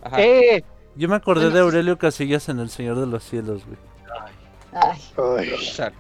Ajá. 0.03 0.23
¡Eh! 0.23 0.65
yo 0.97 1.09
me 1.09 1.17
acordé 1.17 1.43
Bueno, 1.45 1.57
de. 1.57 1.63
Aurelio 1.63 1.99
Casillas 1.99 2.49
en 2.49 2.59
El 2.61 2.71
Señor 2.71 2.99
de 3.01 3.07
los 3.07 3.23
Cielos, 3.25 3.65
güey. 3.67 3.79
Ay, 4.73 5.01
Ay. 5.39 5.53
Chale. 5.75 5.95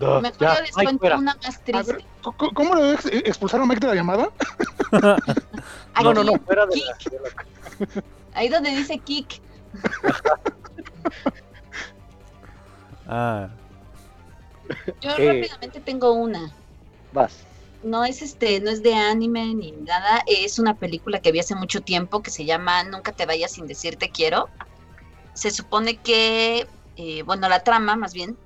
no, 0.00 0.20
mejor 0.20 0.38
ya, 0.40 0.54
yo 0.56 0.62
les 0.62 0.78
ay, 0.78 0.84
cuento 0.84 1.00
fuera. 1.00 1.16
una 1.18 1.34
más 1.36 1.56
A 1.56 1.62
triste. 1.64 1.92
ver, 1.92 2.04
¿cómo- 2.22 2.52
¿Cómo 2.54 2.74
le 2.74 2.92
ex- 2.94 3.06
expulsaron 3.06 3.64
a 3.64 3.68
Mike 3.68 3.80
de 3.86 3.86
la 3.88 3.94
llamada? 3.94 4.30
No, 4.92 6.12
no, 6.14 6.24
no, 6.24 6.32
Aquí, 6.34 6.44
fuera 6.46 6.66
de 6.66 6.76
la. 6.76 6.96
de 7.10 7.18
la- 7.94 8.02
ahí 8.34 8.48
donde 8.48 8.70
dice 8.70 8.98
Kik. 8.98 9.40
Ah, 13.06 13.48
Yo 15.00 15.16
¿Qué? 15.16 15.26
rápidamente 15.32 15.80
tengo 15.80 16.12
una. 16.12 16.50
Vas. 17.12 17.44
No 17.82 18.04
es 18.04 18.20
este, 18.20 18.60
no 18.60 18.70
es 18.70 18.82
de 18.82 18.94
anime 18.94 19.54
ni 19.54 19.72
nada, 19.72 20.22
es 20.26 20.58
una 20.58 20.74
película 20.74 21.20
que 21.20 21.32
vi 21.32 21.40
hace 21.40 21.54
mucho 21.54 21.80
tiempo 21.80 22.22
que 22.22 22.30
se 22.30 22.44
llama 22.44 22.84
Nunca 22.84 23.12
te 23.12 23.24
vayas 23.24 23.52
sin 23.52 23.66
decirte 23.66 24.10
quiero. 24.10 24.48
Se 25.32 25.50
supone 25.50 25.96
que, 25.96 26.66
eh, 26.96 27.22
bueno, 27.22 27.48
la 27.48 27.64
trama 27.64 27.96
más 27.96 28.12
bien 28.12 28.36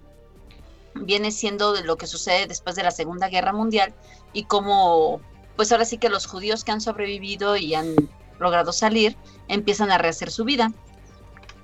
viene 0.94 1.32
siendo 1.32 1.72
de 1.72 1.82
lo 1.82 1.96
que 1.96 2.06
sucede 2.06 2.46
después 2.46 2.76
de 2.76 2.84
la 2.84 2.92
Segunda 2.92 3.28
Guerra 3.28 3.52
Mundial 3.52 3.92
y 4.32 4.44
cómo, 4.44 5.20
pues 5.56 5.72
ahora 5.72 5.84
sí 5.84 5.98
que 5.98 6.08
los 6.08 6.26
judíos 6.26 6.62
que 6.62 6.70
han 6.70 6.80
sobrevivido 6.80 7.56
y 7.56 7.74
han 7.74 7.94
logrado 8.38 8.72
salir 8.72 9.16
empiezan 9.48 9.90
a 9.90 9.98
rehacer 9.98 10.30
su 10.30 10.44
vida. 10.44 10.72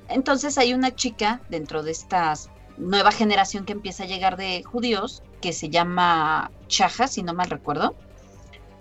Entonces 0.09 0.59
hay 0.59 0.75
una 0.75 0.95
chica 0.95 1.41
dentro 1.49 1.85
de 1.85 1.93
esta 1.93 2.35
nueva 2.81 3.13
generación 3.13 3.65
que 3.65 3.73
empieza 3.73 4.05
a 4.05 4.07
llegar 4.07 4.37
de 4.37 4.63
judíos 4.63 5.23
que 5.41 5.53
se 5.53 5.69
llama 5.69 6.51
Chaja, 6.69 7.09
si 7.09 7.23
no 7.23 7.35
mal 7.35 7.51
recuerdo. 7.51 7.95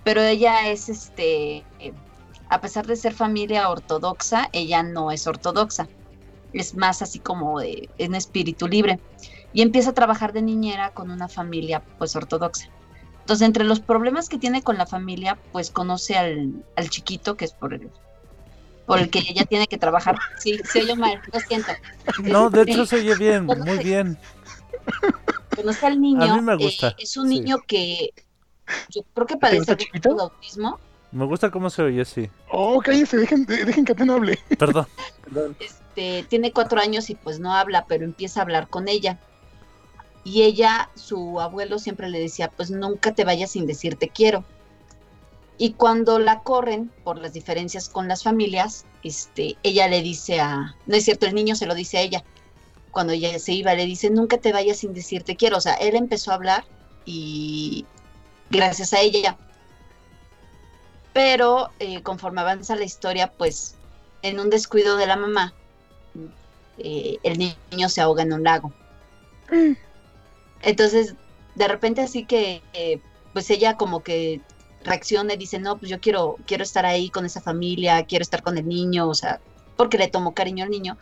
Pero 0.04 0.22
ella 0.22 0.70
es 0.70 0.90
este, 0.90 1.64
a 2.50 2.62
pesar 2.62 2.88
de 2.88 2.96
ser 2.96 3.14
familia 3.14 3.70
ortodoxa, 3.70 4.50
ella 4.54 4.84
no 4.84 5.12
es 5.12 5.28
ortodoxa. 5.28 5.88
Es 6.54 6.76
más 6.76 7.02
así 7.02 7.20
como 7.20 7.60
de 7.60 7.90
en 7.98 8.16
espíritu 8.16 8.68
libre. 8.68 9.00
Y 9.54 9.62
empieza 9.62 9.92
a 9.92 9.94
trabajar 9.94 10.34
de 10.34 10.42
niñera 10.42 10.92
con 10.94 11.12
una 11.12 11.28
familia 11.28 11.84
pues 11.98 12.16
ortodoxa. 12.16 12.70
Entonces, 13.22 13.46
entre 13.46 13.64
los 13.64 13.80
problemas 13.80 14.30
que 14.30 14.40
tiene 14.40 14.64
con 14.64 14.78
la 14.78 14.88
familia, 14.88 15.38
pues 15.52 15.70
conoce 15.70 16.18
al, 16.18 16.66
al 16.76 16.90
chiquito, 16.90 17.38
que 17.38 17.46
es 17.46 17.54
por 17.54 17.76
el, 17.76 17.92
por 18.90 18.98
el 19.00 19.12
que 19.12 19.20
ella 19.20 19.46
tiene 19.46 19.68
que 19.68 19.78
trabajar. 19.78 20.18
Sí, 20.40 20.60
se 20.64 20.82
oye 20.82 20.96
mal, 20.96 21.22
lo 21.32 21.40
siento. 21.40 21.72
no, 22.24 22.50
de 22.50 22.62
Este, 22.62 22.72
hecho 22.72 22.86
se 22.88 22.96
oye 22.96 23.16
bien, 23.16 23.46
muy 23.46 23.78
bien. 23.78 24.18
conoce 25.56 25.86
al 25.86 26.02
niño. 26.02 26.24
A 26.24 26.36
mí 26.36 26.42
me 26.42 26.54
eh, 26.54 26.58
gusta, 26.58 26.96
es 26.98 27.16
un 27.16 27.30
sí. 27.30 27.36
niño 27.36 27.60
que 27.68 28.10
yo 28.90 29.04
creo 29.14 29.28
que 29.28 29.38
padece 29.38 29.76
de 29.76 29.88
autismo. 30.20 30.80
Me 31.12 31.24
gusta 31.26 31.52
cómo 31.52 31.70
se 31.70 31.84
oye, 31.84 32.04
sí. 32.04 32.32
Oh, 32.52 32.80
cállense, 32.82 33.18
dejen, 33.18 33.46
de- 33.46 33.64
dejen 33.64 33.86
que 33.86 33.92
Atena 33.92 34.16
hable. 34.16 34.40
Perdón. 34.58 34.88
Este, 35.60 36.26
tiene 36.28 36.52
cuatro 36.52 36.80
años 36.82 37.12
y 37.12 37.16
pues 37.16 37.40
no 37.40 37.54
habla, 37.54 37.86
pero 37.88 38.06
empieza 38.06 38.40
a 38.40 38.44
hablar 38.44 38.70
con 38.70 38.88
ella. 38.88 39.20
Y 40.24 40.42
ella, 40.42 40.90
su 40.96 41.40
abuelo 41.40 41.78
siempre 41.78 42.10
le 42.10 42.20
decía, 42.20 42.50
pues 42.50 42.72
nunca 42.72 43.14
te 43.14 43.24
vayas 43.24 43.52
sin 43.52 43.68
decirte 43.68 44.10
quiero. 44.10 44.44
Y 45.62 45.74
cuando 45.74 46.20
la 46.20 46.40
corren 46.40 46.90
por 47.04 47.20
las 47.20 47.34
diferencias 47.34 47.90
con 47.90 48.08
las 48.08 48.24
familias, 48.24 48.86
este, 49.04 49.58
ella 49.62 49.90
le 49.90 50.02
dice 50.02 50.40
a, 50.40 50.78
no 50.86 50.96
es 50.96 51.04
cierto, 51.04 51.26
el 51.26 51.36
niño 51.36 51.54
se 51.54 51.66
lo 51.66 51.76
dice 51.76 51.98
a 51.98 52.02
ella. 52.02 52.24
Cuando 52.92 53.12
ella 53.12 53.38
se 53.40 53.52
iba, 53.52 53.76
le 53.76 53.86
dice, 53.86 54.10
nunca 54.10 54.38
te 54.38 54.54
vayas 54.54 54.78
sin 54.78 54.94
decirte 54.94 55.36
quiero. 55.36 55.58
O 55.58 55.62
sea, 55.62 55.74
él 55.74 55.98
empezó 55.98 56.32
a 56.32 56.36
hablar 56.36 56.64
y 57.04 57.86
gracias 58.50 58.94
a 58.94 59.02
ella. 59.02 59.38
Pero 61.12 61.72
eh, 61.80 62.02
conforme 62.04 62.40
avanza 62.40 62.78
la 62.78 62.86
historia, 62.86 63.30
pues 63.30 63.76
en 64.22 64.40
un 64.40 64.50
descuido 64.50 64.96
de 64.96 65.08
la 65.08 65.18
mamá, 65.18 65.54
eh, 66.78 67.18
el 67.24 67.38
niño 67.38 67.90
se 67.90 68.00
ahoga 68.00 68.24
en 68.24 68.32
un 68.32 68.44
lago. 68.46 68.72
Entonces, 70.62 71.16
de 71.56 71.68
repente 71.68 72.00
así 72.00 72.24
que, 72.24 72.62
eh, 72.72 73.02
pues 73.34 73.50
ella 73.50 73.76
como 73.76 74.04
que 74.04 74.40
reacciona 74.84 75.34
y 75.34 75.38
dice, 75.38 75.60
no, 75.60 75.78
pues 75.78 75.90
yo 75.90 76.00
quiero, 76.00 76.38
quiero 76.46 76.64
estar 76.64 76.86
ahí 76.86 77.10
con 77.10 77.26
esa 77.26 77.42
familia, 77.42 78.04
quiero 78.06 78.24
estar 78.24 78.42
con 78.42 78.58
el 78.58 78.68
niño, 78.68 79.08
o 79.08 79.14
sea, 79.14 79.40
porque 79.76 79.98
le 79.98 80.08
tomó 80.08 80.34
cariño 80.34 80.64
al 80.64 80.70
niño. 80.70 80.98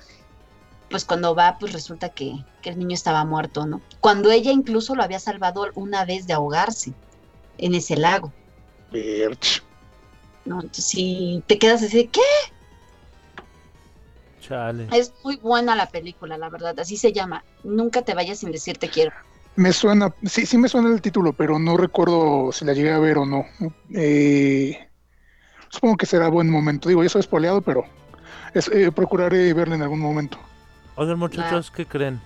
Pues 0.90 1.04
cuando 1.04 1.36
va, 1.36 1.58
pues 1.60 1.74
resulta 1.74 2.10
que, 2.10 2.34
que 2.62 2.70
el 2.70 2.80
niño 2.80 2.94
estaba 2.94 3.26
muerto, 3.26 3.66
¿no? 3.66 3.82
Cuando 4.00 4.32
ella 4.32 4.52
incluso 4.52 4.96
lo 4.96 5.04
había 5.04 5.20
salvado 5.20 5.68
una 5.76 6.06
vez 6.06 6.28
de 6.28 6.34
ahogarse 6.34 6.94
en 7.58 7.76
ese 7.76 7.98
lago, 7.98 8.32
Birch. 8.92 9.64
¿no? 10.46 10.62
Entonces, 10.62 10.86
si 10.86 11.44
te 11.48 11.60
quedas 11.60 11.84
así, 11.84 11.98
de, 11.98 12.08
¿qué? 12.08 12.22
Chale. 14.42 14.88
Es 14.94 15.14
muy 15.24 15.36
buena 15.38 15.76
la 15.76 15.90
película, 15.90 16.38
la 16.38 16.50
verdad, 16.50 16.80
así 16.80 16.96
se 16.96 17.12
llama. 17.12 17.44
Nunca 17.64 18.02
te 18.02 18.14
vayas 18.14 18.40
sin 18.40 18.52
decirte 18.52 18.90
quiero. 18.90 19.12
Me 19.58 19.74
suena, 19.74 20.14
sí, 20.24 20.46
sí 20.46 20.58
me 20.58 20.70
suena 20.70 20.90
el 20.90 21.02
título, 21.02 21.34
pero 21.34 21.58
no 21.58 21.78
recuerdo 21.78 22.52
si 22.52 22.64
la 22.64 22.74
llegué 22.74 22.92
a 22.94 23.00
ver 23.00 23.18
o 23.18 23.26
no. 23.26 23.44
Eh, 23.94 24.88
supongo 25.70 25.98
que 25.98 26.06
será 26.06 26.30
buen 26.30 26.50
momento. 26.50 26.88
Digo, 26.90 27.02
ya 27.04 27.10
soy 27.10 27.22
espoleado, 27.22 27.62
pero 27.62 27.84
es- 28.54 28.68
eh, 28.70 28.92
procuraré 28.92 29.52
verla 29.54 29.74
en 29.76 29.82
algún 29.82 30.00
momento. 30.00 30.38
Oigan, 30.96 31.18
muchachos, 31.18 31.72
¿qué 31.72 31.86
creen? 31.86 32.22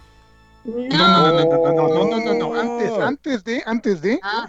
No, 0.66 1.08
no, 1.08 1.32
no, 1.32 1.32
no, 1.32 1.46
no, 1.46 1.72
no, 1.74 1.88
no, 1.90 2.06
no, 2.06 2.20
no, 2.20 2.34
no. 2.36 2.54
Antes, 2.54 2.92
antes 3.00 3.44
de, 3.46 3.64
antes 3.66 4.02
de, 4.02 4.20
Ah, 4.22 4.48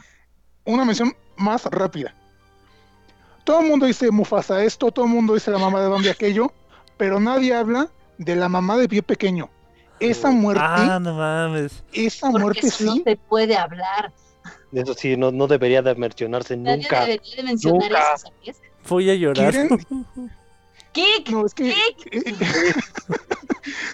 una 0.64 0.84
mención 0.84 1.14
más 1.36 1.64
rápida. 1.66 2.14
Todo 3.44 3.60
el 3.60 3.68
mundo 3.68 3.86
dice 3.86 4.10
Mufasa 4.10 4.62
esto, 4.62 4.90
todo 4.90 5.04
el 5.06 5.10
mundo 5.12 5.34
dice 5.34 5.50
la 5.52 5.58
mamá 5.58 5.80
de 5.80 5.88
Bambi 5.88 6.08
aquello, 6.08 6.52
pero 6.96 7.18
nadie 7.20 7.54
habla 7.54 7.88
de 8.18 8.36
la 8.36 8.48
mamá 8.48 8.76
de 8.76 8.88
pie 8.88 9.02
pequeño. 9.02 9.48
Esa 10.10 10.30
muerte, 10.30 10.62
Ah, 10.64 10.98
no 11.00 11.14
mames. 11.14 11.82
esa 11.92 12.26
porque 12.30 12.42
muerte 12.42 12.66
eso 12.66 12.84
no 12.84 12.92
sí, 12.94 13.02
se 13.04 13.16
puede 13.16 13.56
hablar. 13.56 14.12
Eso 14.72 14.94
sí, 14.94 15.16
no, 15.16 15.30
no 15.30 15.46
debería 15.46 15.82
de 15.82 15.94
mencionarse 15.94 16.56
Nadie 16.56 16.78
nunca. 16.82 17.00
debería 17.00 17.36
de 17.36 17.42
mencionar 17.42 17.90
nunca. 17.90 18.14
eso, 18.14 18.26
¿sabes? 18.44 18.60
Voy 18.88 19.10
a 19.10 19.14
llorar. 19.14 19.54
Kik, 20.92 21.30
No, 21.30 21.46
es 21.46 21.54
que. 21.54 21.74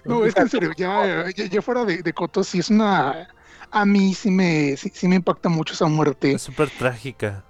no, 0.05 0.25
es 0.25 0.35
que 0.35 0.41
en 0.41 0.49
serio, 0.49 0.73
ya, 0.77 1.27
ya, 1.37 1.45
ya 1.47 1.63
fuera 1.63 1.85
de, 1.85 2.03
de 2.03 2.13
Coto, 2.13 2.43
sí 2.43 2.59
es 2.61 2.71
una. 2.71 3.29
A 3.71 3.85
mí 3.85 4.15
sí 4.15 4.31
me, 4.31 4.77
sí, 4.77 4.91
sí 4.95 5.07
me 5.09 5.17
impacta 5.17 5.49
mucho 5.49 5.75
esa 5.75 5.87
muerte. 5.87 6.33
Es 6.33 6.43
súper 6.43 6.71
trágica. 6.71 7.45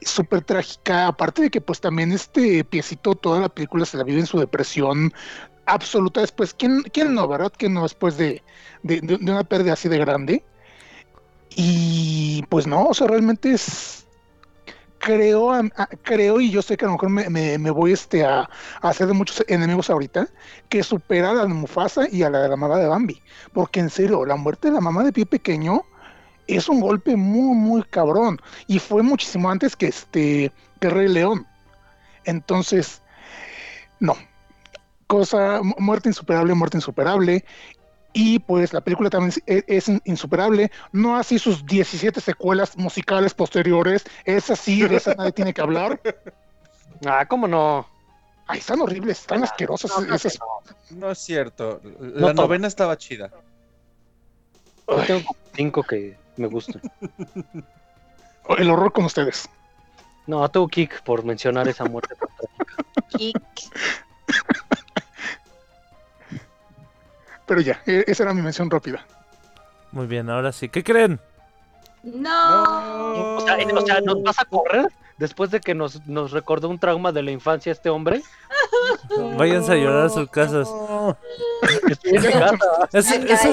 Súper 0.00 0.40
trágica. 0.42 1.06
Aparte 1.08 1.42
de 1.42 1.50
que, 1.50 1.60
pues 1.60 1.80
también 1.80 2.10
este 2.12 2.64
piecito, 2.64 3.14
toda 3.14 3.40
la 3.40 3.48
película 3.50 3.84
se 3.84 3.98
la 3.98 4.04
vive 4.04 4.20
en 4.20 4.26
su 4.26 4.38
depresión 4.38 5.12
absoluta. 5.74 6.20
Después, 6.20 6.54
¿quién, 6.54 6.82
quién 6.92 7.14
no, 7.14 7.28
verdad? 7.28 7.52
¿Quién 7.56 7.74
no 7.74 7.82
después 7.84 8.16
de, 8.16 8.42
de, 8.82 9.00
una 9.22 9.44
pérdida 9.44 9.74
así 9.74 9.88
de 9.88 9.98
grande? 9.98 10.44
Y 11.56 12.44
pues 12.48 12.66
no, 12.66 12.86
o 12.86 12.94
sea, 12.94 13.06
realmente 13.06 13.52
es. 13.52 14.06
Creo, 14.98 15.52
creo, 16.02 16.40
y 16.40 16.50
yo 16.50 16.62
sé 16.62 16.76
que 16.76 16.84
a 16.84 16.88
lo 16.88 16.92
mejor 16.94 17.10
me, 17.10 17.30
me- 17.58 17.70
voy 17.70 17.92
este, 17.92 18.24
a, 18.24 18.40
a 18.42 18.48
hacer 18.88 19.06
de 19.06 19.14
muchos 19.14 19.42
enemigos 19.48 19.90
ahorita, 19.90 20.28
que 20.68 20.82
supera 20.82 21.30
a 21.30 21.34
la 21.34 21.42
de 21.44 21.54
Mufasa 21.54 22.06
y 22.10 22.22
a 22.22 22.30
la 22.30 22.42
de 22.42 22.48
la 22.50 22.56
mamá 22.56 22.78
de 22.78 22.86
Bambi. 22.86 23.22
Porque 23.52 23.80
en 23.80 23.90
serio, 23.90 24.26
la 24.26 24.36
muerte 24.36 24.68
de 24.68 24.74
la 24.74 24.80
mamá 24.82 25.02
de 25.04 25.12
pie 25.12 25.26
pequeño 25.26 25.82
es 26.46 26.68
un 26.68 26.80
golpe 26.80 27.16
muy, 27.16 27.56
muy 27.56 27.82
cabrón. 27.84 28.40
Y 28.68 28.78
fue 28.80 29.02
muchísimo 29.02 29.50
antes 29.50 29.76
que 29.76 29.88
este 29.88 30.52
que 30.80 30.90
Rey 30.90 31.08
León. 31.08 31.46
Entonces, 32.24 33.02
no. 34.00 34.16
Cosa, 35.10 35.60
mu- 35.60 35.74
muerte 35.78 36.08
insuperable, 36.08 36.54
muerte 36.54 36.76
insuperable. 36.76 37.44
Y 38.12 38.38
pues 38.38 38.72
la 38.72 38.80
película 38.80 39.10
también 39.10 39.32
es, 39.46 39.64
es 39.66 39.88
in- 39.88 40.00
insuperable. 40.04 40.70
No 40.92 41.16
así 41.16 41.36
sus 41.40 41.66
17 41.66 42.20
secuelas 42.20 42.76
musicales 42.76 43.34
posteriores. 43.34 44.04
Es 44.24 44.50
así, 44.50 44.82
de 44.86 44.94
esa 44.96 45.16
nadie 45.16 45.32
tiene 45.32 45.52
que 45.52 45.62
hablar. 45.62 46.00
Ah, 47.04 47.26
¿cómo 47.26 47.48
no? 47.48 47.88
Ay, 48.46 48.60
están 48.60 48.80
horribles, 48.80 49.18
están 49.20 49.42
asquerosas 49.42 49.90
No, 49.98 50.00
no, 50.06 50.14
esas. 50.14 50.38
No 50.90 51.10
es 51.10 51.18
cierto. 51.18 51.80
No 51.98 52.28
La 52.28 52.34
todo. 52.34 52.46
novena 52.46 52.68
estaba 52.68 52.96
chida. 52.96 53.30
Yo 54.88 54.96
tengo 55.06 55.36
cinco 55.56 55.82
que 55.82 56.16
me 56.36 56.46
gustan. 56.46 56.80
El 58.58 58.70
horror 58.70 58.92
con 58.92 59.06
ustedes. 59.06 59.48
No, 60.28 60.48
tengo 60.48 60.68
kick 60.68 61.02
por 61.02 61.24
mencionar 61.24 61.66
esa 61.66 61.84
muerte. 61.84 62.14
Kik. 63.16 63.36
Pero 67.50 67.60
ya, 67.62 67.82
e- 67.84 68.04
esa 68.06 68.22
era 68.22 68.32
mi 68.32 68.42
mención 68.42 68.70
rápida. 68.70 69.04
Muy 69.90 70.06
bien, 70.06 70.30
ahora 70.30 70.52
sí. 70.52 70.68
¿Qué 70.68 70.84
creen? 70.84 71.18
No. 72.04 73.36
O 73.38 73.40
sea, 73.40 73.58
eh, 73.58 73.66
o 73.74 73.80
sea, 73.80 74.00
¿nos 74.02 74.22
vas 74.22 74.38
a 74.38 74.44
correr 74.44 74.86
después 75.18 75.50
de 75.50 75.58
que 75.58 75.74
nos, 75.74 76.06
nos 76.06 76.30
recordó 76.30 76.68
un 76.68 76.78
trauma 76.78 77.10
de 77.10 77.24
la 77.24 77.32
infancia 77.32 77.72
este 77.72 77.90
hombre? 77.90 78.22
Váyanse 79.36 79.72
a 79.72 79.74
llorar 79.74 80.06
a 80.06 80.08
sus 80.10 80.30
casas. 80.30 80.68
Ese, 82.92 83.16
ese, 83.32 83.50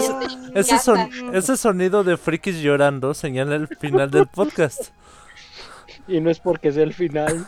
ese, 0.54 0.70
casa. 0.76 0.80
son- 0.80 1.36
ese 1.36 1.58
sonido 1.58 2.04
de 2.04 2.18
frikis 2.18 2.58
llorando 2.62 3.16
señala 3.16 3.56
el 3.56 3.68
final 3.68 4.12
del 4.12 4.28
podcast. 4.28 4.90
Y 6.10 6.22
no 6.22 6.30
es 6.30 6.40
porque 6.40 6.72
sea 6.72 6.84
el 6.84 6.94
final. 6.94 7.46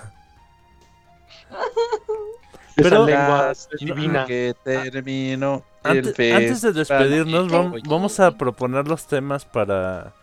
Pero- 2.76 2.88
Esa 2.88 3.00
lengua 3.06 3.52
es 3.52 3.70
No, 3.72 3.78
divina. 3.96 4.26
Que 4.26 4.54
termino 4.66 5.64
Antes, 5.84 6.62
de 6.62 6.74
despedirnos, 6.74 7.50
vamos 7.88 8.20
a 8.20 8.38
proponer 8.38 8.88
los 8.88 9.08
temas 9.08 9.46
para, 9.46 10.14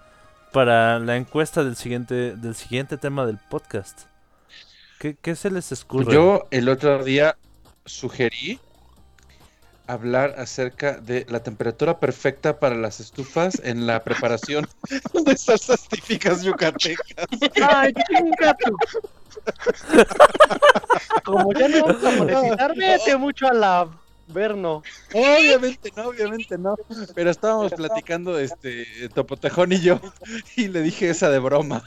para 0.53 0.99
la 0.99 1.17
encuesta 1.17 1.65
del 1.65 1.77
siguiente, 1.77 2.37
del 2.37 2.55
siguiente 2.55 2.97
tema 2.97 3.27
del 3.27 3.39
podcast. 3.39 4.03
¿Qué, 4.99 5.17
qué 5.21 5.35
se 5.35 5.51
les 5.51 5.73
escurre? 5.73 6.13
Yo 6.13 6.47
el 6.51 6.69
otro 6.69 7.03
día 7.05 7.37
sugerí 7.85 8.61
hablar 9.87 10.35
acerca 10.39 10.99
de 10.99 11.27
la 11.29 11.41
temperatura 11.41 12.01
perfecta 12.01 12.59
para 12.59 12.75
las 12.75 13.01
estufas 13.01 13.61
en 13.65 13.87
la 13.87 14.03
preparación 14.03 14.67
de 15.25 15.37
salsas 15.37 15.89
típicas 15.89 16.43
yucatecas. 16.43 17.07
¡Ay, 17.63 17.93
chinga! 18.09 18.57
Como 21.25 21.53
ya 21.53 21.69
no 21.69 21.87
vamos 21.87 22.05
a 22.05 22.11
monetizar, 22.11 22.75
vete 22.77 23.17
mucho 23.17 23.47
a 23.47 23.53
la 23.53 23.89
Verno. 24.29 24.83
Obviamente 25.13 25.93
no, 25.97 26.09
obviamente 26.09 26.59
no. 26.59 26.75
Pero 27.15 27.31
estábamos 27.31 27.73
platicando 27.73 28.39
este 28.39 29.09
Topotejón 29.11 29.73
y 29.73 29.81
yo 29.81 30.01
y 30.57 30.69
le 30.69 30.83
dije 30.83 31.09
esa 31.11 31.31
de 31.31 31.39
broma. 31.39 31.83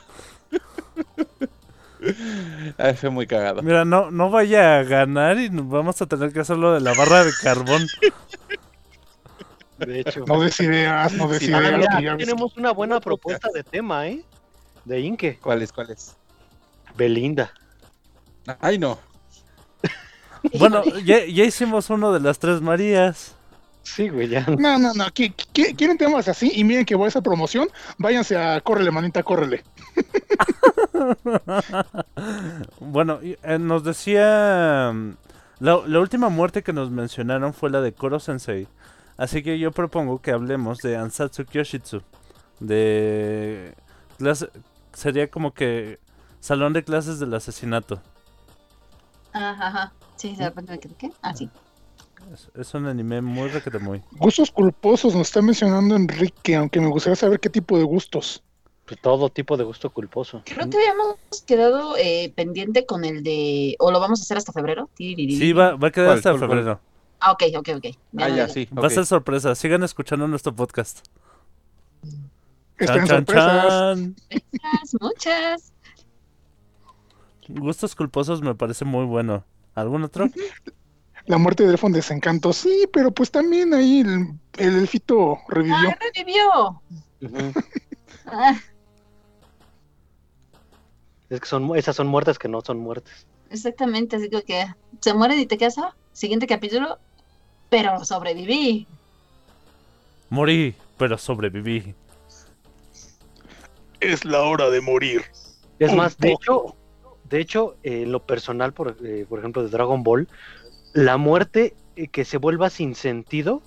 Ay, 2.78 2.96
fue 2.96 3.10
muy 3.10 3.28
cagado. 3.28 3.62
Mira, 3.62 3.84
no, 3.84 4.10
no 4.10 4.30
vaya 4.30 4.80
a 4.80 4.84
ganar 4.84 5.38
y 5.38 5.50
vamos 5.50 6.02
a 6.02 6.06
tener 6.06 6.32
que 6.32 6.40
hacerlo 6.40 6.74
de 6.74 6.80
la 6.80 6.94
barra 6.94 7.26
de 7.26 7.34
carbón. 7.34 7.90
De 9.78 10.00
hecho. 10.00 10.24
No 10.26 10.40
des 10.42 10.60
ideas, 10.62 11.14
no 11.14 11.28
des 11.28 11.40
Sí, 11.40 11.52
ideas. 11.52 11.78
mira, 11.78 11.98
que 11.98 12.04
ya 12.04 12.16
ves- 12.16 12.26
tenemos 12.26 12.56
una 12.58 12.72
buena 12.72 13.00
propuesta 13.00 13.50
de 13.54 13.64
tema, 13.64 14.08
¿eh? 14.08 14.24
De 14.86 15.00
Inque. 15.02 15.40
¿Cuál 15.42 15.62
es? 15.62 15.72
¿Cuál 15.74 15.92
es? 15.92 16.16
Belinda. 16.96 17.54
Ay, 18.62 18.78
no. 18.78 18.98
Bueno, 20.60 20.84
ya, 21.04 21.26
ya 21.26 21.44
hicimos 21.44 21.90
uno 21.90 22.12
de 22.14 22.20
las 22.20 22.40
tres 22.40 22.62
Marías. 22.62 23.36
Sí, 23.84 24.10
güey, 24.10 24.28
ya. 24.30 24.46
No, 24.48 24.78
no, 24.78 24.94
no. 24.94 25.06
qui- 25.08 25.34
qui- 25.54 25.76
¿Quieren 25.76 25.98
temas 25.98 26.28
así? 26.28 26.52
Y 26.54 26.64
miren 26.64 26.86
que 26.86 26.96
voy 26.96 27.06
a 27.06 27.08
esa 27.10 27.22
promoción. 27.22 27.68
Váyanse 27.98 28.38
a 28.38 28.62
córrele, 28.62 28.92
manita, 28.92 29.24
córrele. 29.24 29.64
Bueno, 32.80 33.20
eh, 33.22 33.58
nos 33.60 33.84
decía... 33.84 34.92
mm, 34.94 35.12
La, 35.60 35.80
la 35.86 36.00
última 36.00 36.30
muerte 36.30 36.64
que 36.64 36.74
nos 36.74 36.90
mencionaron 36.92 37.54
fue 37.54 37.70
la 37.70 37.82
de 37.82 37.94
Koro 37.94 38.20
Sensei. 38.20 38.68
Así 39.18 39.44
que 39.44 39.60
yo 39.60 39.72
propongo 39.72 40.22
que 40.22 40.32
hablemos 40.32 40.80
de 40.80 40.96
Ansatsu 40.98 41.46
Kyoshitsu. 41.46 42.02
De... 42.60 43.74
clase- 44.18 44.50
sería 44.94 45.30
como 45.30 45.54
que... 45.54 46.00
Salón 46.40 46.72
de 46.74 46.84
clases 46.86 47.20
del 47.20 47.34
asesinato. 47.34 48.02
Ajá, 49.34 49.68
ajá. 49.68 49.94
Sí, 50.20 50.36
de 50.36 50.46
repente 50.50 50.74
me 50.74 50.80
quedé, 50.80 50.96
¿qué? 50.96 51.12
Ah, 51.22 51.34
sí. 51.34 51.50
Es, 52.34 52.50
es 52.54 52.74
un 52.74 52.88
anime 52.88 53.22
muy 53.22 53.48
requete 53.48 53.80
muy. 53.80 54.04
Gustos 54.12 54.52
culposos 54.52 55.16
nos 55.16 55.28
está 55.28 55.42
mencionando 55.42 55.96
Enrique, 55.96 56.58
aunque 56.58 56.82
me 56.82 56.90
gustaría 56.90 57.16
saber 57.16 57.40
qué 57.40 57.50
tipo 57.50 57.78
de 57.78 57.86
gustos. 57.86 58.44
Pues 58.86 59.00
todo 59.00 59.30
tipo 59.30 59.56
de 59.56 59.64
gusto 59.64 59.90
culposo. 59.92 60.42
Creo 60.46 60.70
que 60.70 60.78
habíamos 60.78 61.16
quedado 61.48 61.96
eh, 61.96 62.34
pendiente 62.36 62.86
con 62.86 63.06
el 63.06 63.24
de. 63.24 63.78
¿O 63.80 63.92
lo 63.92 64.02
vamos 64.02 64.20
a 64.20 64.24
hacer 64.24 64.36
hasta 64.38 64.52
febrero? 64.52 64.90
Sí, 64.98 65.54
va, 65.54 65.76
va 65.78 65.88
a 65.88 65.92
quedar 65.92 66.08
¿Cuál, 66.08 66.18
hasta 66.18 66.32
cuál, 66.32 66.40
cuál? 66.40 66.50
febrero. 66.50 66.80
Ah, 67.22 67.32
ok, 67.32 67.44
ok, 67.58 67.70
ok. 67.78 67.84
Ya 68.12 68.26
Ah, 68.26 68.30
ya, 68.30 68.48
sí. 68.50 68.68
Va 68.78 68.88
a 68.88 68.90
ser 68.90 69.06
sorpresa. 69.06 69.56
Sigan 69.56 69.84
escuchando 69.84 70.28
nuestro 70.28 70.54
podcast. 70.54 71.06
Están 72.78 73.06
Chan, 73.06 73.26
chan. 73.26 74.16
Muchas, 74.60 74.96
muchas. 75.00 75.74
Gustos 77.48 77.96
culposos 77.96 78.42
me 78.42 78.56
parece 78.56 78.84
muy 78.84 79.06
bueno. 79.06 79.46
¿Algún 79.76 80.04
otro? 80.04 80.28
La 81.26 81.38
muerte 81.38 81.64
de 81.64 81.72
Elfon 81.72 81.92
desencanto, 81.92 82.54
sí, 82.54 82.88
pero 82.92 83.12
pues 83.12 83.30
también 83.32 83.74
ahí 83.74 84.02
el, 84.02 84.34
el 84.58 84.78
elfito 84.80 85.38
revivió. 85.48 85.90
¡Ah, 85.90 85.98
revivió! 86.14 86.82
Ah, 88.32 88.56
Es 91.30 91.40
que 91.40 91.46
son, 91.48 91.76
esas 91.76 91.96
son 91.96 92.08
muertes 92.08 92.38
que 92.40 92.48
no 92.48 92.62
son 92.62 92.78
muertes. 92.80 93.26
exactamente, 93.50 94.16
así 94.18 94.30
que 94.30 94.68
se 95.02 95.14
mueren 95.14 95.40
y 95.40 95.46
te 95.48 95.58
quedas, 95.58 95.78
ah, 95.80 95.96
siguiente 96.14 96.46
capítulo, 96.48 97.00
pero 97.70 98.04
sobreviví. 98.06 98.88
Morí, 100.30 100.76
pero 100.98 101.18
sobreviví. 101.18 101.96
Es 104.00 104.26
la 104.26 104.42
hora 104.44 104.70
de 104.70 104.82
morir. 104.82 105.24
Es 105.80 105.94
más, 105.94 106.18
de 106.18 106.34
hecho, 106.34 106.76
de 107.30 107.40
hecho, 107.40 107.76
eh, 107.84 108.04
en 108.04 108.12
lo 108.12 108.22
personal, 108.22 108.74
por, 108.74 108.98
eh, 109.04 109.26
por 109.28 109.40
ejemplo, 109.40 109.64
de 109.64 109.70
Dragon 109.70 110.04
Ball, 110.04 110.28
la 110.94 111.18
muerte 111.18 111.76
eh, 111.96 112.08
que 112.08 112.26
se 112.26 112.38
vuelva 112.38 112.70
sin 112.70 112.96
sentido, 112.96 113.62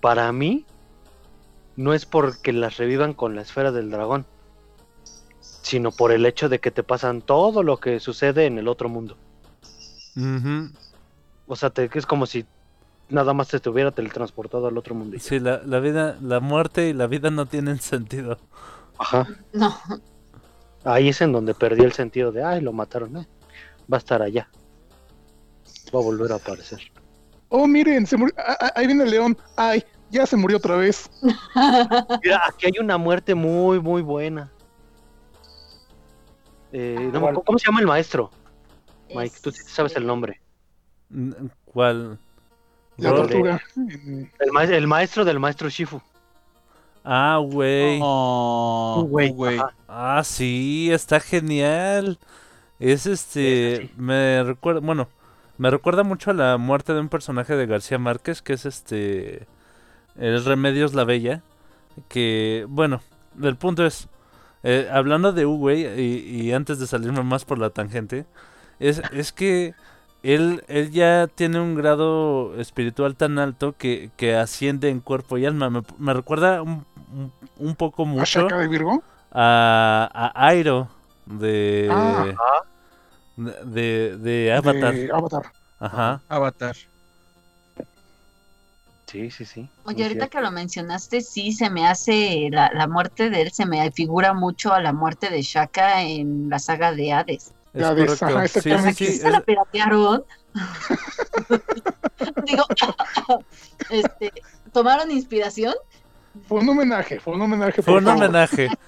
para 0.00 0.30
mí, 0.32 0.66
no 1.76 1.94
es 1.94 2.04
porque 2.04 2.52
las 2.52 2.76
revivan 2.76 3.14
con 3.14 3.34
la 3.34 3.42
esfera 3.42 3.72
del 3.72 3.90
dragón, 3.90 4.26
sino 5.40 5.90
por 5.92 6.12
el 6.12 6.26
hecho 6.26 6.48
de 6.48 6.60
que 6.60 6.70
te 6.70 6.82
pasan 6.82 7.22
todo 7.22 7.62
lo 7.62 7.78
que 7.78 7.98
sucede 8.00 8.46
en 8.46 8.58
el 8.58 8.68
otro 8.68 8.88
mundo. 8.88 9.16
O 11.46 11.56
sea, 11.56 11.70
te, 11.70 11.88
que 11.88 11.98
es 11.98 12.06
como 12.06 12.26
si 12.26 12.44
nada 13.08 13.32
más 13.32 13.48
se 13.48 13.60
te 13.60 13.70
hubiera 13.70 13.90
teletransportado 13.90 14.66
al 14.66 14.78
otro 14.78 14.94
mundo. 14.94 15.16
Sí, 15.18 15.40
la, 15.40 15.62
la 15.64 15.80
vida, 15.80 16.16
la 16.20 16.40
muerte 16.40 16.88
y 16.88 16.92
la 16.92 17.06
vida 17.06 17.30
no 17.30 17.46
tienen 17.46 17.80
sentido. 17.80 18.38
Ajá. 18.98 19.26
No, 19.52 19.74
Ahí 20.84 21.08
es 21.08 21.20
en 21.20 21.32
donde 21.32 21.54
perdí 21.54 21.82
el 21.82 21.92
sentido 21.92 22.30
de, 22.30 22.44
ay, 22.44 22.60
lo 22.60 22.72
mataron, 22.72 23.16
eh. 23.16 23.26
Va 23.92 23.96
a 23.96 23.98
estar 23.98 24.22
allá. 24.22 24.48
Va 25.94 25.98
a 26.00 26.02
volver 26.02 26.32
a 26.32 26.36
aparecer. 26.36 26.80
Oh, 27.48 27.66
miren, 27.66 28.06
se 28.06 28.16
murió. 28.16 28.34
ah, 28.38 28.56
ah, 28.60 28.72
ahí 28.76 28.86
viene 28.86 29.04
el 29.04 29.10
león. 29.10 29.36
Ay, 29.56 29.84
ya 30.10 30.26
se 30.26 30.36
murió 30.36 30.56
otra 30.58 30.76
vez. 30.76 31.10
Mira, 32.22 32.42
aquí 32.48 32.66
hay 32.66 32.72
una 32.80 32.98
muerte 32.98 33.34
muy, 33.34 33.80
muy 33.80 34.02
buena. 34.02 34.50
Eh, 36.72 37.10
¿Cómo 37.44 37.58
se 37.58 37.66
llama 37.66 37.80
el 37.80 37.86
maestro? 37.86 38.30
Mike, 39.14 39.36
tú 39.40 39.52
sí 39.52 39.60
Este, 39.60 39.72
sabes 39.72 39.94
el 39.96 40.06
nombre. 40.06 40.40
Mm, 41.10 41.32
¿Cuál? 41.64 42.18
La 42.96 43.14
tortuga. 43.14 43.60
El, 43.76 44.52
ma- 44.52 44.64
el 44.64 44.86
maestro 44.86 45.24
del 45.24 45.38
maestro 45.38 45.68
Shifu. 45.68 46.00
Ah, 47.04 47.38
güey. 47.42 48.00
Oh, 48.00 49.06
güey. 49.08 49.68
Ah, 49.88 50.22
sí, 50.24 50.90
está 50.92 51.20
genial. 51.20 52.18
Es 52.80 53.06
este, 53.06 53.78
Sí, 53.78 53.88
sí. 53.88 53.90
me 53.96 54.42
recuerda, 54.44 54.80
bueno, 54.80 55.08
me 55.58 55.70
recuerda 55.70 56.04
mucho 56.04 56.30
a 56.32 56.34
la 56.34 56.58
muerte 56.58 56.94
de 56.94 57.00
un 57.00 57.08
personaje 57.10 57.56
de 57.56 57.66
García 57.66 57.98
Márquez, 57.98 58.42
que 58.42 58.54
es 58.54 58.66
este, 58.66 59.48
el 60.16 60.44
Remedios 60.44 60.94
la 60.94 61.04
Bella, 61.04 61.42
que, 62.08 62.66
bueno, 62.68 63.02
el 63.42 63.56
punto 63.56 63.86
es, 63.86 64.08
eh, 64.62 64.88
hablando 64.92 65.32
de 65.32 65.46
Uwey, 65.46 65.86
y, 66.00 66.42
y 66.48 66.52
antes 66.52 66.78
de 66.78 66.86
salirme 66.86 67.22
más 67.24 67.44
por 67.44 67.58
la 67.58 67.70
tangente, 67.70 68.26
es, 68.80 69.02
es 69.12 69.32
que 69.32 69.74
él, 70.22 70.64
él 70.68 70.90
ya 70.90 71.26
tiene 71.34 71.60
un 71.60 71.74
grado 71.74 72.58
espiritual 72.60 73.16
tan 73.16 73.38
alto 73.38 73.74
que, 73.76 74.10
que 74.16 74.34
asciende 74.36 74.88
en 74.88 75.00
cuerpo 75.00 75.38
y 75.38 75.46
alma. 75.46 75.70
Me, 75.70 75.82
me 75.98 76.14
recuerda 76.14 76.62
un, 76.62 76.86
un- 77.58 77.74
poco 77.76 78.02
¿A 78.02 78.06
mucho 78.06 78.40
Shaka 78.42 78.58
de 78.58 78.68
Virgo? 78.68 79.02
a, 79.32 80.10
a 80.34 80.46
Airo 80.48 80.88
de, 81.26 81.88
Ah. 81.90 82.24
de, 83.36 83.52
de, 83.64 84.16
de 84.18 84.52
Avatar. 84.52 84.94
De 84.94 85.10
Avatar. 85.12 85.42
Ajá. 85.80 86.20
Avatar. 86.28 86.76
Sí, 89.06 89.30
sí, 89.30 89.44
sí. 89.44 89.68
Oye, 89.84 90.02
ahorita 90.02 90.20
cierto. 90.26 90.38
que 90.38 90.42
lo 90.42 90.50
mencionaste, 90.50 91.20
sí, 91.20 91.52
se 91.52 91.70
me 91.70 91.86
hace 91.86 92.48
la, 92.50 92.70
la 92.74 92.88
muerte 92.88 93.30
de 93.30 93.42
él, 93.42 93.52
se 93.52 93.64
me 93.64 93.90
figura 93.92 94.32
mucho 94.34 94.72
a 94.72 94.80
la 94.80 94.92
muerte 94.92 95.30
de 95.30 95.40
Shaka 95.42 96.02
en 96.02 96.48
la 96.50 96.58
saga 96.58 96.90
de 96.92 97.12
Hades. 97.12 97.52
Es 97.72 97.84
correcto. 97.86 98.24
ajá, 98.26 98.48
Sí, 98.48 98.60
sí, 98.60 98.94
sí, 98.94 99.12
¿Se 99.18 99.30
la 99.30 99.38
es- 99.38 99.44
piratearon? 99.44 100.24
Digo, 102.44 102.64
este, 103.90 104.32
¿tomaron 104.72 105.10
inspiración? 105.10 105.74
Fue 106.48 106.60
un 106.60 106.68
homenaje, 106.68 107.20
fue 107.20 107.34
un 107.34 107.42
homenaje. 107.42 107.82
fue 107.82 107.94
por 107.94 108.02
un 108.02 108.08
favor. 108.08 108.24
homenaje. 108.24 108.68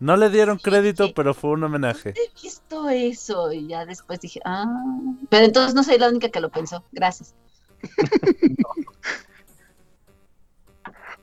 No 0.00 0.16
le 0.16 0.30
dieron 0.30 0.58
crédito, 0.58 1.12
pero 1.12 1.34
fue 1.34 1.50
un 1.50 1.64
homenaje. 1.64 2.10
He 2.10 2.30
visto 2.40 2.88
eso 2.88 3.52
y 3.52 3.66
ya 3.66 3.84
después 3.84 4.20
dije, 4.20 4.40
ah, 4.44 4.64
pero 5.28 5.44
entonces 5.44 5.74
no 5.74 5.82
soy 5.82 5.98
la 5.98 6.08
única 6.08 6.28
que 6.28 6.40
lo 6.40 6.50
pensó. 6.50 6.84
Gracias. 6.92 7.34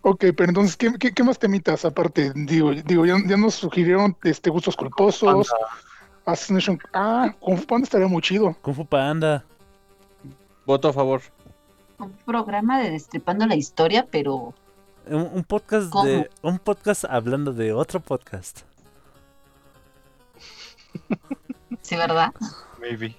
Ok, 0.08 0.26
pero 0.38 0.50
entonces, 0.50 0.78
¿qué, 0.78 0.94
qué, 1.00 1.12
qué 1.12 1.24
más 1.24 1.40
temitas 1.40 1.84
aparte? 1.84 2.32
Digo, 2.36 2.72
digo 2.74 3.08
ya, 3.08 3.16
ya 3.26 3.38
nos 3.38 3.56
sugirieron 3.56 4.16
este, 4.24 4.52
gustos 4.52 4.76
culposos, 4.76 5.50
Panda. 5.50 5.68
Assassination. 6.26 6.80
Ah, 6.94 7.34
Kung 7.40 7.58
Fu 7.58 7.66
Panda 7.66 7.86
estaría 7.86 8.08
muy 8.08 8.22
chido. 8.22 8.56
Kung 8.62 8.76
Fu 8.76 8.86
Panda. 8.86 9.44
Voto 10.64 10.90
a 10.90 10.94
favor. 10.94 11.22
Un 12.00 12.12
programa 12.26 12.80
de 12.80 12.92
destripando 12.92 13.46
la 13.46 13.56
historia, 13.56 14.06
pero 14.10 14.54
Un, 15.08 15.30
un 15.34 15.44
podcast 15.44 15.90
¿Cómo? 15.90 16.06
de 16.06 16.30
un 16.42 16.60
podcast 16.60 17.06
hablando 17.06 17.54
de 17.54 17.74
otro 17.74 18.00
podcast. 18.00 18.62
sí, 21.82 21.96
¿verdad? 21.96 22.34
Maybe. 22.80 23.16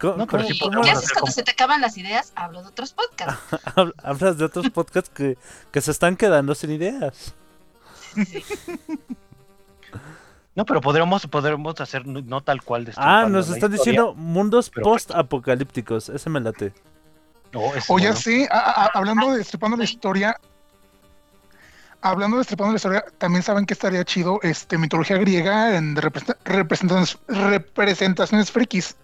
¿Cómo- 0.00 0.16
No, 0.16 0.26
pero 0.26 0.42
cómo- 0.44 0.54
sí 0.54 0.58
¿Qué 0.82 0.90
haces 0.90 1.12
cuando 1.12 1.32
se 1.32 1.42
te 1.42 1.52
acaban 1.52 1.80
las 1.80 1.96
ideas? 1.96 2.32
Hablo 2.36 2.62
de 2.62 2.68
otros 2.68 2.92
podcasts. 2.92 3.40
hab- 3.76 3.94
Hablas 4.02 4.36
de 4.38 4.44
otros 4.44 4.68
podcasts 4.70 5.08
que, 5.10 5.38
que 5.72 5.80
se 5.80 5.90
están 5.90 6.16
quedando 6.16 6.54
sin 6.54 6.70
ideas. 6.72 7.34
No, 10.54 10.64
pero 10.64 10.80
podríamos, 10.80 11.26
podríamos 11.26 11.78
hacer 11.80 12.06
no, 12.06 12.20
no 12.22 12.40
tal 12.42 12.62
cual 12.62 12.84
de 12.86 12.92
Ah, 12.96 13.26
nos 13.28 13.48
están 13.50 13.70
diciendo 13.72 14.14
mundos 14.14 14.70
post-apocalípticos. 14.70 16.08
Ese 16.08 16.30
me 16.30 16.40
late. 16.40 16.72
O 17.88 17.98
ya 17.98 18.14
sé, 18.14 18.48
a- 18.50 18.58
a- 18.58 18.84
a- 18.84 18.90
hablando 18.94 19.30
de 19.32 19.38
Destripando 19.38 19.76
la 19.76 19.84
Historia, 19.84 20.38
hablando 22.00 22.36
de 22.36 22.40
Destripando 22.40 22.72
la 22.72 22.76
Historia, 22.76 23.04
también 23.18 23.42
saben 23.42 23.64
que 23.66 23.74
estaría 23.74 24.04
chido 24.04 24.38
este 24.42 24.78
mitología 24.78 25.16
griega 25.18 25.76
en 25.76 25.96
representa- 25.96 26.36
representaciones, 26.44 27.18
representaciones 27.28 28.50
frikis, 28.50 28.96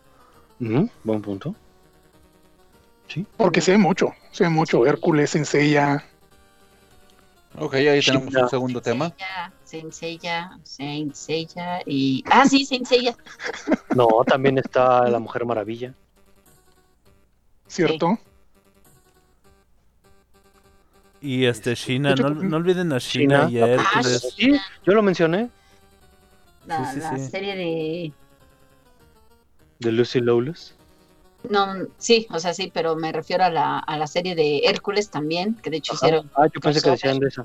buen 1.04 1.22
punto. 1.22 1.54
porque 3.36 3.60
se 3.60 3.72
ve 3.72 3.78
mucho, 3.78 4.12
se 4.30 4.44
ve 4.44 4.50
mucho, 4.50 4.86
Hércules, 4.86 5.30
Senseiya, 5.30 6.04
Ok, 7.58 7.74
ahí 7.74 8.00
tenemos 8.00 8.34
un 8.34 8.48
segundo 8.48 8.80
tema. 8.80 9.12
Senseiya, 9.12 9.52
Senseiya, 9.62 10.58
Senseiya 10.62 11.80
y... 11.84 12.24
Ah, 12.30 12.46
sí, 12.48 12.64
Senseiya. 12.64 13.14
No, 13.94 14.08
también 14.26 14.56
está 14.56 15.06
la 15.10 15.18
Mujer 15.18 15.44
Maravilla. 15.44 15.92
¿cierto? 17.66 18.18
Y 21.22 21.44
este, 21.46 21.72
hecho, 21.72 21.98
no, 22.00 22.30
no 22.30 22.56
olviden 22.56 22.92
a 22.92 22.98
China 22.98 23.46
China. 23.46 23.50
y 23.50 23.60
a 23.60 23.64
Ah, 23.64 23.68
Hércules. 23.74 24.34
Sí, 24.36 24.56
yo 24.84 24.92
lo 24.92 25.02
mencioné, 25.02 25.48
La, 26.66 26.84
Sí, 26.92 26.94
sí, 26.94 27.00
la 27.00 27.16
sí. 27.18 27.30
serie 27.30 27.56
de... 27.56 28.12
de 29.78 29.92
Lucy 29.92 30.20
Lawless. 30.20 30.74
No, 31.48 31.74
sí, 31.98 32.26
o 32.30 32.38
sea, 32.38 32.54
sí, 32.54 32.70
pero 32.72 32.94
me 32.96 33.10
refiero 33.12 33.44
a 33.44 33.50
la, 33.50 33.78
a 33.78 33.96
la 33.98 34.06
serie 34.06 34.34
de 34.34 34.58
Hércules 34.64 35.10
también, 35.10 35.54
que 35.56 35.70
de 35.70 35.76
hecho 35.78 35.94
Ajá. 35.94 36.06
hicieron... 36.06 36.30
Ah, 36.36 36.46
yo 36.52 36.60
pensé 36.60 36.80
que 36.82 36.90
decían 36.90 37.18
de 37.18 37.28
esa. 37.28 37.42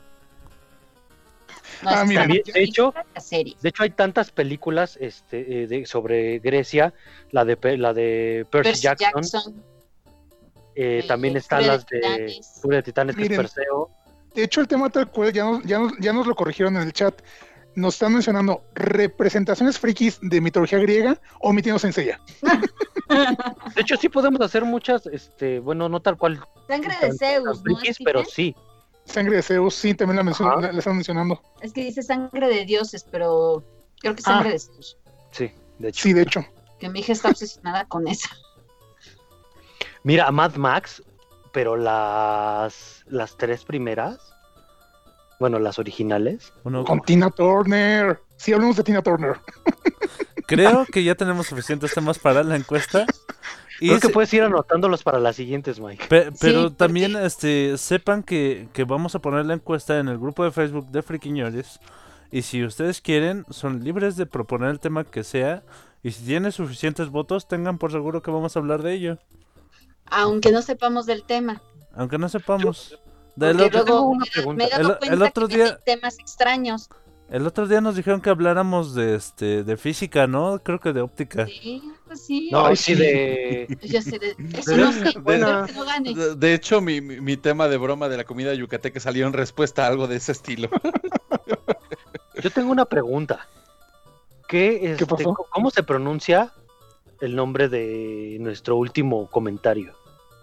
No, 1.83 1.89
Ah, 1.91 2.05
mira, 2.05 2.25
de 2.25 2.41
hecho-. 2.55 2.93
De 3.61 3.69
hecho, 3.69 3.83
hay 3.83 3.91
tantas 3.91 4.31
películas 4.31 4.97
este, 4.99 5.63
eh, 5.63 5.67
de, 5.67 5.85
sobre 5.85 6.39
Grecia, 6.39 6.93
la 7.31 7.45
de, 7.45 7.77
la 7.77 7.93
de 7.93 8.45
Percy, 8.49 8.69
Percy 8.69 8.81
Jackson, 8.81 9.21
Jackson. 9.23 9.63
Eh, 10.79 11.03
también 11.07 11.35
están 11.35 11.61
de 11.61 11.67
las 11.67 11.85
de 11.87 11.99
Titanes. 11.99 12.59
Furia 12.61 12.77
de 12.77 12.83
Titanes, 12.83 13.15
que 13.15 13.23
es. 13.23 13.29
Perseo. 13.29 13.89
De 14.35 14.43
hecho, 14.43 14.61
el 14.61 14.67
tema 14.67 14.89
tal 14.91 15.09
cual 15.09 15.33
ya 15.33 15.43
nos, 15.45 15.63
ya, 15.63 15.79
nos, 15.79 15.93
ya 15.99 16.13
nos 16.13 16.27
lo 16.27 16.35
corrigieron 16.35 16.75
en 16.77 16.83
el 16.83 16.93
chat. 16.93 17.19
Nos 17.73 17.95
están 17.95 18.13
mencionando 18.13 18.63
representaciones 18.75 19.79
frikis 19.79 20.19
de 20.21 20.39
mitología 20.39 20.77
griega 20.77 21.19
omitiendo 21.41 21.79
Senseiya. 21.79 22.19
De 23.75 23.81
hecho, 23.81 23.97
sí 23.97 24.09
podemos 24.09 24.39
hacer 24.41 24.65
muchas, 24.65 25.07
este, 25.07 25.59
bueno, 25.59 25.87
no 25.89 26.01
tal 26.01 26.17
cual 26.17 26.39
Sangre 26.67 26.95
de 27.01 27.13
Zeus, 27.13 27.63
¿no? 27.63 27.77
pero 28.03 28.23
sí. 28.25 28.55
Sangre 29.05 29.37
de 29.37 29.41
Zeus, 29.41 29.73
sí, 29.73 29.93
también 29.93 30.23
la, 30.23 30.31
están 30.77 30.95
mencionando. 30.95 31.41
Es 31.61 31.71
que 31.71 31.85
dice 31.85 32.03
sangre 32.03 32.49
de 32.49 32.65
dioses, 32.65 33.05
pero 33.09 33.63
creo 33.99 34.13
que 34.13 34.19
es 34.19 34.27
Ah. 34.27 34.31
sangre 34.31 34.51
de 34.51 34.59
Zeus. 34.59 34.97
Sí, 35.31 35.51
de 35.79 35.89
hecho. 35.89 36.03
Sí, 36.03 36.13
de 36.13 36.21
hecho. 36.23 36.45
Que 36.79 36.89
mi 36.89 36.99
hija 36.99 37.13
está 37.13 37.29
obsesionada 37.29 37.85
con 37.85 38.07
esa. 38.07 38.29
Mira, 40.07 40.31
Mad 40.31 40.55
Max, 40.55 41.03
pero 41.51 41.75
las, 41.75 43.03
las 43.07 43.35
tres 43.35 43.65
primeras, 43.65 44.33
bueno, 45.37 45.59
las 45.59 45.79
originales, 45.79 46.53
Bueno, 46.63 46.85
Con 46.85 47.01
Tina 47.01 47.29
Turner. 47.29 48.17
Sí, 48.37 48.53
hablemos 48.53 48.77
de 48.77 48.83
Tina 48.83 49.01
Turner. 49.01 49.35
creo 50.47 50.85
que 50.85 51.03
ya 51.03 51.15
tenemos 51.15 51.47
suficientes 51.47 51.93
temas 51.93 52.19
para 52.19 52.41
la 52.43 52.55
encuesta. 52.55 53.05
Y 53.81 53.89
creo 53.89 53.99
que 53.99 54.09
puedes 54.09 54.33
ir 54.33 54.41
anotándolos 54.43 55.03
para 55.03 55.19
las 55.19 55.35
siguientes, 55.35 55.79
Mike. 55.79 56.05
Pe- 56.07 56.31
pero 56.39 56.71
también 56.71 57.15
este 57.17 57.77
sepan 57.77 58.23
que, 58.23 58.69
que 58.73 58.85
vamos 58.85 59.13
a 59.13 59.19
poner 59.19 59.45
la 59.45 59.53
encuesta 59.55 59.99
en 59.99 60.07
el 60.07 60.17
grupo 60.17 60.43
de 60.45 60.49
Facebook 60.51 60.87
de 60.89 61.03
Friquiñores. 61.03 61.79
Y 62.31 62.41
si 62.43 62.63
ustedes 62.63 63.01
quieren, 63.01 63.45
son 63.51 63.83
libres 63.83 64.15
de 64.15 64.25
proponer 64.25 64.69
el 64.71 64.79
tema 64.79 65.03
que 65.03 65.23
sea. 65.23 65.63
Y 66.01 66.09
si 66.09 66.25
tiene 66.25 66.51
suficientes 66.51 67.09
votos, 67.09 67.47
tengan 67.47 67.77
por 67.77 67.91
seguro 67.91 68.23
que 68.23 68.31
vamos 68.31 68.55
a 68.55 68.59
hablar 68.59 68.81
de 68.81 68.93
ello. 68.93 69.19
Aunque 70.09 70.51
no 70.51 70.61
sepamos 70.61 71.05
del 71.05 71.23
tema. 71.23 71.61
Aunque 71.93 72.17
no 72.17 72.29
sepamos. 72.29 72.97
Del 73.35 73.59
otro, 73.61 73.83
luego 73.83 74.01
una 74.03 74.19
me, 74.19 74.25
he- 74.27 74.31
pregunta. 74.31 74.57
me 74.57 74.65
he 74.65 74.69
dado 74.69 74.97
El- 75.01 75.21
otro 75.21 75.47
que 75.47 75.55
día- 75.57 75.77
temas 75.85 76.17
extraños. 76.19 76.89
el 77.29 77.45
otro 77.45 77.67
día 77.67 77.81
nos 77.81 77.95
dijeron 77.95 78.19
que 78.21 78.29
habláramos 78.31 78.95
de 78.95 79.13
este 79.15 79.63
de 79.63 79.77
física, 79.77 80.25
¿no? 80.27 80.57
Creo 80.59 80.79
que 80.79 80.91
de 80.93 81.01
óptica. 81.01 81.45
Sí, 81.45 81.83
pues 82.07 82.25
sí. 82.25 82.49
No, 82.51 82.75
sí, 82.75 82.95
sí. 82.95 83.67
Yo 83.83 83.99
de... 83.99 84.01
sé 84.01 84.17
de- 84.19 84.35
eso 84.57 84.75
no 84.77 84.91
sé, 84.91 85.13
que 85.13 85.37
no. 85.37 85.65
De, 85.65 86.35
de 86.35 86.53
hecho, 86.55 86.81
mi, 86.81 86.99
mi- 87.01 87.21
mi 87.21 87.37
tema 87.37 87.67
de 87.67 87.77
broma 87.77 88.09
de 88.09 88.17
la 88.17 88.23
comida 88.23 88.53
yucateca 88.55 88.99
salió 88.99 89.27
en 89.27 89.33
respuesta 89.33 89.83
a 89.83 89.87
algo 89.87 90.07
de 90.07 90.15
ese 90.15 90.31
estilo. 90.31 90.69
Yo 92.41 92.49
tengo 92.51 92.71
una 92.71 92.85
pregunta. 92.85 93.47
¿Qué, 94.47 94.91
este, 94.93 95.05
pasó? 95.05 95.33
¿Cómo 95.51 95.69
se 95.71 95.83
pronuncia 95.83 96.53
el 97.21 97.35
nombre 97.35 97.69
de 97.69 98.37
nuestro 98.39 98.75
último 98.77 99.27
comentario? 99.29 99.93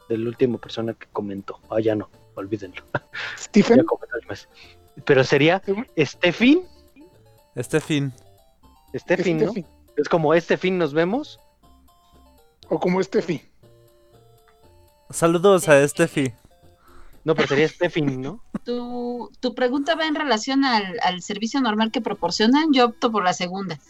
del 0.09 0.29
último 0.29 0.59
persona 0.59 0.93
que 0.93 1.07
comentó. 1.07 1.61
Ah, 1.71 1.81
ya 1.81 1.95
no, 1.95 2.11
olvídenlo. 2.35 2.83
Stephen. 3.39 3.87
Pero 5.07 5.25
sería 5.25 5.63
Stefin, 5.99 6.63
Este 7.55 7.81
fin. 7.81 8.13
Stefin, 8.95 9.39
¿no? 9.39 9.51
Steffi, 9.53 9.67
Es 9.97 10.09
como 10.11 10.35
este 10.35 10.59
fin 10.59 10.77
nos 10.77 10.93
vemos. 10.93 11.41
o 12.69 12.79
como 12.79 13.03
Steffi. 13.03 13.41
Saludos 15.11 15.69
a 15.69 15.81
Estefi. 15.81 16.33
No, 17.25 17.35
pero 17.35 17.49
sería 17.49 17.69
Stefin, 17.69 18.21
¿no? 18.21 18.45
Tu, 18.65 19.31
tu 19.41 19.55
pregunta 19.55 19.95
va 19.95 20.07
en 20.07 20.15
relación 20.15 20.65
al, 20.65 20.99
al 21.03 21.23
servicio 21.23 21.61
normal 21.63 21.91
que 21.91 22.03
proporcionan. 22.03 22.73
Yo 22.75 22.85
opto 22.87 23.11
por 23.11 23.25
la 23.25 23.33
segunda. 23.33 23.81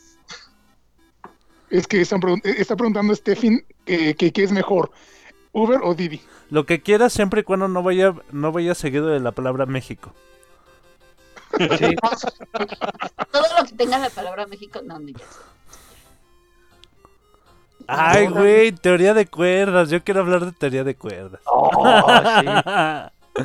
Es 1.74 1.88
que 1.88 2.00
están 2.00 2.20
pregun- 2.20 2.40
eh, 2.44 2.54
está 2.58 2.76
preguntando 2.76 3.12
Steffi 3.12 3.64
que, 3.84 4.14
que, 4.14 4.32
qué 4.32 4.44
es 4.44 4.52
mejor, 4.52 4.92
Uber 5.50 5.80
o 5.82 5.92
Didi. 5.94 6.20
Lo 6.50 6.66
que 6.66 6.80
quieras 6.80 7.12
siempre 7.12 7.40
y 7.40 7.42
cuando 7.42 7.66
no 7.66 7.82
vaya, 7.82 8.14
no 8.30 8.52
vaya 8.52 8.76
seguido 8.76 9.08
de 9.08 9.18
la 9.18 9.32
palabra 9.32 9.66
México. 9.66 10.14
Sí. 11.58 11.96
Todo 13.32 13.42
lo 13.58 13.64
que 13.66 13.72
tenga 13.76 13.98
la 13.98 14.08
palabra 14.10 14.46
México, 14.46 14.80
no, 14.84 15.00
no, 15.00 15.08
ya 15.08 15.18
sé. 15.18 15.24
Ay, 17.88 18.28
güey, 18.28 18.70
teoría 18.70 19.12
de 19.12 19.26
cuerdas. 19.26 19.90
Yo 19.90 20.04
quiero 20.04 20.20
hablar 20.20 20.46
de 20.46 20.52
teoría 20.52 20.84
de 20.84 20.94
cuerdas. 20.94 21.40
Oh, 21.46 22.06
sí. 22.40 23.42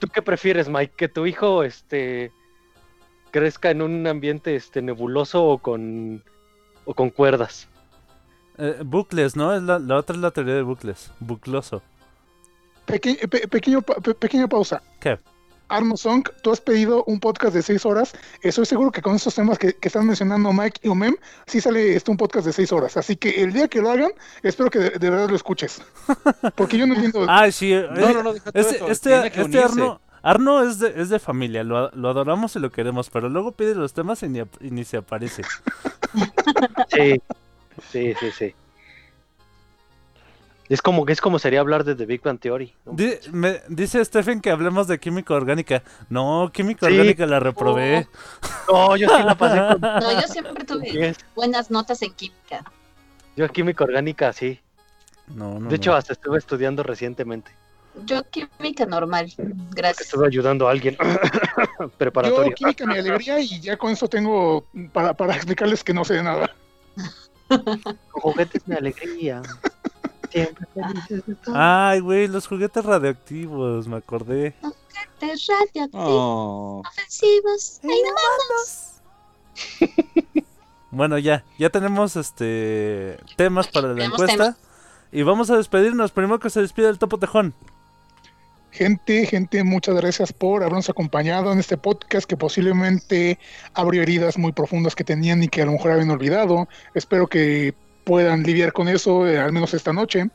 ¿Tú 0.00 0.08
qué 0.08 0.20
prefieres, 0.20 0.68
Mike? 0.68 0.94
¿Que 0.96 1.08
tu 1.08 1.26
hijo 1.26 1.62
este 1.62 2.32
crezca 3.30 3.70
en 3.70 3.82
un 3.82 4.04
ambiente 4.08 4.56
este 4.56 4.82
nebuloso 4.82 5.44
o 5.44 5.58
con 5.58 6.24
o 6.88 6.94
con 6.94 7.10
cuerdas? 7.10 7.68
Eh, 8.56 8.80
bucles, 8.84 9.36
¿no? 9.36 9.54
Es 9.54 9.62
la, 9.62 9.78
la 9.78 9.96
otra 9.96 10.16
es 10.16 10.22
la 10.22 10.30
teoría 10.30 10.54
de 10.54 10.62
bucles. 10.62 11.10
Bucloso. 11.20 11.82
Peque- 12.86 13.28
pe- 13.28 13.46
pequeño, 13.46 13.82
pe- 13.82 14.14
pequeña 14.14 14.48
pausa. 14.48 14.82
¿Qué? 14.98 15.18
Arno 15.70 15.98
Song, 15.98 16.26
tú 16.42 16.50
has 16.50 16.62
pedido 16.62 17.04
un 17.04 17.20
podcast 17.20 17.54
de 17.54 17.60
seis 17.62 17.84
horas. 17.84 18.14
Estoy 18.42 18.64
seguro 18.64 18.90
que 18.90 19.02
con 19.02 19.14
estos 19.14 19.34
temas 19.34 19.58
que, 19.58 19.74
que 19.74 19.88
están 19.88 20.06
mencionando 20.06 20.50
Mike 20.54 20.80
y 20.82 20.88
Umem, 20.88 21.14
sí 21.46 21.60
sale 21.60 21.94
este 21.94 22.10
un 22.10 22.16
podcast 22.16 22.46
de 22.46 22.54
seis 22.54 22.72
horas. 22.72 22.96
Así 22.96 23.16
que 23.16 23.42
el 23.42 23.52
día 23.52 23.68
que 23.68 23.82
lo 23.82 23.90
hagan, 23.90 24.10
espero 24.42 24.70
que 24.70 24.78
de, 24.78 24.90
de 24.98 25.10
verdad 25.10 25.28
lo 25.28 25.36
escuches. 25.36 25.82
Porque 26.56 26.78
yo 26.78 26.86
no 26.86 26.94
entiendo. 26.94 27.26
Ay, 27.28 27.52
sí. 27.52 27.70
eh, 27.74 27.86
No, 27.94 28.12
no, 28.14 28.22
no, 28.22 28.30
Este, 28.32 28.90
este, 28.90 29.40
este. 29.42 29.58
Arno, 29.62 30.00
Arno 30.22 30.62
es 30.62 30.78
de, 30.78 31.00
es 31.00 31.10
de 31.10 31.18
familia, 31.18 31.62
lo, 31.62 31.90
lo 31.90 32.08
adoramos 32.08 32.56
y 32.56 32.60
lo 32.60 32.72
queremos, 32.72 33.10
pero 33.10 33.28
luego 33.28 33.52
pide 33.52 33.74
los 33.74 33.92
temas 33.92 34.22
y 34.22 34.28
ni, 34.30 34.40
y 34.60 34.70
ni 34.70 34.84
se 34.84 34.96
aparece. 34.96 35.42
Sí. 36.88 37.20
Sí, 37.90 38.14
sí, 38.18 38.30
sí. 38.32 38.54
Es 40.68 40.82
como 40.82 41.06
es 41.08 41.20
como 41.22 41.38
sería 41.38 41.60
hablar 41.60 41.82
de 41.84 41.94
The 41.94 42.04
Big 42.04 42.20
Bang 42.22 42.38
Theory. 42.38 42.74
¿no? 42.84 42.92
Di- 42.92 43.16
me- 43.32 43.62
dice 43.68 44.04
Stephen 44.04 44.40
que 44.42 44.50
hablemos 44.50 44.86
de 44.86 44.98
química 44.98 45.32
orgánica. 45.32 45.82
No, 46.10 46.50
química 46.52 46.86
Sí. 46.88 46.92
orgánica 46.92 47.24
la 47.24 47.40
reprobé. 47.40 48.06
No, 48.70 48.94
yo 48.96 49.08
sí 49.08 49.22
la 49.24 49.34
pasé 49.34 49.56
con 49.58 49.80
No, 49.80 50.12
yo 50.20 50.28
siempre 50.28 50.64
tuve 50.64 50.90
10. 50.90 51.16
buenas 51.34 51.70
notas 51.70 52.02
en 52.02 52.12
química. 52.12 52.64
Yo 53.34 53.48
química 53.48 53.84
orgánica, 53.84 54.32
sí. 54.34 54.60
No, 55.28 55.58
no. 55.58 55.70
De 55.70 55.76
hecho, 55.76 55.92
no. 55.92 55.96
hasta 55.96 56.12
estuve 56.12 56.36
estudiando 56.38 56.82
recientemente. 56.82 57.50
Yo 58.04 58.22
química 58.30 58.86
normal. 58.86 59.32
Gracias. 59.70 60.06
Estuve 60.08 60.26
ayudando 60.28 60.68
a 60.68 60.70
alguien 60.70 60.96
yo, 61.80 61.88
preparatorio. 61.98 62.54
química 62.54 62.86
mi 62.86 62.96
alegría, 62.98 63.40
y 63.40 63.60
ya 63.60 63.76
con 63.76 63.90
eso 63.92 64.06
tengo 64.08 64.64
para, 64.92 65.14
para 65.14 65.34
explicarles 65.34 65.82
que 65.82 65.92
no 65.94 66.04
sé 66.04 66.14
de 66.14 66.22
nada. 66.22 66.54
Con 67.48 67.80
juguetes 68.22 68.62
mi 68.68 68.76
alegría. 68.76 69.42
Siempre 70.30 70.66
felices 70.74 71.26
de 71.26 71.34
todo. 71.36 71.54
Ay, 71.56 72.00
güey, 72.00 72.28
los 72.28 72.46
juguetes 72.46 72.84
radioactivos, 72.84 73.88
me 73.88 73.96
acordé. 73.96 74.54
De 75.20 75.26
radioactivos, 75.26 75.90
Oh. 75.94 76.82
ofensivos. 76.86 77.80
Ay, 77.82 78.02
no 78.04 78.12
Bueno, 80.90 81.18
ya, 81.18 81.44
ya 81.58 81.70
tenemos 81.70 82.16
este 82.16 83.18
temas 83.36 83.68
para 83.68 83.92
la 83.92 84.04
encuesta. 84.04 84.36
temas. 84.36 84.56
Y 85.12 85.22
vamos 85.22 85.50
a 85.50 85.56
despedirnos. 85.56 86.12
Primero 86.12 86.38
que 86.38 86.50
se 86.50 86.60
despide 86.60 86.88
el 86.88 86.98
Topo 86.98 87.18
Tejón. 87.18 87.54
Gente, 88.70 89.26
gente, 89.26 89.64
muchas 89.64 89.96
gracias 89.96 90.32
por 90.32 90.62
habernos 90.62 90.90
acompañado 90.90 91.52
en 91.52 91.58
este 91.58 91.76
podcast 91.76 92.28
que 92.28 92.36
posiblemente 92.36 93.38
abrió 93.72 94.02
heridas 94.02 94.36
muy 94.36 94.52
profundas 94.52 94.94
que 94.94 95.04
tenían 95.04 95.42
y 95.42 95.48
que 95.48 95.62
a 95.62 95.64
lo 95.64 95.72
mejor 95.72 95.92
habían 95.92 96.10
olvidado. 96.10 96.68
Espero 96.94 97.26
que 97.26 97.74
puedan 98.04 98.42
lidiar 98.42 98.72
con 98.72 98.88
eso, 98.88 99.26
eh, 99.26 99.38
al 99.38 99.52
menos 99.52 99.74
esta 99.74 99.92
noche. 99.92 100.28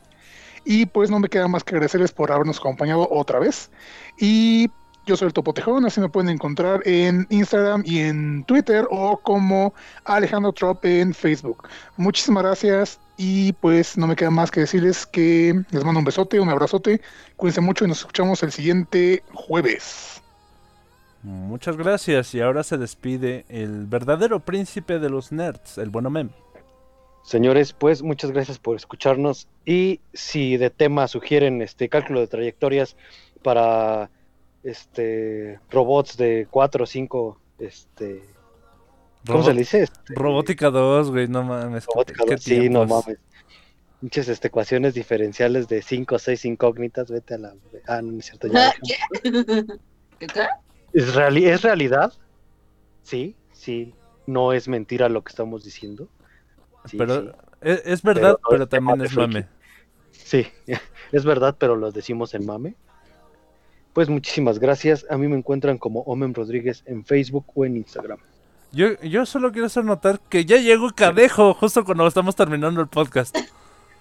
Y 0.64 0.86
pues 0.86 1.10
no 1.10 1.20
me 1.20 1.28
queda 1.28 1.46
más 1.48 1.62
que 1.62 1.74
agradecerles 1.74 2.12
por 2.12 2.32
habernos 2.32 2.58
acompañado 2.58 3.08
otra 3.10 3.38
vez. 3.38 3.70
Y 4.18 4.68
yo 5.06 5.16
soy 5.16 5.26
el 5.26 5.32
Topo 5.32 5.52
Tejón, 5.52 5.84
así 5.84 6.00
me 6.00 6.08
pueden 6.08 6.30
encontrar 6.30 6.80
en 6.84 7.26
Instagram 7.30 7.82
y 7.84 8.00
en 8.00 8.44
Twitter 8.44 8.86
o 8.90 9.18
como 9.18 9.74
Alejandro 10.04 10.52
Trop 10.52 10.84
en 10.84 11.14
Facebook. 11.14 11.68
Muchísimas 11.96 12.42
gracias 12.42 13.00
y 13.16 13.52
pues 13.54 13.96
no 13.96 14.06
me 14.06 14.16
queda 14.16 14.30
más 14.30 14.50
que 14.50 14.60
decirles 14.60 15.06
que 15.06 15.62
les 15.70 15.84
mando 15.84 15.98
un 15.98 16.04
besote, 16.04 16.40
un 16.40 16.48
abrazote, 16.48 17.00
cuídense 17.36 17.60
mucho 17.60 17.84
y 17.84 17.88
nos 17.88 17.98
escuchamos 17.98 18.42
el 18.42 18.52
siguiente 18.52 19.22
jueves. 19.32 20.22
Muchas 21.24 21.78
gracias. 21.78 22.34
Y 22.34 22.42
ahora 22.42 22.62
se 22.62 22.76
despide 22.76 23.46
el 23.48 23.86
verdadero 23.86 24.40
príncipe 24.40 24.98
de 24.98 25.08
los 25.08 25.32
nerds, 25.32 25.78
el 25.78 25.88
bueno 25.88 26.10
Mem. 26.10 26.28
Señores, 27.22 27.72
pues 27.72 28.02
muchas 28.02 28.30
gracias 28.30 28.58
por 28.58 28.76
escucharnos. 28.76 29.48
Y 29.64 30.00
si 30.12 30.58
de 30.58 30.68
tema 30.68 31.08
sugieren 31.08 31.62
este 31.62 31.88
cálculo 31.88 32.20
de 32.20 32.26
trayectorias 32.26 32.96
para 33.42 34.10
este 34.64 35.60
robots 35.70 36.16
de 36.16 36.48
4 36.50 36.84
o 36.84 36.86
5, 36.86 37.40
este, 37.58 38.22
¿cómo 39.26 39.38
Robo- 39.38 39.44
se 39.44 39.54
le 39.54 39.58
dice? 39.60 39.82
Este, 39.82 40.14
Robótica 40.14 40.70
2, 40.70 41.10
güey, 41.10 41.28
no 41.28 41.44
mames. 41.44 41.86
qué- 41.86 41.92
robótica, 41.94 42.24
qué 42.26 42.38
sí, 42.38 42.68
no 42.68 42.86
mames. 42.86 43.18
Muchas 44.00 44.28
este, 44.28 44.48
ecuaciones 44.48 44.92
diferenciales 44.94 45.68
de 45.68 45.80
5 45.80 46.16
o 46.16 46.18
6 46.18 46.44
incógnitas, 46.44 47.10
vete 47.10 47.34
a 47.34 47.38
la... 47.38 47.54
Ah, 47.86 48.02
no, 48.02 48.18
es 48.18 48.26
cierto, 48.26 48.48
ya. 48.48 48.74
¿Qué? 48.86 48.96
¿Qué? 50.18 50.26
qué? 50.26 50.46
¿Es, 50.92 51.14
reali- 51.14 51.46
¿Es 51.46 51.62
realidad? 51.62 52.12
Sí, 53.02 53.34
sí. 53.52 53.94
No 54.26 54.52
es 54.52 54.68
mentira 54.68 55.08
lo 55.08 55.22
que 55.24 55.30
estamos 55.30 55.64
diciendo. 55.64 56.08
Sí, 56.86 56.96
Pero 56.98 57.20
sí. 57.22 57.28
Es, 57.62 57.82
es 57.86 58.02
verdad, 58.02 58.36
Pero 58.36 58.48
pero, 58.50 58.68
también 58.68 59.00
es 59.02 59.16
mame. 59.16 59.46
Sí, 60.10 60.46
es 61.12 61.24
verdad, 61.24 61.56
pero 61.58 61.74
lo 61.76 61.90
decimos 61.90 62.34
en 62.34 62.44
mame. 62.44 62.74
Pues 63.94 64.08
muchísimas 64.08 64.58
gracias. 64.58 65.06
A 65.08 65.16
mí 65.16 65.28
me 65.28 65.36
encuentran 65.36 65.78
como 65.78 66.00
Omen 66.00 66.34
Rodríguez 66.34 66.82
en 66.86 67.04
Facebook 67.04 67.46
o 67.54 67.64
en 67.64 67.76
Instagram. 67.76 68.18
Yo, 68.72 69.00
yo 69.02 69.24
solo 69.24 69.52
quiero 69.52 69.68
hacer 69.68 69.84
notar 69.84 70.18
que 70.28 70.44
ya 70.44 70.56
llegó 70.56 70.90
Cadejo 70.90 71.54
justo 71.54 71.84
cuando 71.84 72.04
estamos 72.08 72.34
terminando 72.34 72.80
el 72.80 72.88
podcast. 72.88 73.36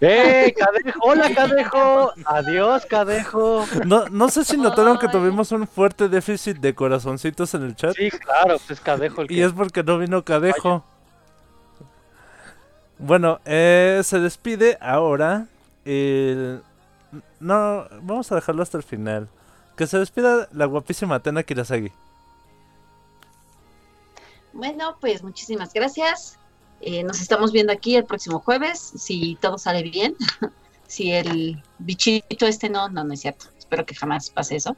¡Ey, 0.02 0.52
Cadejo! 0.52 0.99
¡Hola, 1.03 1.34
Cadejo! 1.34 2.11
¡Adiós, 2.26 2.86
Cadejo! 2.88 3.65
No, 3.86 4.10
no 4.10 4.30
sé 4.30 4.44
si 4.44 4.57
notaron 4.57 4.98
que 4.98 5.07
tuvimos 5.07 5.52
un 5.52 5.68
fuerte 5.68 6.10
déficit 6.10 6.57
de 6.57 6.74
corazoncitos 6.74 7.53
en 7.53 7.64
el 7.64 7.76
chat. 7.76 7.95
Sí, 7.95 8.10
claro, 8.10 8.57
pues 8.57 8.72
es 8.72 8.82
Cadejo 8.82 9.22
el 9.22 9.28
que... 9.28 9.36
Y 9.36 9.41
es 9.41 9.53
porque 9.53 9.84
no 9.84 9.99
vino 9.99 10.26
Cadejo. 10.26 10.84
Bueno, 12.98 13.40
eh, 13.45 14.02
se 14.03 14.20
despide 14.20 14.80
ahora 14.82 15.45
el... 15.86 16.61
No, 17.40 17.86
vamos 18.02 18.32
a 18.32 18.36
dejarlo 18.36 18.64
hasta 18.64 18.78
el 18.78 18.84
final. 18.84 19.30
Que 19.76 19.88
se 19.88 19.98
despida 19.98 20.48
la 20.52 20.66
guapísima 20.66 21.16
Atena 21.16 21.44
Kirasagi. 21.44 21.91
Bueno, 24.54 24.98
pues 25.02 25.24
muchísimas 25.24 25.74
gracias. 25.74 26.38
Eh, 26.82 27.04
nos 27.04 27.22
estamos 27.22 27.52
viendo 27.52 27.74
aquí 27.74 27.95
el 27.95 28.06
próximo 28.06 28.40
jueves, 28.40 28.80
si 28.80 29.36
todo 29.41 29.58
sale 29.58 29.84
bien. 29.84 30.16
si 30.88 31.12
el 31.12 31.64
bichito 31.80 32.45
este 32.45 32.70
no, 32.70 32.90
no, 32.90 33.04
no 33.04 33.14
es 33.14 33.22
cierto. 33.22 33.48
Espero 33.58 33.86
que 33.86 33.95
jamás 33.95 34.30
pase 34.30 34.58
eso. 34.58 34.76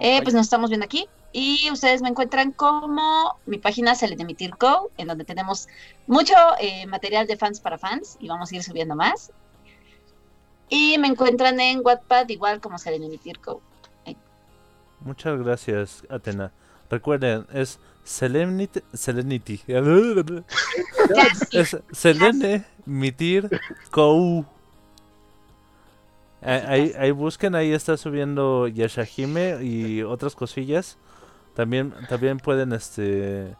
Eh, 0.00 0.20
pues 0.22 0.34
nos 0.34 0.46
estamos 0.46 0.70
viendo 0.70 0.84
aquí. 0.84 1.06
Y 1.32 1.70
ustedes 1.70 2.02
me 2.02 2.08
encuentran 2.08 2.52
como 2.52 3.36
mi 3.46 3.58
página 3.58 3.94
Selenemitir 3.94 4.56
Co, 4.56 4.90
en 4.98 5.06
donde 5.06 5.24
tenemos 5.24 5.68
mucho 6.06 6.34
eh, 6.58 6.86
material 6.86 7.26
de 7.26 7.36
fans 7.36 7.60
para 7.60 7.78
fans 7.78 8.16
y 8.20 8.28
vamos 8.28 8.50
a 8.50 8.56
ir 8.56 8.62
subiendo 8.62 8.96
más. 8.96 9.30
Y 10.68 10.98
me 10.98 11.08
encuentran 11.08 11.60
en 11.60 11.80
Wattpad 11.84 12.28
igual 12.30 12.60
como 12.60 12.78
Selenemitir 12.78 13.38
Co. 13.38 13.62
Muchas 15.04 15.38
gracias, 15.40 16.04
Atena. 16.08 16.52
Recuerden, 16.90 17.46
es 17.52 17.78
Selenity. 18.04 18.80
Selenity. 18.92 19.60
Es 21.52 21.76
Selene 21.92 22.64
Mitir 22.86 23.48
Kou. 23.90 24.44
Ahí, 26.40 26.92
ahí 26.98 27.10
busquen, 27.12 27.54
ahí 27.54 27.72
está 27.72 27.96
subiendo 27.96 28.66
Yashahime 28.66 29.62
y 29.62 30.02
otras 30.02 30.34
cosillas. 30.34 30.96
También, 31.54 31.94
también 32.08 32.38
pueden 32.38 32.72
este 32.72 33.54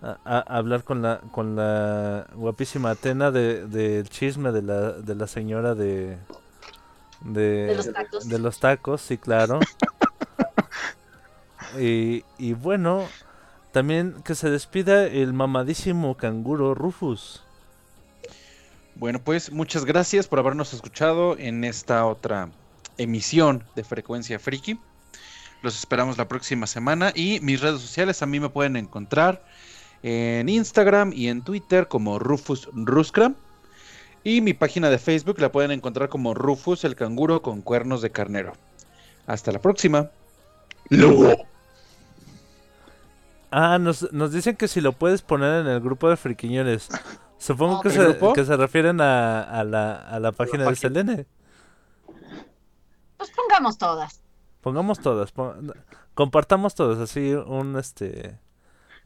a- 0.00 0.18
a- 0.24 0.56
hablar 0.58 0.82
con 0.84 1.02
la 1.02 1.20
con 1.32 1.56
la 1.56 2.26
guapísima 2.34 2.90
Atena 2.90 3.30
de- 3.30 3.66
del 3.66 4.08
chisme 4.08 4.50
de 4.52 4.62
la, 4.62 4.92
de 4.92 5.14
la 5.14 5.26
señora 5.26 5.74
de 5.74 6.16
de, 7.20 7.66
De 7.66 7.74
los 7.76 7.92
tacos. 7.92 8.28
de 8.28 8.38
los 8.38 8.58
tacos, 8.60 9.00
sí, 9.02 9.18
claro. 9.18 9.60
Y, 11.80 12.24
y 12.38 12.52
bueno, 12.52 13.06
también 13.72 14.16
que 14.24 14.34
se 14.34 14.50
despida 14.50 15.06
el 15.06 15.32
mamadísimo 15.32 16.16
canguro 16.16 16.74
Rufus. 16.74 17.42
Bueno, 18.94 19.20
pues 19.24 19.50
muchas 19.50 19.84
gracias 19.84 20.28
por 20.28 20.38
habernos 20.38 20.74
escuchado 20.74 21.36
en 21.38 21.64
esta 21.64 22.04
otra 22.06 22.50
emisión 22.98 23.64
de 23.74 23.84
Frecuencia 23.84 24.38
Friki. 24.38 24.78
Los 25.62 25.78
esperamos 25.78 26.18
la 26.18 26.28
próxima 26.28 26.66
semana 26.66 27.12
y 27.14 27.40
mis 27.40 27.60
redes 27.60 27.80
sociales 27.80 28.20
a 28.22 28.26
mí 28.26 28.40
me 28.40 28.50
pueden 28.50 28.76
encontrar 28.76 29.44
en 30.02 30.48
Instagram 30.48 31.12
y 31.14 31.28
en 31.28 31.42
Twitter 31.42 31.88
como 31.88 32.18
Rufus 32.18 32.68
Ruskram. 32.72 33.34
Y 34.24 34.40
mi 34.40 34.54
página 34.54 34.90
de 34.90 34.98
Facebook 34.98 35.40
la 35.40 35.50
pueden 35.50 35.70
encontrar 35.70 36.08
como 36.08 36.34
Rufus 36.34 36.84
el 36.84 36.94
canguro 36.94 37.42
con 37.42 37.62
cuernos 37.62 38.02
de 38.02 38.10
carnero. 38.10 38.52
Hasta 39.26 39.52
la 39.52 39.60
próxima. 39.60 40.10
Ah, 43.52 43.78
nos, 43.78 44.10
nos 44.12 44.32
dicen 44.32 44.56
que 44.56 44.66
si 44.66 44.80
lo 44.80 44.92
puedes 44.92 45.22
poner 45.22 45.60
en 45.60 45.66
el 45.66 45.80
grupo 45.80 46.08
de 46.08 46.16
friquiñones. 46.16 46.88
Supongo 47.38 47.80
que, 47.82 47.88
¿El 47.88 47.94
se, 47.94 48.02
grupo? 48.04 48.32
que 48.32 48.44
se 48.44 48.56
refieren 48.56 49.00
a, 49.00 49.42
a 49.42 49.62
la, 49.64 49.94
a 49.94 50.18
la 50.20 50.32
página 50.32 50.64
de. 50.64 50.74
Selene. 50.76 51.26
Pues 53.16 53.30
pongamos 53.30 53.78
todas. 53.78 54.22
Pongamos 54.60 55.00
todas, 55.00 55.32
compartamos 56.14 56.74
todas, 56.76 56.98
así 57.00 57.32
un 57.34 57.76
este 57.76 58.38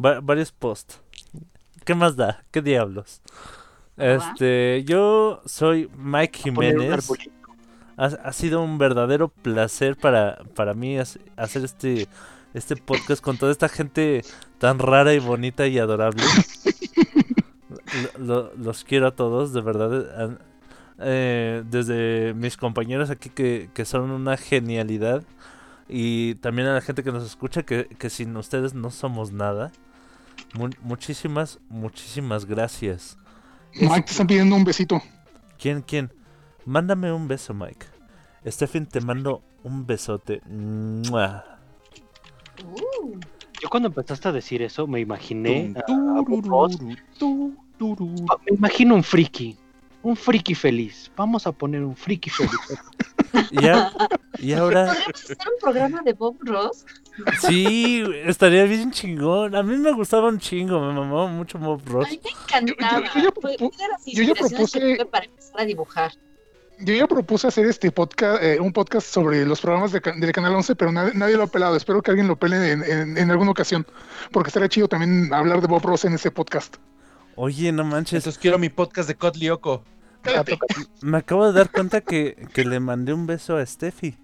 va- 0.05 0.20
varios 0.20 0.52
posts. 0.52 1.01
¿Qué 1.85 1.94
más 1.94 2.14
da? 2.14 2.44
¿Qué 2.51 2.60
diablos? 2.60 3.23
Este, 3.97 4.85
yo 4.85 5.40
soy 5.47 5.90
Mike 5.97 6.39
Jiménez. 6.40 7.09
Ha, 7.97 8.05
ha 8.05 8.32
sido 8.35 8.62
un 8.62 8.77
verdadero 8.77 9.28
placer 9.28 9.97
para, 9.97 10.40
para 10.55 10.74
mí 10.74 10.98
hace- 10.98 11.20
hacer 11.36 11.64
este, 11.64 12.06
este 12.57 12.74
podcast 12.77 13.23
con 13.23 13.37
toda 13.39 13.53
esta 13.53 13.69
gente 13.69 14.23
tan 14.59 14.78
rara 14.78 15.15
y 15.15 15.19
bonita 15.19 15.66
y 15.66 15.78
adorable. 15.78 16.24
Lo- 18.19 18.24
lo- 18.24 18.53
los 18.57 18.85
quiero 18.85 19.07
a 19.07 19.15
todos, 19.15 19.53
de 19.53 19.61
verdad. 19.61 20.20
han- 20.23 20.39
eh, 20.99 21.62
desde 21.70 22.33
mis 22.35 22.57
compañeros 22.57 23.11
aquí 23.11 23.28
que, 23.28 23.69
que 23.74 23.85
son 23.85 24.11
una 24.11 24.37
genialidad. 24.37 25.23
Y 25.89 26.35
también 26.37 26.66
a 26.69 26.74
la 26.74 26.81
gente 26.81 27.05
que 27.05 27.12
nos 27.12 27.24
escucha, 27.24 27.62
que, 27.62 27.87
que 27.87 28.11
sin 28.11 28.37
ustedes 28.37 28.74
no 28.74 28.91
somos 28.91 29.31
nada. 29.33 29.70
Mu- 30.55 30.70
muchísimas, 30.83 31.61
muchísimas 31.69 32.45
gracias. 32.47 33.16
Mike, 33.74 34.03
te 34.03 34.11
están 34.12 34.27
pidiendo 34.27 34.57
un 34.57 34.65
besito. 34.65 35.01
¿Quién, 35.59 35.83
quién? 35.83 36.11
Mándame 36.65 37.12
un 37.12 37.28
beso, 37.28 37.55
Mike. 37.55 37.87
Stephen, 38.47 38.87
te 38.87 39.01
mando 39.01 39.43
un 39.62 39.87
besote. 39.87 40.41
¡Mua! 40.47 41.45
Uh, 42.65 43.19
Yo 43.62 43.69
cuando 43.70 43.89
empezaste 43.89 44.28
a 44.28 44.33
decir 44.33 44.62
eso 44.62 44.87
me 44.87 45.01
imaginé 45.01 45.74
a- 45.77 46.20
a 46.20 46.24
Ross. 46.45 46.78
Ah, 48.31 48.37
Me 48.45 48.57
imagino 48.57 48.95
un 48.95 49.03
friki. 49.03 49.57
Un 50.03 50.15
friki 50.16 50.55
feliz. 50.55 51.11
Vamos 51.16 51.47
a 51.47 51.53
poner 51.53 51.83
un 51.83 51.97
friki 51.97 52.31
feliz. 52.31 52.53
Y, 53.51 53.66
a- 53.66 53.93
y 54.39 54.53
ahora, 54.55 54.87
¿Podríamos 54.87 55.15
hacer 55.24 55.37
un 55.47 55.61
programa 55.61 56.03
de 56.03 56.12
Bob 56.15 56.37
Ross? 56.41 56.87
sí, 57.41 58.03
estaría 58.24 58.65
bien 58.65 58.91
chingón. 58.93 59.55
A 59.55 59.62
mí 59.62 59.77
me 59.77 59.93
gustaba 59.93 60.28
un 60.28 60.39
chingo, 60.39 60.81
me 60.81 60.95
mamaba 60.95 61.27
mucho 61.27 61.59
Bob 61.59 61.83
A 61.87 61.91
Ross. 61.91 62.11
mí 62.11 62.20
me 62.24 62.31
encantaba. 62.31 63.01
yo 63.01 63.12
ya 63.12 63.23
yo 63.23 64.23
ya 64.23 64.31
inspiraciones 64.31 64.33
que 64.39 64.45
propuse- 64.57 64.81
tuve 64.97 65.05
para 65.07 65.27
empezar 65.27 65.61
a 65.61 65.65
dibujar. 65.65 66.12
Yo 66.78 66.93
ya 66.94 67.07
propuse 67.07 67.47
hacer 67.48 67.65
este 67.66 67.90
podcast, 67.90 68.43
eh, 68.43 68.61
un 68.61 68.73
podcast 68.73 69.07
sobre 69.07 69.47
los 69.47 69.61
programas 69.62 69.93
de 69.93 70.01
del 70.01 70.32
Canal 70.32 70.55
11, 70.55 70.77
pero 70.77 70.93
nadie, 70.93 71.12
nadie 71.15 71.36
lo 71.36 71.44
ha 71.44 71.47
pelado. 71.47 71.74
Espero 71.77 72.03
que 72.03 72.11
alguien 72.11 72.28
lo 72.28 72.36
pele 72.36 72.73
en, 72.73 72.82
en- 72.85 73.16
en 73.19 73.31
alguna 73.31 73.51
ocasión, 73.51 73.86
porque 74.31 74.48
estaría 74.48 74.69
chido 74.69 74.86
también 74.89 75.32
hablar 75.32 75.61
de 75.62 75.69
Bob 75.69 75.82
Ross 75.85 76.05
en 76.05 76.12
ese 76.15 76.31
podcast. 76.31 76.77
Oye, 77.35 77.73
no 77.73 77.85
manches, 77.85 78.19
Entonces 78.19 78.39
quiero 78.39 78.59
mi 78.59 78.69
podcast 78.69 79.09
de 79.09 79.15
Cod 79.15 79.36
Lyoko. 79.36 79.85
Cállate. 80.23 80.59
me 81.03 81.19
acabo 81.19 81.47
de 81.47 81.53
dar 81.53 81.70
cuenta 81.70 82.01
que, 82.01 82.47
que 82.53 82.65
le 82.65 82.81
mandé 82.81 83.12
un 83.15 83.27
beso 83.27 83.57
a 83.57 83.65
Steffi. 83.65 84.16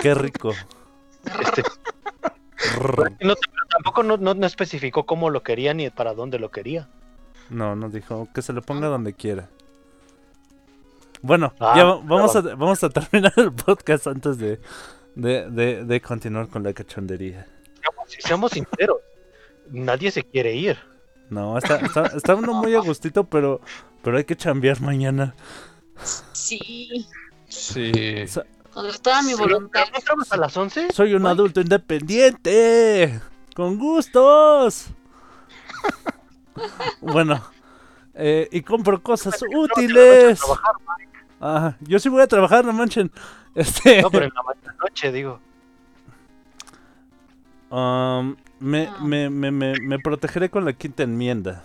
Qué 0.00 0.14
rico. 0.14 0.52
Este, 1.42 1.62
no, 3.20 3.34
tampoco 3.70 4.02
no, 4.02 4.16
no, 4.16 4.34
no 4.34 4.46
especificó 4.46 5.06
cómo 5.06 5.30
lo 5.30 5.42
quería 5.42 5.74
ni 5.74 5.90
para 5.90 6.14
dónde 6.14 6.38
lo 6.38 6.50
quería. 6.50 6.88
No, 7.50 7.74
nos 7.74 7.92
dijo 7.92 8.28
que 8.34 8.42
se 8.42 8.52
lo 8.52 8.62
ponga 8.62 8.88
donde 8.88 9.12
quiera. 9.14 9.48
Bueno, 11.24 11.54
Ah, 11.58 11.72
ya 11.74 11.84
va- 11.84 12.00
vamos, 12.04 12.36
a, 12.36 12.42
vamos 12.42 12.84
a 12.84 12.90
terminar 12.90 13.32
el 13.36 13.50
podcast 13.50 14.06
antes 14.08 14.36
de, 14.36 14.60
de, 15.14 15.48
de- 15.50 15.84
de 15.84 16.00
continuar 16.02 16.48
con 16.48 16.62
la 16.62 16.74
cachondería. 16.74 17.46
Seamos, 17.80 18.08
seamos 18.18 18.50
sinceros. 18.52 18.98
Nadie 19.70 20.10
se 20.10 20.22
quiere 20.22 20.54
ir. 20.54 20.76
No, 21.30 21.56
está, 21.56 21.76
está, 21.78 22.06
está 22.08 22.34
uno 22.34 22.52
muy 22.52 22.74
a 22.74 22.80
gustito, 22.80 23.24
pero, 23.24 23.62
pero 24.02 24.18
hay 24.18 24.24
que 24.24 24.36
chambear 24.36 24.82
mañana. 24.82 25.34
Sí, 26.32 27.06
Sí. 27.48 27.90
con 28.74 28.86
toda 29.00 29.22
mi 29.22 29.32
voluntad. 29.32 29.84
¿No 29.92 29.98
entramos 29.98 30.30
a 30.30 30.36
las 30.36 30.54
11? 30.54 30.88
Soy 30.92 31.14
un 31.14 31.24
adulto 31.26 31.62
independiente. 31.62 33.18
Con 33.56 33.78
gustos. 33.78 34.88
Bueno, 37.00 37.42
eh, 38.14 38.48
y 38.52 38.62
compro 38.62 39.02
cosas 39.02 39.40
útiles. 39.56 40.38
trabajar, 40.38 40.74
Ah, 41.46 41.76
yo 41.80 41.98
sí 41.98 42.08
voy 42.08 42.22
a 42.22 42.26
trabajar, 42.26 42.64
no 42.64 42.72
manchen. 42.72 43.10
Este, 43.54 44.00
No, 44.02 44.10
pero 44.10 44.24
en 44.24 44.32
la 44.34 44.42
mañana 44.42 44.74
noche, 44.82 45.12
digo. 45.12 45.38
um, 47.70 48.34
me, 48.58 48.86
Ah. 48.88 48.96
me, 49.00 49.28
me, 49.30 49.50
me, 49.52 49.74
me 49.80 49.98
protegeré 50.00 50.48
con 50.50 50.64
la 50.64 50.72
quinta 50.72 51.02
enmienda. 51.04 51.62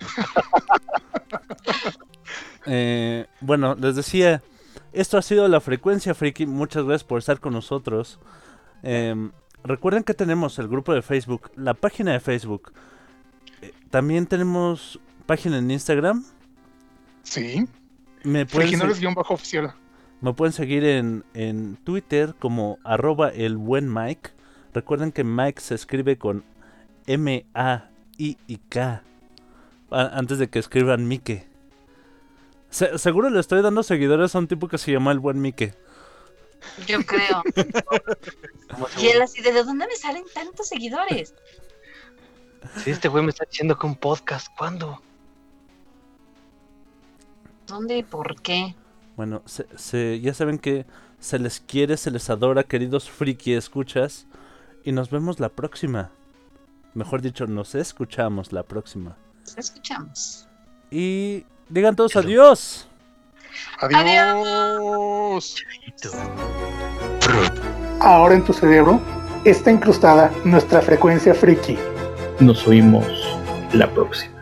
Eh, 2.68 3.26
bueno, 3.40 3.76
les 3.76 3.94
decía, 3.94 4.42
esto 4.92 5.16
ha 5.18 5.22
sido 5.22 5.46
la 5.46 5.60
frecuencia 5.60 6.14
friki. 6.14 6.46
Muchas 6.46 6.84
gracias 6.84 7.04
por 7.04 7.18
estar 7.20 7.38
con 7.38 7.52
nosotros. 7.52 8.18
Em, 8.82 9.30
recuerden 9.62 10.02
que 10.02 10.14
tenemos 10.14 10.58
el 10.58 10.66
grupo 10.66 10.92
de 10.92 11.02
Facebook, 11.02 11.50
la 11.54 11.74
página 11.74 12.10
de 12.12 12.18
Facebook. 12.18 12.72
Eh, 13.62 13.72
también 13.90 14.26
tenemos 14.26 14.98
página 15.26 15.58
en 15.58 15.70
Instagram. 15.70 16.24
Sí, 17.22 17.68
Me 18.26 18.44
pueden, 18.44 18.70
se- 18.70 18.76
Friginores-oficial. 18.78 19.74
me 20.20 20.32
pueden 20.34 20.52
seguir 20.52 20.84
en, 20.84 21.24
en 21.34 21.76
Twitter 21.84 22.34
como 22.38 22.78
arroba 22.84 23.28
el 23.28 23.56
buen 23.56 23.92
Mike. 23.92 24.30
Recuerden 24.74 25.12
que 25.12 25.22
Mike 25.24 25.60
se 25.60 25.74
escribe 25.76 26.18
con 26.18 26.44
M-A-I-I-K. 27.06 29.02
a- 29.90 30.18
Antes 30.18 30.38
de 30.38 30.48
que 30.48 30.58
escriban 30.58 31.06
Mike. 31.06 31.46
Se- 32.70 32.98
seguro 32.98 33.30
le 33.30 33.38
estoy 33.40 33.62
dando 33.62 33.82
seguidores 33.82 34.34
a 34.34 34.38
un 34.40 34.48
tipo 34.48 34.66
que 34.68 34.78
se 34.78 34.90
llama 34.92 35.12
el 35.12 35.20
buen 35.20 35.40
Mike. 35.40 35.74
Yo 36.86 36.98
creo. 37.06 37.42
Y 38.98 39.06
él 39.06 39.22
así, 39.22 39.40
¿de 39.42 39.52
dónde 39.62 39.86
me 39.86 39.94
salen 39.94 40.24
tantos 40.34 40.66
seguidores? 40.68 41.32
Si 42.82 42.90
este 42.90 43.06
güey 43.08 43.22
me 43.22 43.30
está 43.30 43.44
diciendo 43.48 43.78
que 43.78 43.86
un 43.86 43.94
podcast, 43.94 44.48
¿cuándo? 44.58 45.00
¿Dónde 47.66 47.98
y 47.98 48.02
por 48.02 48.40
qué? 48.42 48.74
Bueno, 49.16 49.42
se, 49.46 49.66
se- 49.76 50.20
ya 50.20 50.34
saben 50.34 50.58
que 50.58 50.86
se 51.18 51.38
les 51.38 51.60
quiere, 51.60 51.96
se 51.96 52.10
les 52.10 52.28
adora, 52.30 52.62
queridos 52.64 53.10
friki 53.10 53.54
escuchas. 53.54 54.26
Y 54.84 54.92
nos 54.92 55.10
vemos 55.10 55.40
la 55.40 55.48
próxima. 55.48 56.10
Mejor 56.94 57.20
dicho, 57.22 57.46
nos 57.46 57.74
escuchamos 57.74 58.52
la 58.52 58.62
próxima. 58.62 59.16
Escuchamos. 59.56 60.46
Y 60.90 61.44
digan 61.68 61.96
todos 61.96 62.14
adiós. 62.16 62.86
Adiós. 63.80 65.56
Fruit. 67.20 67.52
Ahora 68.00 68.34
en 68.34 68.44
tu 68.44 68.52
cerebro 68.52 69.00
está 69.44 69.70
incrustada 69.70 70.30
nuestra 70.44 70.80
frecuencia 70.80 71.34
friki. 71.34 71.76
Nos 72.40 72.66
oímos 72.68 73.06
la 73.72 73.90
próxima. 73.92 74.35